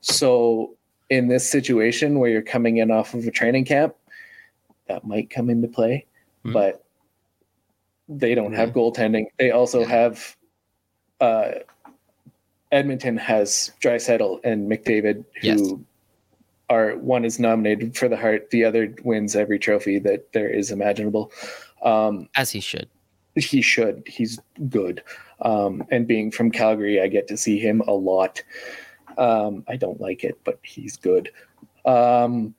so 0.00 0.74
in 1.08 1.28
this 1.28 1.48
situation 1.48 2.18
where 2.18 2.28
you're 2.28 2.42
coming 2.42 2.76
in 2.78 2.90
off 2.90 3.14
of 3.14 3.26
a 3.26 3.30
training 3.30 3.64
camp, 3.64 3.94
that 4.88 5.06
might 5.06 5.30
come 5.30 5.48
into 5.48 5.68
play, 5.68 6.04
mm-hmm. 6.44 6.52
but 6.52 6.84
they 8.08 8.34
don't 8.34 8.52
have 8.52 8.70
goaltending. 8.70 9.26
They 9.38 9.50
also 9.50 9.80
yeah. 9.80 9.88
have 9.88 10.36
uh, 11.20 11.50
Edmonton 12.72 13.16
has 13.16 13.72
Draisaitl 13.80 14.40
and 14.44 14.70
McDavid, 14.70 15.24
who 15.40 15.46
yes 15.46 15.72
are 16.68 16.96
one 16.96 17.24
is 17.24 17.38
nominated 17.38 17.96
for 17.96 18.08
the 18.08 18.16
Hart, 18.16 18.50
the 18.50 18.64
other 18.64 18.94
wins 19.04 19.36
every 19.36 19.58
trophy 19.58 19.98
that 20.00 20.32
there 20.32 20.48
is 20.48 20.70
imaginable. 20.70 21.30
Um, 21.82 22.28
As 22.36 22.50
he 22.50 22.60
should. 22.60 22.88
He 23.34 23.60
should. 23.60 24.02
He's 24.06 24.38
good. 24.68 25.02
Um, 25.40 25.84
and 25.90 26.06
being 26.06 26.30
from 26.30 26.50
Calgary, 26.50 27.00
I 27.00 27.08
get 27.08 27.28
to 27.28 27.36
see 27.36 27.58
him 27.58 27.82
a 27.86 27.92
lot. 27.92 28.42
Um, 29.18 29.64
I 29.68 29.76
don't 29.76 30.00
like 30.00 30.24
it, 30.24 30.38
but 30.44 30.58
he's 30.62 30.96
good. 30.96 31.30
Um, 31.84 32.54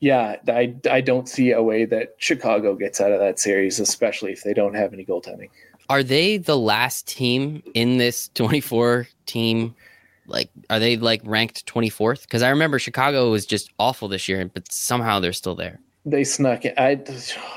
yeah, 0.00 0.36
I, 0.48 0.74
I 0.90 1.00
don't 1.00 1.28
see 1.28 1.52
a 1.52 1.62
way 1.62 1.84
that 1.84 2.14
Chicago 2.18 2.74
gets 2.74 3.00
out 3.00 3.12
of 3.12 3.20
that 3.20 3.38
series, 3.38 3.78
especially 3.78 4.32
if 4.32 4.42
they 4.42 4.52
don't 4.52 4.74
have 4.74 4.92
any 4.92 5.04
goaltending. 5.04 5.48
Are 5.88 6.02
they 6.02 6.38
the 6.38 6.58
last 6.58 7.06
team 7.06 7.62
in 7.74 7.98
this 7.98 8.28
24 8.34 9.06
team? 9.26 9.74
Like, 10.26 10.50
are 10.70 10.78
they 10.78 10.96
like 10.96 11.20
ranked 11.24 11.66
24th? 11.66 12.22
Because 12.22 12.42
I 12.42 12.50
remember 12.50 12.78
Chicago 12.78 13.30
was 13.30 13.46
just 13.46 13.70
awful 13.78 14.08
this 14.08 14.28
year, 14.28 14.50
but 14.52 14.70
somehow 14.72 15.20
they're 15.20 15.32
still 15.32 15.54
there. 15.54 15.78
They 16.04 16.24
snuck 16.24 16.64
it. 16.64 16.74
I, 16.76 17.00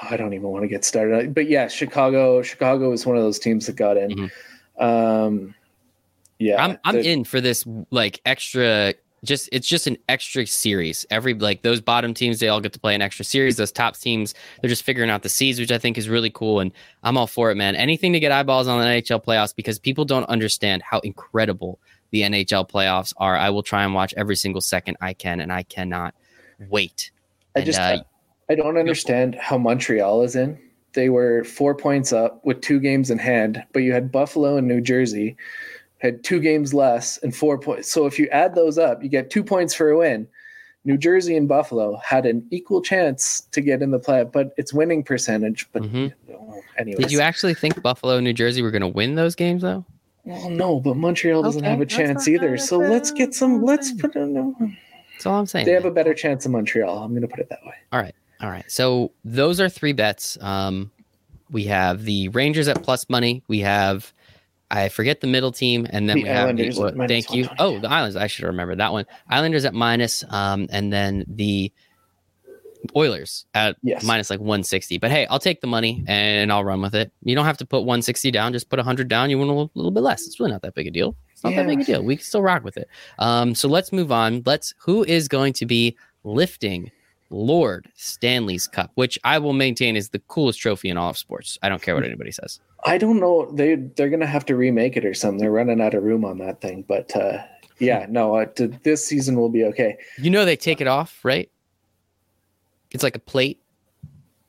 I 0.09 0.17
don't 0.17 0.33
even 0.33 0.49
want 0.49 0.63
to 0.63 0.67
get 0.67 0.85
started. 0.85 1.33
But 1.33 1.49
yeah, 1.49 1.67
Chicago. 1.67 2.41
Chicago 2.43 2.91
is 2.91 3.05
one 3.05 3.17
of 3.17 3.23
those 3.23 3.39
teams 3.39 3.65
that 3.65 3.75
got 3.75 3.97
in. 3.97 4.11
Mm-hmm. 4.11 4.83
Um, 4.83 5.55
yeah, 6.37 6.63
I'm 6.63 6.77
I'm 6.83 6.97
in 6.97 7.23
for 7.23 7.41
this 7.41 7.65
like 7.91 8.21
extra 8.25 8.93
just 9.25 9.49
it's 9.51 9.67
just 9.67 9.87
an 9.87 9.97
extra 10.07 10.45
series. 10.45 11.05
Every 11.09 11.33
like 11.33 11.61
those 11.63 11.81
bottom 11.81 12.13
teams, 12.13 12.39
they 12.39 12.47
all 12.47 12.61
get 12.61 12.73
to 12.73 12.79
play 12.79 12.95
an 12.95 13.01
extra 13.01 13.25
series. 13.25 13.57
Those 13.57 13.71
top 13.71 13.97
teams, 13.97 14.33
they're 14.61 14.69
just 14.69 14.83
figuring 14.83 15.09
out 15.09 15.23
the 15.23 15.29
seeds, 15.29 15.59
which 15.59 15.71
I 15.71 15.77
think 15.77 15.97
is 15.97 16.07
really 16.07 16.29
cool. 16.29 16.59
And 16.59 16.71
I'm 17.03 17.17
all 17.17 17.27
for 17.27 17.51
it, 17.51 17.55
man. 17.55 17.75
Anything 17.75 18.13
to 18.13 18.19
get 18.19 18.31
eyeballs 18.31 18.67
on 18.67 18.79
the 18.79 18.85
NHL 18.85 19.23
playoffs 19.23 19.55
because 19.55 19.79
people 19.79 20.05
don't 20.05 20.25
understand 20.25 20.83
how 20.83 20.99
incredible 20.99 21.79
the 22.11 22.21
NHL 22.21 22.69
playoffs 22.69 23.13
are. 23.17 23.35
I 23.35 23.49
will 23.49 23.63
try 23.63 23.83
and 23.83 23.93
watch 23.93 24.13
every 24.15 24.35
single 24.35 24.61
second 24.61 24.97
I 25.01 25.13
can, 25.13 25.39
and 25.39 25.51
I 25.51 25.63
cannot 25.63 26.13
wait. 26.69 27.11
I 27.55 27.61
just 27.61 27.79
uh, 27.79 28.03
I 28.49 28.55
don't 28.55 28.77
understand 28.77 29.35
how 29.35 29.57
Montreal 29.57 30.21
is 30.23 30.35
in. 30.35 30.59
They 30.93 31.09
were 31.09 31.43
four 31.43 31.75
points 31.75 32.13
up 32.13 32.43
with 32.45 32.61
two 32.61 32.79
games 32.79 33.11
in 33.11 33.17
hand, 33.17 33.63
but 33.73 33.79
you 33.79 33.91
had 33.91 34.11
Buffalo 34.11 34.57
and 34.57 34.67
New 34.67 34.81
Jersey 34.81 35.35
had 35.99 36.23
two 36.23 36.39
games 36.39 36.73
less 36.73 37.17
and 37.17 37.35
four 37.35 37.57
points. 37.57 37.91
So 37.91 38.05
if 38.05 38.19
you 38.19 38.27
add 38.29 38.55
those 38.55 38.77
up, 38.77 39.03
you 39.03 39.09
get 39.09 39.29
two 39.29 39.43
points 39.43 39.73
for 39.73 39.89
a 39.89 39.97
win. 39.97 40.27
New 40.85 40.97
Jersey 40.97 41.35
and 41.35 41.47
Buffalo 41.47 41.97
had 41.97 42.27
an 42.27 42.45
equal 42.51 42.81
chance 42.81 43.41
to 43.51 43.59
get 43.59 43.81
in 43.81 43.89
the 43.89 43.97
play, 43.97 44.23
but 44.23 44.53
it's 44.55 44.71
winning 44.71 45.03
percentage. 45.03 45.67
But 45.73 45.81
mm-hmm. 45.83 46.39
anyway, 46.77 47.01
did 47.01 47.11
you 47.11 47.21
actually 47.21 47.55
think 47.55 47.81
Buffalo 47.81 48.17
and 48.17 48.23
New 48.23 48.33
Jersey 48.33 48.61
were 48.61 48.71
going 48.71 48.83
to 48.83 48.87
win 48.87 49.15
those 49.15 49.35
games 49.35 49.63
though? 49.63 49.83
Well, 50.25 50.49
no, 50.49 50.79
but 50.79 50.95
Montreal 50.95 51.43
doesn't 51.43 51.61
okay, 51.61 51.69
have 51.69 51.81
a 51.81 51.85
chance 51.85 52.27
either. 52.27 52.57
So 52.57 52.77
let's 52.77 53.11
get 53.11 53.33
some. 53.33 53.63
Let's 53.63 53.91
put. 53.93 54.15
A, 54.15 54.25
no. 54.25 54.55
That's 55.13 55.25
all 55.25 55.39
I'm 55.39 55.45
saying. 55.45 55.65
They 55.65 55.71
have 55.71 55.85
a 55.85 55.91
better 55.91 56.13
chance 56.13 56.43
than 56.43 56.51
Montreal. 56.51 57.03
I'm 57.03 57.11
going 57.11 57.21
to 57.21 57.27
put 57.27 57.39
it 57.39 57.49
that 57.49 57.63
way. 57.65 57.75
All 57.91 58.01
right, 58.01 58.15
all 58.41 58.49
right. 58.49 58.69
So 58.69 59.11
those 59.23 59.59
are 59.59 59.69
three 59.69 59.93
bets. 59.93 60.37
Um, 60.41 60.91
we 61.49 61.65
have 61.65 62.03
the 62.03 62.29
Rangers 62.29 62.67
at 62.67 62.83
plus 62.83 63.09
money. 63.09 63.43
We 63.47 63.59
have 63.59 64.13
I 64.71 64.89
forget 64.89 65.21
the 65.21 65.27
middle 65.27 65.51
team, 65.51 65.85
and 65.89 66.09
then 66.09 66.17
the 66.17 66.23
we 66.23 66.29
Islanders 66.29 66.77
have 66.79 66.97
the, 66.97 67.07
thank 67.07 67.31
you. 67.31 67.47
Oh, 67.59 67.79
the 67.79 67.89
Islanders. 67.89 68.15
I 68.15 68.27
should 68.27 68.45
remember 68.45 68.75
that 68.75 68.91
one. 68.91 69.05
Islanders 69.29 69.63
at 69.63 69.73
minus, 69.73 70.23
um, 70.29 70.67
and 70.71 70.91
then 70.91 71.23
the 71.27 71.71
Oilers 72.95 73.45
at 73.53 73.77
yes. 73.81 74.03
minus 74.03 74.29
like 74.29 74.39
160. 74.39 74.97
But 74.97 75.11
hey, 75.11 75.25
I'll 75.27 75.39
take 75.39 75.61
the 75.61 75.67
money 75.67 76.03
and 76.07 76.51
I'll 76.51 76.63
run 76.63 76.81
with 76.81 76.93
it. 76.93 77.11
You 77.23 77.35
don't 77.35 77.45
have 77.45 77.57
to 77.57 77.65
put 77.65 77.79
160 77.79 78.31
down; 78.31 78.53
just 78.53 78.69
put 78.69 78.77
100 78.77 79.07
down. 79.07 79.29
You 79.29 79.37
win 79.37 79.47
a 79.47 79.51
little, 79.51 79.71
little 79.75 79.91
bit 79.91 80.01
less. 80.01 80.25
It's 80.25 80.39
really 80.39 80.51
not 80.51 80.61
that 80.63 80.73
big 80.73 80.87
a 80.87 80.91
deal. 80.91 81.15
It's 81.31 81.43
not 81.43 81.53
yeah. 81.53 81.63
that 81.63 81.69
big 81.69 81.81
a 81.81 81.83
deal. 81.83 82.03
We 82.03 82.17
can 82.17 82.25
still 82.25 82.41
rock 82.41 82.63
with 82.63 82.77
it. 82.77 82.89
Um, 83.19 83.55
so 83.55 83.67
let's 83.67 83.91
move 83.91 84.11
on. 84.11 84.43
Let's. 84.45 84.73
Who 84.79 85.03
is 85.03 85.27
going 85.27 85.53
to 85.53 85.65
be 85.65 85.95
lifting 86.23 86.91
Lord 87.29 87.87
Stanley's 87.95 88.67
Cup, 88.67 88.91
which 88.95 89.17
I 89.23 89.39
will 89.39 89.53
maintain 89.53 89.95
is 89.95 90.09
the 90.09 90.19
coolest 90.19 90.59
trophy 90.59 90.89
in 90.89 90.97
all 90.97 91.09
of 91.09 91.17
sports. 91.17 91.57
I 91.61 91.69
don't 91.69 91.81
care 91.81 91.95
what 91.95 92.03
hmm. 92.03 92.09
anybody 92.09 92.31
says. 92.31 92.59
I 92.85 92.97
don't 92.97 93.19
know. 93.19 93.51
They 93.51 93.75
they're 93.75 94.09
gonna 94.09 94.27
have 94.27 94.45
to 94.45 94.55
remake 94.55 94.95
it 94.95 95.05
or 95.05 95.13
something. 95.13 95.39
They're 95.39 95.51
running 95.51 95.81
out 95.81 95.93
of 95.93 96.03
room 96.03 96.23
on 96.23 96.37
that 96.39 96.61
thing. 96.61 96.85
But 96.87 97.15
uh, 97.15 97.43
yeah, 97.79 98.05
no. 98.09 98.35
Uh, 98.35 98.45
this 98.83 99.05
season 99.05 99.35
will 99.35 99.49
be 99.49 99.63
okay. 99.65 99.97
You 100.17 100.29
know 100.29 100.45
they 100.45 100.55
take 100.55 100.81
it 100.81 100.87
off, 100.87 101.19
right? 101.23 101.49
It's 102.91 103.03
like 103.03 103.15
a 103.15 103.19
plate 103.19 103.59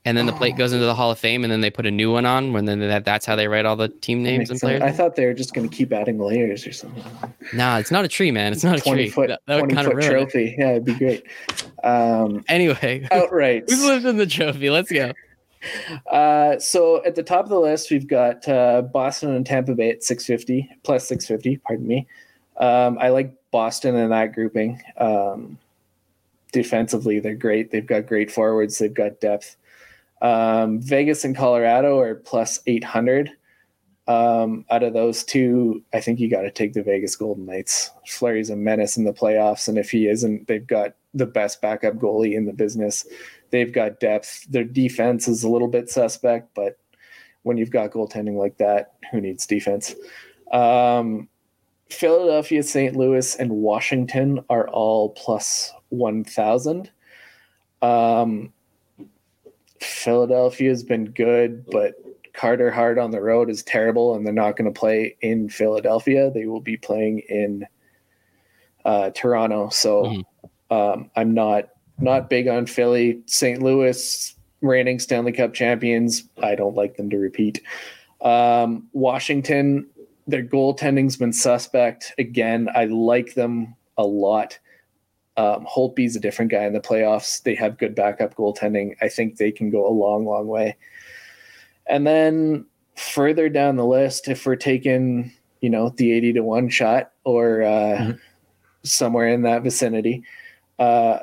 and 0.07 0.17
then 0.17 0.27
the 0.27 0.33
plate 0.33 0.57
goes 0.57 0.73
into 0.73 0.87
the 0.87 0.95
Hall 0.95 1.11
of 1.11 1.19
Fame, 1.19 1.43
and 1.43 1.53
then 1.53 1.61
they 1.61 1.71
put 1.71 1.85
a 1.85 1.91
new 1.91 2.13
one 2.13 2.25
on. 2.25 2.53
When 2.53 2.65
then 2.65 2.79
that, 2.79 3.05
that's 3.05 3.27
how 3.27 3.35
they 3.35 3.49
write 3.49 3.67
all 3.67 3.75
the 3.75 3.89
team 3.89 4.23
names 4.23 4.49
and 4.51 4.61
players. 4.61 4.81
I 4.81 4.93
thought 4.93 5.17
they 5.17 5.27
were 5.27 5.35
just 5.35 5.53
going 5.53 5.69
to 5.69 5.77
keep 5.77 5.93
adding 5.93 6.21
layers 6.21 6.65
or 6.65 6.73
something. 6.73 7.05
Nah, 7.53 7.79
it's 7.79 7.91
not 7.91 8.05
a 8.05 8.09
tree, 8.09 8.31
man. 8.31 8.53
It's 8.53 8.63
not 8.63 8.79
a 8.79 8.81
tree. 8.81 9.11
Foot, 9.11 9.31
that, 9.31 9.41
that 9.47 9.59
20 9.59 9.75
foot 9.75 10.03
trophy. 10.03 10.45
It. 10.45 10.59
Yeah, 10.59 10.71
it'd 10.71 10.85
be 10.85 10.95
great. 10.95 11.25
Um, 11.83 12.45
anyway, 12.49 13.07
outright. 13.11 13.65
Who's 13.69 13.85
lived 13.85 14.07
in 14.07 14.17
the 14.17 14.27
trophy? 14.27 14.71
Let's 14.71 14.93
go. 14.93 15.13
Uh, 16.09 16.57
so 16.61 17.05
at 17.05 17.17
the 17.17 17.25
top 17.25 17.45
of 17.45 17.51
the 17.51 17.59
list, 17.59 17.91
we've 17.91 18.07
got 18.07 18.49
uh, 18.49 18.83
Boston 18.83 19.35
and 19.35 19.45
Tampa 19.45 19.75
Bay 19.75 19.91
at 19.91 20.05
650 20.05 20.71
plus 20.85 21.09
650. 21.09 21.57
Pardon 21.67 21.87
me. 21.87 22.07
Um, 22.59 22.97
I 23.01 23.09
like 23.09 23.35
Boston 23.51 23.97
in 23.97 24.11
that 24.11 24.35
grouping. 24.35 24.81
Um, 24.99 25.59
defensively, 26.53 27.19
they're 27.19 27.35
great. 27.35 27.73
They've 27.73 27.87
got 27.87 28.07
great 28.07 28.31
forwards. 28.31 28.79
They've 28.79 28.95
got 28.95 29.21
depth. 29.21 29.57
Um, 30.23 30.81
Vegas 30.81 31.25
and 31.25 31.37
Colorado 31.37 31.99
are 31.99 32.15
plus 32.15 32.61
800. 32.67 33.31
Um, 34.09 34.65
out 34.71 34.85
of 34.85 34.93
those 34.93 35.25
two, 35.25 35.83
I 35.93 36.01
think 36.01 36.21
you 36.21 36.31
got 36.31 36.43
to 36.43 36.51
take 36.51 36.75
the 36.75 36.83
Vegas 36.83 37.17
Golden 37.17 37.47
Knights. 37.47 37.91
Fleury's 38.07 38.51
a 38.51 38.57
menace 38.57 38.97
in 38.97 39.05
the 39.05 39.13
playoffs, 39.13 39.67
and 39.67 39.79
if 39.79 39.91
he 39.91 40.09
isn't, 40.09 40.47
they've 40.47 40.67
got 40.67 40.95
the 41.13 41.27
best 41.27 41.61
backup 41.61 41.95
goalie 41.95 42.35
in 42.35 42.47
the 42.47 42.53
business. 42.53 43.07
They've 43.51 43.73
got 43.73 44.01
depth. 44.01 44.47
Their 44.49 44.65
defense 44.65 45.27
is 45.27 45.43
a 45.43 45.49
little 45.49 45.69
bit 45.69 45.91
suspect, 45.91 46.55
but 46.55 46.79
when 47.43 47.57
you've 47.57 47.71
got 47.71 47.91
goaltending 47.91 48.37
like 48.37 48.59
that, 48.59 48.95
who 49.11 49.21
needs 49.21 49.47
defense? 49.47 49.95
Um, 50.53 51.29
Philadelphia, 51.89 52.63
St. 52.63 52.97
Louis, 52.97 53.37
and 53.37 53.51
Washington 53.51 54.45
are 54.51 54.69
all 54.69 55.11
plus 55.11 55.73
1,000. 55.91 56.91
Um, 57.83 58.53
Philadelphia's 59.87 60.83
been 60.83 61.07
good, 61.07 61.65
but 61.71 61.95
Carter 62.33 62.71
Hart 62.71 62.99
on 62.99 63.11
the 63.11 63.21
road 63.21 63.49
is 63.49 63.63
terrible, 63.63 64.15
and 64.15 64.27
they're 64.27 64.33
not 64.33 64.57
going 64.57 64.73
to 64.73 64.79
play 64.79 65.17
in 65.23 65.49
Philadelphia. 65.49 66.31
They 66.31 66.47
will 66.47 66.61
be 66.61 66.77
playing 66.77 67.21
in 67.29 67.67
uh, 68.85 69.11
Toronto. 69.11 69.69
So 69.71 70.03
mm-hmm. 70.03 70.75
um, 70.75 71.11
I'm 71.17 71.35
not 71.35 71.71
not 71.99 72.29
big 72.29 72.47
on 72.47 72.67
Philly. 72.67 73.23
St. 73.27 73.63
Louis, 73.63 74.35
reigning 74.61 74.99
Stanley 74.99 75.33
Cup 75.33 75.55
champions. 75.55 76.25
I 76.43 76.55
don't 76.55 76.77
like 76.77 76.97
them 76.97 77.09
to 77.11 77.17
repeat. 77.17 77.63
Um, 78.21 78.89
Washington, 78.93 79.89
their 80.27 80.45
goaltending's 80.45 81.17
been 81.17 81.33
suspect 81.33 82.13
again. 82.19 82.69
I 82.75 82.85
like 82.85 83.35
them 83.35 83.75
a 83.97 84.05
lot. 84.05 84.59
Um, 85.37 85.67
Holtby's 85.67 86.17
a 86.17 86.21
different 86.21 86.51
guy 86.51 86.65
in 86.65 86.73
the 86.73 86.81
playoffs. 86.81 87.43
They 87.43 87.55
have 87.57 87.79
good 87.79 87.95
backup 87.95 88.35
goaltending. 88.35 88.97
I 89.03 89.09
think 89.09 89.37
they 89.37 89.53
can 89.53 89.71
go 89.71 89.87
a 89.87 89.93
long, 89.93 90.25
long 90.25 90.47
way. 90.47 90.77
And 91.87 92.07
then 92.07 92.67
further 92.97 93.49
down 93.49 93.77
the 93.77 93.85
list, 93.85 94.29
if 94.29 94.47
we're 94.47 94.57
taking, 94.57 95.33
you 95.61 95.71
know, 95.71 95.91
the 95.91 96.13
80 96.13 96.35
to 96.35 96.41
1 96.41 96.69
shot 96.71 97.13
or 97.25 97.63
uh, 97.63 97.69
mm-hmm. 97.69 98.13
somewhere 98.83 99.29
in 99.29 99.43
that 99.43 99.63
vicinity, 99.63 100.23
uh, 100.79 101.21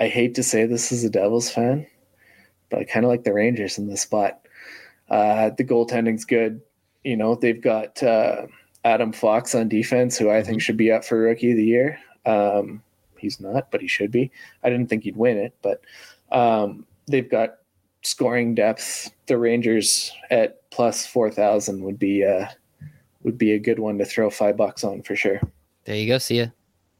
I 0.00 0.08
hate 0.08 0.34
to 0.36 0.42
say 0.42 0.64
this 0.66 0.92
as 0.92 1.02
a 1.02 1.10
Devils 1.10 1.50
fan, 1.50 1.86
but 2.70 2.80
I 2.80 2.84
kind 2.84 3.04
of 3.04 3.10
like 3.10 3.24
the 3.24 3.34
Rangers 3.34 3.78
in 3.78 3.88
this 3.88 4.02
spot. 4.02 4.40
Uh, 5.10 5.50
the 5.56 5.64
goaltending's 5.64 6.24
good. 6.24 6.60
You 7.02 7.16
know, 7.16 7.34
they've 7.34 7.60
got 7.60 8.02
uh, 8.02 8.46
Adam 8.84 9.12
Fox 9.12 9.54
on 9.54 9.68
defense, 9.68 10.16
who 10.16 10.30
I 10.30 10.42
think 10.42 10.58
mm-hmm. 10.58 10.60
should 10.60 10.76
be 10.76 10.92
up 10.92 11.04
for 11.04 11.18
Rookie 11.18 11.50
of 11.50 11.56
the 11.56 11.64
Year. 11.64 11.98
Um, 12.28 12.82
he's 13.16 13.40
not, 13.40 13.70
but 13.70 13.80
he 13.80 13.88
should 13.88 14.10
be. 14.10 14.30
I 14.62 14.70
didn't 14.70 14.88
think 14.88 15.04
he'd 15.04 15.16
win 15.16 15.38
it, 15.38 15.54
but 15.62 15.82
um, 16.30 16.86
they've 17.06 17.28
got 17.28 17.58
scoring 18.02 18.54
depth. 18.54 19.10
The 19.26 19.38
Rangers 19.38 20.12
at 20.30 20.70
plus 20.70 21.06
four 21.06 21.30
thousand 21.30 21.82
would 21.82 21.98
be 21.98 22.24
uh, 22.24 22.46
would 23.22 23.38
be 23.38 23.52
a 23.52 23.58
good 23.58 23.78
one 23.78 23.98
to 23.98 24.04
throw 24.04 24.30
five 24.30 24.56
bucks 24.56 24.84
on 24.84 25.02
for 25.02 25.16
sure. 25.16 25.40
There 25.84 25.96
you 25.96 26.06
go. 26.06 26.18
See 26.18 26.38
ya. 26.38 26.46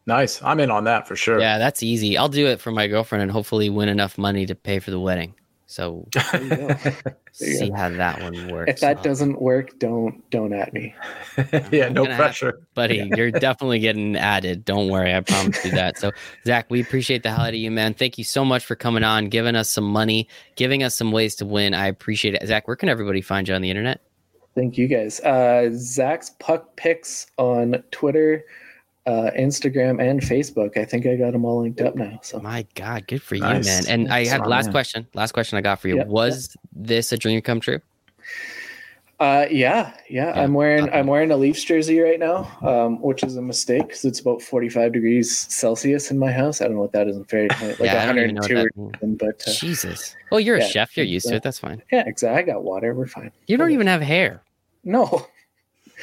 Nice. 0.07 0.43
I'm 0.43 0.59
in 0.61 0.71
on 0.71 0.85
that 0.85 1.07
for 1.07 1.17
sure. 1.17 1.39
Yeah, 1.39 1.59
that's 1.59 1.83
easy. 1.83 2.17
I'll 2.17 2.31
do 2.31 2.47
it 2.47 2.61
for 2.61 2.71
my 2.71 2.87
girlfriend 2.87 3.23
and 3.23 3.31
hopefully 3.31 3.69
win 3.69 3.91
enough 3.91 4.17
money 4.17 4.47
to 4.47 4.55
pay 4.55 4.79
for 4.79 4.91
the 4.91 4.99
wedding. 4.99 5.35
So 5.71 6.09
see 7.33 7.71
how 7.71 7.91
that 7.91 8.23
one 8.23 8.49
works. 8.49 8.71
If 8.71 8.81
that 8.81 9.03
doesn't 9.03 9.39
work, 9.39 9.79
don't 9.79 10.29
don't 10.31 10.55
at 10.55 10.73
me. 10.73 10.95
yeah, 11.71 11.91
no 11.91 12.07
pressure, 12.07 12.53
have, 12.53 12.75
buddy. 12.75 13.11
You're 13.15 13.31
definitely 13.31 13.79
getting 13.79 14.17
added. 14.17 14.65
Don't 14.65 14.89
worry, 14.89 15.15
I 15.15 15.21
promise 15.21 15.63
you 15.67 15.73
that. 15.73 15.99
So 15.99 16.11
Zach, 16.47 16.71
we 16.71 16.81
appreciate 16.81 17.23
the 17.23 17.31
hell 17.31 17.43
out 17.43 17.51
of 17.51 17.57
you, 17.57 17.71
man. 17.71 17.93
Thank 17.93 18.17
you 18.17 18.25
so 18.25 18.47
much 18.47 18.65
for 18.65 18.77
coming 18.77 19.05
on, 19.05 19.29
giving 19.29 19.57
us 19.57 19.69
some 19.69 19.85
money, 19.85 20.27
giving 20.57 20.83
us 20.83 20.95
some 20.95 21.13
ways 21.13 21.35
to 21.37 21.45
win. 21.45 21.75
I 21.75 21.87
appreciate 21.87 22.35
it. 22.35 22.47
Zach, 22.47 22.67
where 22.67 22.77
can 22.77 22.89
everybody 22.89 23.21
find 23.21 23.47
you 23.47 23.55
on 23.55 23.61
the 23.61 23.69
internet? 23.69 24.01
Thank 24.55 24.79
you 24.79 24.89
guys. 24.89 25.21
Uh, 25.21 25.69
Zach's 25.75 26.31
Puck 26.39 26.77
Picks 26.77 27.27
on 27.37 27.85
Twitter 27.91 28.47
uh, 29.09 29.31
Instagram 29.39 30.03
and 30.03 30.21
Facebook. 30.21 30.77
I 30.77 30.85
think 30.85 31.07
I 31.07 31.17
got 31.17 31.33
them 31.33 31.47
all 31.47 31.63
linked 31.63 31.81
up 31.81 31.97
now. 31.97 32.21
So 32.23 32.39
my 32.41 32.67
God, 32.75 33.07
good 33.07 33.23
for 33.23 33.37
nice. 33.37 33.67
you, 33.67 33.73
man. 33.73 33.85
And 33.89 34.13
I 34.13 34.27
have 34.27 34.47
last 34.47 34.67
man. 34.67 34.73
question. 34.73 35.07
Last 35.15 35.33
question 35.33 35.57
I 35.57 35.63
got 35.63 35.81
for 35.81 35.89
you. 35.89 35.97
Yep, 35.97 36.07
Was 36.09 36.55
yep. 36.55 36.87
this 36.87 37.13
a 37.13 37.17
dream 37.17 37.41
come 37.41 37.59
true? 37.59 37.81
Uh, 39.19 39.47
yeah, 39.51 39.95
yeah, 40.09 40.27
yeah. 40.27 40.41
I'm 40.41 40.53
wearing 40.55 40.91
I'm 40.91 41.07
wearing 41.09 41.31
a 41.33 41.37
Leafs 41.37 41.65
jersey 41.65 41.99
right 41.99 42.21
now, 42.21 42.49
um, 42.63 43.01
which 43.01 43.25
is 43.25 43.37
a 43.37 43.43
mistake 43.43 43.89
because 43.89 44.05
it's 44.05 44.21
about 44.21 44.43
45 44.43 44.93
degrees 44.93 45.37
Celsius 45.37 46.11
in 46.13 46.19
my 46.19 46.31
house. 46.31 46.61
I 46.61 46.67
don't 46.67 46.75
know 46.75 46.83
what 46.83 46.93
that 46.93 47.09
is 47.09 47.17
in 47.17 47.25
Fahrenheit, 47.25 47.81
like 47.81 47.91
yeah, 47.91 48.07
102 48.07 48.69
but 49.17 49.43
uh, 49.49 49.53
Jesus. 49.53 50.15
Well, 50.31 50.39
you're 50.39 50.59
yeah, 50.59 50.67
a 50.67 50.69
chef. 50.69 50.97
You're 50.97 51.07
used 51.07 51.27
to 51.29 51.37
it. 51.37 51.43
That's 51.43 51.59
fine. 51.59 51.83
Yeah, 51.91 52.05
exactly. 52.07 52.39
I 52.39 52.43
got 52.43 52.63
water. 52.63 52.95
We're 52.95 53.07
fine. 53.07 53.33
You 53.47 53.57
don't 53.57 53.73
even 53.73 53.87
have 53.87 54.03
hair. 54.03 54.43
No, 54.85 55.27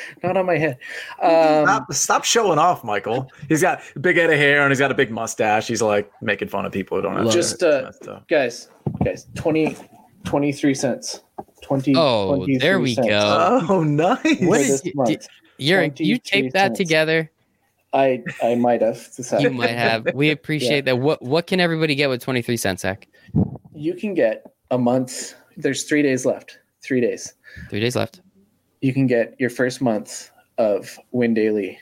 not 0.23 0.37
on 0.37 0.45
my 0.45 0.57
head. 0.57 0.77
Um, 1.21 1.65
stop, 1.65 1.93
stop, 1.93 2.23
showing 2.23 2.59
off, 2.59 2.83
Michael. 2.83 3.31
He's 3.47 3.61
got 3.61 3.81
a 3.95 3.99
big 3.99 4.17
head 4.17 4.29
of 4.29 4.37
hair 4.37 4.61
and 4.61 4.71
he's 4.71 4.79
got 4.79 4.91
a 4.91 4.95
big 4.95 5.11
mustache. 5.11 5.67
He's 5.67 5.81
like 5.81 6.11
making 6.21 6.47
fun 6.49 6.65
of 6.65 6.71
people 6.71 6.97
who 6.97 7.03
don't 7.03 7.17
have 7.17 7.31
just 7.31 7.63
uh, 7.63 7.91
guys, 8.27 8.69
guys, 9.03 9.27
20, 9.35 9.75
23 10.23 10.73
cents. 10.73 11.21
20 11.61 11.93
Oh, 11.95 12.45
there 12.59 12.79
we 12.79 12.93
cents. 12.93 13.07
go. 13.07 13.65
Oh, 13.69 13.83
nice. 13.83 14.41
What 14.41 14.61
is 14.61 14.81
you, 15.57 15.91
you 15.97 16.17
taped 16.19 16.53
that 16.53 16.67
cents. 16.67 16.77
together? 16.77 17.31
I 17.93 18.21
I 18.43 18.55
might 18.55 18.81
have. 18.81 19.07
You 19.39 19.49
might 19.51 19.69
have. 19.69 20.07
We 20.13 20.29
appreciate 20.29 20.85
yeah. 20.85 20.93
that. 20.93 20.97
What 20.97 21.21
what 21.21 21.47
can 21.47 21.61
everybody 21.61 21.95
get 21.95 22.09
with 22.09 22.21
23 22.21 22.57
cents, 22.57 22.81
Zach? 22.81 23.07
You 23.73 23.93
can 23.93 24.13
get 24.13 24.45
a 24.69 24.77
month. 24.77 25.33
There's 25.55 25.85
three 25.85 26.01
days 26.01 26.25
left. 26.25 26.59
Three 26.83 26.99
days. 26.99 27.33
Three 27.69 27.79
days 27.79 27.95
left 27.95 28.21
you 28.85 28.93
can 28.93 29.07
get 29.07 29.33
your 29.39 29.49
first 29.49 29.81
month 29.81 30.29
of 30.59 30.99
Win 31.11 31.33
Daily 31.33 31.79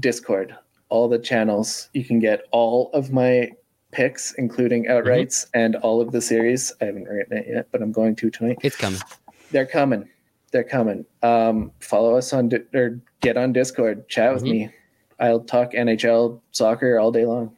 Discord, 0.00 0.52
all 0.88 1.08
the 1.08 1.18
channels. 1.20 1.88
You 1.92 2.04
can 2.04 2.18
get 2.18 2.42
all 2.50 2.90
of 2.92 3.12
my 3.12 3.52
picks, 3.92 4.32
including 4.32 4.86
outrights 4.86 5.46
mm-hmm. 5.46 5.60
and 5.60 5.76
all 5.76 6.00
of 6.00 6.10
the 6.10 6.20
series. 6.20 6.72
I 6.80 6.86
haven't 6.86 7.04
written 7.04 7.36
it 7.36 7.46
yet, 7.48 7.68
but 7.70 7.82
I'm 7.82 7.92
going 7.92 8.16
to 8.16 8.30
tonight. 8.30 8.58
It's 8.64 8.74
coming. 8.74 9.00
They're 9.52 9.64
coming. 9.64 10.08
They're 10.50 10.64
coming. 10.64 11.06
Um, 11.22 11.70
follow 11.78 12.16
us 12.16 12.32
on 12.32 12.48
di- 12.48 12.66
or 12.74 13.00
get 13.20 13.36
on 13.36 13.52
Discord. 13.52 14.08
Chat 14.08 14.34
with 14.34 14.42
mm-hmm. 14.42 14.50
me. 14.50 14.70
I'll 15.20 15.38
talk 15.38 15.70
NHL 15.70 16.40
soccer 16.50 16.98
all 16.98 17.12
day 17.12 17.26
long. 17.26 17.54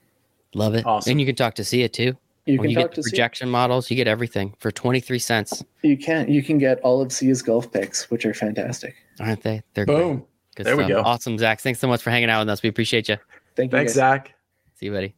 Love 0.52 0.74
it. 0.74 0.84
Awesome. 0.84 1.12
And 1.12 1.20
you 1.20 1.24
can 1.24 1.34
talk 1.34 1.54
to 1.54 1.64
Sia 1.64 1.88
too. 1.88 2.14
You 2.46 2.58
when 2.58 2.68
can 2.68 2.70
you 2.70 2.76
get 2.76 2.94
the 2.94 3.02
projection 3.02 3.50
models, 3.50 3.90
you 3.90 3.96
get 3.96 4.06
everything 4.06 4.54
for 4.60 4.70
23 4.70 5.18
cents. 5.18 5.64
You 5.82 5.98
can 5.98 6.30
you 6.30 6.42
can 6.42 6.58
get 6.58 6.78
all 6.80 7.00
of 7.00 7.12
C's 7.12 7.42
golf 7.42 7.72
picks, 7.72 8.08
which 8.10 8.24
are 8.24 8.34
fantastic. 8.34 8.94
Aren't 9.18 9.42
they? 9.42 9.62
They're 9.74 9.84
boom. 9.84 10.24
Good 10.54 10.66
there 10.66 10.74
stuff. 10.74 10.86
we 10.86 10.92
go. 10.92 11.02
Awesome, 11.02 11.36
Zach. 11.38 11.60
Thanks 11.60 11.80
so 11.80 11.88
much 11.88 12.02
for 12.02 12.10
hanging 12.10 12.30
out 12.30 12.40
with 12.40 12.48
us. 12.48 12.62
We 12.62 12.68
appreciate 12.68 13.08
you. 13.08 13.16
Thank 13.56 13.72
you. 13.72 13.78
Thanks, 13.78 13.92
guys. 13.92 13.96
Zach. 13.96 14.34
See 14.74 14.86
you, 14.86 14.92
buddy. 14.92 15.16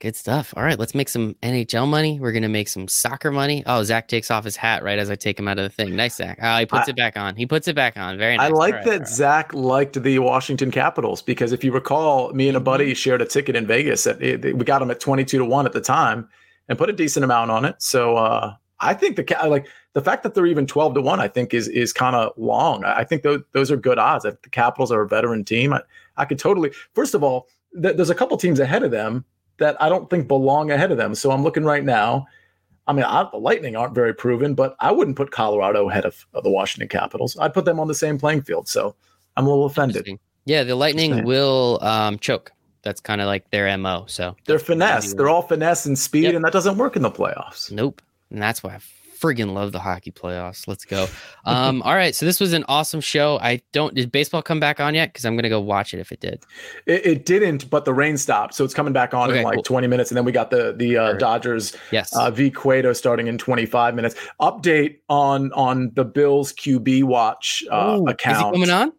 Good 0.00 0.14
stuff. 0.14 0.54
All 0.56 0.62
right, 0.62 0.78
let's 0.78 0.94
make 0.94 1.08
some 1.08 1.34
NHL 1.42 1.88
money. 1.88 2.20
We're 2.20 2.30
gonna 2.30 2.48
make 2.48 2.68
some 2.68 2.86
soccer 2.86 3.32
money. 3.32 3.64
Oh, 3.66 3.82
Zach 3.82 4.06
takes 4.06 4.30
off 4.30 4.44
his 4.44 4.54
hat 4.54 4.84
right 4.84 4.96
as 4.96 5.10
I 5.10 5.16
take 5.16 5.36
him 5.36 5.48
out 5.48 5.58
of 5.58 5.64
the 5.64 5.70
thing. 5.70 5.96
Nice, 5.96 6.14
Zach. 6.14 6.38
Oh, 6.40 6.56
he 6.56 6.66
puts 6.66 6.86
I, 6.86 6.90
it 6.90 6.96
back 6.96 7.16
on. 7.16 7.34
He 7.34 7.46
puts 7.46 7.66
it 7.66 7.74
back 7.74 7.96
on. 7.96 8.16
Very 8.16 8.36
nice. 8.36 8.48
I 8.48 8.54
like 8.54 8.74
right, 8.74 8.84
that 8.84 8.98
right. 9.00 9.08
Zach 9.08 9.52
liked 9.54 10.00
the 10.00 10.20
Washington 10.20 10.70
Capitals 10.70 11.20
because 11.20 11.50
if 11.50 11.64
you 11.64 11.72
recall, 11.72 12.32
me 12.32 12.46
and 12.46 12.56
a 12.56 12.60
buddy 12.60 12.86
mm-hmm. 12.86 12.94
shared 12.94 13.22
a 13.22 13.24
ticket 13.24 13.56
in 13.56 13.66
Vegas. 13.66 14.06
At, 14.06 14.20
we 14.20 14.52
got 14.52 14.78
them 14.78 14.92
at 14.92 15.00
twenty-two 15.00 15.38
to 15.38 15.44
one 15.44 15.66
at 15.66 15.72
the 15.72 15.80
time, 15.80 16.28
and 16.68 16.78
put 16.78 16.88
a 16.88 16.92
decent 16.92 17.24
amount 17.24 17.50
on 17.50 17.64
it. 17.64 17.82
So 17.82 18.16
uh, 18.16 18.54
I 18.78 18.94
think 18.94 19.16
the 19.16 19.48
like 19.48 19.66
the 19.94 20.00
fact 20.00 20.22
that 20.22 20.34
they're 20.34 20.46
even 20.46 20.68
twelve 20.68 20.94
to 20.94 21.02
one, 21.02 21.18
I 21.18 21.26
think 21.26 21.52
is 21.52 21.66
is 21.66 21.92
kind 21.92 22.14
of 22.14 22.34
long. 22.36 22.84
I 22.84 23.02
think 23.02 23.24
those 23.24 23.40
those 23.50 23.72
are 23.72 23.76
good 23.76 23.98
odds. 23.98 24.24
If 24.24 24.40
the 24.42 24.50
Capitals 24.50 24.92
are 24.92 25.02
a 25.02 25.08
veteran 25.08 25.44
team. 25.44 25.72
I, 25.72 25.80
I 26.16 26.24
could 26.24 26.38
totally. 26.38 26.70
First 26.94 27.14
of 27.14 27.24
all, 27.24 27.48
th- 27.82 27.96
there's 27.96 28.10
a 28.10 28.14
couple 28.14 28.36
teams 28.36 28.60
ahead 28.60 28.84
of 28.84 28.92
them 28.92 29.24
that 29.58 29.80
I 29.80 29.88
don't 29.88 30.08
think 30.08 30.28
belong 30.28 30.70
ahead 30.70 30.90
of 30.90 30.96
them. 30.96 31.14
So 31.14 31.30
I'm 31.30 31.42
looking 31.42 31.64
right 31.64 31.84
now. 31.84 32.26
I 32.86 32.92
mean, 32.92 33.04
I, 33.04 33.28
the 33.30 33.38
Lightning 33.38 33.76
aren't 33.76 33.94
very 33.94 34.14
proven, 34.14 34.54
but 34.54 34.74
I 34.80 34.90
wouldn't 34.90 35.16
put 35.16 35.30
Colorado 35.30 35.90
ahead 35.90 36.06
of, 36.06 36.26
of, 36.32 36.42
the 36.42 36.50
Washington 36.50 36.88
Capitals. 36.88 37.36
I'd 37.38 37.52
put 37.52 37.66
them 37.66 37.78
on 37.78 37.86
the 37.86 37.94
same 37.94 38.18
playing 38.18 38.42
field. 38.42 38.66
So 38.66 38.94
I'm 39.36 39.46
a 39.46 39.50
little 39.50 39.66
offended. 39.66 40.18
Yeah, 40.46 40.64
the 40.64 40.74
Lightning 40.74 41.24
will 41.24 41.78
um, 41.82 42.18
choke 42.18 42.50
that's 42.82 43.00
kind 43.00 43.20
of 43.20 43.26
like 43.26 43.50
their 43.50 43.76
mo. 43.76 44.04
So 44.08 44.36
they're 44.46 44.58
finesse. 44.58 45.12
They're 45.12 45.28
all 45.28 45.42
finesse 45.42 45.84
and 45.86 45.98
speed, 45.98 46.24
yep. 46.24 46.34
and 46.34 46.44
that 46.44 46.52
doesn't 46.52 46.78
work 46.78 46.96
in 46.96 47.02
the 47.02 47.10
playoffs. 47.10 47.70
Nope. 47.70 48.00
And 48.30 48.40
that's 48.40 48.62
why 48.62 48.74
I 48.74 48.78
friggin' 49.18 49.52
love 49.52 49.72
the 49.72 49.80
hockey 49.80 50.10
playoffs. 50.10 50.68
Let's 50.68 50.84
go. 50.84 51.06
Um, 51.44 51.82
all 51.82 51.94
right. 51.94 52.14
So 52.14 52.26
this 52.26 52.40
was 52.40 52.52
an 52.52 52.64
awesome 52.68 53.00
show. 53.00 53.38
I 53.40 53.60
don't 53.72 53.94
did 53.94 54.12
baseball 54.12 54.42
come 54.42 54.60
back 54.60 54.80
on 54.80 54.94
yet? 54.94 55.12
Because 55.12 55.24
I'm 55.24 55.36
gonna 55.36 55.48
go 55.48 55.60
watch 55.60 55.94
it 55.94 56.00
if 56.00 56.12
it 56.12 56.20
did. 56.20 56.44
It, 56.86 57.06
it, 57.06 57.26
didn't, 57.26 57.68
but 57.70 57.84
the 57.84 57.92
rain 57.92 58.16
stopped, 58.16 58.54
so 58.54 58.64
it's 58.64 58.74
coming 58.74 58.92
back 58.92 59.14
on 59.14 59.30
okay, 59.30 59.38
in 59.38 59.44
like 59.44 59.56
cool. 59.56 59.62
20 59.62 59.86
minutes, 59.86 60.10
and 60.10 60.16
then 60.16 60.24
we 60.24 60.32
got 60.32 60.50
the 60.50 60.74
the 60.76 60.96
uh, 60.96 61.12
Dodgers 61.14 61.76
yes 61.90 62.14
uh, 62.16 62.30
v 62.30 62.50
Cueto 62.50 62.92
starting 62.92 63.26
in 63.26 63.38
25 63.38 63.94
minutes. 63.94 64.14
Update 64.40 64.98
on 65.08 65.52
on 65.52 65.90
the 65.94 66.04
Bills 66.04 66.52
QB 66.52 67.04
watch 67.04 67.64
uh, 67.70 67.98
Ooh, 67.98 68.06
account. 68.08 68.54
Coming 68.54 68.70
on? 68.70 68.92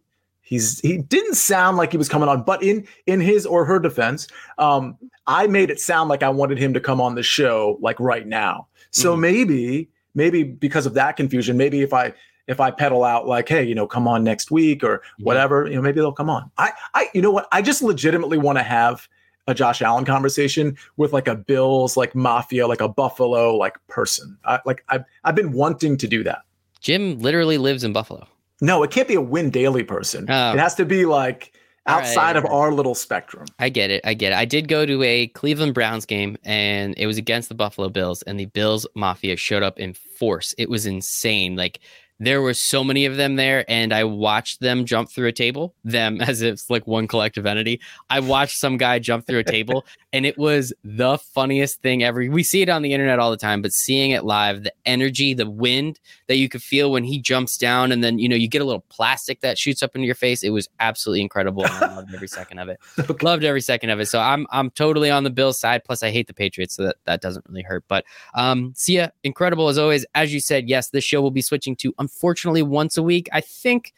He's 0.50 0.80
he 0.80 0.98
didn't 0.98 1.36
sound 1.36 1.78
like 1.78 1.92
he 1.92 1.98
was 1.98 2.10
coming 2.10 2.28
on, 2.28 2.42
but 2.42 2.64
in 2.64 2.88
in 3.06 3.22
his 3.22 3.46
or 3.46 3.66
her 3.66 3.78
defense, 3.78 4.28
um, 4.58 4.98
I 5.28 5.46
made 5.46 5.70
it 5.70 5.80
sound 5.80 6.10
like 6.10 6.24
I 6.24 6.30
wanted 6.30 6.58
him 6.58 6.74
to 6.74 6.80
come 6.80 7.00
on 7.00 7.14
the 7.14 7.22
show 7.22 7.78
like 7.82 8.00
right 8.00 8.26
now. 8.26 8.68
So 8.90 9.12
mm-hmm. 9.12 9.22
maybe 9.22 9.90
maybe 10.20 10.44
because 10.44 10.86
of 10.86 10.94
that 10.94 11.16
confusion, 11.16 11.58
maybe 11.58 11.82
if 11.82 11.94
I 11.94 12.14
if 12.48 12.60
I 12.60 12.72
pedal 12.72 13.04
out 13.04 13.28
like, 13.28 13.48
hey, 13.48 13.64
you 13.64 13.74
know, 13.74 13.88
come 13.88 14.08
on 14.08 14.24
next 14.24 14.52
week 14.52 14.84
or 14.84 15.02
whatever, 15.20 15.68
you 15.68 15.76
know, 15.76 15.82
maybe 15.82 16.02
they'll 16.02 16.12
come 16.12 16.30
on. 16.30 16.52
I 16.58 16.72
I 16.94 17.08
you 17.16 17.22
know 17.22 17.32
what? 17.32 17.48
I 17.52 17.64
just 17.64 17.82
legitimately 17.82 18.38
want 18.38 18.58
to 18.60 18.64
have 18.64 19.08
a 19.48 19.54
Josh 19.56 19.82
Allen 19.82 20.06
conversation 20.06 20.78
with 20.98 21.14
like 21.14 21.28
a 21.28 21.36
Bills 21.36 21.98
like 21.98 22.14
mafia, 22.14 22.68
like 22.68 22.82
a 22.82 22.88
Buffalo 22.88 23.56
like 23.56 23.78
person. 23.88 24.38
I, 24.46 24.60
like 24.66 24.84
I've 24.90 25.06
I've 25.24 25.36
been 25.36 25.54
wanting 25.54 25.98
to 25.98 26.08
do 26.08 26.24
that. 26.24 26.42
Jim 26.82 27.20
literally 27.20 27.58
lives 27.58 27.84
in 27.84 27.94
Buffalo. 27.94 28.28
No, 28.62 28.84
it 28.84 28.92
can't 28.92 29.08
be 29.08 29.16
a 29.16 29.22
win 29.22 29.50
daily 29.50 29.84
person. 29.84 30.26
Oh. 30.30 30.52
It 30.52 30.60
has 30.60 30.76
to 30.76 30.86
be 30.86 31.06
like 31.06 31.54
outside 31.90 32.36
right. 32.36 32.38
of 32.38 32.46
our 32.46 32.72
little 32.72 32.96
spectrum. 32.96 33.46
I 33.60 33.70
get 33.70 33.90
it. 33.90 34.02
I 34.06 34.14
get 34.14 34.32
it. 34.32 34.38
I 34.38 34.46
did 34.46 34.68
go 34.68 34.86
to 34.86 35.04
a 35.04 35.28
Cleveland 35.28 35.74
Browns 35.74 36.06
game 36.06 36.38
and 36.44 36.94
it 36.98 37.08
was 37.08 37.18
against 37.18 37.50
the 37.50 37.56
Buffalo 37.56 37.90
Bills 37.90 38.22
and 38.24 38.40
the 38.40 38.46
Bills 38.46 38.88
Mafia 38.96 39.36
showed 39.36 39.64
up 39.64 39.80
in 39.80 39.94
force. 39.94 40.54
It 40.58 40.70
was 40.70 40.86
insane. 40.86 41.56
Like 41.56 41.80
there 42.20 42.42
were 42.42 42.54
so 42.54 42.84
many 42.84 43.06
of 43.06 43.16
them 43.16 43.36
there 43.36 43.64
and 43.70 43.94
i 43.94 44.04
watched 44.04 44.60
them 44.60 44.86
jump 44.86 45.10
through 45.10 45.28
a 45.28 45.32
table. 45.32 45.74
Them 45.84 46.22
as 46.30 46.42
if 46.42 46.54
it's 46.54 46.70
like 46.70 46.86
one 46.88 47.08
collective 47.08 47.46
entity. 47.46 47.80
I 48.10 48.20
watched 48.20 48.58
some 48.58 48.78
guy 48.78 49.00
jump 49.00 49.26
through 49.26 49.40
a 49.40 49.44
table 49.44 49.86
and 50.14 50.26
it 50.26 50.38
was 50.38 50.74
the 50.84 51.18
funniest 51.18 51.82
thing 51.82 52.04
ever. 52.04 52.26
We 52.30 52.44
see 52.44 52.62
it 52.62 52.70
on 52.70 52.82
the 52.82 52.94
internet 52.94 53.20
all 53.20 53.32
the 53.32 53.38
time 53.38 53.62
but 53.62 53.72
seeing 53.72 54.12
it 54.12 54.26
live 54.26 54.64
the 54.64 54.74
energy 54.86 55.34
the 55.34 55.50
wind 55.50 56.00
that 56.28 56.36
you 56.36 56.50
could 56.50 56.62
feel 56.62 56.92
when 56.92 57.04
he 57.04 57.20
jumps 57.20 57.58
down 57.58 57.92
and 57.92 58.04
then 58.04 58.20
you 58.20 58.28
know 58.28 58.36
you 58.36 58.48
get 58.48 58.62
a 58.62 58.66
little 58.66 58.86
plastic 58.90 59.42
that 59.42 59.58
shoots 59.58 59.82
up 59.82 59.96
into 59.96 60.06
your 60.06 60.16
face. 60.16 60.44
It 60.44 60.50
was 60.50 60.68
absolutely 60.80 61.22
incredible 61.22 61.66
and 61.66 61.74
i 61.74 61.96
loved 61.96 62.14
every 62.14 62.28
second 62.28 62.60
of 62.60 62.70
it. 62.70 62.80
Okay. 63.00 63.26
loved 63.26 63.44
every 63.44 63.62
second 63.62 63.90
of 63.90 64.00
it. 64.00 64.08
So 64.08 64.20
i'm 64.20 64.46
i'm 64.52 64.70
totally 64.72 65.10
on 65.10 65.24
the 65.24 65.30
bills 65.30 65.60
side 65.60 65.84
plus 65.84 66.04
i 66.04 66.10
hate 66.10 66.28
the 66.28 66.34
patriots 66.34 66.76
so 66.76 66.84
that 66.84 66.98
that 67.06 67.22
doesn't 67.22 67.46
really 67.48 67.64
hurt. 67.64 67.84
But 67.88 68.06
um 68.34 68.74
Sia 68.76 69.12
incredible 69.24 69.70
as 69.70 69.78
always. 69.78 70.06
As 70.16 70.34
you 70.34 70.40
said 70.40 70.68
yes 70.68 70.90
this 70.90 71.04
show 71.04 71.22
will 71.22 71.32
be 71.32 71.42
switching 71.42 71.76
to 71.78 71.94
unfortunately 72.10 72.64
once 72.64 72.97
a 72.97 73.03
week. 73.03 73.30
I 73.32 73.41
think 73.41 73.93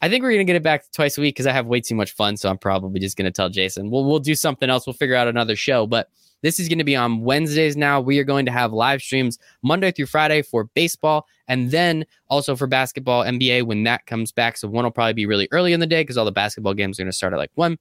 I 0.00 0.08
think 0.08 0.22
we're 0.22 0.32
gonna 0.32 0.44
get 0.44 0.56
it 0.56 0.62
back 0.62 0.84
twice 0.92 1.18
a 1.18 1.20
week 1.20 1.34
because 1.34 1.46
I 1.46 1.52
have 1.52 1.66
way 1.66 1.80
too 1.80 1.94
much 1.94 2.12
fun. 2.12 2.36
So 2.36 2.48
I'm 2.48 2.58
probably 2.58 3.00
just 3.00 3.16
gonna 3.16 3.30
tell 3.30 3.48
Jason. 3.48 3.90
We'll 3.90 4.04
we'll 4.04 4.20
do 4.20 4.34
something 4.34 4.70
else. 4.70 4.86
We'll 4.86 4.94
figure 4.94 5.16
out 5.16 5.28
another 5.28 5.56
show. 5.56 5.86
But 5.86 6.08
this 6.42 6.60
is 6.60 6.68
to 6.68 6.84
be 6.84 6.94
on 6.94 7.22
Wednesdays 7.22 7.76
now. 7.76 8.00
We 8.00 8.18
are 8.18 8.24
going 8.24 8.46
to 8.46 8.52
have 8.52 8.72
live 8.72 9.00
streams 9.00 9.38
Monday 9.62 9.90
through 9.90 10.06
Friday 10.06 10.42
for 10.42 10.64
baseball 10.64 11.26
and 11.48 11.70
then 11.70 12.04
also 12.28 12.54
for 12.54 12.66
basketball, 12.66 13.24
NBA 13.24 13.64
when 13.64 13.82
that 13.84 14.06
comes 14.06 14.32
back. 14.32 14.58
So 14.58 14.68
one 14.68 14.84
will 14.84 14.90
probably 14.90 15.14
be 15.14 15.26
really 15.26 15.48
early 15.50 15.72
in 15.72 15.80
the 15.80 15.86
day 15.86 16.02
because 16.02 16.18
all 16.18 16.26
the 16.26 16.32
basketball 16.32 16.74
games 16.74 17.00
are 17.00 17.04
to 17.04 17.12
start 17.12 17.32
at 17.32 17.38
like 17.38 17.50
one 17.54 17.78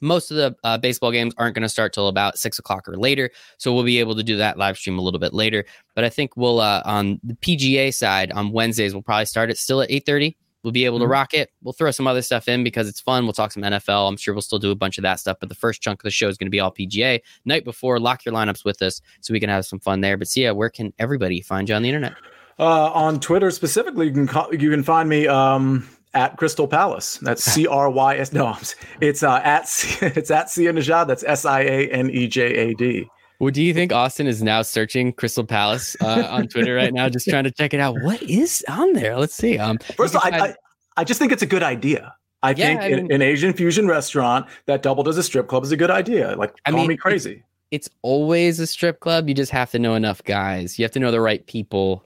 most 0.00 0.30
of 0.30 0.36
the 0.36 0.56
uh, 0.64 0.78
baseball 0.78 1.10
games 1.10 1.34
aren't 1.38 1.54
going 1.54 1.62
to 1.62 1.68
start 1.68 1.92
till 1.92 2.08
about 2.08 2.38
six 2.38 2.58
o'clock 2.58 2.88
or 2.88 2.96
later 2.96 3.30
so 3.58 3.74
we'll 3.74 3.84
be 3.84 3.98
able 3.98 4.14
to 4.14 4.22
do 4.22 4.36
that 4.36 4.58
live 4.58 4.76
stream 4.76 4.98
a 4.98 5.02
little 5.02 5.20
bit 5.20 5.34
later. 5.34 5.64
But 5.94 6.04
i 6.04 6.08
think 6.08 6.36
we'll 6.36 6.60
uh, 6.60 6.82
on 6.84 7.20
the 7.22 7.34
pga 7.34 7.92
side 7.92 8.32
on 8.32 8.52
wednesdays 8.52 8.94
we'll 8.94 9.02
probably 9.02 9.26
start 9.26 9.50
it 9.50 9.58
still 9.58 9.80
at 9.80 9.90
8.30 9.90 10.34
we'll 10.62 10.72
be 10.72 10.84
able 10.84 10.98
mm-hmm. 10.98 11.04
to 11.04 11.08
rock 11.08 11.34
it. 11.34 11.50
We'll 11.62 11.72
throw 11.72 11.90
some 11.90 12.06
other 12.06 12.22
stuff 12.22 12.48
in 12.48 12.64
because 12.64 12.88
it's 12.88 13.00
fun. 13.00 13.24
We'll 13.24 13.32
talk 13.32 13.52
some 13.52 13.62
nfl 13.62 14.08
i'm 14.08 14.16
sure 14.16 14.34
we'll 14.34 14.42
still 14.42 14.58
do 14.58 14.70
a 14.70 14.76
bunch 14.76 14.98
of 14.98 15.02
that 15.02 15.20
stuff 15.20 15.38
but 15.40 15.48
the 15.48 15.54
first 15.54 15.82
chunk 15.82 16.00
of 16.00 16.04
the 16.04 16.10
show 16.10 16.28
is 16.28 16.36
going 16.36 16.46
to 16.46 16.50
be 16.50 16.60
all 16.60 16.72
pga 16.72 17.20
night 17.44 17.64
before 17.64 17.98
lock 17.98 18.24
your 18.24 18.34
lineups 18.34 18.64
with 18.64 18.80
us 18.82 19.00
so 19.20 19.32
we 19.32 19.40
can 19.40 19.48
have 19.48 19.66
some 19.66 19.80
fun 19.80 20.00
there. 20.00 20.16
But 20.16 20.28
Sia 20.28 20.54
where 20.54 20.70
can 20.70 20.92
everybody 20.98 21.40
find 21.40 21.68
you 21.68 21.74
on 21.74 21.82
the 21.82 21.88
internet? 21.88 22.14
Uh, 22.58 22.90
on 22.92 23.20
twitter 23.20 23.50
specifically 23.50 24.06
you 24.06 24.12
can 24.12 24.26
call, 24.26 24.52
you 24.52 24.70
can 24.70 24.82
find 24.82 25.08
me 25.08 25.26
um 25.26 25.88
at 26.14 26.36
Crystal 26.36 26.68
Palace. 26.68 27.18
That's 27.22 27.44
C 27.52 27.66
R 27.66 27.90
Y 27.90 28.16
S. 28.16 28.32
No, 28.32 28.56
it's 29.00 29.22
uh, 29.22 29.40
at 29.44 29.68
C- 29.68 30.06
it's 30.06 30.30
at 30.30 30.50
Sia 30.50 30.72
Nejad. 30.72 31.06
That's 31.06 31.24
S 31.24 31.44
I 31.44 31.60
A 31.60 31.88
N 31.90 32.10
E 32.10 32.26
J 32.26 32.54
A 32.54 32.74
D. 32.74 33.08
Well, 33.40 33.52
do 33.52 33.62
you 33.62 33.72
think 33.72 33.92
Austin 33.92 34.26
is 34.26 34.42
now 34.42 34.62
searching 34.62 35.12
Crystal 35.12 35.44
Palace 35.44 35.96
uh, 36.00 36.26
on 36.28 36.48
Twitter 36.48 36.74
right 36.74 36.92
now, 36.92 37.08
just 37.08 37.28
trying 37.28 37.44
to 37.44 37.52
check 37.52 37.72
it 37.72 37.78
out? 37.78 37.94
What 38.02 38.20
is 38.22 38.64
on 38.68 38.94
there? 38.94 39.16
Let's 39.16 39.34
see. 39.34 39.58
Um, 39.58 39.78
First 39.96 40.16
of 40.16 40.22
all, 40.24 40.34
I, 40.34 40.48
I, 40.48 40.54
I, 40.96 41.04
just 41.04 41.20
think 41.20 41.30
it's 41.30 41.42
a 41.42 41.46
good 41.46 41.62
idea. 41.62 42.12
I 42.42 42.50
yeah, 42.50 42.66
think 42.66 42.80
I 42.80 42.88
mean, 42.88 43.12
an 43.12 43.22
Asian 43.22 43.52
fusion 43.52 43.86
restaurant 43.86 44.46
that 44.66 44.82
doubled 44.82 45.06
as 45.06 45.18
a 45.18 45.22
strip 45.22 45.46
club 45.46 45.62
is 45.62 45.70
a 45.70 45.76
good 45.76 45.90
idea. 45.90 46.34
Like, 46.34 46.52
I 46.64 46.72
call 46.72 46.80
mean, 46.80 46.88
me 46.88 46.96
crazy. 46.96 47.44
It's 47.70 47.88
always 48.02 48.58
a 48.58 48.66
strip 48.66 48.98
club. 48.98 49.28
You 49.28 49.34
just 49.34 49.52
have 49.52 49.70
to 49.70 49.78
know 49.78 49.94
enough 49.94 50.24
guys. 50.24 50.76
You 50.76 50.84
have 50.84 50.92
to 50.92 50.98
know 50.98 51.12
the 51.12 51.20
right 51.20 51.46
people 51.46 52.04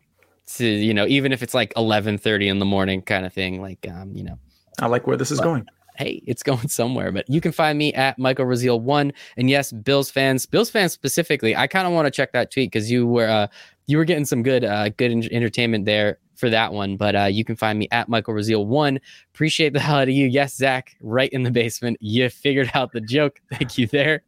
to 0.56 0.66
you 0.66 0.94
know 0.94 1.06
even 1.06 1.32
if 1.32 1.42
it's 1.42 1.54
like 1.54 1.72
11:30 1.74 2.48
in 2.48 2.58
the 2.58 2.64
morning 2.64 3.02
kind 3.02 3.26
of 3.26 3.32
thing 3.32 3.60
like 3.60 3.86
um 3.88 4.14
you 4.14 4.24
know 4.24 4.38
I 4.78 4.86
like 4.86 5.06
where 5.06 5.16
this 5.16 5.30
is 5.30 5.38
but, 5.38 5.44
going 5.44 5.68
hey, 5.96 6.22
it's 6.26 6.42
going 6.42 6.68
somewhere. 6.68 7.12
But 7.12 7.28
you 7.28 7.40
can 7.40 7.52
find 7.52 7.78
me 7.78 7.92
at 7.94 8.18
Michael 8.18 8.46
Raziel 8.46 8.80
one. 8.80 9.12
And 9.36 9.50
yes, 9.50 9.72
Bills 9.72 10.10
fans, 10.10 10.46
Bills 10.46 10.70
fans 10.70 10.92
specifically, 10.92 11.56
I 11.56 11.66
kind 11.66 11.86
of 11.86 11.92
want 11.92 12.06
to 12.06 12.10
check 12.10 12.32
that 12.32 12.50
tweet 12.50 12.70
because 12.70 12.90
you 12.90 13.06
were 13.06 13.28
uh, 13.28 13.46
you 13.86 13.96
were 13.96 14.04
getting 14.04 14.24
some 14.24 14.42
good 14.42 14.64
uh, 14.64 14.90
good 14.90 15.12
entertainment 15.30 15.84
there 15.84 16.18
for 16.36 16.50
that 16.50 16.72
one. 16.72 16.96
But 16.96 17.16
uh, 17.16 17.24
you 17.24 17.44
can 17.44 17.56
find 17.56 17.78
me 17.78 17.88
at 17.90 18.08
Michael 18.08 18.34
Raziel 18.34 18.66
one. 18.66 19.00
Appreciate 19.34 19.72
the 19.72 19.80
hell 19.80 19.96
out 19.96 20.08
of 20.08 20.14
you. 20.14 20.26
Yes, 20.26 20.56
Zach, 20.56 20.96
right 21.00 21.30
in 21.30 21.42
the 21.42 21.50
basement. 21.50 21.98
You 22.00 22.28
figured 22.28 22.70
out 22.74 22.92
the 22.92 23.00
joke. 23.00 23.40
Thank 23.52 23.78
you 23.78 23.86
there. 23.86 24.22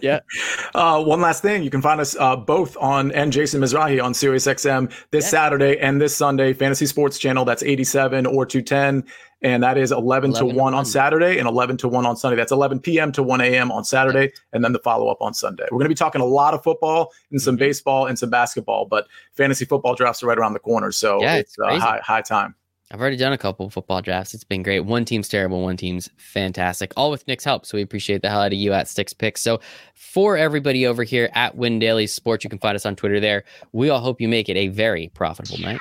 Yeah. 0.00 0.20
Uh, 0.74 1.02
one 1.02 1.22
last 1.22 1.40
thing, 1.40 1.62
you 1.62 1.70
can 1.70 1.80
find 1.80 2.02
us 2.02 2.14
uh, 2.16 2.36
both 2.36 2.76
on 2.76 3.10
and 3.12 3.32
Jason 3.32 3.62
Mizrahi 3.62 4.02
on 4.02 4.12
Sirius 4.12 4.46
XM 4.46 4.92
this 5.10 5.24
yeah. 5.24 5.30
Saturday 5.30 5.78
and 5.78 6.00
this 6.00 6.14
Sunday, 6.14 6.52
Fantasy 6.52 6.84
Sports 6.84 7.18
Channel. 7.18 7.46
That's 7.46 7.62
87 7.62 8.26
or 8.26 8.44
210 8.44 9.04
and 9.42 9.62
that 9.62 9.76
is 9.76 9.92
11, 9.92 10.30
11 10.30 10.48
to 10.48 10.54
1 10.54 10.74
on 10.74 10.84
Saturday 10.84 11.38
and 11.38 11.46
11 11.46 11.76
to 11.78 11.88
1 11.88 12.06
on 12.06 12.16
Sunday. 12.16 12.36
That's 12.36 12.52
11 12.52 12.80
p.m. 12.80 13.12
to 13.12 13.22
1 13.22 13.40
a.m. 13.40 13.70
on 13.70 13.84
Saturday, 13.84 14.32
and 14.52 14.64
then 14.64 14.72
the 14.72 14.78
follow 14.78 15.08
up 15.08 15.20
on 15.20 15.34
Sunday. 15.34 15.64
We're 15.70 15.78
going 15.78 15.84
to 15.84 15.90
be 15.90 15.94
talking 15.94 16.20
a 16.20 16.26
lot 16.26 16.54
of 16.54 16.62
football 16.62 17.12
and 17.30 17.40
some 17.40 17.54
mm-hmm. 17.54 17.60
baseball 17.60 18.06
and 18.06 18.18
some 18.18 18.30
basketball, 18.30 18.86
but 18.86 19.06
fantasy 19.34 19.64
football 19.64 19.94
drafts 19.94 20.22
are 20.22 20.26
right 20.26 20.38
around 20.38 20.54
the 20.54 20.58
corner, 20.58 20.90
so 20.90 21.20
yeah, 21.20 21.36
it's, 21.36 21.56
it's 21.58 21.58
uh, 21.58 21.78
high 21.78 22.00
high 22.02 22.22
time. 22.22 22.54
I've 22.92 23.00
already 23.00 23.16
done 23.16 23.32
a 23.32 23.38
couple 23.38 23.68
football 23.68 24.00
drafts. 24.00 24.32
It's 24.32 24.44
been 24.44 24.62
great. 24.62 24.80
One 24.80 25.04
team's 25.04 25.28
terrible, 25.28 25.60
one 25.62 25.76
team's 25.76 26.08
fantastic. 26.18 26.92
All 26.96 27.10
with 27.10 27.26
Nick's 27.26 27.44
help. 27.44 27.66
So 27.66 27.76
we 27.76 27.82
appreciate 27.82 28.22
the 28.22 28.30
hell 28.30 28.42
out 28.42 28.52
of 28.52 28.58
you 28.58 28.72
at 28.72 28.86
Stix 28.86 29.16
Picks. 29.16 29.40
So 29.40 29.60
for 29.94 30.36
everybody 30.36 30.86
over 30.86 31.02
here 31.02 31.28
at 31.34 31.56
Win 31.56 31.80
Daily 31.80 32.06
Sports, 32.06 32.44
you 32.44 32.50
can 32.50 32.60
find 32.60 32.76
us 32.76 32.86
on 32.86 32.94
Twitter 32.94 33.18
there. 33.18 33.42
We 33.72 33.90
all 33.90 34.00
hope 34.00 34.20
you 34.20 34.28
make 34.28 34.48
it 34.48 34.56
a 34.56 34.68
very 34.68 35.10
profitable 35.14 35.58
night. 35.58 35.80